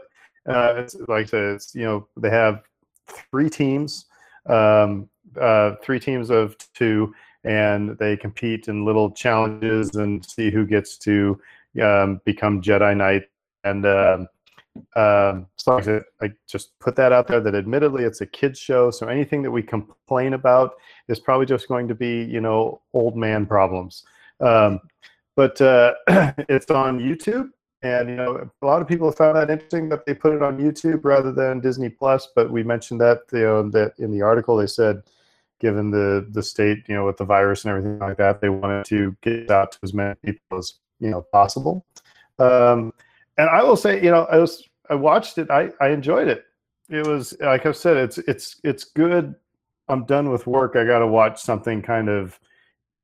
uh, 0.48 0.74
it's 0.78 0.96
like 1.08 1.32
it's 1.32 1.74
you 1.74 1.84
know 1.84 2.08
they 2.16 2.30
have 2.30 2.62
three 3.08 3.50
teams, 3.50 4.06
um, 4.46 5.08
uh, 5.40 5.72
three 5.82 5.98
teams 5.98 6.30
of 6.30 6.56
two, 6.74 7.12
and 7.44 7.98
they 7.98 8.16
compete 8.16 8.68
in 8.68 8.84
little 8.84 9.10
challenges 9.10 9.96
and 9.96 10.24
see 10.24 10.50
who 10.50 10.64
gets 10.64 10.96
to 10.98 11.40
um, 11.82 12.20
become 12.24 12.60
Jedi 12.60 12.96
Knight. 12.96 13.24
And 13.64 13.84
um, 13.86 14.28
um, 14.96 15.46
so 15.56 16.02
I, 16.20 16.32
just 16.46 16.78
put 16.78 16.96
that 16.96 17.12
out 17.12 17.26
there 17.26 17.40
that 17.40 17.54
admittedly 17.54 18.04
it's 18.04 18.20
a 18.20 18.26
kids 18.26 18.58
show, 18.58 18.90
so 18.90 19.08
anything 19.08 19.42
that 19.42 19.50
we 19.50 19.62
complain 19.62 20.34
about 20.34 20.74
is 21.08 21.18
probably 21.18 21.46
just 21.46 21.68
going 21.68 21.88
to 21.88 21.94
be 21.94 22.22
you 22.24 22.40
know 22.40 22.80
old 22.92 23.16
man 23.16 23.46
problems 23.46 24.04
um, 24.40 24.80
but 25.36 25.60
uh, 25.60 25.94
it's 26.48 26.70
on 26.70 27.00
youtube 27.00 27.50
and 27.82 28.08
you 28.08 28.16
know 28.16 28.48
a 28.62 28.66
lot 28.66 28.82
of 28.82 28.88
people 28.88 29.10
found 29.12 29.36
that 29.36 29.50
interesting 29.50 29.88
that 29.88 30.04
they 30.06 30.14
put 30.14 30.34
it 30.34 30.42
on 30.42 30.58
youtube 30.58 31.04
rather 31.04 31.32
than 31.32 31.60
disney 31.60 31.88
plus 31.88 32.28
but 32.34 32.50
we 32.50 32.62
mentioned 32.62 33.00
that 33.00 33.20
you 33.32 33.40
know 33.40 33.68
that 33.68 33.92
in 33.98 34.10
the 34.10 34.22
article 34.22 34.56
they 34.56 34.66
said 34.66 35.02
given 35.60 35.90
the 35.90 36.26
the 36.30 36.42
state 36.42 36.78
you 36.88 36.94
know 36.94 37.06
with 37.06 37.16
the 37.16 37.24
virus 37.24 37.64
and 37.64 37.70
everything 37.70 37.98
like 37.98 38.16
that 38.16 38.40
they 38.40 38.48
wanted 38.48 38.84
to 38.84 39.16
get 39.22 39.50
out 39.50 39.72
to 39.72 39.78
as 39.82 39.94
many 39.94 40.14
people 40.24 40.58
as 40.58 40.74
you 41.00 41.10
know 41.10 41.22
possible 41.32 41.84
um, 42.38 42.92
and 43.36 43.48
i 43.50 43.62
will 43.62 43.76
say 43.76 44.02
you 44.02 44.10
know 44.10 44.24
i 44.24 44.36
was 44.36 44.68
i 44.90 44.94
watched 44.94 45.38
it 45.38 45.50
i 45.50 45.70
i 45.80 45.88
enjoyed 45.88 46.28
it 46.28 46.44
it 46.88 47.06
was 47.06 47.36
like 47.40 47.66
i 47.66 47.72
said 47.72 47.96
it's 47.96 48.18
it's 48.18 48.60
it's 48.64 48.84
good 48.84 49.34
I'm 49.88 50.04
done 50.04 50.30
with 50.30 50.46
work, 50.46 50.76
I 50.76 50.84
got 50.84 50.98
to 50.98 51.06
watch 51.06 51.40
something 51.40 51.82
kind 51.82 52.08
of 52.08 52.38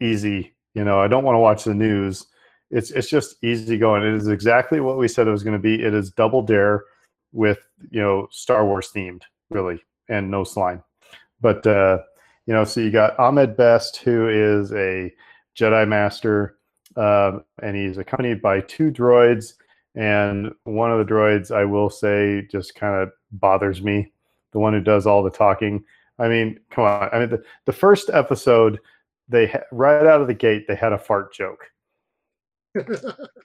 easy. 0.00 0.54
You 0.74 0.84
know, 0.84 1.00
I 1.00 1.08
don't 1.08 1.24
want 1.24 1.36
to 1.36 1.40
watch 1.40 1.64
the 1.64 1.74
news. 1.74 2.26
It's 2.70 2.90
it's 2.90 3.08
just 3.08 3.42
easy 3.42 3.78
going. 3.78 4.02
It 4.02 4.14
is 4.14 4.28
exactly 4.28 4.80
what 4.80 4.98
we 4.98 5.08
said 5.08 5.26
it 5.26 5.32
was 5.32 5.42
going 5.42 5.56
to 5.56 5.62
be. 5.62 5.82
It 5.82 5.94
is 5.94 6.10
Double 6.10 6.42
Dare 6.42 6.84
with 7.32 7.58
you 7.90 8.00
know 8.00 8.28
Star 8.30 8.66
Wars 8.66 8.90
themed, 8.94 9.22
really, 9.50 9.82
and 10.08 10.30
no 10.30 10.44
slime. 10.44 10.82
But 11.40 11.66
uh, 11.66 11.98
you 12.46 12.54
know, 12.54 12.64
so 12.64 12.80
you 12.80 12.90
got 12.90 13.18
Ahmed 13.18 13.56
Best, 13.56 13.98
who 13.98 14.28
is 14.28 14.72
a 14.72 15.12
Jedi 15.56 15.86
Master, 15.88 16.58
um, 16.96 17.44
and 17.62 17.76
he's 17.76 17.98
accompanied 17.98 18.42
by 18.42 18.60
two 18.60 18.90
droids. 18.90 19.54
And 19.94 20.52
one 20.64 20.90
of 20.90 20.98
the 21.04 21.12
droids, 21.12 21.50
I 21.54 21.64
will 21.64 21.90
say, 21.90 22.46
just 22.50 22.74
kind 22.74 22.94
of 23.02 23.10
bothers 23.32 23.82
me. 23.82 24.12
The 24.52 24.58
one 24.58 24.72
who 24.72 24.80
does 24.80 25.06
all 25.06 25.22
the 25.22 25.30
talking. 25.30 25.84
I 26.18 26.28
mean, 26.28 26.60
come 26.70 26.84
on. 26.84 27.08
I 27.12 27.18
mean, 27.20 27.30
the, 27.30 27.42
the 27.66 27.72
first 27.72 28.10
episode, 28.12 28.80
they 29.28 29.46
ha- 29.48 29.62
right 29.72 30.06
out 30.06 30.20
of 30.20 30.26
the 30.26 30.34
gate, 30.34 30.66
they 30.68 30.74
had 30.76 30.92
a 30.92 30.98
fart 30.98 31.32
joke. 31.32 31.64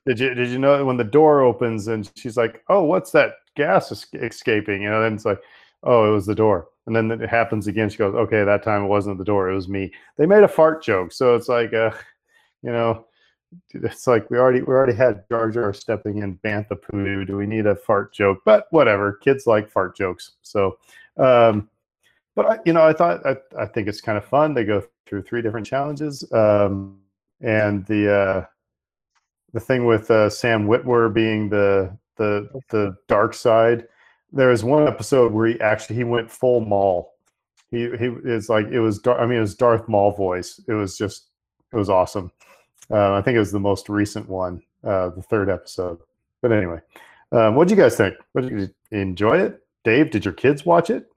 Did 0.07 0.19
you 0.19 0.33
did 0.33 0.49
you 0.49 0.57
know 0.57 0.83
when 0.85 0.97
the 0.97 1.03
door 1.03 1.41
opens 1.41 1.87
and 1.87 2.09
she's 2.15 2.35
like, 2.37 2.63
"Oh, 2.67 2.83
what's 2.83 3.11
that 3.11 3.33
gas 3.55 3.91
es- 3.91 4.07
escaping?" 4.13 4.81
You 4.81 4.89
know, 4.89 5.01
then 5.01 5.13
it's 5.13 5.25
like, 5.25 5.39
"Oh, 5.83 6.09
it 6.09 6.13
was 6.13 6.25
the 6.25 6.33
door." 6.33 6.67
And 6.87 6.95
then 6.95 7.11
it 7.11 7.29
happens 7.29 7.67
again. 7.67 7.89
She 7.89 7.97
goes, 7.97 8.15
"Okay, 8.15 8.43
that 8.43 8.63
time 8.63 8.85
it 8.85 8.87
wasn't 8.87 9.19
the 9.19 9.23
door; 9.25 9.49
it 9.49 9.55
was 9.55 9.67
me." 9.69 9.91
They 10.17 10.25
made 10.25 10.41
a 10.43 10.47
fart 10.47 10.81
joke, 10.83 11.11
so 11.11 11.35
it's 11.35 11.47
like, 11.47 11.73
uh, 11.73 11.91
you 12.63 12.71
know, 12.71 13.05
it's 13.71 14.07
like 14.07 14.29
we 14.29 14.37
already 14.37 14.61
we 14.61 14.73
already 14.73 14.93
had 14.93 15.27
Jar 15.29 15.49
Jar 15.49 15.73
stepping 15.73 16.19
in 16.19 16.37
Bantha 16.37 16.79
Poodoo. 16.81 17.25
Do 17.25 17.37
we 17.37 17.45
need 17.45 17.65
a 17.65 17.75
fart 17.75 18.13
joke? 18.13 18.39
But 18.45 18.67
whatever, 18.71 19.13
kids 19.13 19.47
like 19.47 19.69
fart 19.69 19.95
jokes. 19.95 20.33
So, 20.41 20.77
um, 21.17 21.69
but 22.35 22.45
I, 22.45 22.59
you 22.65 22.73
know, 22.73 22.83
I 22.83 22.93
thought 22.93 23.25
I, 23.25 23.37
I 23.57 23.65
think 23.65 23.87
it's 23.87 24.01
kind 24.01 24.17
of 24.17 24.25
fun. 24.25 24.53
They 24.53 24.63
go 24.63 24.83
through 25.05 25.23
three 25.23 25.41
different 25.41 25.65
challenges, 25.65 26.23
um, 26.31 26.99
and 27.41 27.85
the 27.85 28.13
uh, 28.13 28.45
the 29.53 29.59
thing 29.59 29.85
with 29.85 30.09
uh, 30.11 30.29
Sam 30.29 30.67
Witwer 30.67 31.13
being 31.13 31.49
the 31.49 31.97
the 32.17 32.49
the 32.69 32.95
dark 33.07 33.33
side. 33.33 33.87
There 34.31 34.49
was 34.49 34.63
one 34.63 34.87
episode 34.87 35.31
where 35.31 35.47
he 35.47 35.59
actually 35.59 35.95
he 35.95 36.03
went 36.03 36.29
full 36.29 36.61
Maul. 36.61 37.15
He 37.71 37.89
he 37.97 38.11
is 38.25 38.49
like 38.49 38.67
it 38.67 38.79
was. 38.79 39.01
I 39.07 39.25
mean, 39.25 39.37
it 39.37 39.41
was 39.41 39.55
Darth 39.55 39.87
Maul 39.87 40.11
voice. 40.11 40.59
It 40.67 40.73
was 40.73 40.97
just 40.97 41.29
it 41.73 41.77
was 41.77 41.89
awesome. 41.89 42.31
Uh, 42.91 43.13
I 43.13 43.21
think 43.21 43.35
it 43.35 43.39
was 43.39 43.51
the 43.51 43.59
most 43.59 43.89
recent 43.89 44.27
one, 44.27 44.61
uh, 44.83 45.09
the 45.09 45.21
third 45.21 45.49
episode. 45.49 45.99
But 46.41 46.51
anyway, 46.51 46.79
um, 47.31 47.55
what 47.55 47.67
do 47.67 47.75
you 47.75 47.81
guys 47.81 47.95
think? 47.95 48.15
Did 48.35 48.49
you 48.49 48.69
enjoy 48.91 49.39
it? 49.39 49.63
Dave, 49.83 50.11
did 50.11 50.25
your 50.25 50.33
kids 50.33 50.65
watch 50.65 50.89
it? 50.89 51.09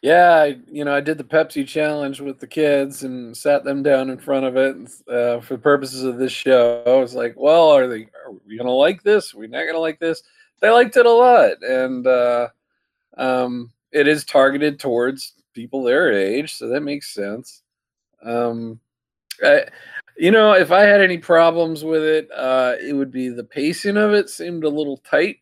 Yeah, 0.00 0.36
I, 0.36 0.58
you 0.70 0.84
know, 0.84 0.94
I 0.94 1.00
did 1.00 1.18
the 1.18 1.24
Pepsi 1.24 1.66
challenge 1.66 2.20
with 2.20 2.38
the 2.38 2.46
kids 2.46 3.02
and 3.02 3.36
sat 3.36 3.64
them 3.64 3.82
down 3.82 4.10
in 4.10 4.18
front 4.18 4.46
of 4.46 4.56
it 4.56 4.76
uh, 5.08 5.40
for 5.40 5.54
the 5.54 5.62
purposes 5.62 6.04
of 6.04 6.18
this 6.18 6.30
show. 6.30 6.84
I 6.86 7.00
was 7.00 7.14
like, 7.14 7.34
well, 7.36 7.68
are 7.70 7.88
they? 7.88 8.02
Are 8.02 8.32
we 8.46 8.56
gonna 8.56 8.70
like 8.70 9.02
this? 9.02 9.34
Are 9.34 9.38
we 9.38 9.48
not 9.48 9.66
gonna 9.66 9.78
like 9.78 9.98
this? 9.98 10.22
They 10.60 10.70
liked 10.70 10.96
it 10.96 11.06
a 11.06 11.10
lot, 11.10 11.62
and 11.62 12.06
uh, 12.06 12.48
um, 13.16 13.72
it 13.90 14.06
is 14.06 14.24
targeted 14.24 14.78
towards 14.78 15.32
people 15.52 15.82
their 15.82 16.12
age, 16.12 16.54
so 16.54 16.68
that 16.68 16.82
makes 16.82 17.12
sense. 17.12 17.62
Um, 18.22 18.78
you 20.18 20.30
know, 20.30 20.52
if 20.52 20.70
I 20.72 20.82
had 20.82 21.00
any 21.00 21.16
problems 21.18 21.84
with 21.84 22.02
it, 22.02 22.28
uh, 22.34 22.74
it 22.82 22.92
would 22.92 23.10
be 23.12 23.28
the 23.28 23.44
pacing 23.44 23.96
of 23.96 24.12
it 24.12 24.28
seemed 24.28 24.64
a 24.64 24.68
little 24.68 24.96
tight. 24.98 25.38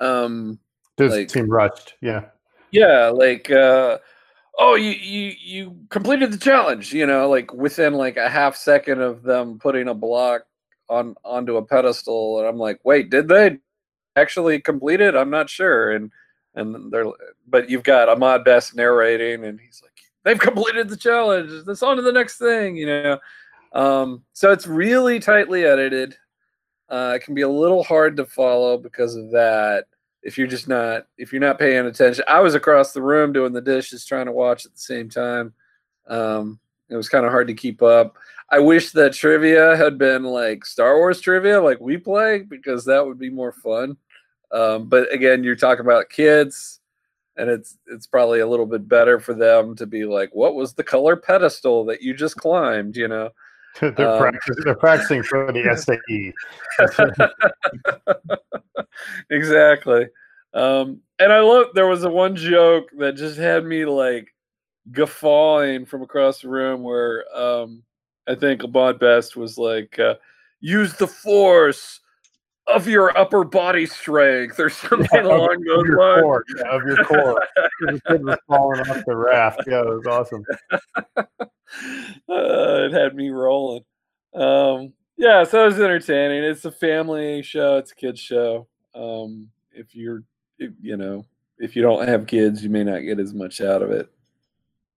Um, 0.00 0.58
Does 0.96 1.12
Like- 1.12 1.30
seem 1.30 1.48
rushed? 1.48 1.94
Yeah. 2.00 2.26
yeah, 2.70 3.08
like 3.08 3.50
uh 3.50 3.98
oh 4.58 4.74
you 4.74 4.90
you 4.90 5.32
you 5.40 5.76
completed 5.90 6.32
the 6.32 6.38
challenge, 6.38 6.92
you 6.92 7.06
know, 7.06 7.28
like 7.28 7.52
within 7.54 7.94
like 7.94 8.16
a 8.16 8.28
half 8.28 8.56
second 8.56 9.00
of 9.00 9.22
them 9.22 9.58
putting 9.58 9.88
a 9.88 9.94
block 9.94 10.42
on 10.88 11.14
onto 11.24 11.56
a 11.56 11.64
pedestal 11.64 12.38
and 12.40 12.48
I'm 12.48 12.58
like, 12.58 12.80
"Wait, 12.84 13.10
did 13.10 13.28
they 13.28 13.58
actually 14.16 14.60
complete 14.60 15.00
it? 15.00 15.14
I'm 15.14 15.30
not 15.30 15.48
sure." 15.50 15.92
And 15.92 16.10
and 16.54 16.92
they're 16.92 17.06
but 17.46 17.70
you've 17.70 17.84
got 17.84 18.08
Ahmed 18.08 18.44
Best 18.44 18.74
narrating 18.74 19.44
and 19.44 19.60
he's 19.60 19.80
like, 19.82 19.92
"They've 20.24 20.38
completed 20.38 20.88
the 20.88 20.96
challenge. 20.96 21.50
Let's 21.66 21.82
on 21.82 21.96
to 21.96 22.02
the 22.02 22.12
next 22.12 22.38
thing," 22.38 22.76
you 22.76 22.86
know. 22.86 23.18
Um 23.72 24.24
so 24.32 24.52
it's 24.52 24.66
really 24.66 25.20
tightly 25.20 25.64
edited. 25.64 26.16
Uh 26.88 27.12
it 27.16 27.22
can 27.24 27.34
be 27.34 27.42
a 27.42 27.48
little 27.48 27.82
hard 27.84 28.16
to 28.16 28.26
follow 28.26 28.78
because 28.78 29.14
of 29.16 29.30
that 29.32 29.86
if 30.22 30.36
you're 30.38 30.46
just 30.46 30.68
not 30.68 31.06
if 31.18 31.32
you're 31.32 31.40
not 31.40 31.58
paying 31.60 31.86
attention 31.86 32.24
i 32.28 32.40
was 32.40 32.54
across 32.56 32.92
the 32.92 33.00
room 33.00 33.32
doing 33.32 33.52
the 33.52 33.60
dishes 33.60 34.04
trying 34.04 34.26
to 34.26 34.32
watch 34.32 34.66
at 34.66 34.72
the 34.72 34.78
same 34.78 35.08
time 35.08 35.52
um 36.08 36.58
It 36.90 36.96
was 36.96 37.08
kind 37.08 37.24
of 37.26 37.30
hard 37.32 37.46
to 37.48 37.54
keep 37.54 37.82
up. 37.82 38.16
I 38.50 38.58
wish 38.60 38.92
that 38.92 39.12
trivia 39.12 39.76
had 39.76 39.98
been 39.98 40.24
like 40.24 40.64
Star 40.64 40.96
Wars 40.96 41.20
trivia, 41.20 41.60
like 41.60 41.80
we 41.80 41.98
play, 41.98 42.40
because 42.42 42.84
that 42.86 43.04
would 43.06 43.18
be 43.18 43.30
more 43.30 43.52
fun. 43.52 43.96
Um, 44.52 44.88
but 44.88 45.12
again, 45.12 45.44
you're 45.44 45.56
talking 45.56 45.84
about 45.84 46.08
kids, 46.10 46.80
and 47.36 47.50
it's 47.50 47.78
it's 47.88 48.06
probably 48.06 48.40
a 48.40 48.46
little 48.48 48.66
bit 48.66 48.88
better 48.88 49.20
for 49.20 49.34
them 49.34 49.76
to 49.76 49.86
be 49.86 50.04
like, 50.06 50.30
"What 50.34 50.54
was 50.54 50.74
the 50.74 50.84
color 50.84 51.16
pedestal 51.16 51.84
that 51.86 52.02
you 52.02 52.14
just 52.14 52.36
climbed?" 52.36 52.96
You 52.96 53.08
know. 53.08 53.30
they're, 53.80 54.08
Um, 54.08 54.18
practicing, 54.18 54.64
they're 54.64 54.74
practicing 54.74 55.22
for 55.22 55.52
the 55.52 55.76
SAE. 55.76 56.32
exactly. 59.30 60.06
Um, 60.54 61.00
and 61.18 61.32
I 61.32 61.40
love 61.40 61.66
there 61.74 61.86
was 61.86 62.04
a 62.04 62.10
one 62.10 62.36
joke 62.36 62.88
that 62.98 63.16
just 63.16 63.36
had 63.38 63.64
me 63.64 63.84
like 63.84 64.34
guffawing 64.92 65.84
from 65.86 66.02
across 66.02 66.40
the 66.40 66.48
room 66.48 66.82
where 66.82 67.24
um, 67.36 67.82
I 68.26 68.34
think 68.34 68.64
Ahmed 68.64 68.98
Best 68.98 69.36
was 69.36 69.58
like, 69.58 69.98
uh, 69.98 70.14
use 70.60 70.94
the 70.94 71.06
force 71.06 72.00
of 72.68 72.86
your 72.86 73.16
upper 73.16 73.44
body 73.44 73.86
strength 73.86 74.60
or 74.60 74.68
something 74.70 75.08
Yeah, 75.12 75.22
along 75.22 75.62
those 75.66 75.88
lines. 75.88 76.22
core, 76.22 76.44
yeah, 76.56 76.70
of 76.70 76.82
your 76.86 77.04
core. 77.04 77.42
the 77.80 78.00
kid 78.06 78.24
was 78.24 78.38
falling 78.46 78.80
off 78.80 79.02
the 79.06 79.16
raft. 79.16 79.62
Yeah, 79.66 79.80
it 79.80 79.86
was 79.86 80.06
awesome. 80.06 80.44
uh, 81.16 81.24
it 82.28 82.92
had 82.92 83.14
me 83.14 83.30
rolling. 83.30 83.84
Um, 84.34 84.92
yeah, 85.16 85.44
so 85.44 85.62
it 85.62 85.66
was 85.66 85.80
entertaining. 85.80 86.44
It's 86.44 86.64
a 86.64 86.70
family 86.70 87.42
show. 87.42 87.78
It's 87.78 87.92
a 87.92 87.94
kids 87.96 88.20
show. 88.20 88.68
Um, 88.94 89.48
if 89.72 89.94
you're, 89.94 90.22
if, 90.58 90.72
you 90.80 90.96
know, 90.96 91.24
if 91.58 91.74
you 91.74 91.82
don't 91.82 92.06
have 92.06 92.26
kids, 92.26 92.62
you 92.62 92.70
may 92.70 92.84
not 92.84 93.00
get 93.00 93.18
as 93.18 93.34
much 93.34 93.60
out 93.60 93.82
of 93.82 93.90
it. 93.90 94.08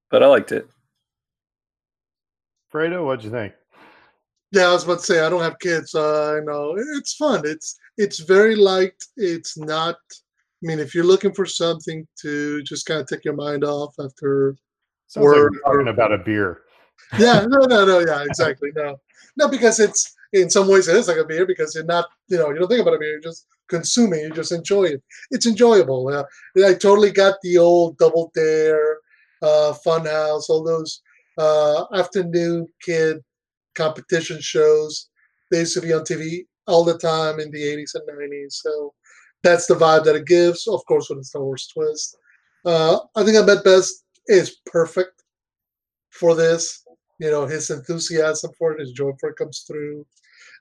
But 0.09 0.23
I 0.23 0.27
liked 0.27 0.51
it. 0.51 0.67
Fredo, 2.71 3.05
what'd 3.05 3.23
you 3.23 3.31
think? 3.31 3.53
Yeah, 4.51 4.67
I 4.67 4.73
was 4.73 4.83
about 4.83 4.99
to 4.99 5.05
say 5.05 5.19
I 5.21 5.29
don't 5.29 5.41
have 5.41 5.59
kids. 5.59 5.95
Uh, 5.95 6.37
I 6.37 6.39
know 6.41 6.75
it's 6.97 7.13
fun. 7.13 7.41
It's 7.45 7.77
it's 7.97 8.19
very 8.19 8.55
light. 8.55 9.01
It's 9.15 9.57
not. 9.57 9.95
I 9.95 10.67
mean, 10.67 10.79
if 10.79 10.93
you're 10.93 11.05
looking 11.05 11.33
for 11.33 11.45
something 11.45 12.07
to 12.21 12.61
just 12.63 12.85
kind 12.85 12.99
of 12.99 13.07
take 13.07 13.25
your 13.25 13.33
mind 13.35 13.63
off 13.63 13.95
after, 13.99 14.55
Sounds 15.07 15.25
like 15.25 15.35
Word. 15.35 15.51
we're 15.65 15.73
talking 15.73 15.87
about 15.87 16.11
a 16.11 16.17
beer. 16.17 16.61
yeah, 17.17 17.45
no, 17.47 17.59
no, 17.65 17.85
no, 17.85 17.99
yeah, 17.99 18.23
exactly, 18.23 18.69
no, 18.75 18.95
no, 19.37 19.47
because 19.47 19.79
it's 19.79 20.13
in 20.33 20.49
some 20.49 20.67
ways 20.67 20.87
it 20.87 20.95
is 20.95 21.07
like 21.07 21.17
a 21.17 21.25
beer 21.25 21.45
because 21.45 21.73
you're 21.73 21.83
not, 21.83 22.05
you 22.27 22.37
know, 22.37 22.49
you 22.51 22.59
don't 22.59 22.67
think 22.67 22.81
about 22.81 22.93
a 22.93 22.99
beer, 22.99 23.13
you're 23.13 23.19
just 23.21 23.47
consuming, 23.69 24.19
you 24.19 24.29
just 24.31 24.51
enjoy 24.51 24.83
it. 24.83 25.01
It's 25.31 25.47
enjoyable. 25.47 26.07
Uh, 26.09 26.23
I 26.65 26.73
totally 26.73 27.11
got 27.11 27.35
the 27.41 27.57
old 27.57 27.97
Double 27.97 28.31
Dare, 28.35 28.97
uh, 29.41 29.73
Funhouse, 29.85 30.47
all 30.49 30.63
those 30.63 31.01
uh, 31.37 31.85
afternoon 31.95 32.67
kid 32.81 33.17
competition 33.75 34.39
shows. 34.41 35.09
They 35.49 35.59
used 35.59 35.73
to 35.75 35.81
be 35.81 35.93
on 35.93 36.01
TV 36.01 36.45
all 36.67 36.83
the 36.83 36.97
time 36.97 37.39
in 37.39 37.51
the 37.51 37.61
80s 37.61 37.95
and 37.95 38.07
90s. 38.07 38.53
So 38.53 38.93
that's 39.43 39.65
the 39.65 39.75
vibe 39.75 40.05
that 40.05 40.15
it 40.15 40.27
gives, 40.27 40.67
of 40.67 40.85
course, 40.85 41.09
with 41.09 41.19
a 41.19 41.23
Star 41.23 41.43
Wars 41.43 41.67
twist. 41.67 42.17
Uh, 42.65 42.99
I 43.15 43.23
think 43.23 43.37
Ahmed 43.37 43.63
Best 43.63 44.03
is 44.27 44.57
perfect 44.65 45.23
for 46.11 46.35
this. 46.35 46.83
You 47.19 47.31
know, 47.31 47.45
his 47.45 47.69
enthusiasm 47.69 48.51
for 48.57 48.73
it, 48.73 48.79
his 48.79 48.91
joy 48.91 49.11
for 49.19 49.29
it 49.29 49.37
comes 49.37 49.63
through. 49.67 50.05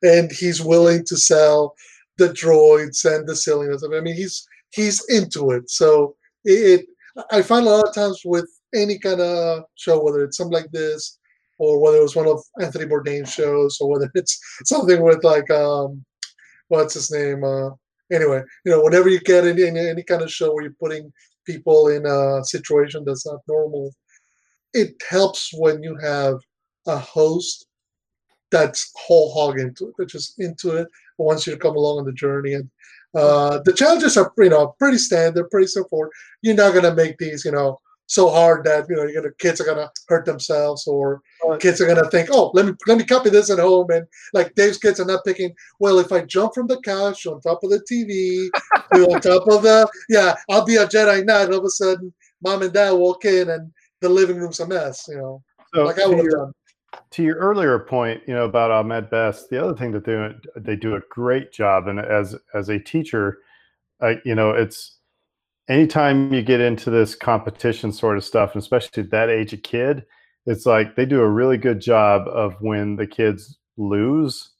And 0.03 0.31
he's 0.32 0.62
willing 0.62 1.05
to 1.07 1.16
sell 1.16 1.74
the 2.16 2.28
droids 2.28 3.05
and 3.05 3.27
the 3.27 3.37
silliness 3.37 3.82
of 3.82 3.93
it. 3.93 3.99
I 3.99 4.01
mean, 4.01 4.16
he's 4.16 4.47
he's 4.70 5.05
into 5.09 5.51
it. 5.51 5.70
So 5.70 6.16
it, 6.45 6.81
it 6.81 6.87
I 7.31 7.43
find 7.43 7.66
a 7.66 7.70
lot 7.70 7.89
of 7.89 7.95
times 7.95 8.23
with 8.24 8.49
any 8.74 8.99
kind 8.99 9.20
of 9.20 9.65
show, 9.74 10.03
whether 10.03 10.24
it's 10.24 10.37
something 10.37 10.55
like 10.55 10.70
this 10.70 11.19
or 11.61 11.78
whether 11.78 11.99
it 11.99 12.03
was 12.03 12.16
one 12.16 12.27
of 12.27 12.43
Anthony 12.59 12.87
Bourdain's 12.87 13.32
shows, 13.32 13.78
or 13.81 13.91
whether 13.91 14.11
it's 14.15 14.41
something 14.65 15.03
with 15.03 15.23
like 15.23 15.49
um, 15.51 16.03
what's 16.69 16.95
his 16.95 17.11
name? 17.11 17.45
Uh, 17.45 17.70
anyway, 18.11 18.43
you 18.65 18.73
know, 18.73 18.82
whenever 18.82 19.11
you 19.11 19.20
get 19.20 19.47
in, 19.47 19.59
in 19.59 19.77
any 19.77 20.03
kind 20.03 20.23
of 20.23 20.32
show 20.32 20.55
where 20.55 20.65
you're 20.65 20.73
putting 20.81 21.12
people 21.47 21.89
in 21.89 22.07
a 22.07 22.43
situation 22.45 23.05
that's 23.05 23.27
not 23.27 23.41
normal, 23.47 23.93
it 24.73 24.95
helps 25.09 25.51
when 25.53 25.82
you 25.82 25.97
have 26.03 26.39
a 26.87 26.97
host 26.97 27.66
that's 28.51 28.91
whole 28.97 29.32
hog 29.32 29.61
into 29.61 29.89
it, 29.89 29.95
that's 29.99 30.12
just 30.12 30.41
into 30.41 30.77
it, 30.77 30.89
wants 31.19 31.47
you 31.47 31.53
to 31.53 31.59
come 31.59 31.77
along 31.77 31.99
on 31.99 32.05
the 32.07 32.12
journey. 32.12 32.55
And 32.55 32.70
uh, 33.15 33.61
the 33.66 33.74
challenges 33.74 34.16
are, 34.16 34.32
you 34.39 34.49
know, 34.49 34.74
pretty 34.78 34.99
standard, 34.99 35.51
pretty 35.51 35.66
straightforward. 35.66 36.11
You're 36.41 36.55
not 36.55 36.73
gonna 36.73 36.95
make 36.95 37.19
these, 37.19 37.45
you 37.45 37.53
know, 37.53 37.78
so 38.11 38.28
hard 38.28 38.65
that 38.65 38.87
you 38.89 38.97
know 38.97 39.05
you're 39.05 39.23
gonna 39.23 39.32
kids 39.39 39.61
are 39.61 39.65
gonna 39.65 39.89
hurt 40.09 40.24
themselves 40.27 40.85
or 40.89 41.23
kids 41.59 41.81
are 41.81 41.87
gonna 41.87 42.09
think, 42.11 42.29
oh, 42.33 42.51
let 42.55 42.67
me 42.67 42.73
let 42.87 42.99
me 42.99 43.05
copy 43.05 43.31
this 43.31 43.51
at 43.51 43.59
home. 43.59 43.91
And 43.91 44.07
like 44.33 44.55
Dave's 44.55 44.79
kids 44.79 45.01
are 45.01 45.05
not 45.05 45.25
picking. 45.25 45.55
Well, 45.79 45.99
if 45.99 46.13
I 46.13 46.23
jump 46.23 46.55
from 46.55 46.67
the 46.67 46.81
couch 46.83 47.27
on 47.27 47.41
top 47.41 47.63
of 47.65 47.71
the 47.71 47.81
TV, 47.91 48.49
to 48.95 49.07
on 49.13 49.21
top 49.21 49.47
of 49.49 49.63
the 49.63 49.89
yeah, 50.09 50.35
I'll 50.49 50.65
be 50.65 50.77
a 50.77 50.87
Jedi 50.87 51.25
Knight. 51.25 51.51
All 51.51 51.59
of 51.59 51.65
a 51.65 51.71
sudden, 51.71 52.13
mom 52.43 52.63
and 52.63 52.73
dad 52.73 52.93
walk 52.93 53.25
in 53.25 53.51
and 53.51 53.71
the 54.01 54.09
living 54.09 54.37
room's 54.39 54.61
a 54.61 54.67
mess. 54.67 55.07
You 55.09 55.17
know, 55.19 55.43
So 55.75 55.85
like 55.85 55.99
I 55.99 56.03
to 56.03 56.09
would 56.09 56.17
have 56.19 56.25
your- 56.27 56.37
done. 56.47 56.53
to 57.13 57.23
your 57.23 57.37
earlier 57.37 57.79
point, 57.79 58.23
you 58.27 58.35
know 58.35 58.45
about 58.45 58.71
Ahmed 58.71 59.11
Best, 59.11 59.49
the 59.51 59.63
other 59.63 59.77
thing 59.77 59.93
that 59.93 60.05
they 60.05 60.35
they 60.61 60.77
do 60.77 60.97
a 60.97 61.01
great 61.11 61.53
job, 61.53 61.89
and 61.89 61.99
as 62.01 62.35
as 62.55 62.69
a 62.69 62.79
teacher, 62.79 63.39
uh, 64.03 64.15
you 64.25 64.35
know, 64.35 64.51
it's 64.51 64.97
anytime 65.69 66.33
you 66.33 66.43
get 66.43 66.61
into 66.61 66.91
this 66.91 67.15
competition 67.15 67.93
sort 67.93 68.17
of 68.17 68.25
stuff, 68.25 68.55
and 68.55 68.63
especially 68.63 69.05
that 69.05 69.29
age 69.31 69.53
of 69.53 69.63
kid, 69.63 70.05
it's 70.51 70.67
like 70.67 70.97
they 70.97 71.07
do 71.07 71.21
a 71.21 71.29
really 71.29 71.57
good 71.57 71.81
job 71.81 72.27
of 72.29 72.55
when 72.61 72.97
the 72.97 73.07
kids 73.07 73.59
lose 73.77 74.51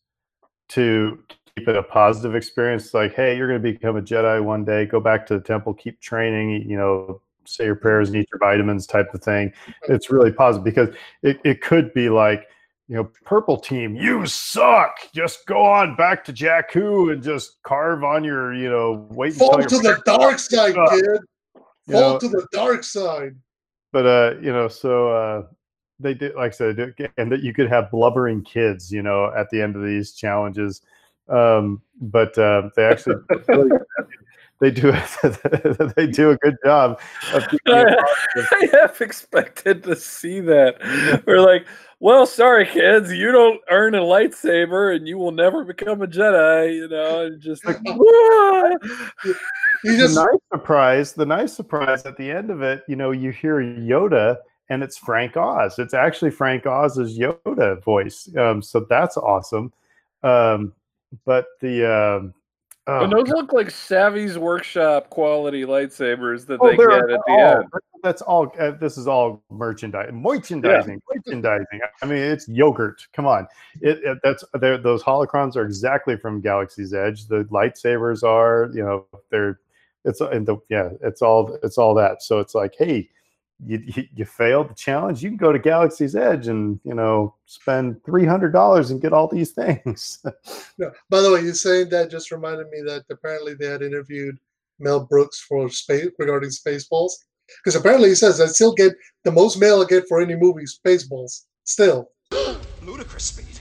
to 0.69 1.19
keep 1.57 1.69
it 1.69 1.75
a 1.77 1.83
positive 1.83 2.37
experience. 2.37 2.95
Like, 2.95 3.15
hey, 3.15 3.37
you're 3.37 3.49
going 3.49 3.61
to 3.61 3.73
become 3.73 3.97
a 3.97 4.03
Jedi 4.03 4.43
one 4.43 4.65
day. 4.65 4.87
Go 4.87 5.01
back 5.01 5.27
to 5.27 5.35
the 5.35 5.43
temple, 5.43 5.75
keep 5.75 6.01
training. 6.01 6.69
You 6.71 6.77
know, 6.77 7.21
say 7.45 7.65
your 7.65 7.75
prayers 7.75 8.09
and 8.09 8.19
eat 8.19 8.29
your 8.33 8.39
vitamins, 8.39 8.87
type 8.87 9.13
of 9.15 9.23
thing. 9.23 9.53
It's 9.89 10.11
really 10.11 10.31
positive 10.31 10.65
because 10.65 10.95
it, 11.23 11.41
it 11.45 11.61
could 11.61 11.93
be 11.93 12.09
like, 12.09 12.47
you 12.87 12.97
know, 12.97 13.11
purple 13.25 13.57
team, 13.57 13.97
you 13.97 14.27
suck. 14.27 14.97
Just 15.13 15.45
go 15.47 15.61
on 15.61 15.97
back 15.97 16.25
to 16.25 16.33
Jakku 16.33 17.13
and 17.13 17.23
just 17.23 17.63
carve 17.65 18.05
on 18.05 18.23
your, 18.25 18.55
you 18.55 18.69
know, 18.71 19.09
wait 19.11 19.33
until 19.33 19.49
Fall 19.51 19.63
to 19.63 19.79
the 19.79 20.01
dark 20.05 20.39
side, 20.39 20.77
up. 20.77 20.91
kid. 20.91 21.21
You 21.87 21.95
Fall 21.95 22.13
know, 22.13 22.19
to 22.19 22.29
the 22.29 22.47
dark 22.53 22.85
side. 22.85 23.35
but 23.93 24.07
uh, 24.07 24.35
you 24.41 24.53
know, 24.53 24.69
so 24.69 25.11
uh, 25.11 25.43
they 26.01 26.15
did, 26.15 26.35
like 26.35 26.53
I 26.53 26.55
said, 26.55 26.95
and 27.17 27.31
that 27.31 27.43
you 27.43 27.53
could 27.53 27.69
have 27.69 27.91
blubbering 27.91 28.43
kids, 28.43 28.91
you 28.93 29.03
know, 29.03 29.33
at 29.37 29.51
the 29.51 29.61
end 29.61 29.77
of 29.77 29.83
these 29.83 30.13
challenges. 30.13 30.83
Um, 31.29 31.81
but 32.01 32.37
uh, 32.39 32.71
they 32.77 32.85
actually 32.85 33.17
really, 33.49 33.71
they 34.61 34.71
do 34.71 34.93
they 35.97 36.07
do 36.07 36.31
a 36.31 36.37
good 36.39 36.57
job 36.65 37.01
of 37.33 37.49
keeping. 37.49 37.75
I 37.75 38.69
have 38.73 39.01
expected 39.01 39.83
to 39.85 39.97
see 39.97 40.41
that. 40.41 41.23
We're 41.27 41.41
like, 41.41 41.67
well, 42.01 42.27
sorry, 42.27 42.67
kids, 42.67 43.13
you 43.13 43.31
don't 43.31 43.61
earn 43.71 43.95
a 43.95 44.01
lightsaber, 44.01 44.97
and 44.97 45.07
you 45.07 45.19
will 45.19 45.33
never 45.33 45.65
become 45.65 46.03
a 46.03 46.07
Jedi. 46.07 46.75
You 46.75 46.89
know, 46.89 47.27
and 47.27 47.41
just 47.41 47.65
like! 47.65 47.79
You 49.83 49.97
the 49.97 50.15
nice 50.15 50.41
surprise, 50.53 51.13
the 51.15 51.25
nice 51.25 51.55
surprise 51.55 52.05
at 52.05 52.15
the 52.19 52.31
end 52.31 52.51
of 52.51 52.61
it, 52.61 52.83
you 52.87 52.97
know, 52.97 53.13
you 53.13 53.31
hear 53.31 53.63
Yoda 53.63 54.37
and 54.71 54.83
it's 54.83 54.97
Frank 54.97 55.37
Oz. 55.37 55.79
It's 55.79 55.95
actually 55.95 56.31
Frank 56.31 56.65
Oz's 56.65 57.19
Yoda 57.19 57.83
voice. 57.83 58.29
Um, 58.37 58.63
so 58.63 58.87
that's 58.89 59.17
awesome. 59.17 59.73
Um, 60.23 60.73
but 61.27 61.47
the 61.61 61.85
um, 61.85 62.35
oh, 62.87 63.05
and 63.05 63.13
those 63.13 63.29
look 63.29 63.53
like 63.53 63.67
Savi's 63.67 64.39
Workshop 64.39 65.11
quality 65.11 65.65
lightsabers 65.65 66.47
that 66.47 66.61
oh, 66.61 66.71
they 66.71 66.77
get 66.77 67.11
at 67.11 67.21
the 67.27 67.33
all- 67.33 67.57
end. 67.57 67.65
That's 68.03 68.23
all. 68.23 68.51
Uh, 68.59 68.71
this 68.71 68.97
is 68.97 69.07
all 69.07 69.43
merchandise, 69.51 70.09
merchandising, 70.11 71.03
merchandising. 71.15 71.81
I 72.03 72.07
mean, 72.07 72.17
it's 72.17 72.49
yogurt. 72.49 73.07
Come 73.13 73.27
on, 73.27 73.47
it, 73.83 73.99
it 74.03 74.19
that's 74.23 74.43
those 74.55 75.03
holocrons 75.03 75.55
are 75.55 75.67
exactly 75.67 76.17
from 76.17 76.41
Galaxy's 76.41 76.95
Edge. 76.95 77.27
The 77.27 77.45
lightsabers 77.51 78.23
are, 78.23 78.71
you 78.73 78.83
know, 78.83 79.05
they're 79.31 79.61
it's 80.07 80.23
and 80.23 80.47
the 80.47 80.57
yeah, 80.71 80.91
it's 81.03 81.21
all 81.21 81.59
it's 81.63 81.77
all 81.77 81.95
that. 81.97 82.23
So 82.23 82.39
it's 82.39 82.55
like, 82.55 82.75
hey, 82.79 83.11
you 83.67 83.83
you, 83.85 84.05
you 84.15 84.25
failed 84.25 84.71
the 84.71 84.75
challenge. 84.75 85.23
You 85.23 85.31
can 85.31 85.37
go 85.37 85.53
to 85.53 85.59
Galaxy's 85.59 86.17
Edge 86.17 86.49
and 86.49 86.81
you 86.85 86.95
know 86.95 87.35
spend 87.47 88.03
three 88.05 88.27
hundred 88.27 88.53
dollars 88.53 88.91
and 88.91 89.01
get 89.01 89.13
all 89.13 89.29
these 89.29 89.51
things. 89.63 90.25
Yeah. 90.79 90.91
By 91.09 91.21
the 91.21 91.33
way, 91.33 91.43
you 91.43 91.53
saying 91.53 91.91
that 91.91 92.11
just 92.11 92.31
reminded 92.31 92.69
me 92.71 92.81
that 92.87 93.05
apparently 93.11 93.55
they 93.55 93.67
had 93.67 93.83
interviewed 93.83 94.39
Mel 94.79 95.01
Brooks 95.01 95.41
for 95.41 95.69
space 95.69 96.09
regarding 96.19 96.51
Spaceballs. 96.51 97.13
Because 97.65 97.75
apparently 97.75 98.11
he 98.11 98.15
says 98.15 98.41
I 98.41 98.47
still 98.47 98.73
get 98.73 98.93
the 99.25 99.33
most 99.33 99.59
mail 99.59 99.83
I 99.83 99.85
get 99.85 100.07
for 100.09 100.21
any 100.21 100.37
movie, 100.37 100.65
Spaceballs. 100.65 101.47
Still. 101.65 102.11
Ludicrous 102.83 103.25
speed. 103.25 103.61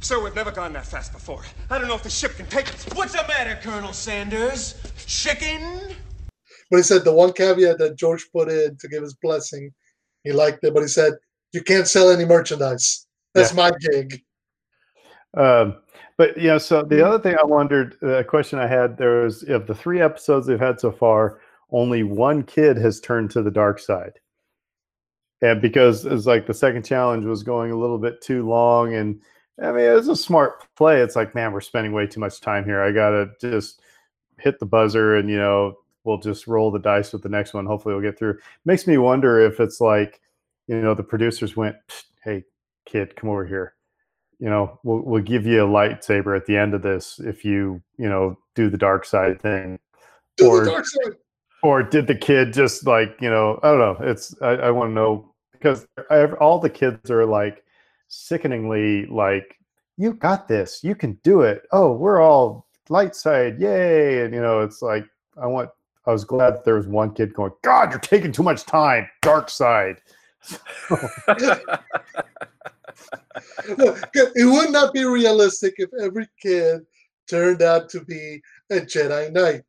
Sir, 0.00 0.22
we've 0.22 0.34
never 0.34 0.52
gone 0.52 0.72
that 0.72 0.86
fast 0.86 1.12
before. 1.12 1.42
I 1.68 1.78
don't 1.78 1.88
know 1.88 1.94
if 1.94 2.02
the 2.02 2.10
ship 2.10 2.36
can 2.36 2.46
take 2.46 2.72
us. 2.72 2.86
What's 2.94 3.12
the 3.12 3.26
matter, 3.26 3.58
Colonel 3.62 3.92
Sanders? 3.92 4.80
Chicken? 5.06 5.94
But 6.70 6.78
he 6.78 6.82
said 6.82 7.04
the 7.04 7.12
one 7.12 7.32
caveat 7.32 7.78
that 7.78 7.96
George 7.96 8.26
put 8.32 8.48
in 8.48 8.76
to 8.78 8.88
give 8.88 9.02
his 9.02 9.14
blessing, 9.14 9.72
he 10.24 10.32
liked 10.32 10.64
it, 10.64 10.74
but 10.74 10.82
he 10.82 10.88
said, 10.88 11.14
you 11.52 11.62
can't 11.62 11.86
sell 11.86 12.10
any 12.10 12.24
merchandise. 12.24 13.06
That's 13.34 13.52
Yeah. 13.52 13.56
my 13.56 13.70
gig. 13.78 14.22
Um, 15.36 15.76
but 16.16 16.38
yeah, 16.38 16.58
so 16.58 16.82
the 16.82 17.06
other 17.06 17.18
thing 17.18 17.36
I 17.38 17.44
wondered, 17.44 17.96
a 18.02 18.24
question 18.24 18.58
I 18.58 18.66
had 18.66 18.96
there 18.96 19.22
was 19.22 19.42
of 19.44 19.66
the 19.66 19.74
three 19.74 20.00
episodes 20.00 20.46
they've 20.46 20.58
had 20.58 20.80
so 20.80 20.90
far, 20.90 21.40
only 21.70 22.02
one 22.02 22.42
kid 22.42 22.76
has 22.78 23.00
turned 23.00 23.30
to 23.32 23.42
the 23.42 23.50
dark 23.50 23.78
side. 23.78 24.18
And 25.42 25.60
because 25.60 26.06
it's 26.06 26.26
like 26.26 26.46
the 26.46 26.54
second 26.54 26.84
challenge 26.84 27.26
was 27.26 27.42
going 27.42 27.70
a 27.70 27.76
little 27.76 27.98
bit 27.98 28.22
too 28.22 28.48
long, 28.48 28.94
and 28.94 29.20
I 29.62 29.72
mean, 29.72 29.84
it 29.84 29.92
was 29.92 30.08
a 30.08 30.16
smart 30.16 30.64
play. 30.76 31.02
It's 31.02 31.16
like, 31.16 31.34
man, 31.34 31.52
we're 31.52 31.60
spending 31.60 31.92
way 31.92 32.06
too 32.06 32.20
much 32.20 32.40
time 32.40 32.64
here. 32.64 32.80
I 32.80 32.92
gotta 32.92 33.30
just 33.40 33.82
hit 34.38 34.58
the 34.58 34.66
buzzer, 34.66 35.16
and 35.16 35.28
you 35.28 35.36
know, 35.36 35.76
we'll 36.06 36.18
just 36.18 36.46
roll 36.46 36.70
the 36.70 36.78
dice 36.78 37.12
with 37.12 37.22
the 37.22 37.28
next 37.28 37.52
one. 37.52 37.66
Hopefully, 37.66 37.94
we'll 37.94 38.02
get 38.02 38.18
through. 38.18 38.38
Makes 38.64 38.86
me 38.86 38.96
wonder 38.96 39.40
if 39.40 39.60
it's 39.60 39.80
like, 39.80 40.20
you 40.66 40.80
know, 40.80 40.94
the 40.94 41.02
producers 41.02 41.56
went, 41.56 41.76
"Hey, 42.24 42.44
kid, 42.86 43.14
come 43.16 43.28
over 43.28 43.44
here." 43.44 43.74
you 44.38 44.48
know, 44.50 44.78
we'll, 44.82 45.00
we'll 45.00 45.22
give 45.22 45.46
you 45.46 45.64
a 45.64 45.68
lightsaber 45.68 46.36
at 46.36 46.46
the 46.46 46.56
end 46.56 46.74
of 46.74 46.82
this 46.82 47.18
if 47.20 47.44
you, 47.44 47.80
you 47.96 48.08
know, 48.08 48.38
do 48.54 48.68
the 48.68 48.76
dark 48.76 49.04
side 49.04 49.40
thing. 49.40 49.78
Do 50.36 50.46
Or- 50.48 50.64
the 50.64 50.70
dark 50.70 50.86
side. 50.86 51.12
Or 51.62 51.82
did 51.82 52.06
the 52.06 52.14
kid 52.14 52.52
just 52.52 52.86
like, 52.86 53.16
you 53.20 53.30
know, 53.30 53.58
I 53.62 53.70
don't 53.70 53.78
know. 53.78 53.96
It's, 54.06 54.40
I, 54.42 54.50
I 54.50 54.70
want 54.70 54.90
to 54.90 54.94
know 54.94 55.32
because 55.52 55.86
have, 56.10 56.34
all 56.34 56.58
the 56.58 56.70
kids 56.70 57.10
are 57.10 57.24
like 57.24 57.64
sickeningly 58.08 59.06
like, 59.06 59.58
you 59.96 60.12
got 60.12 60.46
this, 60.46 60.84
you 60.84 60.94
can 60.94 61.18
do 61.24 61.40
it. 61.40 61.62
Oh, 61.72 61.92
we're 61.92 62.20
all 62.20 62.66
light 62.90 63.16
side. 63.16 63.58
Yay. 63.58 64.22
And, 64.22 64.34
you 64.34 64.42
know, 64.42 64.60
it's 64.60 64.82
like, 64.82 65.06
I 65.40 65.46
want, 65.46 65.70
I 66.06 66.12
was 66.12 66.24
glad 66.24 66.54
that 66.54 66.64
there 66.64 66.76
was 66.76 66.86
one 66.86 67.12
kid 67.12 67.34
going, 67.34 67.52
God, 67.62 67.90
you're 67.90 67.98
taking 67.98 68.32
too 68.32 68.42
much 68.42 68.64
time. 68.64 69.08
Dark 69.22 69.50
side. 69.50 70.00
Look, 73.68 73.98
it 74.14 74.50
would 74.50 74.70
not 74.70 74.94
be 74.94 75.04
realistic 75.04 75.74
if 75.78 75.90
every 76.00 76.28
kid 76.40 76.82
turned 77.28 77.62
out 77.62 77.88
to 77.90 78.04
be 78.04 78.40
a 78.70 78.76
Jedi 78.76 79.32
Knight. 79.32 79.62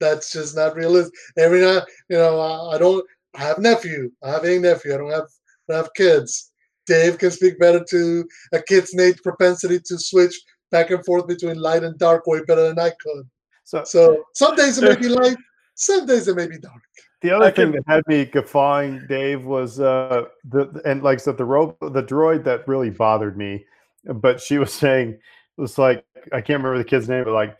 That's 0.00 0.30
just 0.30 0.54
not 0.54 0.76
realistic. 0.76 1.14
Every 1.38 1.62
night, 1.62 1.84
you 2.08 2.18
know, 2.18 2.38
I, 2.38 2.74
I 2.74 2.78
don't. 2.78 3.04
I 3.34 3.40
have 3.40 3.58
nephew. 3.58 4.10
I 4.22 4.30
have 4.30 4.44
a 4.44 4.58
nephew. 4.58 4.94
I 4.94 4.98
don't 4.98 5.10
have. 5.10 5.24
I 5.68 5.72
don't 5.72 5.84
have 5.84 5.94
kids. 5.94 6.52
Dave 6.86 7.18
can 7.18 7.30
speak 7.30 7.58
better 7.58 7.84
to 7.90 8.28
a 8.52 8.62
kid's 8.62 8.94
innate 8.94 9.22
propensity 9.22 9.78
to 9.86 9.98
switch 9.98 10.34
back 10.70 10.90
and 10.90 11.04
forth 11.04 11.26
between 11.26 11.56
light 11.56 11.84
and 11.84 11.98
dark 11.98 12.26
way 12.26 12.40
better 12.46 12.68
than 12.68 12.78
I 12.78 12.90
could. 13.00 13.28
So, 13.64 13.84
So 13.84 14.24
some 14.34 14.56
days 14.56 14.78
it 14.78 14.88
may 14.88 14.96
be 14.96 15.08
light, 15.08 15.36
some 15.78 16.06
days 16.06 16.26
it 16.28 16.36
may 16.36 16.46
be 16.46 16.58
dark. 16.58 16.82
The 17.22 17.30
other 17.30 17.46
I 17.46 17.50
thing 17.50 17.72
can- 17.72 17.82
that 17.86 17.92
had 17.92 18.02
me 18.06 18.24
guffawing, 18.24 19.06
Dave, 19.08 19.44
was 19.44 19.80
uh, 19.80 20.24
the 20.44 20.80
and 20.84 21.02
like 21.02 21.18
I 21.18 21.22
said, 21.22 21.38
the 21.38 21.44
rope, 21.44 21.78
the 21.80 22.02
droid 22.02 22.44
that 22.44 22.66
really 22.68 22.90
bothered 22.90 23.36
me. 23.36 23.64
But 24.04 24.40
she 24.40 24.58
was 24.58 24.72
saying 24.82 25.10
it 25.10 25.60
was 25.60 25.78
like 25.78 26.04
I 26.32 26.40
can't 26.40 26.62
remember 26.62 26.78
the 26.78 26.84
kid's 26.84 27.08
name, 27.08 27.24
but 27.24 27.32
like 27.32 27.56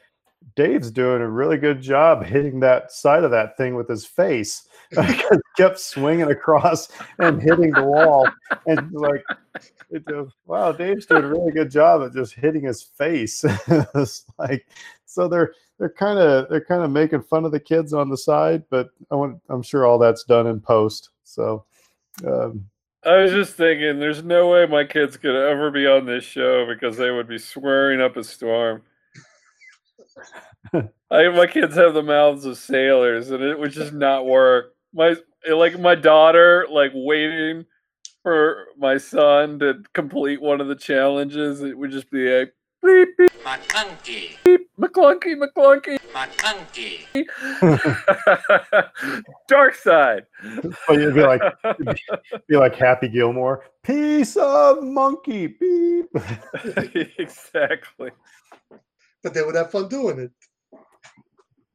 Dave's 0.56 0.90
doing 0.90 1.22
a 1.22 1.28
really 1.28 1.56
good 1.56 1.80
job 1.80 2.24
hitting 2.24 2.60
that 2.60 2.90
side 2.90 3.22
of 3.22 3.30
that 3.30 3.56
thing 3.56 3.76
with 3.76 3.88
his 3.88 4.04
face. 4.04 4.66
Kept 5.56 5.78
swinging 5.78 6.30
across 6.30 6.88
and 7.18 7.40
hitting 7.40 7.70
the 7.72 7.84
wall, 7.84 8.28
and 8.66 8.90
like, 8.92 9.22
it, 9.90 10.04
wow, 10.46 10.72
Dave's 10.72 11.06
doing 11.06 11.24
a 11.24 11.28
really 11.28 11.52
good 11.52 11.70
job 11.70 12.02
at 12.02 12.12
just 12.12 12.34
hitting 12.34 12.64
his 12.64 12.82
face. 12.82 13.44
it's 13.94 14.24
like, 14.38 14.66
so 15.18 15.26
they're 15.26 15.52
they're 15.80 15.90
kind 15.90 16.16
of 16.16 16.48
they're 16.48 16.64
kind 16.64 16.84
of 16.84 16.92
making 16.92 17.22
fun 17.22 17.44
of 17.44 17.50
the 17.50 17.58
kids 17.58 17.92
on 17.92 18.08
the 18.08 18.16
side, 18.16 18.62
but 18.70 18.90
I 19.10 19.16
want, 19.16 19.40
I'm 19.48 19.62
sure 19.62 19.84
all 19.84 19.98
that's 19.98 20.22
done 20.22 20.46
in 20.46 20.60
post. 20.60 21.10
So, 21.24 21.64
um, 22.24 22.66
I 23.04 23.16
was 23.16 23.32
just 23.32 23.54
thinking, 23.54 23.98
there's 23.98 24.22
no 24.22 24.48
way 24.48 24.66
my 24.66 24.84
kids 24.84 25.16
could 25.16 25.34
ever 25.34 25.72
be 25.72 25.88
on 25.88 26.06
this 26.06 26.22
show 26.22 26.66
because 26.66 26.96
they 26.96 27.10
would 27.10 27.26
be 27.26 27.38
swearing 27.38 28.00
up 28.00 28.16
a 28.16 28.22
storm. 28.22 28.82
I, 31.10 31.28
my 31.30 31.48
kids 31.48 31.74
have 31.74 31.94
the 31.94 32.02
mouths 32.02 32.44
of 32.44 32.58
sailors, 32.58 33.32
and 33.32 33.42
it 33.42 33.58
would 33.58 33.72
just 33.72 33.92
not 33.92 34.24
work. 34.24 34.74
My 34.94 35.16
like 35.50 35.80
my 35.80 35.96
daughter, 35.96 36.64
like 36.70 36.92
waiting 36.94 37.66
for 38.22 38.66
my 38.78 38.98
son 38.98 39.58
to 39.58 39.82
complete 39.94 40.40
one 40.40 40.60
of 40.60 40.68
the 40.68 40.76
challenges, 40.76 41.60
it 41.62 41.76
would 41.76 41.90
just 41.90 42.08
be 42.08 42.38
like 42.38 42.54
beep 42.84 43.08
beep 43.18 43.27
McClunky, 43.44 44.36
McClunky 44.78 45.36
McClunky. 45.36 45.98
McClunky. 46.12 47.06
Dark 49.48 49.74
side. 49.74 50.26
but 50.86 50.98
you'd 50.98 51.14
be 51.14 51.22
like 51.22 51.42
be 52.48 52.56
like 52.56 52.74
Happy 52.74 53.08
Gilmore, 53.08 53.64
piece 53.82 54.36
of 54.36 54.82
monkey, 54.82 55.46
beep. 55.48 56.06
exactly. 57.18 58.10
But 59.22 59.34
they 59.34 59.42
would 59.42 59.56
have 59.56 59.70
fun 59.70 59.88
doing 59.88 60.18
it. 60.18 60.32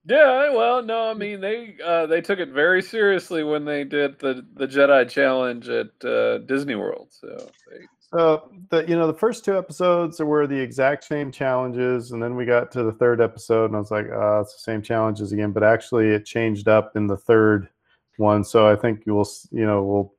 Yeah, 0.05 0.49
well, 0.53 0.83
no, 0.83 1.09
I 1.09 1.13
mean 1.13 1.39
they 1.39 1.77
uh, 1.83 2.07
they 2.07 2.19
took 2.19 2.39
it 2.39 2.49
very 2.49 2.81
seriously 2.81 3.43
when 3.43 3.63
they 3.63 3.85
did 3.85 4.19
the 4.19 4.45
the 4.53 4.67
Jedi 4.67 5.09
challenge 5.09 5.69
at 5.69 5.91
uh, 6.03 6.39
Disney 6.39 6.75
World. 6.75 7.07
So 7.11 7.27
they, 7.69 7.85
The 8.13 8.85
you 8.87 8.95
know 8.95 9.07
the 9.07 9.13
first 9.13 9.43
two 9.43 9.57
episodes 9.57 10.19
were 10.19 10.45
the 10.47 10.59
exact 10.59 11.03
same 11.03 11.31
challenges, 11.31 12.11
and 12.11 12.21
then 12.21 12.35
we 12.35 12.45
got 12.45 12.71
to 12.73 12.83
the 12.83 12.91
third 12.91 13.21
episode, 13.21 13.65
and 13.65 13.75
I 13.75 13.79
was 13.79 13.91
like, 13.91 14.07
oh, 14.11 14.41
it's 14.41 14.53
the 14.53 14.59
same 14.59 14.81
challenges 14.81 15.31
again. 15.31 15.51
But 15.51 15.63
actually, 15.63 16.09
it 16.09 16.25
changed 16.25 16.67
up 16.67 16.95
in 16.95 17.07
the 17.07 17.17
third 17.17 17.69
one, 18.17 18.43
so 18.43 18.67
I 18.67 18.75
think 18.75 19.03
you'll 19.05 19.27
you 19.51 19.65
know 19.65 19.83
we'll 19.83 20.13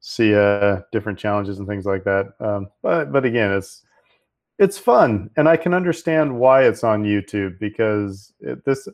see 0.00 0.34
uh, 0.34 0.80
different 0.92 1.18
challenges 1.18 1.58
and 1.58 1.66
things 1.66 1.84
like 1.84 2.04
that. 2.04 2.32
Um, 2.40 2.68
but 2.82 3.12
but 3.12 3.24
again, 3.24 3.52
it's 3.52 3.82
it's 4.58 4.78
fun, 4.78 5.30
and 5.36 5.48
I 5.48 5.56
can 5.56 5.74
understand 5.74 6.38
why 6.38 6.64
it's 6.64 6.84
on 6.84 7.02
YouTube 7.04 7.58
because 7.58 8.32
it, 8.40 8.64
this 8.64 8.88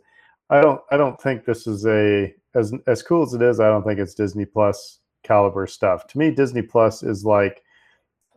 I 0.51 0.61
don't 0.61 0.81
I 0.91 0.97
don't 0.97 1.21
think 1.21 1.45
this 1.45 1.67
is 1.67 1.87
a 1.87 2.35
as 2.55 2.73
as 2.87 3.03
cool 3.03 3.23
as 3.23 3.35
it 3.35 3.43
is. 3.43 3.61
I 3.61 3.69
don't 3.69 3.85
think 3.85 4.01
it's 4.01 4.15
Disney 4.15 4.47
Plus 4.47 5.01
caliber 5.23 5.67
stuff. 5.67 6.07
To 6.09 6.19
me, 6.19 6.31
Disney 6.31 6.63
Plus 6.63 7.03
is 7.03 7.25
like 7.25 7.63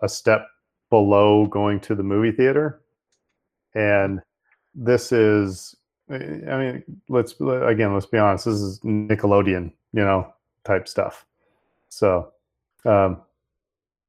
a 0.02 0.10
step 0.10 0.48
below 0.90 1.46
going 1.46 1.80
to 1.82 1.96
the 1.96 2.04
movie 2.04 2.32
theater. 2.32 2.82
And 3.74 4.22
this 4.76 5.12
is 5.12 5.76
i 6.10 6.18
mean 6.18 6.84
let's 7.08 7.34
again 7.40 7.94
let's 7.94 8.06
be 8.06 8.18
honest 8.18 8.44
this 8.44 8.56
is 8.56 8.80
nickelodeon 8.82 9.72
you 9.94 10.04
know 10.04 10.32
type 10.66 10.88
stuff. 10.88 11.26
So 11.90 12.32
um 12.86 13.22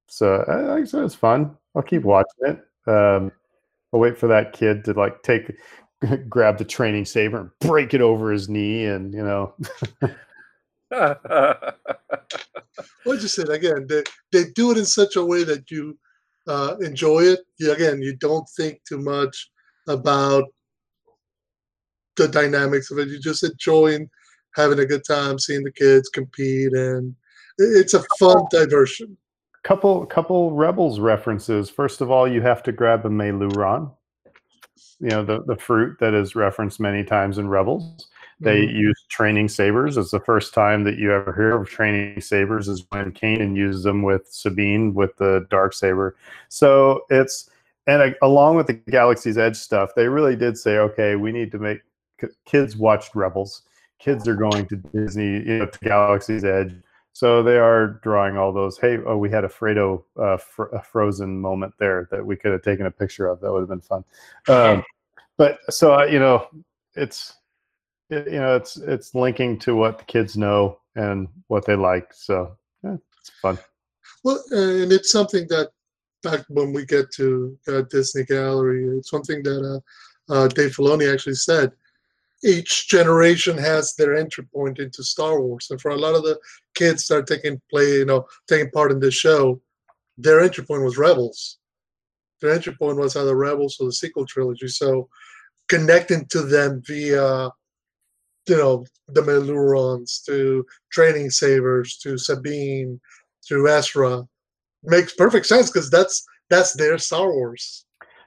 so 0.08 0.44
i 0.48 0.84
said, 0.84 1.04
it's 1.04 1.14
fun. 1.14 1.56
I'll 1.74 1.82
keep 1.82 2.02
watching 2.02 2.46
it. 2.46 2.64
Um 2.86 3.32
i'll 3.92 4.00
wait 4.00 4.18
for 4.18 4.26
that 4.26 4.52
kid 4.52 4.84
to 4.84 4.92
like 4.92 5.22
take 5.22 5.52
grab 6.28 6.58
the 6.58 6.64
training 6.64 7.04
saber 7.04 7.40
and 7.40 7.50
break 7.60 7.94
it 7.94 8.00
over 8.00 8.32
his 8.32 8.48
knee 8.48 8.84
and 8.84 9.14
you 9.14 9.22
know 9.22 9.54
Like 13.04 13.20
you 13.20 13.28
said, 13.28 13.48
again, 13.48 13.86
they, 13.88 14.02
they 14.30 14.44
do 14.54 14.70
it 14.70 14.78
in 14.78 14.84
such 14.84 15.16
a 15.16 15.24
way 15.24 15.44
that 15.44 15.70
you 15.70 15.98
uh, 16.46 16.76
enjoy 16.80 17.20
it. 17.20 17.40
You, 17.58 17.72
again, 17.72 18.00
you 18.00 18.16
don't 18.16 18.48
think 18.56 18.80
too 18.88 18.98
much 18.98 19.50
about 19.88 20.44
the 22.16 22.28
dynamics 22.28 22.90
of 22.90 22.98
it. 22.98 23.08
You're 23.08 23.18
just 23.18 23.44
enjoying 23.44 24.08
having 24.54 24.78
a 24.78 24.86
good 24.86 25.04
time, 25.04 25.38
seeing 25.38 25.64
the 25.64 25.72
kids 25.72 26.08
compete, 26.08 26.72
and 26.72 27.14
it's 27.58 27.94
a 27.94 28.02
fun 28.18 28.44
diversion. 28.50 29.16
couple 29.64 30.04
couple 30.06 30.50
rebels 30.52 30.98
references 30.98 31.70
first 31.70 32.00
of 32.00 32.10
all 32.10 32.26
you 32.26 32.40
have 32.40 32.64
to 32.64 32.72
grab 32.72 33.06
a 33.06 33.08
meiloorun 33.08 33.92
you 34.98 35.08
know 35.08 35.24
the, 35.24 35.42
the 35.44 35.56
fruit 35.56 35.96
that 36.00 36.14
is 36.14 36.34
referenced 36.34 36.80
many 36.80 37.04
times 37.04 37.38
in 37.38 37.46
rebels 37.46 38.08
they 38.42 38.66
Mhm. 38.66 38.74
use 38.74 39.04
training 39.08 39.48
sabers 39.48 39.96
it's 39.96 40.10
the 40.10 40.20
first 40.20 40.52
time 40.54 40.84
that 40.84 40.96
you 40.96 41.12
ever 41.12 41.32
hear 41.32 41.56
of 41.56 41.68
training 41.68 42.20
sabers 42.20 42.68
is 42.68 42.84
when 42.90 43.12
Kanan 43.12 43.56
uses 43.56 43.84
them 43.84 44.02
with 44.02 44.26
sabine 44.28 44.94
with 44.94 45.16
the 45.16 45.46
dark 45.50 45.72
saber 45.72 46.16
so 46.48 47.04
it's 47.10 47.50
and 47.86 48.02
uh, 48.02 48.10
along 48.22 48.56
with 48.56 48.66
the 48.66 48.74
galaxy's 48.74 49.38
edge 49.38 49.56
stuff 49.56 49.90
they 49.94 50.08
really 50.08 50.36
did 50.36 50.56
say 50.58 50.78
okay 50.78 51.16
we 51.16 51.32
need 51.32 51.50
to 51.52 51.58
make 51.58 51.80
kids 52.44 52.76
watched 52.76 53.14
rebels 53.14 53.62
kids 53.98 54.26
are 54.28 54.36
going 54.36 54.66
to 54.66 54.76
disney 54.76 55.42
you 55.48 55.58
know 55.58 55.66
to 55.66 55.78
galaxy's 55.80 56.44
edge 56.44 56.74
so 57.14 57.42
they 57.42 57.58
are 57.58 58.00
drawing 58.02 58.38
all 58.38 58.52
those. 58.52 58.78
Hey, 58.78 58.98
oh, 59.06 59.18
we 59.18 59.30
had 59.30 59.44
a 59.44 59.48
Fredo 59.48 60.02
uh, 60.18 60.38
fr- 60.38 60.74
a 60.74 60.82
frozen 60.82 61.40
moment 61.40 61.74
there 61.78 62.08
that 62.10 62.24
we 62.24 62.36
could 62.36 62.52
have 62.52 62.62
taken 62.62 62.86
a 62.86 62.90
picture 62.90 63.26
of. 63.26 63.40
That 63.40 63.52
would 63.52 63.60
have 63.60 63.68
been 63.68 63.80
fun. 63.82 64.04
Um, 64.48 64.82
but 65.36 65.58
so 65.68 65.94
uh, 65.94 66.04
you 66.04 66.18
know, 66.18 66.48
it's 66.94 67.34
it, 68.12 68.32
you 68.32 68.38
know, 68.38 68.56
it's 68.56 68.76
it's 68.76 69.14
linking 69.14 69.58
to 69.60 69.74
what 69.74 69.98
the 69.98 70.04
kids 70.04 70.36
know 70.36 70.78
and 70.94 71.28
what 71.48 71.64
they 71.64 71.76
like. 71.76 72.12
So 72.12 72.56
yeah, 72.82 72.96
it's 73.18 73.30
fun. 73.40 73.58
Well, 74.24 74.42
and 74.50 74.92
it's 74.92 75.10
something 75.10 75.46
that 75.48 75.70
back 76.22 76.44
when 76.48 76.72
we 76.72 76.84
get 76.84 77.10
to 77.12 77.58
uh, 77.68 77.82
Disney 77.82 78.24
Gallery, 78.24 78.86
it's 78.98 79.12
one 79.12 79.22
thing 79.22 79.42
that 79.42 79.82
uh, 80.28 80.32
uh, 80.32 80.48
Dave 80.48 80.76
Filoni 80.76 81.12
actually 81.12 81.34
said. 81.34 81.72
Each 82.44 82.88
generation 82.88 83.56
has 83.56 83.94
their 83.94 84.16
entry 84.16 84.44
point 84.52 84.80
into 84.80 85.04
Star 85.04 85.40
Wars, 85.40 85.68
and 85.70 85.80
for 85.80 85.92
a 85.92 85.96
lot 85.96 86.16
of 86.16 86.24
the 86.24 86.38
kids 86.74 87.06
that 87.06 87.16
are 87.16 87.22
taking 87.22 87.60
play, 87.70 87.98
you 87.98 88.04
know, 88.04 88.26
taking 88.48 88.70
part 88.70 88.90
in 88.90 88.98
this 88.98 89.14
show, 89.14 89.60
their 90.18 90.40
entry 90.40 90.64
point 90.64 90.82
was 90.82 90.98
Rebels. 90.98 91.58
Their 92.40 92.50
entry 92.50 92.74
point 92.74 92.98
was 92.98 93.14
either 93.14 93.36
Rebels 93.36 93.76
or 93.78 93.86
the 93.86 93.92
sequel 93.92 94.26
trilogy. 94.26 94.66
So 94.66 95.08
connecting 95.68 96.26
to 96.26 96.42
them 96.42 96.82
via, 96.84 97.50
you 98.48 98.56
know, 98.56 98.84
the 99.08 99.22
Meilooruns 99.22 100.24
to 100.24 100.64
Training 100.90 101.30
Sabers 101.30 101.96
to 101.98 102.18
Sabine 102.18 103.00
to 103.48 103.68
Ezra 103.68 104.26
makes 104.84 105.14
perfect 105.14 105.46
sense 105.46 105.70
because 105.70 105.90
that's 105.90 106.24
that's 106.50 106.74
their 106.74 106.98
Star 106.98 107.32
Wars. 107.32 107.84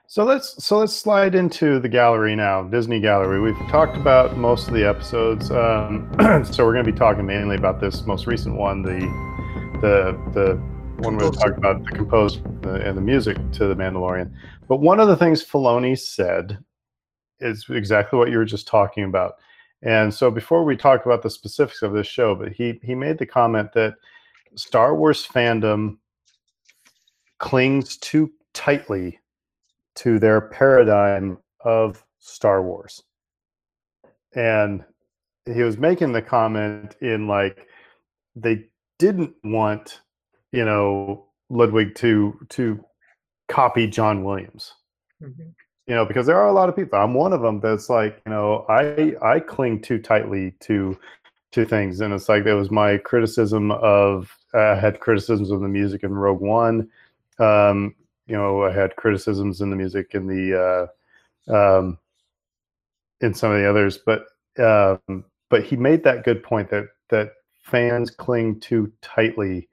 So 0.08 0.24
let's 0.24 0.64
so 0.64 0.78
let's 0.78 0.94
slide 0.94 1.34
into 1.34 1.80
the 1.80 1.88
gallery 1.88 2.36
now, 2.36 2.62
Disney 2.62 3.00
Gallery. 3.00 3.40
We've 3.40 3.58
talked 3.68 3.96
about 3.96 4.36
most 4.36 4.68
of 4.68 4.74
the 4.74 4.84
episodes, 4.84 5.50
um, 5.50 6.08
so 6.50 6.64
we're 6.64 6.72
going 6.72 6.84
to 6.84 6.92
be 6.92 6.96
talking 6.96 7.26
mainly 7.26 7.56
about 7.56 7.80
this 7.80 8.06
most 8.06 8.26
recent 8.26 8.56
one, 8.56 8.82
the 8.82 9.00
the 9.80 10.16
the 10.32 10.62
one 11.02 11.16
we 11.16 11.30
talked 11.30 11.58
about 11.58 11.84
the 11.84 11.90
composed 11.90 12.44
and 12.64 12.96
the 12.96 13.02
music 13.02 13.36
to 13.52 13.66
the 13.66 13.74
Mandalorian. 13.74 14.32
But 14.68 14.76
one 14.76 15.00
of 15.00 15.08
the 15.08 15.16
things 15.16 15.44
Filoni 15.44 15.98
said 15.98 16.58
is 17.40 17.66
exactly 17.68 18.18
what 18.18 18.30
you 18.30 18.38
were 18.38 18.44
just 18.44 18.66
talking 18.66 19.04
about. 19.04 19.34
And 19.82 20.12
so 20.12 20.30
before 20.30 20.64
we 20.64 20.76
talk 20.76 21.04
about 21.06 21.22
the 21.22 21.30
specifics 21.30 21.82
of 21.82 21.92
this 21.92 22.06
show, 22.06 22.34
but 22.34 22.52
he 22.52 22.80
he 22.82 22.94
made 22.94 23.18
the 23.18 23.26
comment 23.26 23.72
that 23.74 23.94
Star 24.56 24.94
Wars 24.96 25.26
fandom 25.26 25.98
clings 27.38 27.96
too 27.98 28.32
tightly 28.54 29.18
to 29.96 30.18
their 30.18 30.40
paradigm 30.40 31.38
of 31.60 32.04
Star 32.18 32.62
Wars. 32.62 33.02
And 34.34 34.84
he 35.46 35.62
was 35.62 35.78
making 35.78 36.12
the 36.12 36.22
comment 36.22 36.96
in 37.00 37.26
like 37.28 37.68
they 38.34 38.64
didn't 38.98 39.34
want, 39.44 40.00
you 40.52 40.64
know, 40.64 41.26
Ludwig 41.50 41.94
to 41.96 42.38
to 42.50 42.84
copy 43.48 43.86
John 43.86 44.24
Williams. 44.24 44.72
Mhm. 45.22 45.54
You 45.86 45.94
know, 45.94 46.04
because 46.04 46.26
there 46.26 46.36
are 46.36 46.48
a 46.48 46.52
lot 46.52 46.68
of 46.68 46.74
people. 46.74 46.98
I'm 46.98 47.14
one 47.14 47.32
of 47.32 47.42
them 47.42 47.60
that's 47.60 47.88
like, 47.88 48.20
you 48.26 48.32
know, 48.32 48.66
I 48.68 49.14
I 49.22 49.40
cling 49.40 49.82
too 49.82 49.98
tightly 49.98 50.52
to 50.60 50.98
to 51.52 51.64
things, 51.64 52.00
and 52.00 52.12
it's 52.12 52.28
like 52.28 52.44
there 52.44 52.56
was 52.56 52.70
my 52.70 52.98
criticism 52.98 53.70
of 53.70 54.36
I 54.52 54.74
had 54.74 55.00
criticisms 55.00 55.50
of 55.50 55.60
the 55.60 55.68
music 55.68 56.02
in 56.02 56.12
Rogue 56.12 56.40
One. 56.40 56.88
Um, 57.38 57.94
you 58.26 58.36
know, 58.36 58.64
I 58.64 58.72
had 58.72 58.96
criticisms 58.96 59.60
in 59.60 59.70
the 59.70 59.76
music 59.76 60.14
in 60.14 60.26
the 60.26 60.90
uh, 61.50 61.78
um, 61.78 61.98
in 63.20 63.32
some 63.34 63.52
of 63.52 63.58
the 63.58 63.68
others, 63.68 63.98
but 63.98 64.26
um, 64.58 65.24
but 65.50 65.62
he 65.64 65.76
made 65.76 66.02
that 66.04 66.24
good 66.24 66.42
point 66.42 66.68
that 66.70 66.86
that 67.10 67.32
fans 67.62 68.10
cling 68.10 68.58
too 68.60 68.92
tightly 69.02 69.68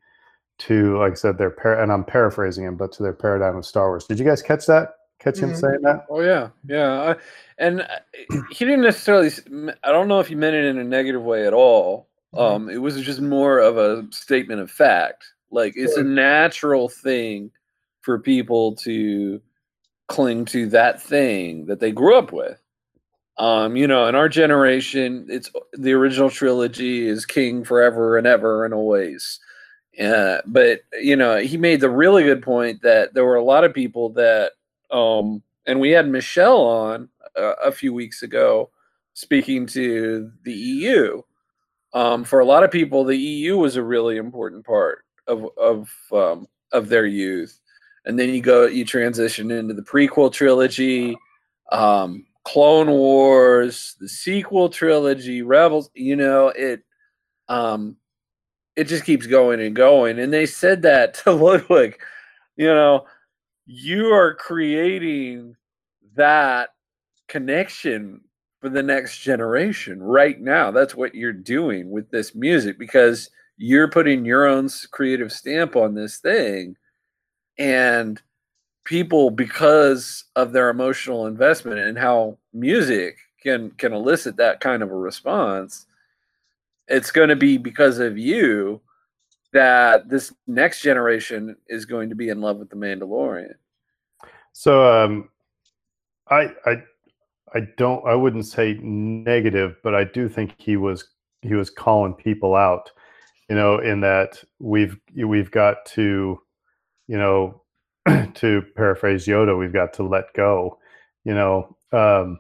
to, 0.60 0.98
like 1.00 1.14
I 1.14 1.16
said, 1.16 1.38
their 1.38 1.50
par- 1.50 1.82
and 1.82 1.92
I'm 1.92 2.04
paraphrasing 2.04 2.66
him, 2.66 2.78
but 2.78 2.92
to 2.94 3.04
their 3.04 3.14
paradigm 3.14 3.58
of 3.58 3.66
Star 3.66 3.90
Wars. 3.90 4.06
Did 4.06 4.20
you 4.20 4.26
guys 4.26 4.42
catch 4.44 4.68
that? 4.68 4.90
Catch 5.24 5.40
him 5.40 5.52
Mhm. 5.52 5.56
saying 5.60 5.82
that? 5.84 6.06
Oh 6.10 6.22
yeah, 6.22 6.50
yeah. 6.68 6.92
I, 7.02 7.16
and 7.58 7.82
uh, 7.82 7.88
he 8.52 8.66
didn't 8.66 8.82
necessarily. 8.82 9.30
I 9.84 9.92
don't 9.92 10.08
know 10.08 10.20
if 10.20 10.28
he 10.28 10.36
meant 10.36 10.56
it 10.56 10.66
in 10.66 10.78
a 10.78 10.84
negative 10.84 11.24
way 11.24 11.48
at 11.48 11.54
all. 11.54 12.10
Um, 12.36 12.68
it 12.68 12.78
was 12.82 13.00
just 13.02 13.22
more 13.22 13.60
of 13.60 13.78
a 13.78 14.06
statement 14.12 14.60
of 14.60 14.72
fact. 14.72 15.24
Like 15.52 15.74
it's 15.78 15.96
a 15.98 16.04
natural 16.04 16.90
thing 16.90 17.52
for 18.02 18.18
people 18.20 18.76
to 18.78 19.40
cling 20.08 20.46
to 20.46 20.66
that 20.70 21.02
thing 21.02 21.68
that 21.68 21.80
they 21.80 21.92
grew 21.92 22.18
up 22.18 22.32
with. 22.34 22.60
Um, 23.38 23.76
you 23.76 23.88
know, 23.88 24.08
in 24.08 24.16
our 24.16 24.28
generation, 24.30 25.26
it's 25.30 25.50
the 25.74 25.94
original 25.94 26.30
trilogy 26.30 27.08
is 27.08 27.26
king 27.26 27.64
forever 27.64 28.18
and 28.18 28.28
ever 28.28 28.66
and 28.66 28.74
always. 28.74 29.40
Uh, 30.02 30.40
but 30.48 30.82
you 31.02 31.16
know, 31.16 31.38
he 31.38 31.56
made 31.58 31.80
the 31.82 31.90
really 31.90 32.24
good 32.24 32.42
point 32.42 32.82
that 32.82 33.14
there 33.14 33.26
were 33.26 33.36
a 33.36 33.44
lot 33.44 33.64
of 33.64 33.74
people 33.74 34.10
that, 34.10 34.54
um, 34.94 35.44
and 35.66 35.80
we 35.80 35.90
had 35.90 36.08
Michelle 36.08 36.62
on 36.62 37.10
uh, 37.38 37.56
a 37.64 37.72
few 37.72 37.94
weeks 37.94 38.24
ago 38.24 38.70
speaking 39.14 39.66
to 39.68 40.32
the 40.44 40.54
EU. 40.54 41.22
Um, 41.94 42.24
for 42.24 42.40
a 42.40 42.46
lot 42.46 42.64
of 42.64 42.72
people, 42.72 43.04
the 43.04 43.18
EU 43.18 43.58
was 43.58 43.76
a 43.76 43.84
really 43.84 44.18
important 44.18 44.66
part 44.66 45.04
of 45.28 45.48
of 45.58 45.90
um, 46.12 46.48
of 46.72 46.90
their 46.90 47.06
youth. 47.06 47.60
And 48.06 48.20
then 48.20 48.30
you 48.30 48.42
go, 48.42 48.66
you 48.66 48.84
transition 48.84 49.50
into 49.50 49.74
the 49.74 49.82
prequel 49.82 50.32
trilogy, 50.32 51.18
um, 51.72 52.26
Clone 52.44 52.90
Wars, 52.90 53.96
the 54.00 54.10
sequel 54.10 54.68
trilogy, 54.70 55.42
Rebels. 55.42 55.90
You 55.94 56.16
know, 56.16 56.50
it 56.50 56.84
um, 57.48 57.96
it 58.76 58.86
just 58.86 59.06
keeps 59.06 59.28
going 59.28 59.62
and 59.62 59.76
going. 59.76 60.20
And 60.20 60.34
they 60.34 60.46
said 60.46 60.82
that 60.82 61.14
to 61.24 61.32
Ludwig, 61.32 62.00
you 62.58 62.68
know, 62.68 63.06
you 63.66 64.14
are 64.14 64.36
creating 64.36 65.56
that 66.16 66.70
connection 67.28 68.22
for 68.60 68.70
the 68.70 68.84
next 68.84 69.20
generation 69.20 70.02
right 70.02 70.40
now. 70.40 70.72
That's 70.72 70.96
what 70.96 71.16
you're 71.16 71.34
doing 71.34 71.90
with 71.90 72.10
this 72.10 72.36
music 72.36 72.78
because 72.78 73.30
you're 73.58 73.90
putting 73.90 74.26
your 74.26 74.46
own 74.48 74.70
creative 74.92 75.32
stamp 75.32 75.76
on 75.76 75.96
this 75.96 76.18
thing. 76.18 76.76
And 77.58 78.22
people, 78.86 79.30
because 79.30 80.26
of 80.36 80.52
their 80.52 80.70
emotional 80.70 81.28
investment 81.28 81.80
and 81.80 81.98
how 81.98 82.38
music 82.54 83.18
can 83.42 83.72
can 83.72 83.94
elicit 83.94 84.38
that 84.38 84.60
kind 84.60 84.82
of 84.82 84.92
a 84.92 84.96
response, 84.96 85.86
it's 86.88 87.12
going 87.12 87.30
to 87.30 87.36
be 87.36 87.58
because 87.58 88.00
of 88.00 88.18
you 88.18 88.82
that 89.54 90.10
this 90.10 90.34
next 90.48 90.82
generation 90.82 91.56
is 91.70 91.86
going 91.86 92.10
to 92.10 92.16
be 92.16 92.30
in 92.30 92.42
love 92.42 92.58
with 92.58 92.70
the 92.70 92.76
Mandalorian. 92.76 93.54
So 94.52 95.04
um, 95.04 95.30
I 96.30 96.50
I 96.66 96.84
I 97.56 97.68
don't 97.78 98.06
I 98.06 98.16
wouldn't 98.16 98.46
say 98.46 98.80
negative, 98.82 99.78
but 99.84 99.96
I 99.96 100.04
do 100.04 100.28
think 100.28 100.56
he 100.58 100.76
was 100.78 101.08
he 101.42 101.54
was 101.54 101.70
calling 101.70 102.14
people 102.14 102.56
out, 102.56 102.92
you 103.50 103.56
know, 103.56 103.80
in 103.80 104.02
that 104.02 104.44
we've 104.60 104.98
we've 105.16 105.52
got 105.52 105.86
to, 105.88 106.40
you 107.08 107.18
know, 107.18 107.62
to 108.36 108.64
paraphrase 108.76 109.28
Yoda, 109.28 109.58
we've 109.58 109.74
got 109.74 109.94
to 109.94 110.04
let 110.04 110.34
go, 110.34 110.78
you 111.26 111.34
know, 111.34 111.76
um, 111.92 112.40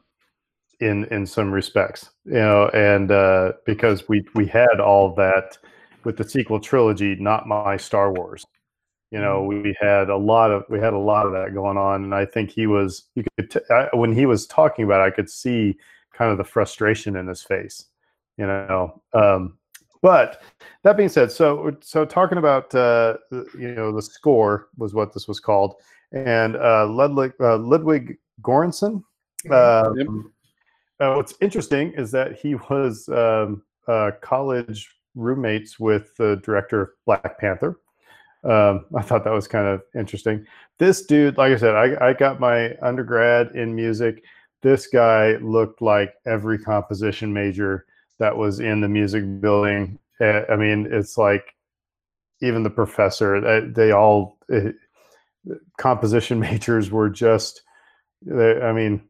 in 0.80 1.06
in 1.06 1.26
some 1.26 1.52
respects, 1.52 2.10
you 2.26 2.34
know, 2.34 2.70
and 2.74 3.12
uh, 3.12 3.54
because 3.66 4.08
we 4.10 4.26
we 4.36 4.48
had 4.48 4.80
all 4.80 5.14
that 5.16 5.58
with 6.06 6.18
the 6.18 6.28
sequel 6.28 6.60
trilogy, 6.60 7.16
not 7.16 7.48
my 7.48 7.78
Star 7.78 8.12
Wars. 8.12 8.46
You 9.12 9.20
know 9.20 9.44
we 9.44 9.76
had 9.80 10.10
a 10.10 10.18
lot 10.18 10.50
of 10.50 10.64
we 10.70 10.80
had 10.80 10.94
a 10.94 10.98
lot 10.98 11.28
of 11.28 11.34
that 11.34 11.54
going 11.54 11.78
on 11.78 12.04
and 12.04 12.16
i 12.16 12.26
think 12.26 12.50
he 12.50 12.66
was 12.66 13.04
you 13.14 13.24
could 13.38 13.52
t- 13.52 13.60
I, 13.70 13.88
when 13.94 14.12
he 14.12 14.26
was 14.26 14.48
talking 14.48 14.86
about 14.86 15.02
it, 15.02 15.12
i 15.12 15.16
could 15.16 15.30
see 15.30 15.78
kind 16.16 16.32
of 16.32 16.40
the 16.40 16.44
frustration 16.44 17.16
in 17.16 17.28
his 17.28 17.44
face 17.44 17.86
you 18.40 18.48
know 18.48 19.04
um 19.14 19.60
but 20.02 20.42
that 20.84 20.98
being 20.98 21.10
said 21.10 21.32
so 21.32 21.78
so 21.82 22.06
talking 22.06 22.40
about 22.40 22.74
uh 22.74 23.18
you 23.32 23.76
know 23.76 23.92
the 23.92 24.02
score 24.02 24.70
was 24.78 24.96
what 24.96 25.14
this 25.14 25.28
was 25.28 25.40
called 25.40 25.76
and 26.12 26.56
uh 26.56 26.88
ludwig 26.88 27.34
uh, 27.40 27.58
ludwig 27.60 28.18
goransson 28.42 29.04
um, 29.52 29.96
Yep. 29.96 30.08
uh, 31.02 31.14
what's 31.18 31.36
interesting 31.40 31.94
is 31.94 32.10
that 32.12 32.36
he 32.40 32.56
was 32.56 33.08
um, 33.10 33.62
uh, 33.88 34.10
college 34.22 34.90
roommates 35.16 35.80
with 35.80 36.16
the 36.18 36.38
director 36.44 36.82
of 36.82 36.90
black 37.06 37.40
panther 37.40 37.78
um, 38.44 38.86
I 38.96 39.02
thought 39.02 39.24
that 39.24 39.34
was 39.34 39.48
kind 39.48 39.68
of 39.68 39.82
interesting. 39.96 40.46
This 40.78 41.06
dude, 41.06 41.38
like 41.38 41.54
I 41.54 41.58
said, 41.58 41.76
I, 41.76 42.10
I 42.10 42.14
got 42.14 42.40
my 42.40 42.76
undergrad 42.82 43.56
in 43.56 43.76
music. 43.76 44.24
This 44.62 44.88
guy 44.88 45.38
looked 45.38 45.82
like 45.82 46.14
every 46.26 46.60
composition 46.60 47.34
major 47.34 47.86
that 48.20 48.36
was 48.36 48.60
in 48.60 48.82
the 48.82 48.90
music 48.90 49.24
building. 49.40 49.98
Uh, 50.20 50.42
I 50.50 50.58
mean, 50.58 50.88
it's 50.92 51.18
like 51.18 51.56
even 52.42 52.64
the 52.64 52.70
professor, 52.70 53.40
they, 53.40 53.68
they 53.68 53.92
all, 53.92 54.38
uh, 54.54 54.72
composition 55.78 56.40
majors 56.40 56.92
were 56.92 57.10
just, 57.10 57.62
they, 58.22 58.62
I 58.62 58.74
mean, 58.74 59.08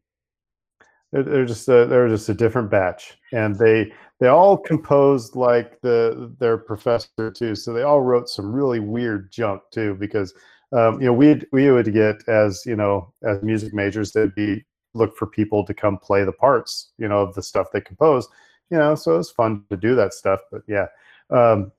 they're, 1.22 1.46
just 1.46 1.68
a, 1.70 1.86
they're 1.86 2.10
just 2.10 2.30
a 2.30 2.34
different 2.34 2.72
batch, 2.72 3.18
and 3.32 3.56
they 3.58 3.92
they 4.20 4.28
all 4.28 4.58
composed 4.58 5.36
like 5.36 5.80
the 5.82 6.34
their 6.40 6.58
professor 6.58 7.32
too. 7.32 7.56
So 7.56 7.74
they 7.74 7.84
all 7.84 8.02
wrote 8.02 8.30
some 8.30 8.52
really 8.52 8.80
weird 8.80 9.32
junk 9.32 9.62
too, 9.72 9.96
because 9.96 10.34
um, 10.72 11.00
you 11.00 11.08
know 11.08 11.14
we 11.14 11.42
we 11.52 11.72
would 11.72 11.94
get 11.94 12.28
as 12.28 12.64
you 12.66 12.76
know 12.76 13.14
as 13.24 13.42
music 13.44 13.74
majors 13.74 14.12
they'd 14.12 14.36
be 14.36 14.64
look 14.94 15.16
for 15.16 15.28
people 15.28 15.66
to 15.66 15.74
come 15.74 15.98
play 15.98 16.24
the 16.24 16.32
parts 16.32 16.92
you 16.98 17.08
know 17.08 17.20
of 17.22 17.34
the 17.34 17.42
stuff 17.42 17.68
they 17.74 17.82
composed 17.82 18.30
you 18.70 18.78
know 18.78 18.94
so 18.94 19.16
it 19.16 19.18
was 19.18 19.32
fun 19.32 19.64
to 19.72 19.76
do 19.76 19.96
that 19.96 20.14
stuff 20.14 20.40
but 20.52 20.62
yeah. 20.68 20.86
Um, 21.32 21.72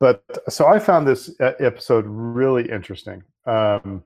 but 0.00 0.22
so 0.48 0.66
i 0.66 0.78
found 0.78 1.06
this 1.06 1.34
episode 1.40 2.04
really 2.06 2.70
interesting 2.70 3.22
um, 3.46 4.02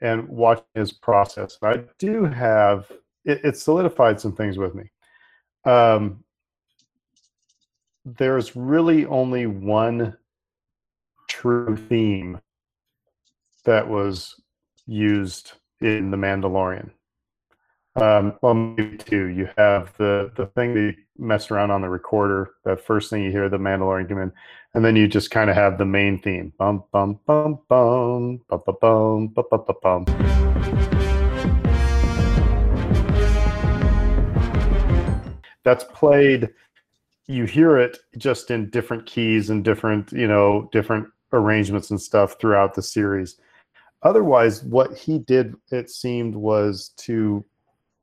and 0.00 0.28
watching 0.28 0.64
his 0.74 0.92
process. 0.92 1.58
I 1.62 1.82
do 1.98 2.24
have 2.24 2.90
it, 3.26 3.44
it 3.44 3.56
solidified 3.56 4.20
some 4.20 4.34
things 4.34 4.56
with 4.56 4.74
me 4.74 4.90
um, 5.66 6.24
there's 8.06 8.54
really 8.54 9.04
only 9.04 9.46
one 9.46 10.16
true 11.28 11.76
theme 11.88 12.40
that 13.64 13.88
was 13.88 14.40
used 14.86 15.52
in 15.80 16.10
The 16.12 16.16
Mandalorian. 16.16 16.90
Um, 17.96 18.34
well, 18.42 18.54
maybe 18.54 18.96
two. 18.98 19.26
You 19.26 19.48
have 19.56 19.96
the 19.96 20.30
the 20.36 20.46
thing 20.46 20.74
that 20.74 20.80
you 20.80 20.94
mess 21.18 21.50
around 21.50 21.70
on 21.70 21.80
the 21.80 21.88
recorder. 21.88 22.50
That 22.64 22.84
first 22.84 23.08
thing 23.08 23.24
you 23.24 23.30
hear, 23.30 23.48
the 23.48 23.56
Mandalorian 23.56 24.08
come 24.08 24.18
in, 24.18 24.32
and 24.74 24.84
then 24.84 24.96
you 24.96 25.08
just 25.08 25.30
kind 25.30 25.48
of 25.48 25.56
have 25.56 25.78
the 25.78 25.86
main 25.86 26.20
theme. 26.20 26.52
Bum 26.58 26.84
bum 26.92 27.18
bum 27.26 27.60
bum 27.68 28.42
bum 28.48 28.62
bum 28.66 29.28
bum 29.28 29.44
bum 29.50 29.64
bum. 29.82 30.04
bum. 30.04 30.45
That's 35.66 35.82
played. 35.82 36.48
You 37.26 37.44
hear 37.44 37.76
it 37.76 37.98
just 38.16 38.52
in 38.52 38.70
different 38.70 39.04
keys 39.04 39.50
and 39.50 39.64
different, 39.64 40.12
you 40.12 40.28
know, 40.28 40.68
different 40.70 41.08
arrangements 41.32 41.90
and 41.90 42.00
stuff 42.00 42.36
throughout 42.40 42.74
the 42.74 42.82
series. 42.82 43.40
Otherwise, 44.04 44.62
what 44.62 44.96
he 44.96 45.18
did, 45.18 45.56
it 45.72 45.90
seemed, 45.90 46.36
was 46.36 46.90
to 46.98 47.44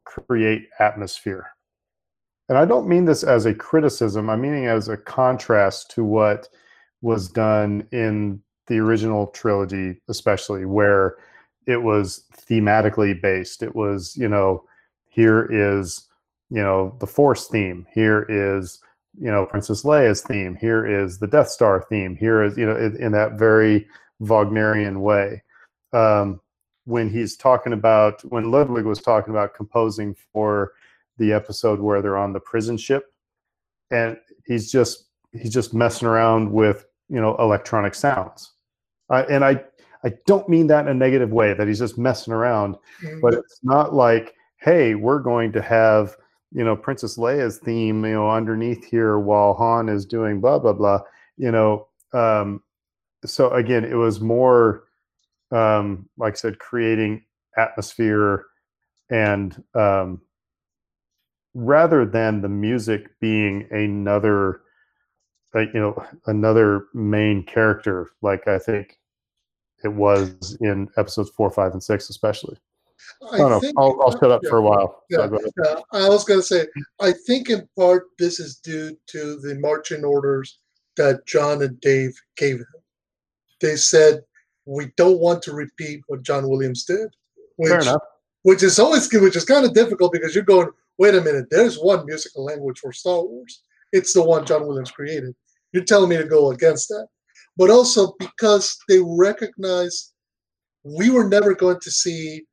create 0.03 0.67
atmosphere. 0.79 1.47
And 2.49 2.57
I 2.57 2.65
don't 2.65 2.89
mean 2.89 3.05
this 3.05 3.23
as 3.23 3.45
a 3.45 3.53
criticism, 3.53 4.29
I'm 4.29 4.41
meaning 4.41 4.65
as 4.65 4.89
a 4.89 4.97
contrast 4.97 5.89
to 5.91 6.03
what 6.03 6.49
was 7.01 7.29
done 7.29 7.87
in 7.93 8.41
the 8.67 8.79
original 8.79 9.27
trilogy, 9.27 10.01
especially 10.09 10.65
where 10.65 11.15
it 11.65 11.81
was 11.81 12.25
thematically 12.45 13.21
based. 13.21 13.63
It 13.63 13.73
was, 13.73 14.17
you 14.17 14.27
know, 14.27 14.65
here 15.07 15.47
is, 15.49 16.09
you 16.53 16.61
know, 16.61 16.95
the 16.99 17.07
Force 17.07 17.47
theme. 17.47 17.87
Here 17.91 18.27
is, 18.29 18.79
you 19.19 19.31
know, 19.31 19.43
Princess 19.47 19.81
Leia's 19.81 20.21
theme. 20.21 20.55
Here 20.55 20.85
is 20.85 21.17
the 21.17 21.25
Death 21.25 21.49
Star 21.49 21.83
theme. 21.89 22.15
Here 22.15 22.43
is, 22.43 22.55
you 22.55 22.67
know, 22.67 22.75
in, 22.75 22.95
in 22.97 23.11
that 23.13 23.39
very 23.39 23.87
Wagnerian 24.19 25.01
way. 25.01 25.41
Um, 25.93 26.39
when 26.85 27.09
he's 27.09 27.35
talking 27.35 27.73
about 27.73 28.21
when 28.31 28.51
Ludwig 28.51 28.85
was 28.85 29.01
talking 29.01 29.33
about 29.33 29.55
composing 29.55 30.15
for 30.31 30.73
the 31.17 31.33
episode 31.33 31.79
where 31.79 32.03
they're 32.03 32.17
on 32.17 32.33
the 32.33 32.39
prison 32.39 32.77
ship, 32.77 33.11
and 33.89 34.15
he's 34.45 34.71
just 34.71 35.05
he's 35.31 35.53
just 35.53 35.73
messing 35.73 36.07
around 36.07 36.51
with 36.51 36.85
you 37.09 37.19
know 37.19 37.35
electronic 37.37 37.95
sounds, 37.95 38.51
uh, 39.09 39.23
and 39.27 39.43
I 39.43 39.63
I 40.03 40.13
don't 40.27 40.47
mean 40.47 40.67
that 40.67 40.85
in 40.85 40.91
a 40.91 40.93
negative 40.93 41.31
way 41.31 41.55
that 41.55 41.67
he's 41.67 41.79
just 41.79 41.97
messing 41.97 42.33
around, 42.33 42.75
but 43.23 43.33
it's 43.33 43.59
not 43.63 43.95
like 43.95 44.35
hey 44.57 44.93
we're 44.93 45.19
going 45.19 45.51
to 45.53 45.61
have 45.61 46.15
you 46.53 46.63
know 46.63 46.75
Princess 46.75 47.17
Leia's 47.17 47.57
theme 47.57 48.05
you 48.05 48.13
know 48.13 48.29
underneath 48.29 48.85
here 48.85 49.19
while 49.19 49.53
Han 49.55 49.89
is 49.89 50.05
doing 50.05 50.39
blah 50.39 50.59
blah 50.59 50.73
blah 50.73 50.99
you 51.37 51.51
know 51.51 51.87
um, 52.13 52.61
so 53.25 53.49
again 53.51 53.83
it 53.83 53.95
was 53.95 54.21
more 54.21 54.83
um, 55.53 56.09
like 56.17 56.33
I 56.33 56.35
said, 56.35 56.59
creating 56.59 57.23
atmosphere 57.57 58.45
and 59.09 59.63
um, 59.75 60.21
rather 61.53 62.05
than 62.05 62.41
the 62.41 62.49
music 62.49 63.19
being 63.19 63.67
another, 63.69 64.61
like, 65.53 65.69
you 65.73 65.79
know, 65.79 66.03
another 66.25 66.87
main 66.93 67.43
character, 67.43 68.09
like 68.23 68.47
I 68.47 68.57
think 68.57 68.97
it 69.83 69.93
was 69.93 70.57
in 70.61 70.89
episodes 70.97 71.29
four, 71.29 71.51
five, 71.51 71.73
and 71.73 71.83
six, 71.83 72.09
especially. 72.09 72.57
I, 73.31 73.37
know. 73.37 73.59
think- 73.59 73.75
I'll, 73.77 73.99
I'll 74.01 74.11
shut 74.11 74.31
up 74.31 74.41
for 74.47 74.57
a 74.57 74.61
while. 74.61 75.03
Yeah, 75.09 75.27
yeah, 75.63 75.79
I 75.91 76.09
was 76.09 76.23
going 76.23 76.39
to 76.39 76.45
say, 76.45 76.67
I 76.99 77.13
think 77.25 77.49
in 77.49 77.67
part 77.77 78.07
this 78.19 78.39
is 78.39 78.57
due 78.57 78.97
to 79.07 79.39
the 79.39 79.55
marching 79.59 80.03
orders 80.03 80.59
that 80.97 81.25
John 81.25 81.61
and 81.61 81.79
Dave 81.81 82.13
gave 82.37 82.57
him. 82.57 82.65
They 83.61 83.75
said, 83.75 84.23
we 84.65 84.91
don't 84.97 85.19
want 85.19 85.41
to 85.43 85.53
repeat 85.53 86.01
what 86.07 86.23
John 86.23 86.47
Williams 86.49 86.85
did. 86.85 87.07
Which, 87.57 87.69
Fair 87.69 87.81
enough. 87.81 88.01
Which 88.43 88.63
is 88.63 88.79
always 88.79 89.11
which 89.11 89.35
is 89.35 89.45
kind 89.45 89.65
of 89.65 89.73
difficult 89.73 90.11
because 90.11 90.35
you're 90.35 90.43
going, 90.43 90.69
wait 90.97 91.15
a 91.15 91.21
minute, 91.21 91.45
there's 91.49 91.77
one 91.77 92.05
musical 92.05 92.43
language 92.43 92.79
for 92.79 92.91
Star 92.91 93.23
Wars. 93.23 93.63
It's 93.91 94.13
the 94.13 94.23
one 94.23 94.45
John 94.45 94.67
Williams 94.67 94.91
created. 94.91 95.33
You're 95.71 95.83
telling 95.83 96.09
me 96.09 96.17
to 96.17 96.25
go 96.25 96.51
against 96.51 96.89
that. 96.89 97.07
But 97.55 97.69
also 97.69 98.13
because 98.19 98.77
they 98.89 98.99
recognize 99.01 100.13
we 100.83 101.09
were 101.09 101.27
never 101.27 101.55
going 101.55 101.79
to 101.79 101.91
see 101.91 102.43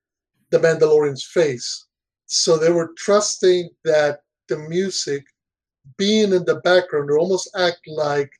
the 0.50 0.58
Mandalorian's 0.58 1.24
face. 1.24 1.86
So 2.26 2.56
they 2.56 2.70
were 2.70 2.92
trusting 2.96 3.70
that 3.84 4.20
the 4.48 4.58
music 4.58 5.24
being 5.96 6.32
in 6.32 6.44
the 6.44 6.60
background 6.62 7.10
would 7.10 7.18
almost 7.18 7.50
act 7.56 7.80
like 7.86 8.30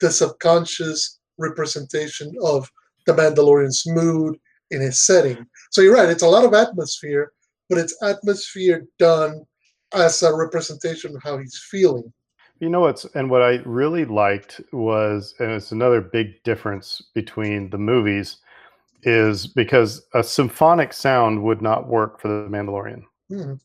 the 0.00 0.10
subconscious 0.10 1.18
representation 1.38 2.34
of 2.42 2.70
the 3.06 3.12
Mandalorian's 3.12 3.84
mood 3.86 4.38
in 4.70 4.80
his 4.80 5.00
setting. 5.00 5.46
So 5.70 5.80
you're 5.80 5.94
right, 5.94 6.08
it's 6.08 6.22
a 6.22 6.28
lot 6.28 6.44
of 6.44 6.54
atmosphere, 6.54 7.32
but 7.68 7.78
it's 7.78 7.96
atmosphere 8.02 8.84
done 8.98 9.44
as 9.94 10.22
a 10.22 10.34
representation 10.34 11.14
of 11.14 11.22
how 11.22 11.38
he's 11.38 11.62
feeling. 11.70 12.12
You 12.58 12.70
know 12.70 12.80
what's 12.80 13.04
and 13.14 13.30
what 13.30 13.42
I 13.42 13.60
really 13.66 14.06
liked 14.06 14.60
was, 14.72 15.34
and 15.38 15.50
it's 15.52 15.72
another 15.72 16.00
big 16.00 16.42
difference 16.42 17.02
between 17.14 17.68
the 17.70 17.78
movies, 17.78 18.38
is 19.06 19.46
because 19.48 20.06
a 20.14 20.22
symphonic 20.24 20.92
sound 20.92 21.42
would 21.44 21.62
not 21.62 21.88
work 21.88 22.20
for 22.20 22.28
the 22.28 22.48
Mandalorian 22.50 23.04
Mhm. 23.30 23.60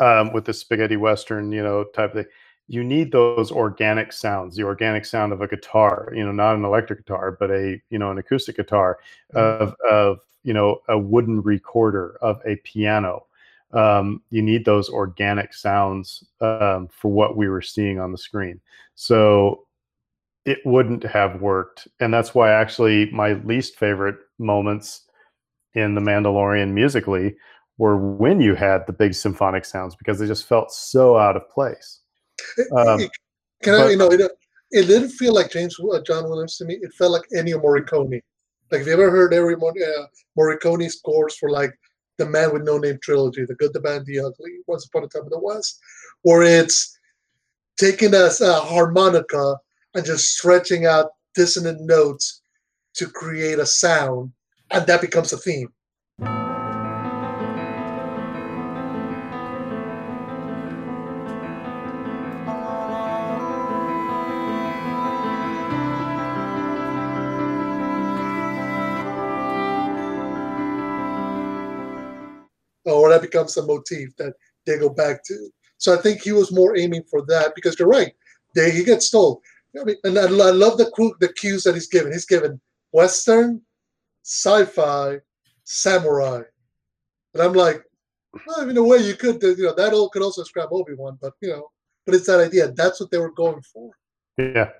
um, 0.00 0.32
with 0.32 0.44
the 0.44 0.52
spaghetti 0.52 0.96
western, 0.96 1.52
you 1.52 1.62
know, 1.62 1.84
type 1.84 2.10
of 2.10 2.24
thing. 2.24 2.32
You 2.68 2.82
need 2.82 3.12
those 3.12 3.52
organic 3.52 4.12
sounds, 4.12 4.56
the 4.56 4.64
organic 4.64 5.04
sound 5.04 5.32
of 5.32 5.42
a 5.42 5.48
guitar, 5.48 6.10
you 6.14 6.24
know, 6.24 6.32
not 6.32 6.56
an 6.56 6.64
electric 6.64 7.00
guitar, 7.00 7.32
but 7.38 7.50
a 7.50 7.80
you 7.90 7.98
know 7.98 8.10
an 8.10 8.18
acoustic 8.18 8.56
guitar, 8.56 8.98
of 9.34 9.74
of 9.90 10.20
you 10.44 10.54
know 10.54 10.80
a 10.88 10.98
wooden 10.98 11.42
recorder, 11.42 12.16
of 12.22 12.40
a 12.46 12.56
piano. 12.56 13.26
Um, 13.72 14.22
you 14.30 14.40
need 14.42 14.64
those 14.64 14.88
organic 14.88 15.52
sounds 15.52 16.24
um, 16.40 16.88
for 16.88 17.10
what 17.12 17.36
we 17.36 17.48
were 17.48 17.62
seeing 17.62 17.98
on 18.00 18.12
the 18.12 18.18
screen. 18.18 18.60
So 18.94 19.63
it 20.44 20.58
wouldn't 20.64 21.04
have 21.04 21.40
worked, 21.40 21.88
and 22.00 22.12
that's 22.12 22.34
why 22.34 22.50
actually 22.52 23.10
my 23.10 23.34
least 23.44 23.76
favorite 23.78 24.16
moments 24.38 25.02
in 25.74 25.94
the 25.94 26.00
Mandalorian 26.00 26.72
musically 26.72 27.34
were 27.78 27.96
when 27.96 28.40
you 28.40 28.54
had 28.54 28.86
the 28.86 28.92
big 28.92 29.14
symphonic 29.14 29.64
sounds 29.64 29.96
because 29.96 30.18
they 30.18 30.26
just 30.26 30.46
felt 30.46 30.70
so 30.70 31.16
out 31.16 31.36
of 31.36 31.48
place. 31.50 32.00
Um, 32.76 33.08
Can 33.62 33.74
I, 33.74 33.78
but- 33.78 33.90
you 33.90 33.96
know, 33.96 34.08
it, 34.12 34.20
it 34.70 34.86
didn't 34.86 35.10
feel 35.10 35.34
like 35.34 35.50
James 35.50 35.76
uh, 35.80 36.00
John 36.00 36.28
Williams 36.28 36.56
to 36.58 36.64
me. 36.64 36.78
It 36.80 36.92
felt 36.92 37.12
like 37.12 37.22
Ennio 37.34 37.62
Morricone. 37.62 38.20
Like, 38.70 38.80
have 38.80 38.86
you 38.86 38.92
ever 38.92 39.10
heard 39.10 39.32
every 39.32 39.54
uh, 39.54 40.06
Morricone 40.38 40.90
scores 40.90 41.36
for 41.36 41.50
like 41.50 41.72
the 42.18 42.26
Man 42.26 42.52
with 42.52 42.62
No 42.62 42.78
Name 42.78 42.98
trilogy, 43.02 43.44
The 43.44 43.54
Good, 43.54 43.72
the 43.72 43.80
Bad, 43.80 44.04
the 44.06 44.20
Ugly, 44.20 44.50
Once 44.66 44.86
Upon 44.86 45.04
a 45.04 45.08
Time 45.08 45.22
in 45.22 45.30
the 45.30 45.38
West, 45.38 45.78
where 46.22 46.42
it's 46.42 46.98
taking 47.78 48.14
a, 48.14 48.30
a 48.40 48.52
harmonica 48.60 49.56
and 49.94 50.04
just 50.04 50.36
stretching 50.36 50.86
out 50.86 51.12
dissonant 51.34 51.80
notes 51.80 52.42
to 52.94 53.06
create 53.06 53.58
a 53.58 53.66
sound, 53.66 54.32
and 54.70 54.86
that 54.86 55.00
becomes 55.00 55.32
a 55.32 55.38
theme. 55.38 55.68
or 72.86 73.08
that 73.10 73.22
becomes 73.22 73.56
a 73.56 73.66
motif 73.66 74.14
that 74.16 74.34
they 74.66 74.78
go 74.78 74.88
back 74.88 75.24
to. 75.24 75.50
So 75.78 75.94
I 75.94 76.00
think 76.00 76.20
he 76.20 76.32
was 76.32 76.52
more 76.52 76.76
aiming 76.76 77.04
for 77.10 77.22
that 77.26 77.54
because 77.54 77.78
you're 77.78 77.88
right. 77.88 78.14
They, 78.54 78.70
he 78.70 78.84
gets 78.84 79.10
told. 79.10 79.42
I 79.80 79.84
mean, 79.84 79.96
and 80.04 80.18
I, 80.18 80.22
I 80.22 80.50
love 80.50 80.78
the 80.78 80.90
cu- 80.96 81.14
the 81.20 81.32
cues 81.32 81.64
that 81.64 81.74
he's 81.74 81.88
given. 81.88 82.12
He's 82.12 82.26
given 82.26 82.60
Western, 82.92 83.60
sci-fi, 84.22 85.18
samurai, 85.64 86.42
and 87.34 87.42
I'm 87.42 87.52
like, 87.52 87.82
well, 88.46 88.68
in 88.68 88.76
a 88.76 88.82
way, 88.82 88.98
you 88.98 89.14
could, 89.14 89.42
you 89.42 89.64
know, 89.64 89.74
that 89.74 89.92
all 89.92 90.08
could 90.10 90.22
also 90.22 90.42
describe 90.42 90.68
Obi 90.72 90.94
Wan, 90.94 91.18
but 91.20 91.32
you 91.40 91.50
know, 91.50 91.68
but 92.06 92.14
it's 92.14 92.26
that 92.26 92.40
idea. 92.40 92.70
That's 92.72 93.00
what 93.00 93.10
they 93.10 93.18
were 93.18 93.32
going 93.32 93.62
for. 93.62 93.90
yeah, 94.38 94.70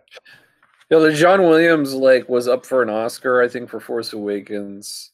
You 0.91 0.99
know, 0.99 1.01
the 1.01 1.13
John 1.13 1.43
Williams 1.43 1.93
like 1.95 2.29
was 2.29 2.47
up 2.49 2.65
for 2.65 2.83
an 2.83 2.91
Oscar, 2.91 3.43
I 3.43 3.49
think, 3.49 3.69
for 3.69 3.81
Force 3.81 4.13
Awakens. 4.13 5.11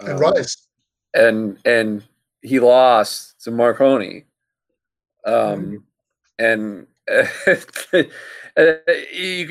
And 0.00 0.10
Um, 0.10 0.18
Rise, 0.18 0.68
and 1.14 1.58
and 1.64 2.02
he 2.42 2.58
lost 2.58 3.40
to 3.44 3.50
Morricone. 3.52 4.24
Um, 5.24 5.84
and 6.40 6.88
uh, 8.56 8.74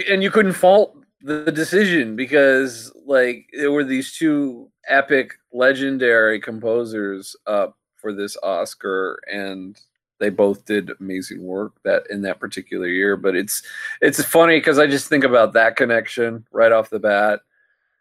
and 0.10 0.24
you 0.24 0.32
couldn't 0.32 0.54
fault 0.54 0.96
the 1.22 1.52
decision 1.52 2.16
because 2.16 2.92
like 3.06 3.50
there 3.54 3.72
were 3.72 3.84
these 3.84 4.18
two 4.18 4.70
epic, 4.88 5.34
legendary 5.54 6.40
composers 6.40 7.36
up 7.48 7.78
for 7.98 8.14
this 8.14 8.36
Oscar, 8.42 9.20
and 9.32 9.80
they 10.20 10.30
both 10.30 10.66
did 10.66 10.92
amazing 11.00 11.44
work 11.44 11.74
that 11.84 12.04
in 12.10 12.22
that 12.22 12.40
particular 12.40 12.88
year. 12.88 13.16
But 13.18 13.36
it's 13.36 13.64
it's 14.02 14.24
funny 14.24 14.58
because 14.58 14.80
I 14.80 14.88
just 14.88 15.08
think 15.08 15.24
about 15.24 15.54
that 15.54 15.76
connection 15.76 16.46
right 16.52 16.72
off 16.72 16.90
the 16.90 17.00
bat. 17.00 17.42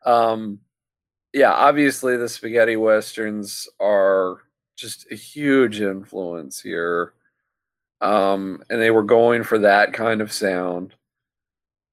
Um, 0.05 0.61
yeah, 1.33 1.53
obviously 1.53 2.17
the 2.17 2.29
spaghetti 2.29 2.77
westerns 2.77 3.69
are 3.81 4.39
just 4.77 5.07
a 5.13 5.15
huge 5.15 5.81
influence 5.81 6.61
here. 6.61 7.13
Um, 8.01 8.63
and 8.71 8.81
they 8.81 8.91
were 8.91 9.03
going 9.03 9.43
for 9.43 9.59
that 9.59 9.93
kind 9.93 10.21
of 10.21 10.33
sound. 10.33 10.95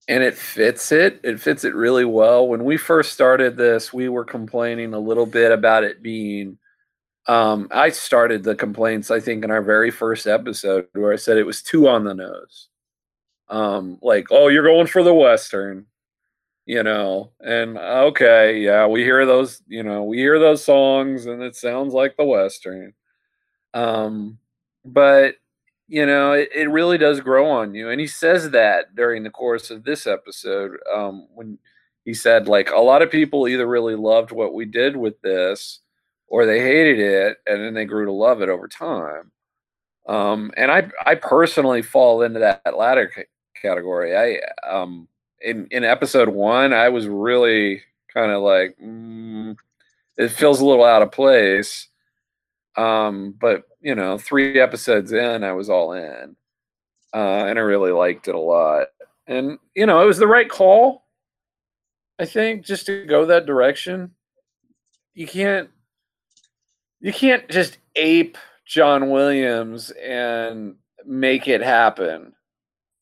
And 0.08 0.24
it 0.24 0.36
fits 0.36 0.92
it. 0.94 1.20
It 1.24 1.40
fits 1.40 1.66
it 1.66 1.76
really 1.76 2.06
well. 2.06 2.48
When 2.48 2.64
we 2.64 2.78
first 2.78 3.12
started 3.12 3.58
this, 3.58 3.92
we 3.92 4.08
were 4.08 4.24
complaining 4.24 4.94
a 4.94 5.00
little 5.00 5.26
bit 5.26 5.52
about 5.52 5.84
it 5.84 6.02
being 6.02 6.58
um, 7.28 7.68
I 7.72 7.90
started 7.90 8.44
the 8.44 8.56
complaints, 8.56 9.12
I 9.12 9.20
think, 9.20 9.44
in 9.44 9.52
our 9.52 9.62
very 9.62 9.92
first 9.92 10.28
episode 10.28 10.88
where 10.94 11.12
I 11.12 11.18
said 11.18 11.38
it 11.38 11.46
was 11.46 11.62
too 11.62 11.88
on 11.88 12.06
the 12.06 12.14
nose. 12.14 12.70
Um, 13.50 14.00
like, 14.02 14.28
oh, 14.32 14.48
you're 14.48 14.64
going 14.64 14.88
for 14.88 15.04
the 15.04 15.14
Western, 15.14 15.86
you 16.66 16.84
know, 16.84 17.32
and 17.42 17.78
okay, 17.78 18.60
yeah, 18.60 18.88
we 18.88 19.04
hear 19.04 19.26
those, 19.26 19.62
you 19.68 19.84
know, 19.84 20.04
we 20.04 20.18
hear 20.18 20.40
those 20.40 20.64
songs 20.64 21.26
and 21.26 21.42
it 21.42 21.56
sounds 21.56 21.94
like 21.94 22.16
the 22.18 22.26
Western. 22.26 22.94
Um, 23.74 24.40
but 24.86 25.36
you 25.88 26.06
know, 26.06 26.34
it, 26.34 26.50
it 26.54 26.70
really 26.70 26.98
does 26.98 27.20
grow 27.22 27.50
on 27.50 27.74
you. 27.74 27.90
And 27.90 28.00
he 28.00 28.08
says 28.08 28.52
that 28.52 28.96
during 28.96 29.24
the 29.24 29.30
course 29.30 29.72
of 29.72 29.84
this 29.84 30.06
episode, 30.06 30.78
um, 30.94 31.28
when 31.34 31.58
he 32.04 32.14
said, 32.14 32.48
like, 32.48 32.72
a 32.72 32.80
lot 32.80 33.02
of 33.02 33.12
people 33.12 33.48
either 33.48 33.68
really 33.68 33.96
loved 33.96 34.32
what 34.32 34.54
we 34.54 34.66
did 34.66 34.96
with 34.98 35.20
this 35.22 35.80
or 36.28 36.46
they 36.46 36.60
hated 36.60 37.00
it 37.00 37.38
and 37.48 37.64
then 37.64 37.74
they 37.74 37.86
grew 37.86 38.06
to 38.06 38.12
love 38.12 38.42
it 38.42 38.50
over 38.50 38.68
time. 38.68 39.32
Um, 40.08 40.52
and 40.58 40.72
I, 40.72 40.90
I 41.06 41.16
personally 41.16 41.82
fall 41.82 42.22
into 42.22 42.40
that, 42.40 42.78
latter 42.78 43.12
c- 43.14 43.24
category. 43.62 44.16
I, 44.16 44.70
um, 44.70 45.08
in, 45.42 45.68
in 45.72 45.84
episode 45.84 46.30
one, 46.30 46.74
I 46.74 46.90
was 46.90 47.08
really 47.08 47.82
kind 48.14 48.32
of 48.32 48.42
like, 48.42 48.78
mm, 48.82 49.56
it 50.18 50.30
feels 50.30 50.60
a 50.60 50.66
little 50.66 50.86
out 50.86 51.02
of 51.02 51.12
place. 51.12 51.88
Um, 52.78 53.36
but 53.40 53.64
you 53.88 53.96
know, 53.96 54.18
three 54.18 54.60
episodes 54.60 55.14
in, 55.14 55.46
I 55.46 55.54
was 55.54 55.70
all 55.70 55.94
in, 55.94 56.36
uh, 57.14 57.46
and 57.46 57.58
I 57.58 57.62
really 57.62 57.94
liked 57.94 58.28
it 58.28 58.36
a 58.36 58.40
lot. 58.40 58.88
And 59.28 59.58
you 59.76 59.86
know, 59.86 60.02
it 60.02 60.06
was 60.06 60.18
the 60.18 60.28
right 60.28 60.50
call. 60.50 61.06
I 62.20 62.26
think 62.26 62.66
just 62.66 62.86
to 62.88 63.06
go 63.06 63.26
that 63.28 63.46
direction. 63.46 64.12
You 65.14 65.26
can't, 65.26 65.70
you 67.00 67.14
can't 67.14 67.48
just 67.48 67.78
ape 67.96 68.38
John 68.66 69.10
Williams 69.10 69.92
and 69.92 70.76
make 71.06 71.48
it 71.48 71.62
happen. 71.62 72.34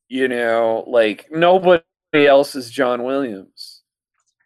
You 0.08 0.28
know, 0.28 0.84
like 0.86 1.30
nobody 1.32 1.82
else 2.14 2.54
is 2.54 2.70
John 2.70 3.02
Williams. 3.02 3.82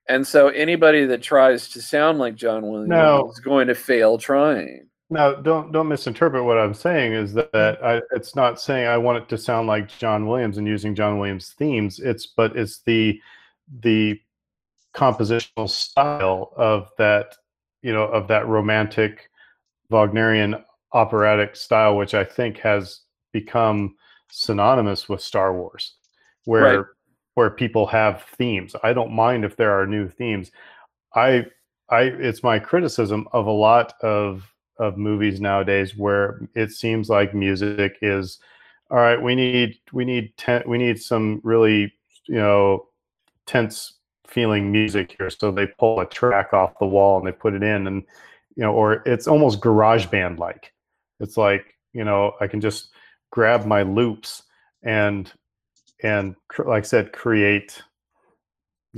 And 0.08 0.26
so 0.26 0.48
anybody 0.48 1.06
that 1.06 1.22
tries 1.22 1.68
to 1.72 1.82
sound 1.82 2.18
like 2.18 2.36
John 2.36 2.70
Williams 2.70 2.90
No. 2.90 3.30
is 3.30 3.42
going 3.42 3.68
to 3.68 3.76
fail 3.76 4.18
trying. 4.18 4.89
Now, 5.10 5.34
don't 5.34 5.72
don't 5.72 5.88
misinterpret 5.88 6.44
what 6.44 6.60
I'm 6.60 6.74
saying. 6.74 7.14
Is 7.14 7.34
that 7.34 7.50
hmm. 7.54 7.86
I, 7.86 8.02
it's 8.12 8.36
not 8.36 8.62
saying 8.62 8.88
I 8.88 8.98
want 8.98 9.24
it 9.24 9.30
to 9.30 9.38
sound 9.38 9.68
like 9.68 9.90
John 9.98 10.28
Williams 10.28 10.58
and 10.58 10.68
using 10.68 10.96
John 10.96 11.18
Williams 11.18 11.54
themes. 11.58 12.00
It's 12.00 12.28
but 12.28 12.56
it's 12.56 12.82
the 12.82 13.20
the 13.82 14.20
compositional 14.96 15.70
style 15.70 16.54
of 16.58 16.90
that 16.98 17.36
you 17.82 17.94
know 17.94 18.04
of 18.04 18.28
that 18.28 18.48
romantic 18.48 19.30
Wagnerian 19.90 20.64
operatic 20.94 21.56
style, 21.56 21.98
which 21.98 22.14
I 22.14 22.24
think 22.24 22.58
has 22.60 23.02
become 23.32 23.96
synonymous 24.32 25.10
with 25.10 25.22
Star 25.22 25.54
Wars, 25.54 25.96
where 26.46 26.78
Right. 26.78 26.86
where 27.34 27.50
people 27.50 27.88
have 27.88 28.24
themes. 28.38 28.76
I 28.84 28.94
don't 28.94 29.12
mind 29.12 29.46
if 29.46 29.56
there 29.56 29.80
are 29.80 29.88
new 29.88 30.08
themes. 30.08 30.52
I 31.16 31.48
I 31.90 32.02
it's 32.04 32.44
my 32.44 32.60
criticism 32.60 33.28
of 33.34 33.48
a 33.48 33.52
lot 33.52 33.94
of 34.04 34.54
of 34.80 34.98
movies 34.98 35.40
nowadays 35.40 35.96
where 35.96 36.42
it 36.56 36.72
seems 36.72 37.10
like 37.10 37.34
music 37.34 37.98
is 38.02 38.40
all 38.90 38.98
right 38.98 39.22
we 39.22 39.36
need 39.36 39.78
we 39.94 40.06
need 40.06 40.36
ten, 40.38 40.64
we 40.66 40.78
need 40.78 41.00
some 41.02 41.40
really 41.44 41.94
you 42.26 42.36
know 42.36 42.88
tense 43.46 43.94
feeling 44.28 44.72
music 44.72 45.16
here. 45.18 45.30
So 45.30 45.52
they 45.52 45.68
pull 45.68 46.00
a 46.00 46.06
track 46.06 46.54
off 46.54 46.78
the 46.80 46.86
wall 46.86 47.18
and 47.18 47.28
they 47.28 47.32
put 47.32 47.54
it 47.56 47.64
in 47.64 47.88
and 47.88 48.04
you 48.56 48.64
know 48.64 48.74
or 48.74 49.02
it's 49.06 49.28
almost 49.28 49.62
garage 49.62 50.06
band 50.08 50.38
like 50.38 50.74
it's 51.20 51.38
like 51.38 51.78
you 51.94 52.04
know 52.04 52.34
i 52.42 52.48
can 52.48 52.60
just 52.60 52.90
grab 53.32 53.66
my 53.66 53.84
loops 53.84 54.44
and 54.84 55.32
and 56.04 56.36
like 56.66 56.84
i 56.84 56.86
said 56.86 57.14
create 57.14 57.82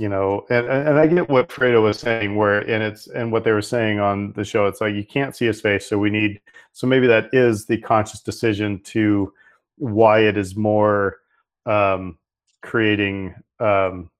you 0.02 0.08
know 0.08 0.44
and, 0.50 0.66
and 0.66 0.98
i 0.98 1.06
get 1.06 1.30
what 1.30 1.48
fredo 1.48 1.80
was 1.80 1.96
saying 1.96 2.34
where 2.34 2.58
and 2.68 2.82
it's 2.82 3.06
and 3.06 3.30
what 3.30 3.44
they 3.44 3.52
were 3.52 3.62
saying 3.62 4.00
on 4.00 4.32
the 4.32 4.42
show 4.42 4.66
it's 4.66 4.80
like 4.80 4.96
you 4.96 5.04
can't 5.04 5.36
see 5.36 5.46
his 5.46 5.60
face 5.60 5.88
so 5.88 5.96
we 5.96 6.10
need 6.10 6.40
so 6.72 6.88
maybe 6.88 7.06
that 7.06 7.32
is 7.32 7.66
the 7.66 7.78
conscious 7.78 8.20
decision 8.20 8.80
to 8.80 9.32
why 9.76 10.18
it 10.18 10.36
is 10.36 10.56
more 10.56 11.18
um 11.66 12.18
creating 12.62 13.32
um 13.60 14.10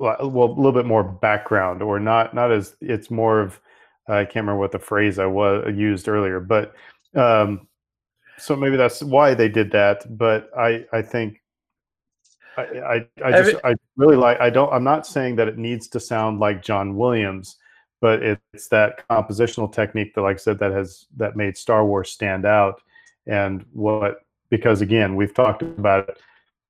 well 0.00 0.16
well, 0.28 0.48
a 0.48 0.56
little 0.56 0.72
bit 0.72 0.86
more 0.86 1.04
background 1.04 1.80
or 1.80 2.00
not 2.00 2.34
not 2.34 2.50
as 2.50 2.74
it's 2.80 3.12
more 3.12 3.40
of 3.40 3.60
i 4.08 4.24
can't 4.24 4.42
remember 4.42 4.58
what 4.58 4.72
the 4.72 4.78
phrase 4.78 5.20
i 5.20 5.26
was 5.26 5.72
used 5.72 6.08
earlier 6.08 6.40
but 6.40 6.74
um 7.14 7.68
so 8.38 8.56
maybe 8.56 8.76
that's 8.76 9.04
why 9.04 9.34
they 9.34 9.48
did 9.48 9.70
that 9.70 10.04
but 10.18 10.50
i 10.58 10.84
i 10.92 11.00
think 11.00 11.40
I, 12.56 12.62
I, 12.62 13.08
I 13.24 13.42
just 13.42 13.64
I 13.64 13.74
really 13.96 14.16
like 14.16 14.40
I 14.40 14.50
don't 14.50 14.72
I'm 14.72 14.84
not 14.84 15.06
saying 15.06 15.36
that 15.36 15.48
it 15.48 15.58
needs 15.58 15.88
to 15.88 16.00
sound 16.00 16.40
like 16.40 16.62
John 16.62 16.96
Williams, 16.96 17.56
but 18.00 18.22
it's 18.22 18.68
that 18.68 19.08
compositional 19.08 19.72
technique 19.72 20.14
that 20.14 20.22
like 20.22 20.36
I 20.36 20.38
said 20.38 20.58
that 20.60 20.72
has 20.72 21.06
that 21.16 21.36
made 21.36 21.56
Star 21.56 21.84
Wars 21.84 22.10
stand 22.10 22.44
out 22.44 22.80
and 23.26 23.64
what 23.72 24.18
because 24.50 24.80
again 24.80 25.16
we've 25.16 25.34
talked 25.34 25.62
about 25.62 26.08
it. 26.08 26.18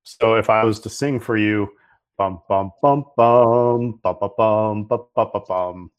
So 0.03 0.35
if 0.35 0.51
I 0.51 0.65
was 0.65 0.81
to 0.81 0.91
sing 0.91 1.21
for 1.21 1.37
you, 1.37 1.71
bum 2.19 2.41
bum 2.49 2.73
bum 2.83 3.05
bum 3.17 3.99
bum 4.03 4.19
bum 4.21 4.31
bum 4.37 4.85
bum 4.85 5.07
bum 5.15 5.31
bum 5.33 5.43
bum, 5.49 5.91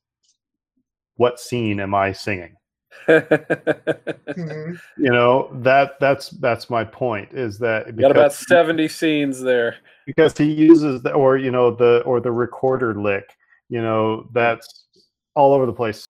what 1.16 1.40
scene 1.40 1.80
am 1.80 1.94
I 1.95 2.12
singing? 2.12 2.56
Mhm. 3.08 4.80
You 4.98 5.12
know 5.12 5.50
that 5.62 6.00
that's 6.00 6.30
that's 6.30 6.70
my 6.70 6.84
point 6.84 7.30
is 7.34 7.58
that 7.60 7.96
Got 7.98 8.12
about 8.12 8.34
70 8.34 8.88
scenes 8.88 9.42
there. 9.42 9.76
because 10.06 10.38
he 10.38 10.52
uses 10.52 11.02
the 11.04 11.12
or 11.14 11.38
you 11.38 11.52
know 11.52 11.72
the 11.72 12.02
or 12.06 12.20
the 12.20 12.32
recorder 12.32 12.94
lick 12.94 13.36
you 13.70 13.82
know 13.82 14.28
that's 14.34 14.86
all 15.36 15.54
over 15.54 15.66
the 15.66 15.74
place 15.74 16.05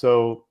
so 0.00 0.44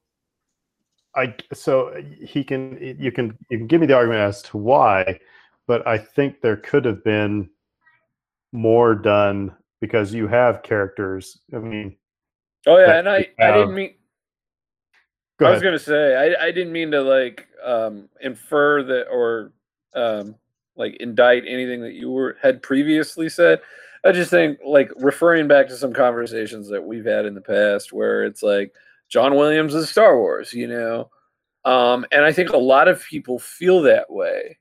i 1.16 1.34
so 1.54 1.94
he 2.22 2.44
can 2.44 2.78
you 3.00 3.12
can 3.12 3.38
you 3.50 3.58
can 3.58 3.68
give 3.68 3.82
me 3.82 3.88
the 3.88 3.94
argument 3.94 4.22
as 4.22 4.42
to 4.42 4.58
why 4.58 5.20
but 5.68 5.86
i 5.88 5.98
think 5.98 6.42
there 6.42 6.58
could 6.58 6.86
have 6.86 7.04
been 7.04 7.50
more 8.52 8.96
done 8.96 9.52
because 9.82 10.14
you 10.14 10.28
have 10.28 10.64
characters 10.64 11.40
i 11.54 11.58
mean 11.58 11.96
Oh 12.68 12.78
yeah, 12.78 13.00
and 13.00 13.10
I 13.10 13.18
you 13.20 13.26
I 13.40 13.52
didn't 13.52 13.74
mean 13.74 13.94
I 15.40 15.50
was 15.52 15.62
gonna 15.62 15.80
say 15.80 16.16
I 16.16 16.48
I 16.48 16.52
didn't 16.52 16.74
mean 16.74 16.92
to 16.92 17.02
like 17.02 17.48
um 17.64 18.10
infer 18.22 18.84
that 18.84 19.08
or 19.10 19.54
um 19.96 20.36
like 20.76 20.98
indict 21.00 21.44
anything 21.48 21.82
that 21.82 21.94
you 21.94 22.12
were 22.12 22.38
had 22.42 22.62
previously 22.62 23.30
said. 23.30 23.62
I 24.04 24.12
just 24.12 24.30
think 24.30 24.60
like 24.66 24.92
referring 24.98 25.48
back 25.48 25.68
to 25.70 25.78
some 25.78 25.94
conversations 25.94 26.70
that 26.70 26.84
we've 26.84 27.06
had 27.06 27.26
in 27.26 27.34
the 27.34 27.42
past 27.42 27.92
where 27.92 28.24
it's 28.24 28.44
like 28.44 28.74
John 29.10 29.36
Williams 29.36 29.74
is 29.74 29.90
Star 29.90 30.18
Wars, 30.18 30.54
you 30.54 30.68
know. 30.68 31.10
Um 31.66 32.06
and 32.12 32.24
I 32.24 32.32
think 32.32 32.52
a 32.52 32.58
lot 32.58 32.88
of 32.88 33.04
people 33.04 33.40
feel 33.40 33.82
that 33.84 34.12
way. 34.12 34.58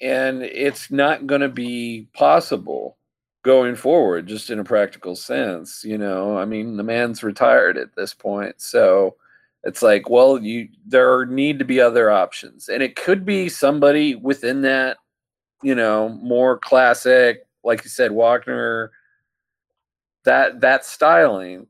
And 0.00 0.42
it's 0.42 0.90
not 0.90 1.26
gonna 1.26 1.48
be 1.48 2.08
possible 2.14 2.96
going 3.42 3.74
forward 3.74 4.26
just 4.26 4.50
in 4.50 4.60
a 4.60 4.64
practical 4.64 5.16
sense 5.16 5.82
you 5.84 5.98
know 5.98 6.38
i 6.38 6.44
mean 6.44 6.76
the 6.76 6.82
man's 6.82 7.22
retired 7.24 7.76
at 7.76 7.94
this 7.96 8.14
point 8.14 8.54
so 8.60 9.16
it's 9.64 9.82
like 9.82 10.08
well 10.08 10.40
you 10.40 10.68
there 10.86 11.26
need 11.26 11.58
to 11.58 11.64
be 11.64 11.80
other 11.80 12.10
options 12.10 12.68
and 12.68 12.82
it 12.82 12.94
could 12.94 13.24
be 13.24 13.48
somebody 13.48 14.14
within 14.14 14.62
that 14.62 14.96
you 15.62 15.74
know 15.74 16.08
more 16.08 16.56
classic 16.56 17.44
like 17.64 17.82
you 17.82 17.90
said 17.90 18.12
wagner 18.12 18.92
that 20.24 20.60
that 20.60 20.84
styling 20.84 21.66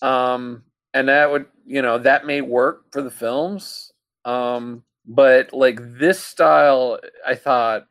um 0.00 0.62
and 0.96 1.08
that 1.08 1.30
would 1.30 1.46
you 1.66 1.82
know 1.82 1.98
that 1.98 2.26
may 2.26 2.40
work 2.40 2.84
for 2.92 3.02
the 3.02 3.10
films 3.10 3.92
um 4.24 4.82
but 5.06 5.52
like 5.52 5.78
this 5.98 6.20
style, 6.20 6.98
I 7.24 7.34
thought 7.36 7.86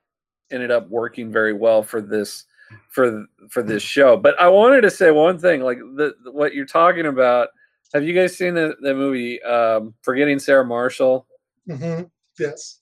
ended 0.52 0.69
up 0.69 0.90
working 0.90 1.32
very 1.32 1.53
well 1.53 1.82
for 1.82 2.02
this 2.02 2.45
for 2.90 3.26
for 3.49 3.64
this 3.64 3.82
show. 3.82 4.18
But 4.18 4.40
I 4.40 4.49
wanted 4.49 4.82
to 4.82 4.91
say 4.91 5.11
one 5.11 5.40
thing, 5.40 5.61
like 5.61 5.80
the 5.80 6.14
what 6.32 6.53
you're 6.53 6.65
talking 6.65 7.06
about. 7.06 7.49
Have 7.94 8.03
you 8.03 8.14
guys 8.14 8.36
seen 8.36 8.56
the, 8.56 8.76
the 8.82 8.94
movie 8.94 9.41
um, 9.44 9.94
Forgetting 10.02 10.40
Sarah 10.40 10.65
Marshall? 10.65 11.26
mm-hmm. 11.69 12.03
Yes. 12.38 12.80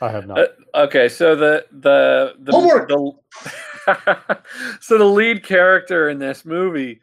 I 0.00 0.10
have 0.10 0.28
not. 0.28 0.38
Uh, 0.38 0.46
okay, 0.76 1.08
so 1.08 1.34
the 1.34 1.66
the 1.72 2.34
the, 2.38 2.52
Homework! 2.52 2.88
the 2.88 4.38
so 4.80 4.96
the 4.96 5.04
lead 5.04 5.42
character 5.42 6.08
in 6.08 6.20
this 6.20 6.44
movie, 6.44 7.00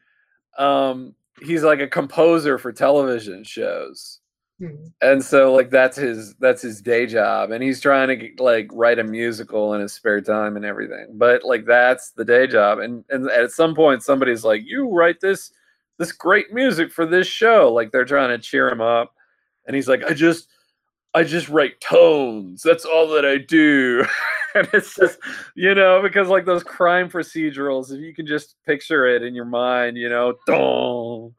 um, 0.57 1.13
he's 1.41 1.63
like 1.63 1.79
a 1.79 1.87
composer 1.87 2.57
for 2.57 2.71
television 2.71 3.43
shows, 3.43 4.19
Mhm. 4.61 4.91
and 5.01 5.23
so 5.23 5.53
like 5.53 5.69
that's 5.69 5.97
his 5.97 6.35
that's 6.35 6.61
his 6.61 6.81
day 6.81 7.05
job, 7.07 7.51
and 7.51 7.63
he's 7.63 7.81
trying 7.81 8.07
to 8.09 8.15
get, 8.15 8.39
like 8.39 8.69
write 8.73 8.99
a 8.99 9.03
musical 9.03 9.73
in 9.73 9.81
his 9.81 9.93
spare 9.93 10.21
time 10.21 10.55
and 10.55 10.65
everything. 10.65 11.07
But 11.13 11.43
like 11.43 11.65
that's 11.65 12.11
the 12.11 12.25
day 12.25 12.47
job, 12.47 12.79
and 12.79 13.03
and 13.09 13.29
at 13.31 13.51
some 13.51 13.75
point 13.75 14.03
somebody's 14.03 14.43
like, 14.45 14.63
"You 14.65 14.89
write 14.89 15.19
this 15.21 15.51
this 15.99 16.11
great 16.13 16.53
music 16.53 16.91
for 16.91 17.05
this 17.05 17.27
show," 17.27 17.71
like 17.73 17.91
they're 17.91 18.05
trying 18.05 18.29
to 18.29 18.37
cheer 18.39 18.69
him 18.69 18.81
up, 18.81 19.13
and 19.67 19.75
he's 19.75 19.87
like, 19.89 20.03
"I 20.05 20.13
just." 20.13 20.49
I 21.15 21.23
just 21.23 21.47
write 21.49 21.79
tones. 21.79 22.61
That's 22.61 22.85
all 22.85 23.07
that 23.09 23.25
I 23.25 23.37
do. 23.37 24.05
and 24.55 24.67
it's 24.73 24.95
just, 24.95 25.19
you 25.55 25.75
know, 25.75 26.01
because 26.01 26.27
like 26.27 26.45
those 26.45 26.63
crime 26.63 27.09
procedurals, 27.09 27.91
if 27.91 27.99
you 27.99 28.13
can 28.13 28.25
just 28.25 28.55
picture 28.65 29.05
it 29.05 29.21
in 29.21 29.35
your 29.35 29.45
mind, 29.45 29.97
you 29.97 30.09
know, 30.09 30.33
don, 30.47 31.33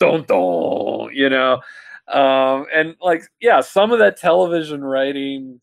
don, 0.00 0.24
don, 0.24 1.14
you 1.14 1.28
know. 1.28 1.60
Um, 2.08 2.66
and 2.74 2.96
like, 3.00 3.22
yeah, 3.40 3.60
some 3.60 3.92
of 3.92 3.98
that 4.00 4.16
television 4.16 4.82
writing 4.82 5.60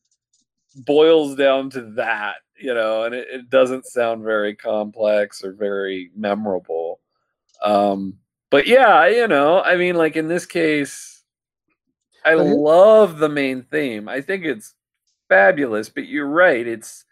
boils 0.76 1.36
down 1.36 1.69
to 1.72 1.81
that, 1.95 2.36
you 2.57 2.73
know, 2.73 3.03
and 3.03 3.14
it, 3.14 3.27
it 3.30 3.49
doesn't 3.49 3.86
sound 3.86 4.23
very 4.23 4.56
complex 4.56 5.44
or 5.44 5.53
very 5.53 6.11
memorable. 6.15 6.99
Um, 7.61 8.18
but 8.52 8.68
yeah, 8.68 9.07
you 9.07 9.27
know, 9.27 9.61
I 9.61 9.76
mean, 9.76 9.95
like 9.95 10.15
in 10.15 10.27
this 10.27 10.45
case, 10.45 11.23
I 12.26 12.34
love 12.34 13.18
the 13.18 13.30
main 13.30 13.64
theme. 13.64 14.10
I 14.10 14.22
think 14.22 14.45
it's 14.45 14.73
fabulous, 15.30 15.90
but 15.90 16.08
you're 16.08 16.28
right. 16.30 16.66
It's 16.68 17.06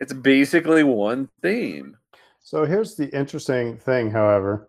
it's 0.00 0.12
basically 0.12 0.82
one 0.84 1.28
theme. 1.42 1.96
So 2.42 2.64
here's 2.64 2.96
the 2.96 3.08
interesting 3.16 3.78
thing, 3.78 4.10
however. 4.10 4.68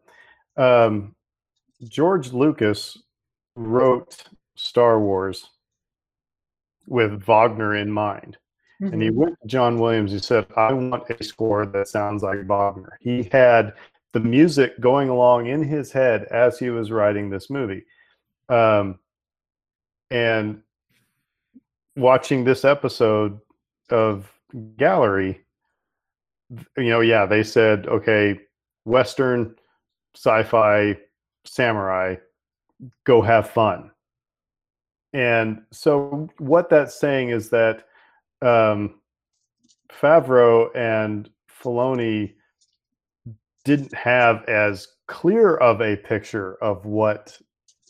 Um, 0.57 1.15
George 1.83 2.33
Lucas 2.33 2.97
wrote 3.55 4.23
Star 4.55 4.99
Wars 4.99 5.49
with 6.87 7.21
Wagner 7.23 7.75
in 7.75 7.91
mind. 7.91 8.37
And 8.79 9.01
he 9.01 9.09
Mhm. 9.09 9.15
went 9.15 9.39
to 9.41 9.47
John 9.47 9.79
Williams. 9.79 10.11
He 10.11 10.19
said, 10.19 10.47
I 10.55 10.71
want 10.73 11.09
a 11.09 11.23
score 11.23 11.65
that 11.65 11.87
sounds 11.87 12.23
like 12.23 12.47
Wagner. 12.47 12.97
He 13.01 13.23
had 13.31 13.73
the 14.13 14.19
music 14.21 14.79
going 14.79 15.09
along 15.09 15.47
in 15.47 15.61
his 15.63 15.91
head 15.91 16.25
as 16.25 16.57
he 16.57 16.69
was 16.69 16.91
writing 16.91 17.29
this 17.29 17.49
movie. 17.49 17.85
Um, 18.49 18.99
and 20.09 20.61
watching 21.97 22.43
this 22.43 22.63
episode 22.63 23.39
of 23.89 24.31
Gallery, 24.77 25.41
you 26.77 26.89
know, 26.89 27.01
yeah, 27.01 27.25
they 27.25 27.43
said, 27.43 27.87
okay, 27.87 28.39
Western, 28.85 29.55
sci 30.15 30.43
fi, 30.43 30.97
samurai, 31.43 32.15
go 33.03 33.21
have 33.21 33.49
fun. 33.49 33.91
And 35.13 35.61
so, 35.71 36.29
what 36.37 36.69
that's 36.69 36.99
saying 36.99 37.29
is 37.29 37.49
that 37.49 37.85
um, 38.41 38.95
Favreau 39.91 40.69
and 40.75 41.29
Filoni 41.61 42.33
didn't 43.65 43.93
have 43.93 44.43
as 44.45 44.87
clear 45.07 45.55
of 45.57 45.81
a 45.81 45.95
picture 45.95 46.55
of 46.61 46.85
what 46.85 47.37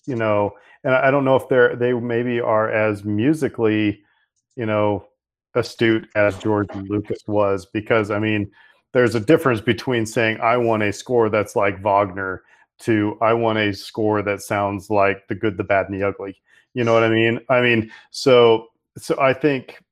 you 0.07 0.15
know, 0.15 0.53
and 0.83 0.93
I 0.93 1.11
don't 1.11 1.25
know 1.25 1.35
if 1.35 1.47
they're 1.49 1.75
they 1.75 1.93
maybe 1.93 2.39
are 2.39 2.69
as 2.69 3.03
musically, 3.03 4.01
you 4.55 4.65
know, 4.65 5.05
astute 5.55 6.07
as 6.15 6.37
George 6.37 6.69
Lucas 6.75 7.19
was 7.27 7.65
because 7.65 8.11
I 8.11 8.19
mean, 8.19 8.51
there's 8.93 9.15
a 9.15 9.19
difference 9.19 9.61
between 9.61 10.05
saying 10.05 10.39
I 10.39 10.57
want 10.57 10.83
a 10.83 10.93
score 10.93 11.29
that's 11.29 11.55
like 11.55 11.81
Wagner 11.83 12.43
to 12.79 13.17
I 13.21 13.33
want 13.33 13.59
a 13.59 13.73
score 13.73 14.21
that 14.21 14.41
sounds 14.41 14.89
like 14.89 15.27
the 15.27 15.35
good, 15.35 15.57
the 15.57 15.63
bad, 15.63 15.89
and 15.89 15.99
the 15.99 16.07
ugly. 16.07 16.39
You 16.73 16.83
know 16.83 16.93
what 16.93 17.03
I 17.03 17.09
mean? 17.09 17.39
I 17.49 17.61
mean, 17.61 17.91
so 18.11 18.67
so 18.97 19.19
I 19.19 19.33
think 19.33 19.83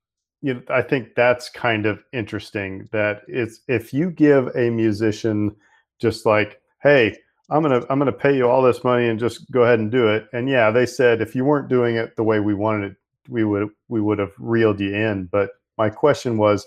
you 0.42 0.54
know, 0.54 0.62
I 0.70 0.82
think 0.82 1.16
that's 1.16 1.50
kind 1.50 1.86
of 1.86 2.04
interesting 2.14 2.88
that 2.92 3.22
it's 3.28 3.62
if 3.68 3.94
you 3.94 4.12
give 4.12 4.56
a 4.56 4.70
musician 4.70 5.56
just 6.00 6.26
like, 6.26 6.62
hey, 6.84 7.18
I'm 7.50 7.62
gonna 7.62 7.86
I'm 7.90 8.00
gonna 8.00 8.12
pay 8.12 8.36
you 8.36 8.50
all 8.50 8.62
this 8.62 8.84
money 8.84 9.08
and 9.08 9.20
just 9.20 9.50
go 9.52 9.64
ahead 9.64 9.80
and 9.80 9.92
do 9.92 10.08
it. 10.08 10.28
And 10.34 10.50
yeah, 10.50 10.72
they 10.72 10.86
said 10.86 11.22
if 11.22 11.36
you 11.36 11.46
weren't 11.46 11.70
doing 11.70 11.96
it 11.96 12.16
the 12.16 12.24
way 12.24 12.40
we 12.40 12.54
wanted 12.54 12.92
it, 12.92 12.98
we 13.30 13.44
would 13.44 13.70
we 13.88 14.02
would 14.02 14.20
have 14.20 14.32
reeled 14.40 14.80
you 14.80 14.94
in. 14.96 15.26
But 15.26 15.52
my 15.78 15.90
question 15.90 16.38
was, 16.38 16.66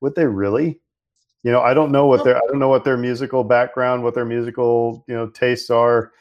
would 0.00 0.14
they 0.14 0.26
really? 0.26 0.80
You 1.42 1.50
know, 1.50 1.62
I 1.62 1.74
don't 1.74 1.90
know 1.90 2.06
what 2.06 2.22
their 2.22 2.36
I 2.36 2.46
don't 2.46 2.58
know 2.58 2.68
what 2.68 2.84
their 2.84 2.96
musical 2.96 3.42
background, 3.42 4.04
what 4.04 4.14
their 4.14 4.24
musical 4.24 5.04
you 5.08 5.14
know 5.14 5.28
tastes 5.28 5.70
are. 5.70 6.12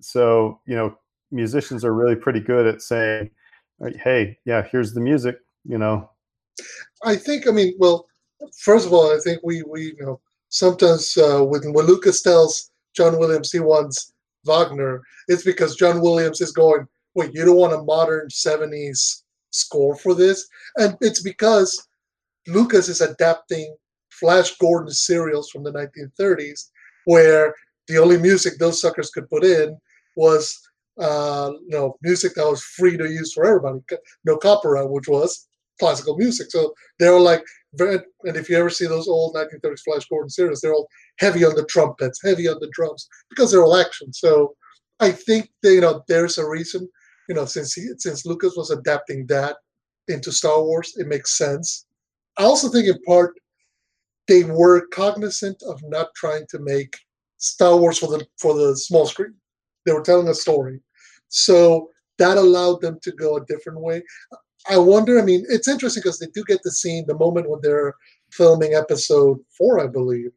So 0.00 0.60
you 0.66 0.76
know, 0.76 0.98
musicians 1.30 1.84
are 1.84 1.94
really 1.94 2.16
pretty 2.16 2.40
good 2.40 2.66
at 2.66 2.82
saying, 2.82 3.30
"Hey, 4.02 4.38
yeah, 4.44 4.62
here's 4.70 4.92
the 4.92 5.00
music." 5.00 5.38
You 5.64 5.78
know, 5.78 6.10
I 7.02 7.16
think. 7.16 7.46
I 7.48 7.50
mean, 7.50 7.74
well, 7.78 8.06
first 8.58 8.86
of 8.86 8.92
all, 8.92 9.14
I 9.14 9.20
think 9.20 9.40
we 9.42 9.62
we 9.62 9.94
you 9.98 10.04
know 10.04 10.20
sometimes 10.48 11.16
uh, 11.16 11.42
when 11.42 11.72
when 11.72 11.86
Lucas 11.86 12.20
tells 12.20 12.70
John 12.94 13.18
Williams 13.18 13.52
he 13.52 13.60
wants 13.60 14.12
Wagner, 14.44 15.02
it's 15.28 15.44
because 15.44 15.76
John 15.76 16.00
Williams 16.00 16.40
is 16.40 16.52
going, 16.52 16.86
wait, 17.14 17.32
you 17.34 17.44
don't 17.44 17.56
want 17.56 17.72
a 17.72 17.82
modern 17.82 18.28
'70s 18.28 19.22
score 19.50 19.96
for 19.96 20.14
this, 20.14 20.46
and 20.76 20.96
it's 21.00 21.22
because 21.22 21.86
Lucas 22.46 22.88
is 22.88 23.00
adapting 23.00 23.74
Flash 24.10 24.56
Gordon 24.58 24.92
serials 24.92 25.50
from 25.50 25.64
the 25.64 25.72
1930s, 25.72 26.70
where 27.06 27.54
the 27.88 27.98
only 27.98 28.18
music 28.18 28.54
those 28.58 28.80
suckers 28.80 29.10
could 29.10 29.28
put 29.28 29.44
in 29.44 29.76
was 30.16 30.58
uh, 31.00 31.50
you 31.62 31.76
know 31.76 31.96
music 32.02 32.34
that 32.34 32.46
was 32.46 32.62
free 32.62 32.96
to 32.96 33.10
use 33.10 33.32
for 33.32 33.46
everybody, 33.46 33.80
no 34.24 34.36
copyright, 34.36 34.88
which 34.88 35.08
was 35.08 35.48
classical 35.78 36.16
music. 36.16 36.50
So 36.50 36.72
they 36.98 37.08
were 37.10 37.20
like, 37.20 37.44
and 37.80 38.36
if 38.36 38.48
you 38.48 38.56
ever 38.56 38.70
see 38.70 38.86
those 38.86 39.08
old 39.08 39.34
1930s 39.34 39.80
Flash 39.84 40.06
Gordon 40.08 40.30
series, 40.30 40.60
they're 40.60 40.74
all 40.74 40.88
heavy 41.18 41.44
on 41.44 41.54
the 41.54 41.64
trumpets, 41.66 42.20
heavy 42.22 42.48
on 42.48 42.58
the 42.60 42.70
drums, 42.72 43.08
because 43.30 43.50
they're 43.50 43.64
all 43.64 43.76
action. 43.76 44.12
So 44.12 44.54
I 45.00 45.10
think 45.10 45.50
that, 45.62 45.72
you 45.72 45.80
know 45.80 46.02
there's 46.08 46.38
a 46.38 46.48
reason, 46.48 46.88
you 47.28 47.34
know, 47.34 47.44
since 47.44 47.74
he, 47.74 47.88
since 47.98 48.26
Lucas 48.26 48.54
was 48.56 48.70
adapting 48.70 49.26
that 49.26 49.56
into 50.08 50.32
Star 50.32 50.62
Wars, 50.62 50.94
it 50.96 51.08
makes 51.08 51.36
sense. 51.36 51.86
I 52.36 52.44
also 52.44 52.68
think 52.68 52.88
in 52.88 53.00
part 53.02 53.34
they 54.26 54.44
were 54.44 54.86
cognizant 54.88 55.62
of 55.62 55.80
not 55.84 56.08
trying 56.14 56.46
to 56.50 56.58
make 56.58 56.96
Star 57.38 57.76
Wars 57.76 57.98
for 57.98 58.08
the 58.08 58.26
for 58.38 58.54
the 58.54 58.76
small 58.76 59.06
screen. 59.06 59.34
They 59.84 59.92
were 59.92 60.02
telling 60.02 60.28
a 60.28 60.34
story, 60.34 60.80
so 61.28 61.90
that 62.18 62.36
allowed 62.38 62.80
them 62.80 62.98
to 63.02 63.12
go 63.12 63.36
a 63.36 63.44
different 63.46 63.80
way. 63.80 64.02
I 64.68 64.78
wonder. 64.78 65.18
I 65.18 65.22
mean, 65.22 65.44
it's 65.48 65.68
interesting 65.68 66.02
because 66.02 66.18
they 66.18 66.28
do 66.34 66.44
get 66.46 66.62
the 66.62 66.70
scene 66.70 67.04
the 67.06 67.18
moment 67.18 67.50
when 67.50 67.60
they're 67.62 67.94
filming 68.30 68.74
episode 68.74 69.38
four, 69.56 69.80
I 69.80 69.86
believe, 69.86 70.30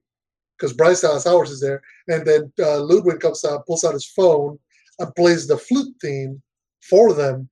because 0.58 0.74
Bryce 0.74 1.02
Dallas 1.02 1.24
Howard 1.24 1.48
is 1.48 1.62
there, 1.62 1.82
and 2.08 2.26
then 2.26 2.52
uh, 2.60 2.82
Ludwig 2.82 3.20
comes 3.20 3.45
out, 3.45 3.66
pulls 3.66 3.84
out 3.84 3.94
his 3.94 4.06
phone, 4.06 4.60
and 4.99 5.16
plays 5.16 5.48
the 5.48 5.58
flute 5.58 5.95
theme 6.02 6.41
for 6.82 7.14
them, 7.14 7.49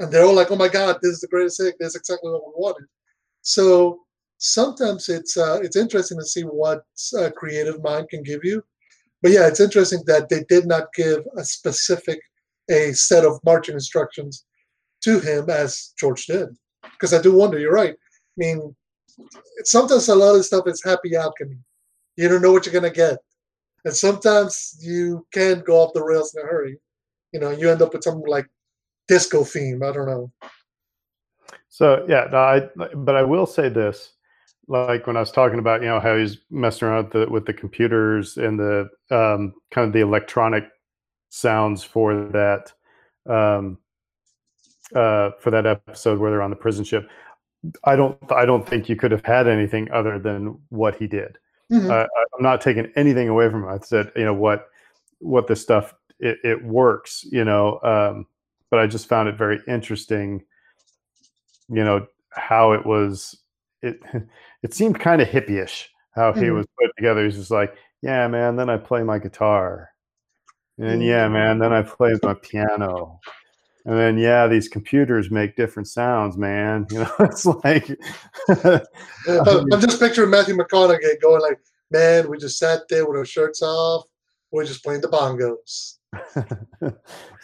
and 0.00 0.10
they're 0.10 0.24
all 0.24 0.34
like, 0.34 0.50
"Oh 0.50 0.56
my 0.56 0.68
God, 0.68 0.98
this 1.02 1.12
is 1.12 1.20
the 1.20 1.28
greatest 1.28 1.60
thing! 1.60 1.72
This 1.78 1.90
is 1.90 1.96
exactly 1.96 2.30
what 2.30 2.46
we 2.46 2.52
wanted." 2.56 2.86
So 3.42 4.00
sometimes 4.38 5.08
it's 5.08 5.36
uh, 5.36 5.60
it's 5.62 5.76
interesting 5.76 6.18
to 6.18 6.26
see 6.26 6.42
what 6.42 6.82
a 7.18 7.30
creative 7.30 7.82
mind 7.82 8.08
can 8.08 8.22
give 8.22 8.40
you. 8.44 8.64
But 9.22 9.30
yeah, 9.30 9.46
it's 9.46 9.60
interesting 9.60 10.02
that 10.06 10.28
they 10.28 10.44
did 10.48 10.66
not 10.66 10.92
give 10.94 11.24
a 11.36 11.44
specific 11.44 12.20
a 12.68 12.92
set 12.92 13.24
of 13.24 13.38
marching 13.44 13.74
instructions 13.74 14.44
to 15.06 15.20
him 15.20 15.48
as 15.48 15.92
George 15.98 16.26
did. 16.26 16.48
Because 16.82 17.14
I 17.14 17.22
do 17.22 17.32
wonder, 17.32 17.58
you're 17.58 17.72
right. 17.72 17.94
I 17.94 18.36
mean, 18.36 18.74
sometimes 19.62 20.08
a 20.08 20.14
lot 20.14 20.34
of 20.34 20.44
stuff 20.44 20.66
is 20.66 20.82
happy 20.84 21.14
alchemy. 21.14 21.58
You 22.16 22.28
don't 22.28 22.42
know 22.42 22.52
what 22.52 22.66
you're 22.66 22.72
gonna 22.72 22.90
get. 22.90 23.18
And 23.84 23.94
sometimes 23.94 24.76
you 24.80 25.24
can 25.32 25.60
go 25.60 25.76
off 25.76 25.92
the 25.94 26.02
rails 26.02 26.34
in 26.34 26.42
a 26.42 26.46
hurry. 26.46 26.78
You 27.32 27.38
know, 27.38 27.50
you 27.50 27.70
end 27.70 27.82
up 27.82 27.92
with 27.92 28.02
something 28.02 28.28
like 28.28 28.48
disco 29.06 29.44
theme. 29.44 29.82
I 29.82 29.92
don't 29.92 30.08
know. 30.08 30.32
So 31.68 32.04
yeah, 32.08 32.26
no, 32.32 32.38
I 32.38 32.68
but 32.94 33.14
I 33.14 33.22
will 33.22 33.46
say 33.46 33.68
this, 33.68 34.14
like 34.66 35.06
when 35.06 35.16
I 35.16 35.20
was 35.20 35.30
talking 35.30 35.60
about 35.60 35.82
you 35.82 35.88
know 35.88 36.00
how 36.00 36.16
he's 36.16 36.38
messing 36.50 36.88
around 36.88 37.04
with 37.04 37.12
the, 37.12 37.30
with 37.30 37.46
the 37.46 37.52
computers 37.52 38.38
and 38.38 38.58
the 38.58 38.88
um, 39.10 39.54
kind 39.70 39.86
of 39.86 39.92
the 39.92 40.00
electronic 40.00 40.64
sounds 41.28 41.84
for 41.84 42.14
that. 42.32 42.72
Um, 43.30 43.78
uh, 44.94 45.30
for 45.40 45.50
that 45.50 45.66
episode 45.66 46.18
where 46.18 46.30
they're 46.30 46.42
on 46.42 46.50
the 46.50 46.56
prison 46.56 46.84
ship. 46.84 47.08
I 47.84 47.96
don't 47.96 48.16
I 48.30 48.44
don't 48.46 48.68
think 48.68 48.88
you 48.88 48.96
could 48.96 49.10
have 49.10 49.24
had 49.24 49.48
anything 49.48 49.90
other 49.90 50.18
than 50.18 50.58
what 50.68 50.94
he 50.96 51.06
did. 51.06 51.38
Mhm. 51.72 51.90
Uh, 51.90 52.06
I- 52.06 52.24
I'm 52.36 52.42
not 52.42 52.60
taking 52.60 52.92
anything 52.96 53.28
away 53.28 53.48
from 53.50 53.64
him. 53.64 53.68
I 53.68 53.78
said, 53.78 54.12
you 54.14 54.24
know 54.24 54.34
what, 54.34 54.68
what 55.18 55.48
this 55.48 55.60
stuff 55.62 55.94
it, 56.20 56.38
it 56.44 56.64
works, 56.64 57.24
you 57.30 57.44
know. 57.44 57.80
Um, 57.82 58.26
but 58.70 58.78
I 58.80 58.86
just 58.86 59.08
found 59.08 59.28
it 59.28 59.36
very 59.36 59.60
interesting, 59.66 60.44
you 61.68 61.82
know, 61.84 62.06
how 62.30 62.72
it 62.72 62.86
was. 62.86 63.36
It 63.82 64.00
it 64.62 64.74
seemed 64.74 65.00
kind 65.00 65.20
of 65.20 65.28
hippie-ish 65.28 65.90
how 66.14 66.32
he 66.32 66.42
Mhm. 66.42 66.54
was 66.56 66.66
put 66.80 66.90
together. 66.96 67.24
He's 67.24 67.36
just 67.36 67.50
like, 67.50 67.74
yeah, 68.02 68.28
man. 68.28 68.56
Then 68.56 68.70
I 68.70 68.76
play 68.76 69.02
my 69.02 69.18
guitar, 69.18 69.90
and 70.78 71.02
yeah, 71.02 71.26
man. 71.28 71.58
Then 71.58 71.72
I 71.72 71.82
play 71.82 72.14
my 72.22 72.34
piano. 72.34 73.18
And 73.86 73.96
then, 73.96 74.18
yeah, 74.18 74.48
these 74.48 74.68
computers 74.68 75.30
make 75.30 75.54
different 75.54 75.86
sounds, 75.86 76.36
man. 76.36 76.86
You 76.90 76.98
know, 76.98 77.12
it's 77.20 77.46
like, 77.46 77.88
I'm 78.48 79.80
just 79.80 80.00
picturing 80.00 80.30
Matthew 80.30 80.56
McConaughey 80.56 81.20
going 81.22 81.40
like, 81.40 81.60
"Man, 81.92 82.28
we 82.28 82.36
just 82.36 82.58
sat 82.58 82.88
there 82.88 83.06
with 83.06 83.16
our 83.16 83.24
shirts 83.24 83.62
off. 83.62 84.06
We're 84.50 84.64
just 84.64 84.82
playing 84.82 85.02
the 85.02 85.08
bongos." 85.08 85.98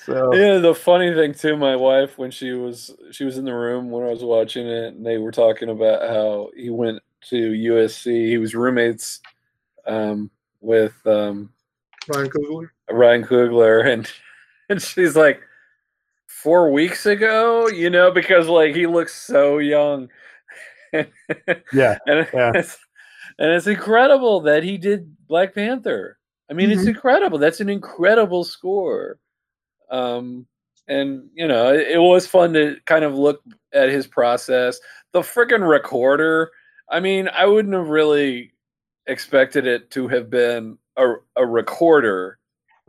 so 0.05 0.35
Yeah, 0.35 0.59
the 0.59 0.75
funny 0.75 1.15
thing 1.15 1.33
too, 1.33 1.57
my 1.57 1.77
wife 1.77 2.19
when 2.19 2.33
she 2.33 2.51
was 2.53 2.93
she 3.13 3.25
was 3.25 3.39
in 3.39 3.45
the 3.45 3.55
room 3.55 3.91
when 3.91 4.05
I 4.05 4.11
was 4.11 4.25
watching 4.25 4.67
it, 4.67 4.95
and 4.95 5.07
they 5.07 5.19
were 5.19 5.33
talking 5.33 5.69
about 5.69 6.03
how 6.09 6.51
he 6.57 6.71
went 6.71 6.99
to 7.29 7.37
USC. 7.37 8.27
He 8.27 8.39
was 8.39 8.57
roommates 8.57 9.21
um, 9.87 10.29
with 10.61 10.95
um, 11.07 11.53
Ryan 12.13 12.31
Coogler. 12.31 12.71
Ryan 12.91 13.25
Coogler, 13.25 13.87
and 13.87 14.11
and 14.69 14.83
she's 14.83 15.15
like, 15.15 15.41
four 16.43 16.71
weeks 16.73 17.07
ago, 17.07 17.69
you 17.69 17.89
know, 17.91 18.11
because 18.11 18.49
like 18.49 18.75
he 18.75 18.87
looks 18.87 19.15
so 19.15 19.59
young. 19.59 20.09
yeah, 20.93 21.99
and 22.07 22.27
Yeah. 22.35 22.53
it's, 22.57 22.79
and 23.39 23.51
it's 23.53 23.67
incredible 23.67 24.41
that 24.43 24.63
he 24.63 24.77
did 24.77 25.15
Black 25.27 25.55
Panther. 25.55 26.19
I 26.51 26.55
mean, 26.55 26.71
it's 26.71 26.83
Mhm. 26.83 26.89
incredible. 26.89 27.39
That's 27.39 27.61
an 27.61 27.69
incredible 27.71 28.45
score. 28.45 29.19
Um, 29.91 30.47
and 30.89 31.29
you 31.35 31.47
know, 31.49 31.73
it, 31.73 31.93
it 31.93 31.99
was 32.01 32.27
fun 32.27 32.53
to 32.55 32.77
kind 32.87 33.05
of 33.05 33.15
look 33.15 33.41
at 33.73 33.89
his 33.89 34.07
process. 34.07 34.79
The 35.13 35.21
freaking 35.21 35.67
recorder. 35.69 36.51
I 36.91 37.01
mean, 37.01 37.29
I 37.29 37.47
wouldn't 37.47 37.75
have 37.75 37.89
really 37.89 38.53
expected 39.07 39.67
it 39.67 39.91
to 39.93 40.09
have 40.09 40.29
been 40.29 40.77
a, 40.97 41.15
a 41.37 41.47
recorder. 41.47 42.39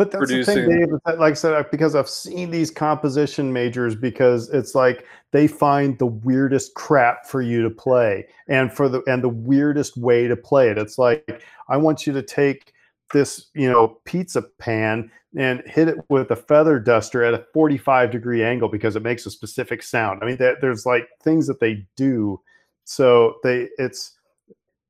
But 0.04 0.12
that's 0.12 0.30
the 0.32 0.44
thing, 0.44 0.70
Dave. 0.70 0.90
that, 1.06 1.20
Like 1.20 1.32
I 1.32 1.36
said, 1.36 1.72
because 1.72 1.96
I've 1.96 2.10
seen 2.10 2.52
these 2.52 2.70
composition 2.72 3.52
majors, 3.54 3.96
because 3.96 4.50
it's 4.50 4.76
like 4.76 5.06
they 5.32 5.48
find 5.48 5.98
the 5.98 6.08
weirdest 6.08 6.74
crap 6.76 7.26
for 7.26 7.42
you 7.42 7.62
to 7.64 7.70
play, 7.70 8.28
and 8.48 8.72
for 8.72 8.90
the 8.90 9.02
and 9.08 9.24
the 9.24 9.30
weirdest 9.30 9.98
way 9.98 10.28
to 10.28 10.36
play 10.36 10.70
it. 10.70 10.78
It's 10.78 10.98
like 10.98 11.42
I 11.70 11.78
want 11.78 12.06
you 12.06 12.14
to 12.14 12.22
take 12.22 12.74
this, 13.14 13.48
you 13.54 13.72
know, 13.72 14.00
pizza 14.06 14.42
pan 14.60 15.12
and 15.36 15.62
hit 15.66 15.88
it 15.88 15.98
with 16.10 16.32
a 16.32 16.36
feather 16.36 16.80
duster 16.80 17.24
at 17.24 17.34
a 17.34 17.46
45 17.54 18.12
degree 18.12 18.44
angle 18.44 18.70
because 18.70 18.96
it 18.96 19.04
makes 19.04 19.26
a 19.26 19.32
specific 19.32 19.82
sound. 19.82 20.20
I 20.22 20.26
mean, 20.28 20.38
there- 20.38 20.58
there's 20.62 20.86
like 20.86 21.08
things 21.22 21.48
that 21.48 21.60
they 21.60 21.86
do. 21.96 22.40
So 22.86 23.36
they, 23.44 23.70
it's 23.78 24.18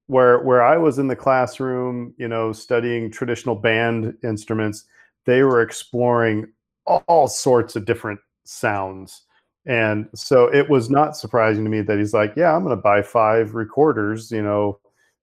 where 0.07 0.39
where 0.39 0.61
I 0.61 0.77
was 0.77 0.99
in 0.99 1.07
the 1.07 1.15
classroom, 1.15 2.13
you 2.17 2.27
know, 2.27 2.51
studying 2.51 3.09
traditional 3.11 3.55
band 3.55 4.17
instruments, 4.23 4.85
they 5.25 5.43
were 5.43 5.61
exploring 5.61 6.47
all 6.85 7.27
sorts 7.27 7.75
of 7.75 7.85
different 7.85 8.19
sounds. 8.43 9.21
And 9.65 10.07
so 10.13 10.53
it 10.53 10.69
was 10.69 10.89
not 10.89 11.15
surprising 11.15 11.63
to 11.63 11.69
me 11.69 11.81
that 11.81 11.97
he's 11.97 12.13
like, 12.13 12.33
yeah, 12.35 12.53
I'm 12.53 12.63
going 12.63 12.75
to 12.75 12.81
buy 12.81 13.01
five 13.01 13.55
recorders, 13.55 14.31
you 14.31 14.41
know, 14.41 14.79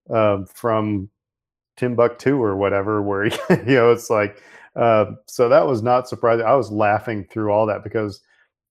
um, 0.08 0.46
from 0.46 1.10
Timbuktu 1.76 2.42
or 2.42 2.56
whatever, 2.56 3.02
where, 3.02 3.26
you 3.50 3.74
know, 3.74 3.92
it's 3.92 4.08
like, 4.08 4.42
uh, 4.76 5.06
so 5.26 5.48
that 5.48 5.66
was 5.66 5.82
not 5.82 6.08
surprising. 6.08 6.46
I 6.46 6.54
was 6.54 6.70
laughing 6.70 7.24
through 7.24 7.50
all 7.50 7.66
that 7.66 7.84
because, 7.84 8.20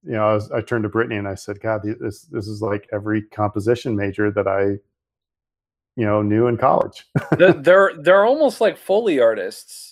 you 0.03 0.13
know, 0.13 0.27
I, 0.27 0.33
was, 0.33 0.51
I 0.51 0.61
turned 0.61 0.83
to 0.83 0.89
Brittany 0.89 1.17
and 1.17 1.27
I 1.27 1.35
said, 1.35 1.59
God, 1.59 1.81
this, 1.83 2.21
this 2.21 2.47
is 2.47 2.61
like 2.61 2.87
every 2.91 3.21
composition 3.21 3.95
major 3.95 4.31
that 4.31 4.47
I, 4.47 4.79
you 5.95 6.05
know, 6.05 6.21
knew 6.21 6.47
in 6.47 6.57
college. 6.57 7.05
They're 7.37 7.93
they're 7.99 8.25
almost 8.25 8.61
like 8.61 8.77
foley 8.77 9.19
artists, 9.19 9.88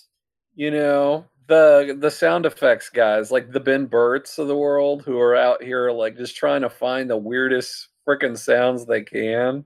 you 0.58 0.70
know. 0.70 1.24
The 1.46 1.96
the 1.98 2.10
sound 2.10 2.44
effects 2.44 2.90
guys, 2.90 3.30
like 3.30 3.52
the 3.52 3.60
Ben 3.60 3.86
Burtts 3.86 4.36
of 4.36 4.48
the 4.48 4.56
world, 4.56 5.00
who 5.02 5.18
are 5.18 5.34
out 5.34 5.62
here 5.62 5.90
like 5.90 6.18
just 6.18 6.36
trying 6.36 6.60
to 6.60 6.68
find 6.68 7.08
the 7.08 7.16
weirdest 7.16 7.88
freaking 8.06 8.36
sounds 8.36 8.84
they 8.84 9.00
can. 9.00 9.64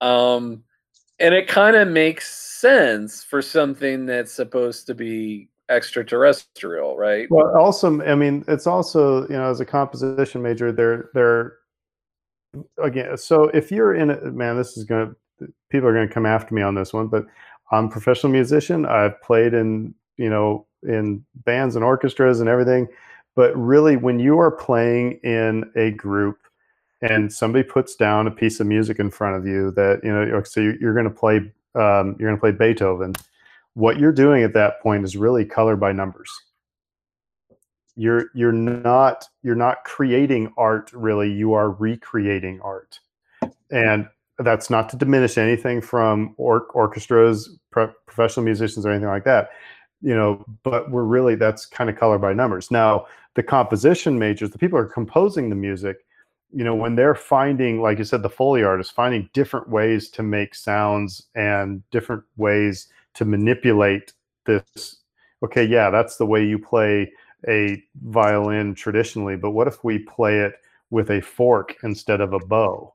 Um, 0.00 0.64
and 1.18 1.34
it 1.34 1.48
kind 1.48 1.76
of 1.76 1.88
makes 1.88 2.34
sense 2.34 3.22
for 3.22 3.42
something 3.42 4.06
that's 4.06 4.32
supposed 4.32 4.86
to 4.86 4.94
be 4.94 5.50
extraterrestrial, 5.68 6.96
right? 6.96 7.26
Well, 7.30 7.54
also, 7.58 8.00
I 8.02 8.14
mean, 8.14 8.42
it's 8.48 8.66
also 8.66 9.22
you 9.28 9.36
know, 9.36 9.50
as 9.50 9.60
a 9.60 9.66
composition 9.66 10.40
major, 10.40 10.72
they're 10.72 11.10
they're 11.12 11.58
again. 12.82 13.18
So 13.18 13.44
if 13.48 13.70
you're 13.70 13.94
in 13.94 14.10
a 14.10 14.30
man, 14.30 14.56
this 14.56 14.78
is 14.78 14.84
gonna 14.84 15.14
people 15.70 15.88
are 15.88 15.92
gonna 15.92 16.08
come 16.08 16.26
after 16.26 16.54
me 16.54 16.62
on 16.62 16.74
this 16.74 16.94
one, 16.94 17.08
but 17.08 17.26
I'm 17.70 17.86
a 17.86 17.88
professional 17.88 18.32
musician. 18.32 18.86
I've 18.86 19.20
played 19.22 19.54
in 19.54 19.94
you 20.16 20.30
know 20.30 20.66
in 20.82 21.24
bands 21.44 21.76
and 21.76 21.84
orchestras 21.84 22.40
and 22.40 22.48
everything, 22.48 22.88
but 23.34 23.56
really, 23.56 23.96
when 23.96 24.18
you 24.18 24.38
are 24.38 24.50
playing 24.50 25.20
in 25.24 25.70
a 25.76 25.90
group 25.92 26.38
and 27.02 27.32
somebody 27.32 27.62
puts 27.62 27.94
down 27.94 28.26
a 28.26 28.30
piece 28.30 28.60
of 28.60 28.66
music 28.66 28.98
in 28.98 29.10
front 29.10 29.36
of 29.36 29.46
you 29.46 29.70
that 29.72 30.00
you 30.02 30.10
know, 30.12 30.42
so 30.44 30.60
you're, 30.60 30.94
going 30.94 31.04
to 31.04 31.10
play 31.10 31.36
um, 31.74 32.16
you're 32.18 32.28
going 32.30 32.36
to 32.36 32.40
play 32.40 32.52
Beethoven. 32.52 33.14
What 33.74 33.98
you're 33.98 34.12
doing 34.12 34.42
at 34.42 34.54
that 34.54 34.80
point 34.80 35.04
is 35.04 35.16
really 35.16 35.44
color 35.44 35.76
by 35.76 35.92
numbers 35.92 36.30
you're 37.96 38.26
you're 38.34 38.52
not 38.52 39.28
you're 39.42 39.54
not 39.54 39.82
creating 39.84 40.52
art 40.56 40.92
really 40.92 41.32
you 41.32 41.54
are 41.54 41.70
recreating 41.70 42.60
art 42.60 43.00
and 43.70 44.06
that's 44.40 44.70
not 44.70 44.88
to 44.88 44.96
diminish 44.96 45.38
anything 45.38 45.80
from 45.80 46.34
or- 46.36 46.66
orchestras 46.74 47.58
pro- 47.70 47.92
professional 48.06 48.44
musicians 48.44 48.84
or 48.84 48.90
anything 48.90 49.08
like 49.08 49.24
that 49.24 49.50
you 50.02 50.14
know 50.14 50.44
but 50.62 50.90
we're 50.90 51.04
really 51.04 51.34
that's 51.34 51.66
kind 51.66 51.88
of 51.88 51.96
color 51.96 52.18
by 52.18 52.32
numbers 52.32 52.70
now 52.70 53.06
the 53.34 53.42
composition 53.42 54.18
majors 54.18 54.50
the 54.50 54.58
people 54.58 54.78
are 54.78 54.84
composing 54.84 55.48
the 55.48 55.56
music 55.56 55.98
you 56.52 56.62
know 56.64 56.74
when 56.74 56.94
they're 56.94 57.14
finding 57.14 57.80
like 57.80 57.98
you 57.98 58.04
said 58.04 58.22
the 58.22 58.28
foley 58.28 58.62
artists 58.62 58.92
finding 58.92 59.28
different 59.32 59.68
ways 59.68 60.10
to 60.10 60.22
make 60.22 60.54
sounds 60.54 61.22
and 61.34 61.82
different 61.90 62.22
ways 62.36 62.88
to 63.14 63.24
manipulate 63.24 64.12
this 64.44 64.98
okay 65.42 65.64
yeah 65.64 65.88
that's 65.88 66.16
the 66.16 66.26
way 66.26 66.44
you 66.44 66.58
play 66.58 67.10
a 67.48 67.82
violin 68.02 68.74
traditionally, 68.74 69.36
but 69.36 69.50
what 69.50 69.68
if 69.68 69.84
we 69.84 69.98
play 70.00 70.40
it 70.40 70.54
with 70.90 71.10
a 71.10 71.20
fork 71.20 71.76
instead 71.82 72.20
of 72.20 72.32
a 72.32 72.38
bow? 72.38 72.94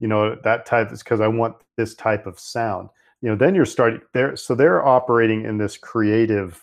You 0.00 0.08
know, 0.08 0.34
that 0.44 0.66
type 0.66 0.92
is 0.92 1.02
because 1.02 1.20
I 1.20 1.28
want 1.28 1.56
this 1.76 1.94
type 1.94 2.26
of 2.26 2.40
sound. 2.40 2.88
You 3.22 3.30
know, 3.30 3.36
then 3.36 3.54
you're 3.54 3.66
starting 3.66 4.00
there. 4.14 4.36
So 4.36 4.54
they're 4.54 4.84
operating 4.86 5.44
in 5.44 5.58
this 5.58 5.76
creative, 5.76 6.62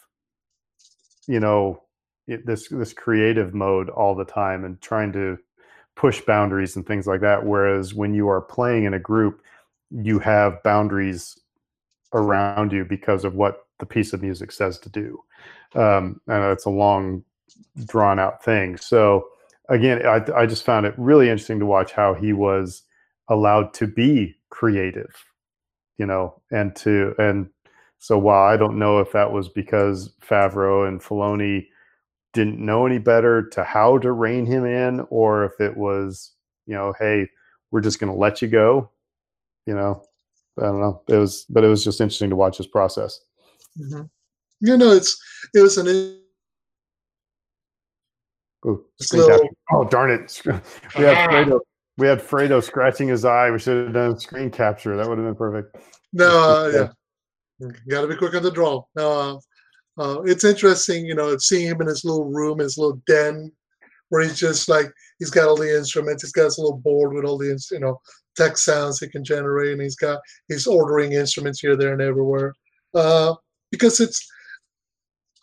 you 1.27 1.39
know, 1.39 1.81
it- 2.27 2.45
this 2.45 2.67
this 2.69 2.93
creative 2.93 3.53
mode 3.53 3.89
all 3.89 4.15
the 4.15 4.25
time 4.25 4.65
and 4.65 4.81
trying 4.81 5.11
to 5.13 5.37
push 5.95 6.21
boundaries 6.21 6.75
and 6.75 6.85
things 6.85 7.07
like 7.07 7.21
that. 7.21 7.45
Whereas 7.45 7.93
when 7.93 8.13
you 8.13 8.29
are 8.29 8.41
playing 8.41 8.85
in 8.85 8.93
a 8.93 8.99
group, 8.99 9.41
you 9.91 10.19
have 10.19 10.63
boundaries 10.63 11.39
around 12.13 12.71
you 12.73 12.85
because 12.85 13.25
of 13.25 13.35
what 13.35 13.67
the 13.79 13.85
piece 13.87 14.13
of 14.13 14.21
music 14.23 14.51
says 14.51 14.79
to 14.79 14.89
do. 14.89 15.23
Um, 15.75 16.21
know 16.27 16.51
it's 16.51 16.65
a 16.65 16.69
long, 16.69 17.23
drawn 17.85 18.19
out 18.19 18.43
thing. 18.43 18.77
So 18.77 19.27
again, 19.69 20.05
I, 20.05 20.23
I 20.35 20.45
just 20.45 20.63
found 20.65 20.85
it 20.85 20.95
really 20.97 21.29
interesting 21.29 21.59
to 21.59 21.65
watch 21.65 21.93
how 21.93 22.13
he 22.13 22.33
was 22.33 22.83
allowed 23.29 23.73
to 23.75 23.87
be 23.87 24.35
creative, 24.49 25.13
you 25.97 26.05
know, 26.05 26.41
and 26.51 26.75
to 26.77 27.13
and 27.19 27.49
so 27.99 28.17
while 28.17 28.43
I 28.43 28.57
don't 28.57 28.77
know 28.79 28.99
if 28.99 29.11
that 29.13 29.31
was 29.31 29.49
because 29.49 30.13
Favreau 30.21 30.87
and 30.87 31.01
Filoni 31.01 31.67
didn't 32.33 32.59
know 32.63 32.85
any 32.85 32.99
better 32.99 33.47
to 33.49 33.63
how 33.63 33.97
to 33.99 34.11
rein 34.11 34.45
him 34.45 34.65
in, 34.65 34.99
or 35.09 35.45
if 35.45 35.59
it 35.59 35.75
was, 35.75 36.33
you 36.67 36.75
know, 36.75 36.93
hey, 36.99 37.27
we're 37.71 37.81
just 37.81 37.99
going 37.99 38.11
to 38.13 38.17
let 38.19 38.41
you 38.41 38.47
go, 38.47 38.89
you 39.65 39.73
know, 39.73 40.03
I 40.59 40.63
don't 40.63 40.79
know. 40.79 41.01
It 41.07 41.15
was, 41.15 41.45
but 41.49 41.63
it 41.63 41.67
was 41.67 41.83
just 41.83 41.99
interesting 42.01 42.29
to 42.29 42.35
watch 42.35 42.57
this 42.59 42.67
process. 42.67 43.19
Mhm. 43.79 44.09
You 44.59 44.77
know, 44.77 44.91
it's 44.91 45.19
it 45.55 45.61
was 45.61 45.77
an 45.77 45.87
Ooh, 48.65 48.85
It's 48.99 49.07
screen 49.07 49.21
little- 49.23 49.37
capture. 49.39 49.55
Oh 49.71 49.83
darn 49.85 50.11
it! 50.11 50.41
We 50.45 50.51
Fredo. 51.03 51.59
We 51.97 52.07
had 52.07 52.19
Fredo 52.19 52.63
scratching 52.63 53.07
his 53.07 53.25
eye. 53.25 53.49
We 53.49 53.59
should 53.59 53.85
have 53.85 53.93
done 53.93 54.19
screen 54.19 54.51
capture. 54.51 54.95
That 54.95 55.07
would 55.07 55.17
have 55.17 55.27
been 55.27 55.35
perfect. 55.35 55.77
no, 56.13 56.27
uh, 56.27 56.89
yeah, 57.59 57.69
got 57.89 58.01
to 58.01 58.07
be 58.07 58.15
quick 58.15 58.35
on 58.35 58.43
the 58.43 58.51
draw. 58.51 58.83
Uh, 58.95 59.37
uh, 59.97 60.21
it's 60.21 60.43
interesting, 60.43 61.05
you 61.05 61.15
know, 61.15 61.35
seeing 61.37 61.67
him 61.67 61.81
in 61.81 61.87
his 61.87 62.05
little 62.05 62.25
room, 62.25 62.59
his 62.59 62.77
little 62.77 63.01
den, 63.07 63.51
where 64.09 64.21
he's 64.21 64.37
just 64.37 64.69
like 64.69 64.91
he's 65.17 65.31
got 65.31 65.47
all 65.47 65.57
the 65.57 65.75
instruments. 65.75 66.23
He's 66.23 66.31
got 66.31 66.45
his 66.45 66.59
little 66.59 66.77
board 66.77 67.13
with 67.13 67.25
all 67.25 67.37
the 67.37 67.59
you 67.71 67.79
know 67.79 67.99
text 68.35 68.63
sounds 68.63 68.99
he 68.99 69.09
can 69.09 69.23
generate, 69.23 69.71
and 69.73 69.81
he's 69.81 69.95
got 69.95 70.19
he's 70.47 70.67
ordering 70.67 71.13
instruments 71.13 71.59
here, 71.59 71.75
there, 71.75 71.93
and 71.93 72.01
everywhere. 72.01 72.53
Uh, 72.93 73.33
because 73.71 73.99
it's 73.99 74.25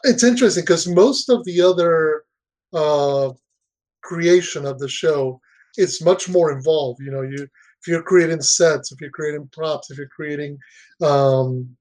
it's 0.04 0.22
interesting 0.22 0.62
because 0.62 0.86
most 0.86 1.28
of 1.28 1.44
the 1.44 1.60
other 1.60 2.22
uh, 2.72 3.32
creation 4.02 4.66
of 4.66 4.78
the 4.78 4.88
show 4.88 5.40
it's 5.76 6.02
much 6.02 6.28
more 6.28 6.52
involved. 6.52 7.00
You 7.00 7.10
know, 7.10 7.22
you 7.22 7.48
if 7.84 7.88
you're 7.88 8.02
creating 8.02 8.40
sets, 8.40 8.92
if 8.92 9.00
you're 9.00 9.10
creating 9.10 9.48
props, 9.52 9.90
if 9.90 9.98
you're 9.98 10.08
creating 10.08 10.58
um, 11.02 11.76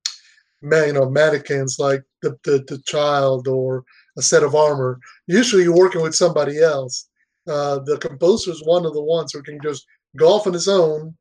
ma- 0.61 0.83
you 0.83 0.93
know 0.93 1.09
mannequins 1.09 1.79
like 1.79 2.03
the, 2.21 2.37
the 2.43 2.63
the 2.67 2.81
child 2.85 3.47
or 3.47 3.83
a 4.17 4.21
set 4.21 4.43
of 4.43 4.55
armor, 4.55 4.99
usually 5.27 5.63
you're 5.63 5.75
working 5.75 6.01
with 6.01 6.15
somebody 6.15 6.61
else. 6.61 7.09
Uh, 7.47 7.79
the 7.79 7.97
composer 7.97 8.51
is 8.51 8.63
one 8.65 8.85
of 8.85 8.93
the 8.93 9.03
ones 9.03 9.33
who 9.33 9.41
can 9.43 9.59
just 9.61 9.85
go 10.17 10.29
off 10.29 10.47
on 10.47 10.53
his 10.53 10.67
own, 10.67 11.15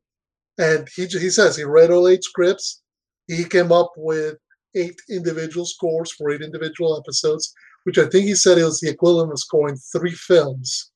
and 0.57 0.87
he 0.95 1.05
he 1.05 1.29
says 1.29 1.55
he 1.55 1.63
read 1.63 1.91
all 1.91 2.07
eight 2.07 2.23
scripts. 2.23 2.81
He 3.27 3.45
came 3.45 3.71
up 3.71 3.91
with 3.95 4.35
eight 4.75 4.99
individual 5.09 5.65
scores 5.65 6.11
for 6.11 6.31
eight 6.31 6.41
individual 6.41 6.97
episodes, 6.97 7.53
which 7.83 7.97
I 7.97 8.05
think 8.07 8.25
he 8.25 8.35
said 8.35 8.57
it 8.57 8.63
was 8.63 8.79
the 8.79 8.89
equivalent 8.89 9.31
of 9.31 9.39
scoring 9.39 9.77
three 9.77 10.11
films. 10.11 10.91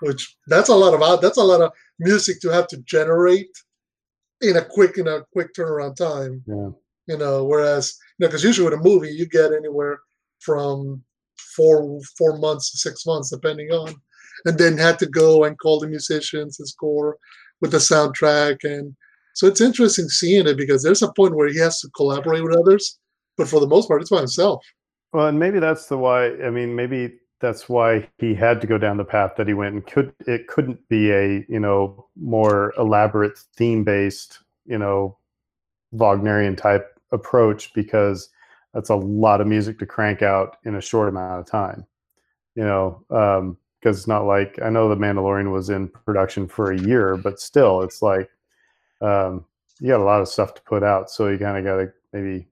Which 0.00 0.36
that's 0.46 0.68
a 0.68 0.74
lot 0.74 0.94
of 0.94 1.20
that's 1.20 1.38
a 1.38 1.42
lot 1.42 1.60
of 1.60 1.72
music 1.98 2.40
to 2.40 2.48
have 2.50 2.68
to 2.68 2.78
generate 2.82 3.50
in 4.40 4.56
a 4.56 4.64
quick 4.64 4.96
in 4.98 5.08
a 5.08 5.24
quick 5.32 5.54
turnaround 5.54 5.96
time. 5.96 6.42
Yeah. 6.46 6.70
You 7.06 7.18
know, 7.18 7.44
whereas 7.44 7.96
you 8.18 8.24
know, 8.24 8.28
because 8.28 8.44
usually 8.44 8.68
with 8.68 8.78
a 8.78 8.82
movie 8.82 9.10
you 9.10 9.26
get 9.26 9.52
anywhere 9.52 9.98
from 10.40 11.02
four 11.56 12.00
four 12.16 12.38
months 12.38 12.70
to 12.70 12.78
six 12.78 13.04
months, 13.06 13.30
depending 13.30 13.70
on, 13.70 13.94
and 14.44 14.58
then 14.58 14.76
had 14.76 14.98
to 15.00 15.06
go 15.06 15.44
and 15.44 15.58
call 15.58 15.80
the 15.80 15.88
musicians 15.88 16.60
and 16.60 16.68
score 16.68 17.16
with 17.60 17.72
the 17.72 17.78
soundtrack 17.78 18.58
and 18.62 18.94
so 19.38 19.46
it's 19.46 19.60
interesting 19.60 20.08
seeing 20.08 20.48
it 20.48 20.56
because 20.56 20.82
there's 20.82 21.00
a 21.00 21.12
point 21.12 21.36
where 21.36 21.48
he 21.48 21.60
has 21.60 21.80
to 21.82 21.88
collaborate 21.90 22.42
with 22.42 22.56
others, 22.56 22.98
but 23.36 23.46
for 23.46 23.60
the 23.60 23.68
most 23.68 23.86
part, 23.86 24.00
it's 24.00 24.10
by 24.10 24.18
himself. 24.18 24.66
Well, 25.12 25.28
and 25.28 25.38
maybe 25.38 25.60
that's 25.60 25.86
the 25.86 25.96
why. 25.96 26.32
I 26.42 26.50
mean, 26.50 26.74
maybe 26.74 27.14
that's 27.40 27.68
why 27.68 28.08
he 28.18 28.34
had 28.34 28.60
to 28.60 28.66
go 28.66 28.78
down 28.78 28.96
the 28.96 29.04
path 29.04 29.32
that 29.36 29.46
he 29.46 29.54
went, 29.54 29.74
and 29.74 29.86
could 29.86 30.12
it 30.26 30.48
couldn't 30.48 30.88
be 30.88 31.12
a 31.12 31.44
you 31.48 31.60
know 31.60 32.06
more 32.16 32.74
elaborate 32.78 33.38
theme 33.56 33.84
based 33.84 34.40
you 34.66 34.78
know 34.78 35.16
Wagnerian 35.92 36.56
type 36.56 36.98
approach 37.12 37.72
because 37.74 38.30
that's 38.74 38.90
a 38.90 38.96
lot 38.96 39.40
of 39.40 39.46
music 39.46 39.78
to 39.78 39.86
crank 39.86 40.22
out 40.22 40.56
in 40.64 40.74
a 40.74 40.80
short 40.80 41.08
amount 41.08 41.40
of 41.40 41.46
time. 41.46 41.86
You 42.54 42.64
know, 42.64 43.04
because 43.80 43.98
it's 43.98 44.08
not 44.08 44.26
like 44.26 44.58
I 44.62 44.68
know 44.68 44.88
the 44.88 44.96
Mandalorian 44.96 45.52
was 45.52 45.70
in 45.70 45.88
production 45.88 46.48
for 46.48 46.72
a 46.72 46.80
year, 46.80 47.16
but 47.16 47.40
still, 47.40 47.82
it's 47.82 48.02
like 48.02 48.28
um, 49.00 49.44
you 49.80 49.88
got 49.88 50.00
a 50.00 50.04
lot 50.04 50.20
of 50.20 50.28
stuff 50.28 50.54
to 50.54 50.62
put 50.62 50.82
out, 50.82 51.10
so 51.10 51.28
you 51.28 51.38
kind 51.38 51.56
of 51.56 51.64
got 51.64 51.76
to 51.76 51.92
maybe 52.12 52.48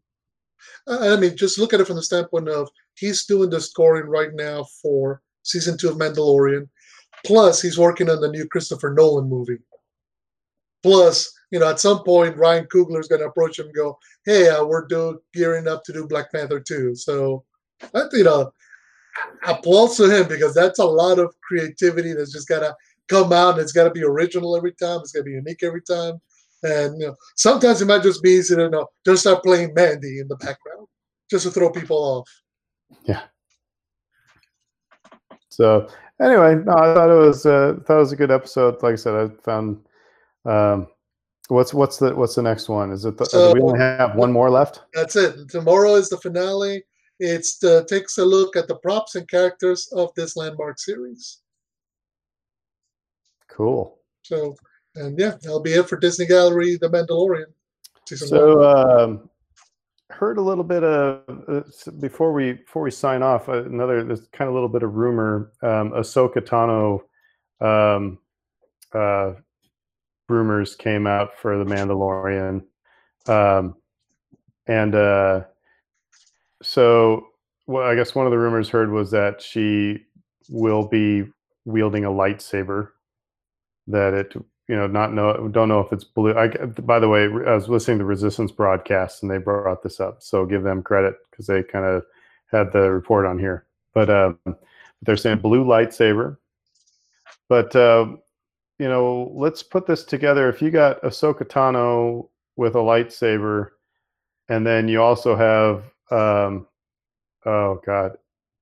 I 0.88 1.16
mean, 1.16 1.36
just 1.36 1.58
look 1.58 1.72
at 1.72 1.80
it 1.80 1.86
from 1.86 1.96
the 1.96 2.02
standpoint 2.02 2.48
of 2.48 2.68
he's 2.94 3.26
doing 3.26 3.50
the 3.50 3.60
scoring 3.60 4.06
right 4.06 4.32
now 4.34 4.64
for 4.82 5.20
season 5.42 5.76
two 5.76 5.88
of 5.88 5.96
Mandalorian. 5.96 6.68
Plus, 7.24 7.60
he's 7.60 7.78
working 7.78 8.08
on 8.10 8.20
the 8.20 8.28
new 8.28 8.46
Christopher 8.46 8.92
Nolan 8.92 9.28
movie. 9.28 9.58
Plus, 10.82 11.32
you 11.50 11.58
know, 11.58 11.68
at 11.68 11.80
some 11.80 12.04
point, 12.04 12.36
Ryan 12.36 12.66
Coogler 12.66 13.00
is 13.00 13.08
going 13.08 13.20
to 13.20 13.28
approach 13.28 13.58
him 13.58 13.66
and 13.66 13.74
go, 13.74 13.98
"Hey, 14.24 14.48
uh, 14.48 14.64
we're 14.64 14.86
do, 14.86 15.20
gearing 15.34 15.66
up 15.66 15.84
to 15.84 15.92
do 15.92 16.06
Black 16.06 16.30
Panther 16.32 16.60
2. 16.60 16.94
So, 16.94 17.44
I, 17.94 18.02
you 18.12 18.24
know, 18.24 18.52
applause 19.46 19.96
to 19.96 20.08
him 20.08 20.28
because 20.28 20.54
that's 20.54 20.78
a 20.78 20.84
lot 20.84 21.18
of 21.18 21.34
creativity 21.40 22.12
that's 22.12 22.32
just 22.32 22.48
got 22.48 22.60
to 22.60 22.74
come 23.08 23.32
out 23.32 23.54
and 23.54 23.60
it's 23.60 23.72
got 23.72 23.84
to 23.84 23.90
be 23.90 24.04
original 24.04 24.56
every 24.56 24.72
time. 24.72 25.00
It's 25.00 25.12
got 25.12 25.20
to 25.20 25.24
be 25.24 25.32
unique 25.32 25.62
every 25.62 25.82
time. 25.82 26.20
And 26.62 27.00
you 27.00 27.06
know, 27.08 27.16
sometimes 27.36 27.80
it 27.82 27.86
might 27.86 28.02
just 28.02 28.22
be 28.22 28.30
easy 28.30 28.56
to 28.56 28.62
you 28.62 28.70
know 28.70 28.86
just 29.04 29.22
start 29.22 29.42
playing 29.42 29.74
Mandy 29.74 30.20
in 30.20 30.28
the 30.28 30.36
background 30.36 30.86
just 31.30 31.44
to 31.44 31.50
throw 31.50 31.70
people 31.70 31.96
off. 31.96 32.28
Yeah. 33.04 33.22
So 35.48 35.88
anyway, 36.20 36.56
no, 36.56 36.72
I 36.72 36.94
thought 36.94 37.10
it 37.10 37.18
was 37.26 37.46
uh, 37.46 37.76
thought 37.86 37.96
it 37.96 38.00
was 38.00 38.12
a 38.12 38.16
good 38.16 38.30
episode. 38.30 38.82
Like 38.82 38.92
I 38.94 38.96
said, 38.96 39.14
I 39.14 39.42
found 39.42 39.86
um, 40.44 40.88
what's 41.48 41.72
what's 41.74 41.98
the 41.98 42.14
what's 42.14 42.34
the 42.34 42.42
next 42.42 42.68
one? 42.68 42.90
Is 42.92 43.04
it 43.04 43.16
the, 43.16 43.24
So- 43.26 43.52
we 43.54 43.60
only 43.60 43.78
have 43.78 44.14
one 44.16 44.32
more 44.32 44.50
left? 44.50 44.82
That's 44.94 45.16
it. 45.16 45.48
Tomorrow 45.48 45.94
is 45.94 46.08
the 46.08 46.18
finale. 46.18 46.84
It 47.18 47.46
takes 47.88 48.18
a 48.18 48.24
look 48.24 48.56
at 48.56 48.68
the 48.68 48.76
props 48.76 49.14
and 49.14 49.26
characters 49.28 49.88
of 49.92 50.10
this 50.16 50.36
landmark 50.36 50.78
series. 50.78 51.38
Cool. 53.48 53.98
So, 54.22 54.54
and 54.96 55.18
yeah, 55.18 55.34
that'll 55.42 55.60
be 55.60 55.74
it 55.74 55.88
for 55.88 55.96
Disney 55.96 56.26
Gallery, 56.26 56.76
The 56.76 56.88
Mandalorian. 56.88 57.46
So 58.06 58.62
um, 58.64 59.28
heard 60.10 60.38
a 60.38 60.42
little 60.42 60.64
bit 60.64 60.84
of 60.84 61.22
uh, 61.48 61.62
before 62.00 62.32
we 62.32 62.54
before 62.54 62.82
we 62.82 62.90
sign 62.90 63.22
off. 63.22 63.48
Uh, 63.48 63.64
another 63.64 64.04
this 64.04 64.26
kind 64.32 64.48
of 64.48 64.54
little 64.54 64.68
bit 64.68 64.82
of 64.82 64.94
rumor. 64.94 65.52
Um, 65.62 65.90
Ahsoka 65.92 66.40
Tano 66.40 67.00
um, 67.60 68.18
uh, 68.92 69.34
rumors 70.28 70.74
came 70.74 71.06
out 71.06 71.38
for 71.38 71.58
the 71.58 71.64
Mandalorian, 71.64 72.62
um, 73.26 73.76
and 74.66 74.94
uh, 74.94 75.44
so 76.62 77.26
well, 77.66 77.86
I 77.86 77.94
guess 77.94 78.14
one 78.14 78.26
of 78.26 78.30
the 78.30 78.38
rumors 78.38 78.68
heard 78.68 78.90
was 78.90 79.10
that 79.10 79.42
she 79.42 79.98
will 80.48 80.86
be 80.86 81.24
wielding 81.64 82.04
a 82.04 82.10
lightsaber. 82.10 82.90
That 83.88 84.14
it 84.14 84.34
you 84.68 84.76
know 84.76 84.86
not 84.86 85.12
know 85.12 85.48
don't 85.48 85.68
know 85.68 85.80
if 85.80 85.92
it's 85.92 86.04
blue. 86.04 86.36
I 86.36 86.48
by 86.48 86.98
the 86.98 87.08
way 87.08 87.24
i 87.24 87.54
was 87.54 87.68
listening 87.68 87.98
to 87.98 88.04
resistance 88.04 88.50
broadcast 88.50 89.22
and 89.22 89.30
they 89.30 89.38
brought 89.38 89.82
this 89.82 90.00
up 90.00 90.22
so 90.22 90.44
give 90.44 90.62
them 90.62 90.82
credit 90.82 91.14
because 91.30 91.46
they 91.46 91.62
kind 91.62 91.84
of 91.84 92.02
had 92.50 92.72
the 92.72 92.90
report 92.90 93.26
on 93.26 93.38
here. 93.38 93.66
But 93.94 94.10
um, 94.10 94.38
they're 95.02 95.16
saying 95.16 95.38
blue 95.38 95.64
lightsaber. 95.64 96.36
But 97.48 97.74
uh, 97.74 98.06
you 98.78 98.88
know 98.88 99.32
let's 99.34 99.62
put 99.62 99.86
this 99.86 100.04
together. 100.04 100.48
If 100.48 100.60
you 100.60 100.70
got 100.70 101.02
Ahsoka 101.02 101.44
Tano 101.44 102.28
with 102.56 102.74
a 102.74 102.78
lightsaber 102.78 103.70
and 104.48 104.66
then 104.66 104.88
you 104.88 105.02
also 105.02 105.36
have 105.36 105.84
um, 106.10 106.66
oh 107.44 107.80
god 107.84 108.12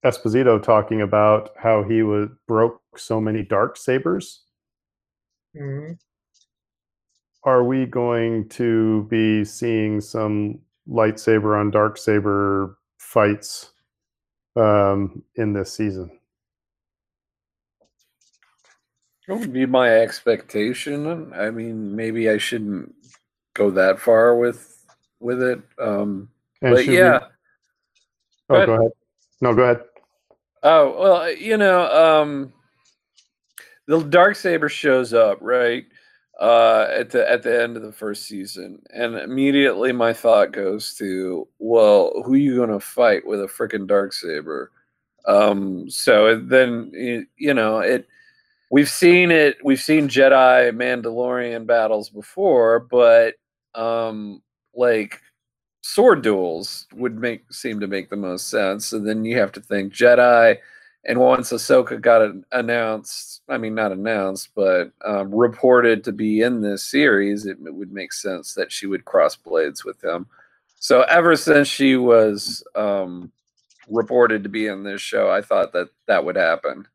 esposito 0.04 0.62
talking 0.62 1.00
about 1.00 1.50
how 1.56 1.82
he 1.82 2.02
was 2.02 2.28
broke 2.46 2.80
so 2.96 3.20
many 3.20 3.42
dark 3.42 3.76
sabers 3.76 4.43
Mhm. 5.54 5.98
are 7.44 7.62
we 7.64 7.86
going 7.86 8.48
to 8.48 9.04
be 9.10 9.44
seeing 9.44 10.00
some 10.00 10.58
lightsaber 10.88 11.58
on 11.58 11.70
dark 11.70 11.96
saber 11.98 12.78
fights 12.98 13.70
um, 14.56 15.22
in 15.36 15.52
this 15.52 15.72
season? 15.72 16.18
That 19.28 19.36
would 19.38 19.52
be 19.52 19.66
my 19.66 19.88
expectation. 19.88 21.32
I 21.34 21.50
mean, 21.50 21.94
maybe 21.96 22.28
I 22.28 22.36
shouldn't 22.38 22.94
go 23.54 23.70
that 23.70 23.98
far 23.98 24.36
with 24.36 24.70
with 25.20 25.42
it. 25.42 25.60
Um, 25.78 26.28
And 26.60 26.74
but 26.74 26.80
should 26.84 26.88
we- 26.90 26.98
yeah. 26.98 27.20
oh, 28.50 28.54
ahead. 28.56 28.66
go 28.66 28.74
ahead. 28.74 28.90
No, 29.40 29.54
go 29.54 29.62
ahead. 29.62 29.84
Oh 30.62 30.98
well, 31.00 31.30
you 31.32 31.56
know, 31.56 31.86
um, 31.90 32.52
the 33.86 34.02
dark 34.02 34.36
saber 34.36 34.68
shows 34.68 35.12
up 35.12 35.38
right 35.40 35.84
uh, 36.40 36.86
at 36.90 37.10
the 37.10 37.28
at 37.30 37.42
the 37.42 37.62
end 37.62 37.76
of 37.76 37.82
the 37.82 37.92
first 37.92 38.24
season, 38.24 38.82
and 38.90 39.16
immediately 39.16 39.92
my 39.92 40.12
thought 40.12 40.52
goes 40.52 40.94
to, 40.94 41.46
well, 41.58 42.22
who 42.24 42.34
you 42.34 42.56
gonna 42.58 42.80
fight 42.80 43.26
with 43.26 43.40
a 43.42 43.46
freaking 43.46 43.86
dark 43.86 44.12
saber? 44.12 44.70
Um, 45.26 45.88
so 45.88 46.36
then 46.36 46.90
you 47.36 47.54
know 47.54 47.78
it. 47.78 48.06
We've 48.70 48.88
seen 48.88 49.30
it. 49.30 49.58
We've 49.62 49.80
seen 49.80 50.08
Jedi 50.08 50.70
Mandalorian 50.72 51.66
battles 51.66 52.10
before, 52.10 52.80
but 52.80 53.34
um, 53.74 54.42
like 54.74 55.20
sword 55.82 56.22
duels 56.22 56.86
would 56.94 57.16
make 57.16 57.44
seem 57.52 57.78
to 57.80 57.86
make 57.86 58.10
the 58.10 58.16
most 58.16 58.48
sense. 58.48 58.92
And 58.92 59.06
then 59.06 59.24
you 59.24 59.38
have 59.38 59.52
to 59.52 59.60
think 59.60 59.92
Jedi. 59.92 60.58
And 61.06 61.20
once 61.20 61.52
Ahsoka 61.52 62.00
got 62.00 62.30
announced, 62.52 63.42
I 63.48 63.58
mean 63.58 63.74
not 63.74 63.92
announced, 63.92 64.50
but 64.54 64.90
um, 65.04 65.34
reported 65.34 66.02
to 66.04 66.12
be 66.12 66.40
in 66.40 66.62
this 66.62 66.82
series, 66.82 67.44
it, 67.44 67.58
it 67.64 67.74
would 67.74 67.92
make 67.92 68.12
sense 68.12 68.54
that 68.54 68.72
she 68.72 68.86
would 68.86 69.04
cross 69.04 69.36
blades 69.36 69.84
with 69.84 70.02
him. 70.02 70.26
So 70.76 71.02
ever 71.02 71.36
since 71.36 71.68
she 71.68 71.96
was 71.96 72.64
um, 72.74 73.30
reported 73.88 74.42
to 74.42 74.48
be 74.48 74.66
in 74.66 74.82
this 74.82 75.02
show, 75.02 75.30
I 75.30 75.42
thought 75.42 75.72
that 75.72 75.88
that 76.06 76.24
would 76.24 76.36
happen. 76.36 76.86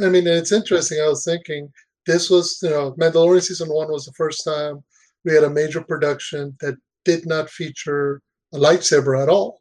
I 0.00 0.08
mean, 0.08 0.26
it's 0.26 0.52
interesting. 0.52 1.00
I 1.00 1.08
was 1.08 1.24
thinking 1.24 1.70
this 2.06 2.30
was, 2.30 2.58
you 2.62 2.70
know, 2.70 2.92
Mandalorian 2.92 3.42
season 3.42 3.68
one 3.68 3.90
was 3.90 4.06
the 4.06 4.12
first 4.12 4.42
time 4.44 4.82
we 5.24 5.34
had 5.34 5.44
a 5.44 5.50
major 5.50 5.82
production 5.82 6.56
that 6.60 6.76
did 7.04 7.26
not 7.26 7.50
feature 7.50 8.22
a 8.54 8.56
lightsaber 8.56 9.22
at 9.22 9.28
all. 9.28 9.60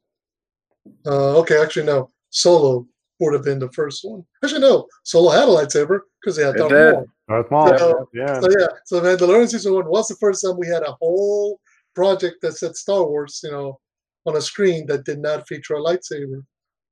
Uh, 1.05 1.37
okay, 1.39 1.61
actually, 1.61 1.85
no. 1.85 2.11
Solo 2.29 2.87
would 3.19 3.33
have 3.33 3.43
been 3.43 3.59
the 3.59 3.71
first 3.71 4.03
one. 4.03 4.23
Actually, 4.43 4.61
no, 4.61 4.87
Solo 5.03 5.31
had 5.31 5.47
a 5.47 5.51
lightsaber 5.51 5.99
because 6.21 6.35
they 6.37 6.43
had 6.43 6.55
It 6.55 6.69
Darth. 6.69 6.71
Maul. 6.95 7.05
Darth 7.27 7.51
Maul. 7.51 7.77
So- 7.77 8.09
yeah. 8.13 8.39
So 8.39 8.47
yeah, 8.57 8.67
so 8.85 9.01
Mandalorian 9.01 9.49
season 9.49 9.73
one 9.73 9.89
was 9.89 10.07
the 10.07 10.15
first 10.15 10.43
time 10.43 10.57
we 10.57 10.67
had 10.67 10.83
a 10.83 10.93
whole 11.01 11.59
project 11.95 12.37
that 12.41 12.53
said 12.53 12.75
Star 12.75 13.05
Wars, 13.05 13.41
you 13.43 13.51
know, 13.51 13.79
on 14.25 14.37
a 14.37 14.41
screen 14.41 14.85
that 14.87 15.05
did 15.05 15.19
not 15.19 15.47
feature 15.47 15.75
a 15.75 15.81
lightsaber. 15.81 16.43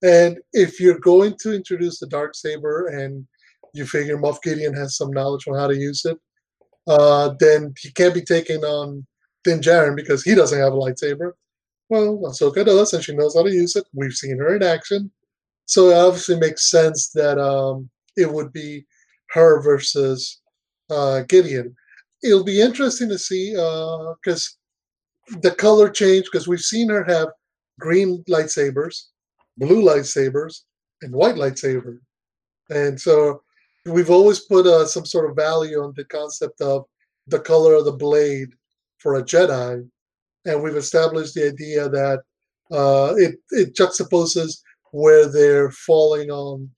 And 0.04 0.38
if 0.54 0.80
you're 0.80 0.99
going 0.99 1.36
to 1.41 1.54
introduce 1.54 1.99
the 1.99 2.08
dark 2.08 2.36
saber 2.36 2.88
and 2.88 3.26
you 3.74 3.86
figure 3.86 4.18
Moff 4.18 4.41
Gideon 4.44 4.74
has 4.76 4.95
some 4.98 5.12
knowledge 5.12 5.48
on 5.48 5.56
how 5.56 5.68
to 5.68 5.76
use 5.76 6.06
it, 6.06 6.18
uh, 6.88 7.34
then 7.40 7.74
he 7.80 7.91
can't 7.91 8.14
be 8.14 8.22
taken 8.22 8.64
on 8.64 9.06
Din 9.44 9.60
Djarin 9.60 9.95
because 9.95 10.24
he 10.24 10.36
doesn't 10.36 10.60
have 10.60 10.74
a 10.74 10.78
lightsaber. 10.78 11.32
Well, 11.90 12.18
Ahsoka 12.26 12.66
does, 12.66 12.94
and 12.94 13.04
she 13.04 13.16
knows 13.16 13.36
how 13.36 13.44
to 13.44 13.52
use 13.52 13.76
it. 13.76 13.86
We've 13.94 14.14
seen 14.14 14.38
her 14.40 14.56
in 14.56 14.64
action, 14.64 15.12
so 15.68 15.89
it 15.89 15.98
obviously 15.98 16.39
makes 16.39 16.72
sense 16.72 17.10
that 17.10 17.38
um, 17.38 17.89
it 18.15 18.31
would 18.31 18.52
be 18.52 18.85
her 19.30 19.61
versus 19.61 20.41
uh, 20.89 21.22
Gideon. 21.27 21.76
It'll 22.23 22.44
be 22.44 22.61
interesting 22.61 23.10
to 23.10 23.19
see 23.19 23.52
because 23.52 24.57
the 25.41 25.52
color 25.52 25.89
change 25.89 26.26
because 26.26 26.48
we've 26.48 26.61
seen 26.61 26.89
her 26.89 27.03
have 27.03 27.27
green 27.80 28.23
lightsabers, 28.30 29.07
blue 29.57 29.84
lightsabers, 29.84 30.61
and 31.02 31.14
white 31.14 31.35
lightsaber, 31.35 31.99
and 32.69 32.99
so 32.99 33.44
we've 33.85 34.10
always 34.10 34.39
put 34.39 34.65
uh, 34.65 34.85
some 34.85 35.06
sort 35.06 35.30
of 35.30 35.35
value 35.35 35.80
on 35.81 35.94
the 35.95 36.06
concept 36.06 36.60
of 36.61 36.85
the 37.27 37.39
color 37.39 37.76
of 37.76 37.85
the 37.85 37.91
blade 37.91 38.49
for 38.98 39.15
a 39.15 39.23
Jedi, 39.23 39.88
and 40.45 40.64
we've 40.64 40.77
established 40.77 41.35
the 41.35 41.48
idea 41.48 41.89
that 41.89 42.22
uh, 42.72 43.14
it 43.18 43.35
it 43.52 43.76
juxtaposes 43.76 44.61
where 44.91 45.27
they're 45.27 45.72
falling 45.72 46.30
on, 46.30 46.69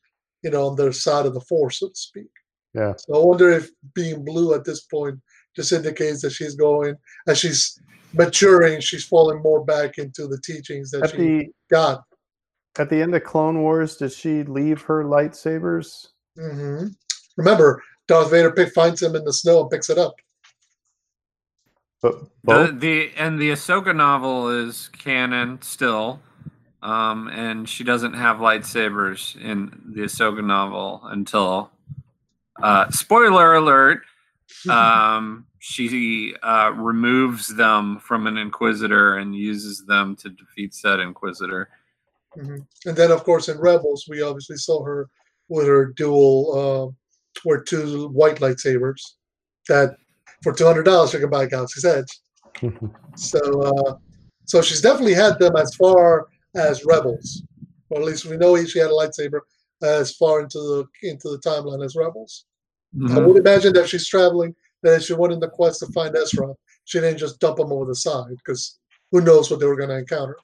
you 0.43 0.51
know, 0.51 0.67
on 0.67 0.75
their 0.75 0.91
side 0.91 1.25
of 1.25 1.33
the 1.33 1.41
force, 1.41 1.79
so 1.79 1.89
to 1.89 1.95
speak. 1.95 2.29
Yeah. 2.73 2.93
So 2.97 3.21
I 3.21 3.25
wonder 3.25 3.49
if 3.49 3.69
being 3.93 4.23
blue 4.23 4.53
at 4.53 4.63
this 4.65 4.81
point 4.81 5.19
just 5.55 5.71
indicates 5.71 6.21
that 6.21 6.31
she's 6.31 6.55
going 6.55 6.95
as 7.27 7.39
she's 7.39 7.79
maturing, 8.13 8.79
she's 8.79 9.05
falling 9.05 9.41
more 9.41 9.63
back 9.63 9.97
into 9.97 10.27
the 10.27 10.39
teachings 10.41 10.91
that 10.91 11.03
At 11.03 11.11
she 11.11 11.17
the 11.17 11.47
got. 11.69 12.03
at 12.77 12.89
the 12.89 13.01
end 13.01 13.15
of 13.15 13.23
Clone 13.23 13.61
Wars, 13.61 13.97
did 13.97 14.11
she 14.11 14.43
leave 14.43 14.81
her 14.83 15.03
lightsabers? 15.03 16.07
hmm 16.37 16.87
Remember, 17.37 17.81
Darth 18.07 18.31
Vader 18.31 18.51
pick, 18.51 18.73
finds 18.73 19.01
him 19.01 19.15
in 19.15 19.23
the 19.23 19.33
snow 19.33 19.61
and 19.61 19.69
picks 19.69 19.89
it 19.89 19.97
up. 19.97 20.13
But 22.01 22.15
The, 22.43 22.71
the 22.77 23.11
and 23.17 23.39
the 23.39 23.51
Ahsoka 23.51 23.95
novel 23.95 24.49
is 24.49 24.89
canon 24.89 25.61
still, 25.61 26.21
um, 26.81 27.27
and 27.29 27.67
she 27.67 27.83
doesn't 27.83 28.13
have 28.13 28.37
lightsabers 28.37 29.39
in 29.41 29.93
the 29.93 30.01
Ahsoka 30.01 30.43
novel 30.43 31.01
until. 31.05 31.71
Uh, 32.61 32.89
spoiler 32.91 33.55
alert! 33.55 34.01
Um, 34.67 35.45
she 35.59 36.35
uh, 36.41 36.71
removes 36.75 37.55
them 37.55 37.99
from 37.99 38.27
an 38.27 38.37
Inquisitor 38.37 39.17
and 39.17 39.35
uses 39.35 39.85
them 39.85 40.15
to 40.17 40.29
defeat 40.29 40.73
said 40.73 40.99
Inquisitor. 40.99 41.69
Mhm. 42.35 42.65
And 42.85 42.95
then, 42.95 43.11
of 43.11 43.23
course, 43.23 43.47
in 43.47 43.59
Rebels, 43.59 44.05
we 44.09 44.21
obviously 44.21 44.57
saw 44.57 44.83
her 44.83 45.09
with 45.49 45.67
her 45.67 45.85
dual, 45.85 46.95
uh, 46.95 47.47
or 47.47 47.61
two 47.61 48.09
white 48.09 48.37
lightsabers 48.37 49.01
that 49.67 49.95
for 50.43 50.53
two 50.53 50.65
hundred 50.65 50.83
dollars 50.83 51.13
you 51.13 51.19
can 51.19 51.29
buy 51.29 51.43
a 51.43 51.47
Galaxy's 51.47 51.85
Edge. 51.85 52.19
So, 53.15 53.39
uh, 53.61 53.97
so 54.45 54.61
she's 54.61 54.79
definitely 54.79 55.13
had 55.13 55.39
them 55.39 55.57
as 55.57 55.75
far 55.75 56.28
as 56.55 56.85
Rebels, 56.85 57.43
or 57.89 57.99
at 57.99 58.05
least 58.05 58.25
we 58.25 58.37
know 58.37 58.61
she 58.63 58.79
had 58.79 58.89
a 58.89 58.93
lightsaber 58.93 59.41
as 59.81 60.15
far 60.15 60.41
into 60.41 60.59
the 60.59 61.09
into 61.09 61.29
the 61.29 61.39
timeline 61.39 61.83
as 61.83 61.95
Rebels. 61.95 62.45
I 62.95 62.97
mm-hmm. 62.97 63.25
would 63.25 63.37
imagine 63.37 63.73
that 63.73 63.87
she's 63.87 64.07
traveling, 64.07 64.55
that 64.81 65.03
she 65.03 65.13
went 65.13 65.33
in 65.33 65.39
the 65.39 65.49
quest 65.49 65.79
to 65.81 65.87
find 65.87 66.15
Ezra. 66.15 66.53
She 66.85 66.99
didn't 66.99 67.19
just 67.19 67.39
dump 67.39 67.59
him 67.59 67.71
over 67.71 67.85
the 67.85 67.95
side 67.95 68.35
because 68.37 68.79
who 69.11 69.21
knows 69.21 69.51
what 69.51 69.59
they 69.59 69.67
were 69.67 69.75
going 69.75 69.89
to 69.89 69.99
encounter. 69.99 70.37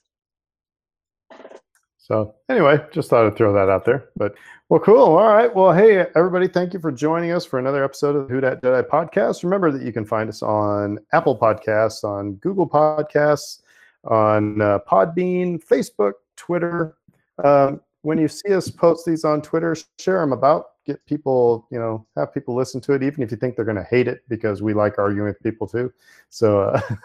So 1.98 2.36
anyway, 2.50 2.86
just 2.92 3.10
thought 3.10 3.26
I'd 3.26 3.36
throw 3.36 3.52
that 3.54 3.68
out 3.68 3.84
there. 3.84 4.10
But 4.16 4.36
well, 4.70 4.80
cool. 4.80 5.18
All 5.18 5.34
right. 5.34 5.54
Well, 5.54 5.74
hey 5.74 6.06
everybody, 6.16 6.48
thank 6.48 6.74
you 6.74 6.80
for 6.80 6.92
joining 6.92 7.32
us 7.32 7.46
for 7.46 7.58
another 7.58 7.84
episode 7.84 8.16
of 8.16 8.28
the 8.28 8.34
Who 8.34 8.42
Dat 8.42 8.62
Jedi 8.62 8.84
podcast. 8.84 9.44
Remember 9.44 9.72
that 9.72 9.82
you 9.82 9.92
can 9.92 10.06
find 10.06 10.30
us 10.30 10.44
on 10.44 11.00
Apple 11.14 11.38
Podcasts, 11.38 12.04
on 12.04 12.34
Google 12.36 12.70
Podcasts, 12.70 13.62
on 14.06 14.62
uh, 14.62 14.80
Podbean, 14.90 15.64
Facebook, 15.64 16.14
Twitter. 16.36 16.96
Um, 17.44 17.82
when 18.02 18.18
you 18.18 18.28
see 18.28 18.54
us 18.54 18.70
post 18.70 19.06
these 19.06 19.24
on 19.26 19.42
Twitter, 19.42 19.76
share 20.00 20.20
them 20.20 20.32
about. 20.34 20.66
Get 20.86 21.04
people, 21.08 21.68
you 21.72 21.80
know, 21.80 22.06
have 22.16 22.32
people 22.34 22.54
listen 22.56 22.80
to 22.82 22.94
it, 22.94 23.02
even 23.02 23.24
if 23.24 23.32
you 23.32 23.38
think 23.38 23.56
they're 23.56 23.66
going 23.66 23.76
to 23.78 23.84
hate 23.84 24.08
it, 24.08 24.22
because 24.30 24.62
we 24.62 24.76
like 24.76 25.00
arguing 25.00 25.28
with 25.28 25.42
people 25.42 25.66
too. 25.68 25.92
So, 26.30 26.60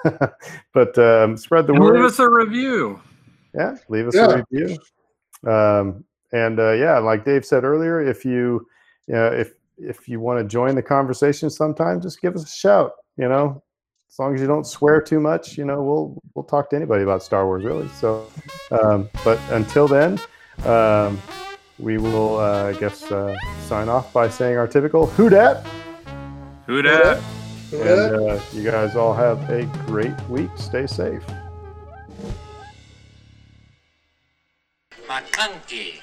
uh, 0.05 0.29
but 0.75 0.99
um, 0.99 1.39
spread 1.39 1.67
the 1.67 1.73
And 1.73 1.83
word 1.83 1.95
leave 1.97 2.05
us 2.05 2.19
a 2.19 2.29
review. 2.29 3.01
yeah 3.55 3.77
leave 3.89 4.07
us 4.07 4.15
Yeah. 4.15 4.27
a 4.27 4.45
review 4.51 4.79
um, 5.51 6.05
and 6.33 6.61
uh, 6.61 6.73
yeah 6.73 6.99
like 6.99 7.25
dave 7.25 7.45
said 7.45 7.65
earlier 7.65 8.01
if 8.01 8.25
you 8.25 8.65
you 9.09 9.15
know 9.15 9.27
if 9.27 9.53
if 9.79 10.09
you 10.09 10.21
want 10.21 10.39
to 10.39 10.45
join 10.45 10.75
the 10.77 10.83
conversation 10.83 11.51
sometime 11.51 12.01
just 12.01 12.21
give 12.21 12.37
us 12.37 12.45
a 12.45 12.55
shout 12.55 12.93
you 13.17 13.29
know 13.29 13.61
as 14.11 14.19
long 14.19 14.35
as 14.35 14.41
you 14.41 14.47
don't 14.47 14.67
swear 14.67 15.01
too 15.01 15.21
much 15.21 15.57
you 15.57 15.65
know 15.65 15.83
we'll 15.83 16.23
we'll 16.35 16.45
talk 16.45 16.69
to 16.71 16.77
anybody 16.77 17.03
about 17.03 17.23
star 17.23 17.47
wars 17.47 17.65
really. 17.65 17.89
So 17.89 18.27
um, 18.71 19.09
but 19.25 19.39
until 19.51 19.87
then 19.87 20.19
um, 20.65 21.21
we 21.79 21.97
will 21.97 22.39
uh, 22.39 22.69
i 22.69 22.73
guess 22.75 23.11
uh, 23.11 23.35
sign 23.67 23.89
off 23.89 24.13
by 24.13 24.29
saying 24.29 24.57
our 24.57 24.67
typical 24.67 25.07
who 25.07 25.29
dat. 25.29 25.67
Who 26.67 26.83
dat? 26.83 27.23
And 27.73 28.17
uh, 28.17 28.41
you 28.53 28.65
guys 28.65 28.97
all 28.97 29.15
have 29.15 29.49
a 29.49 29.65
great 29.87 30.19
week. 30.29 30.51
Stay 30.57 30.89
safe. 30.89 31.23
McConkey. 35.07 36.01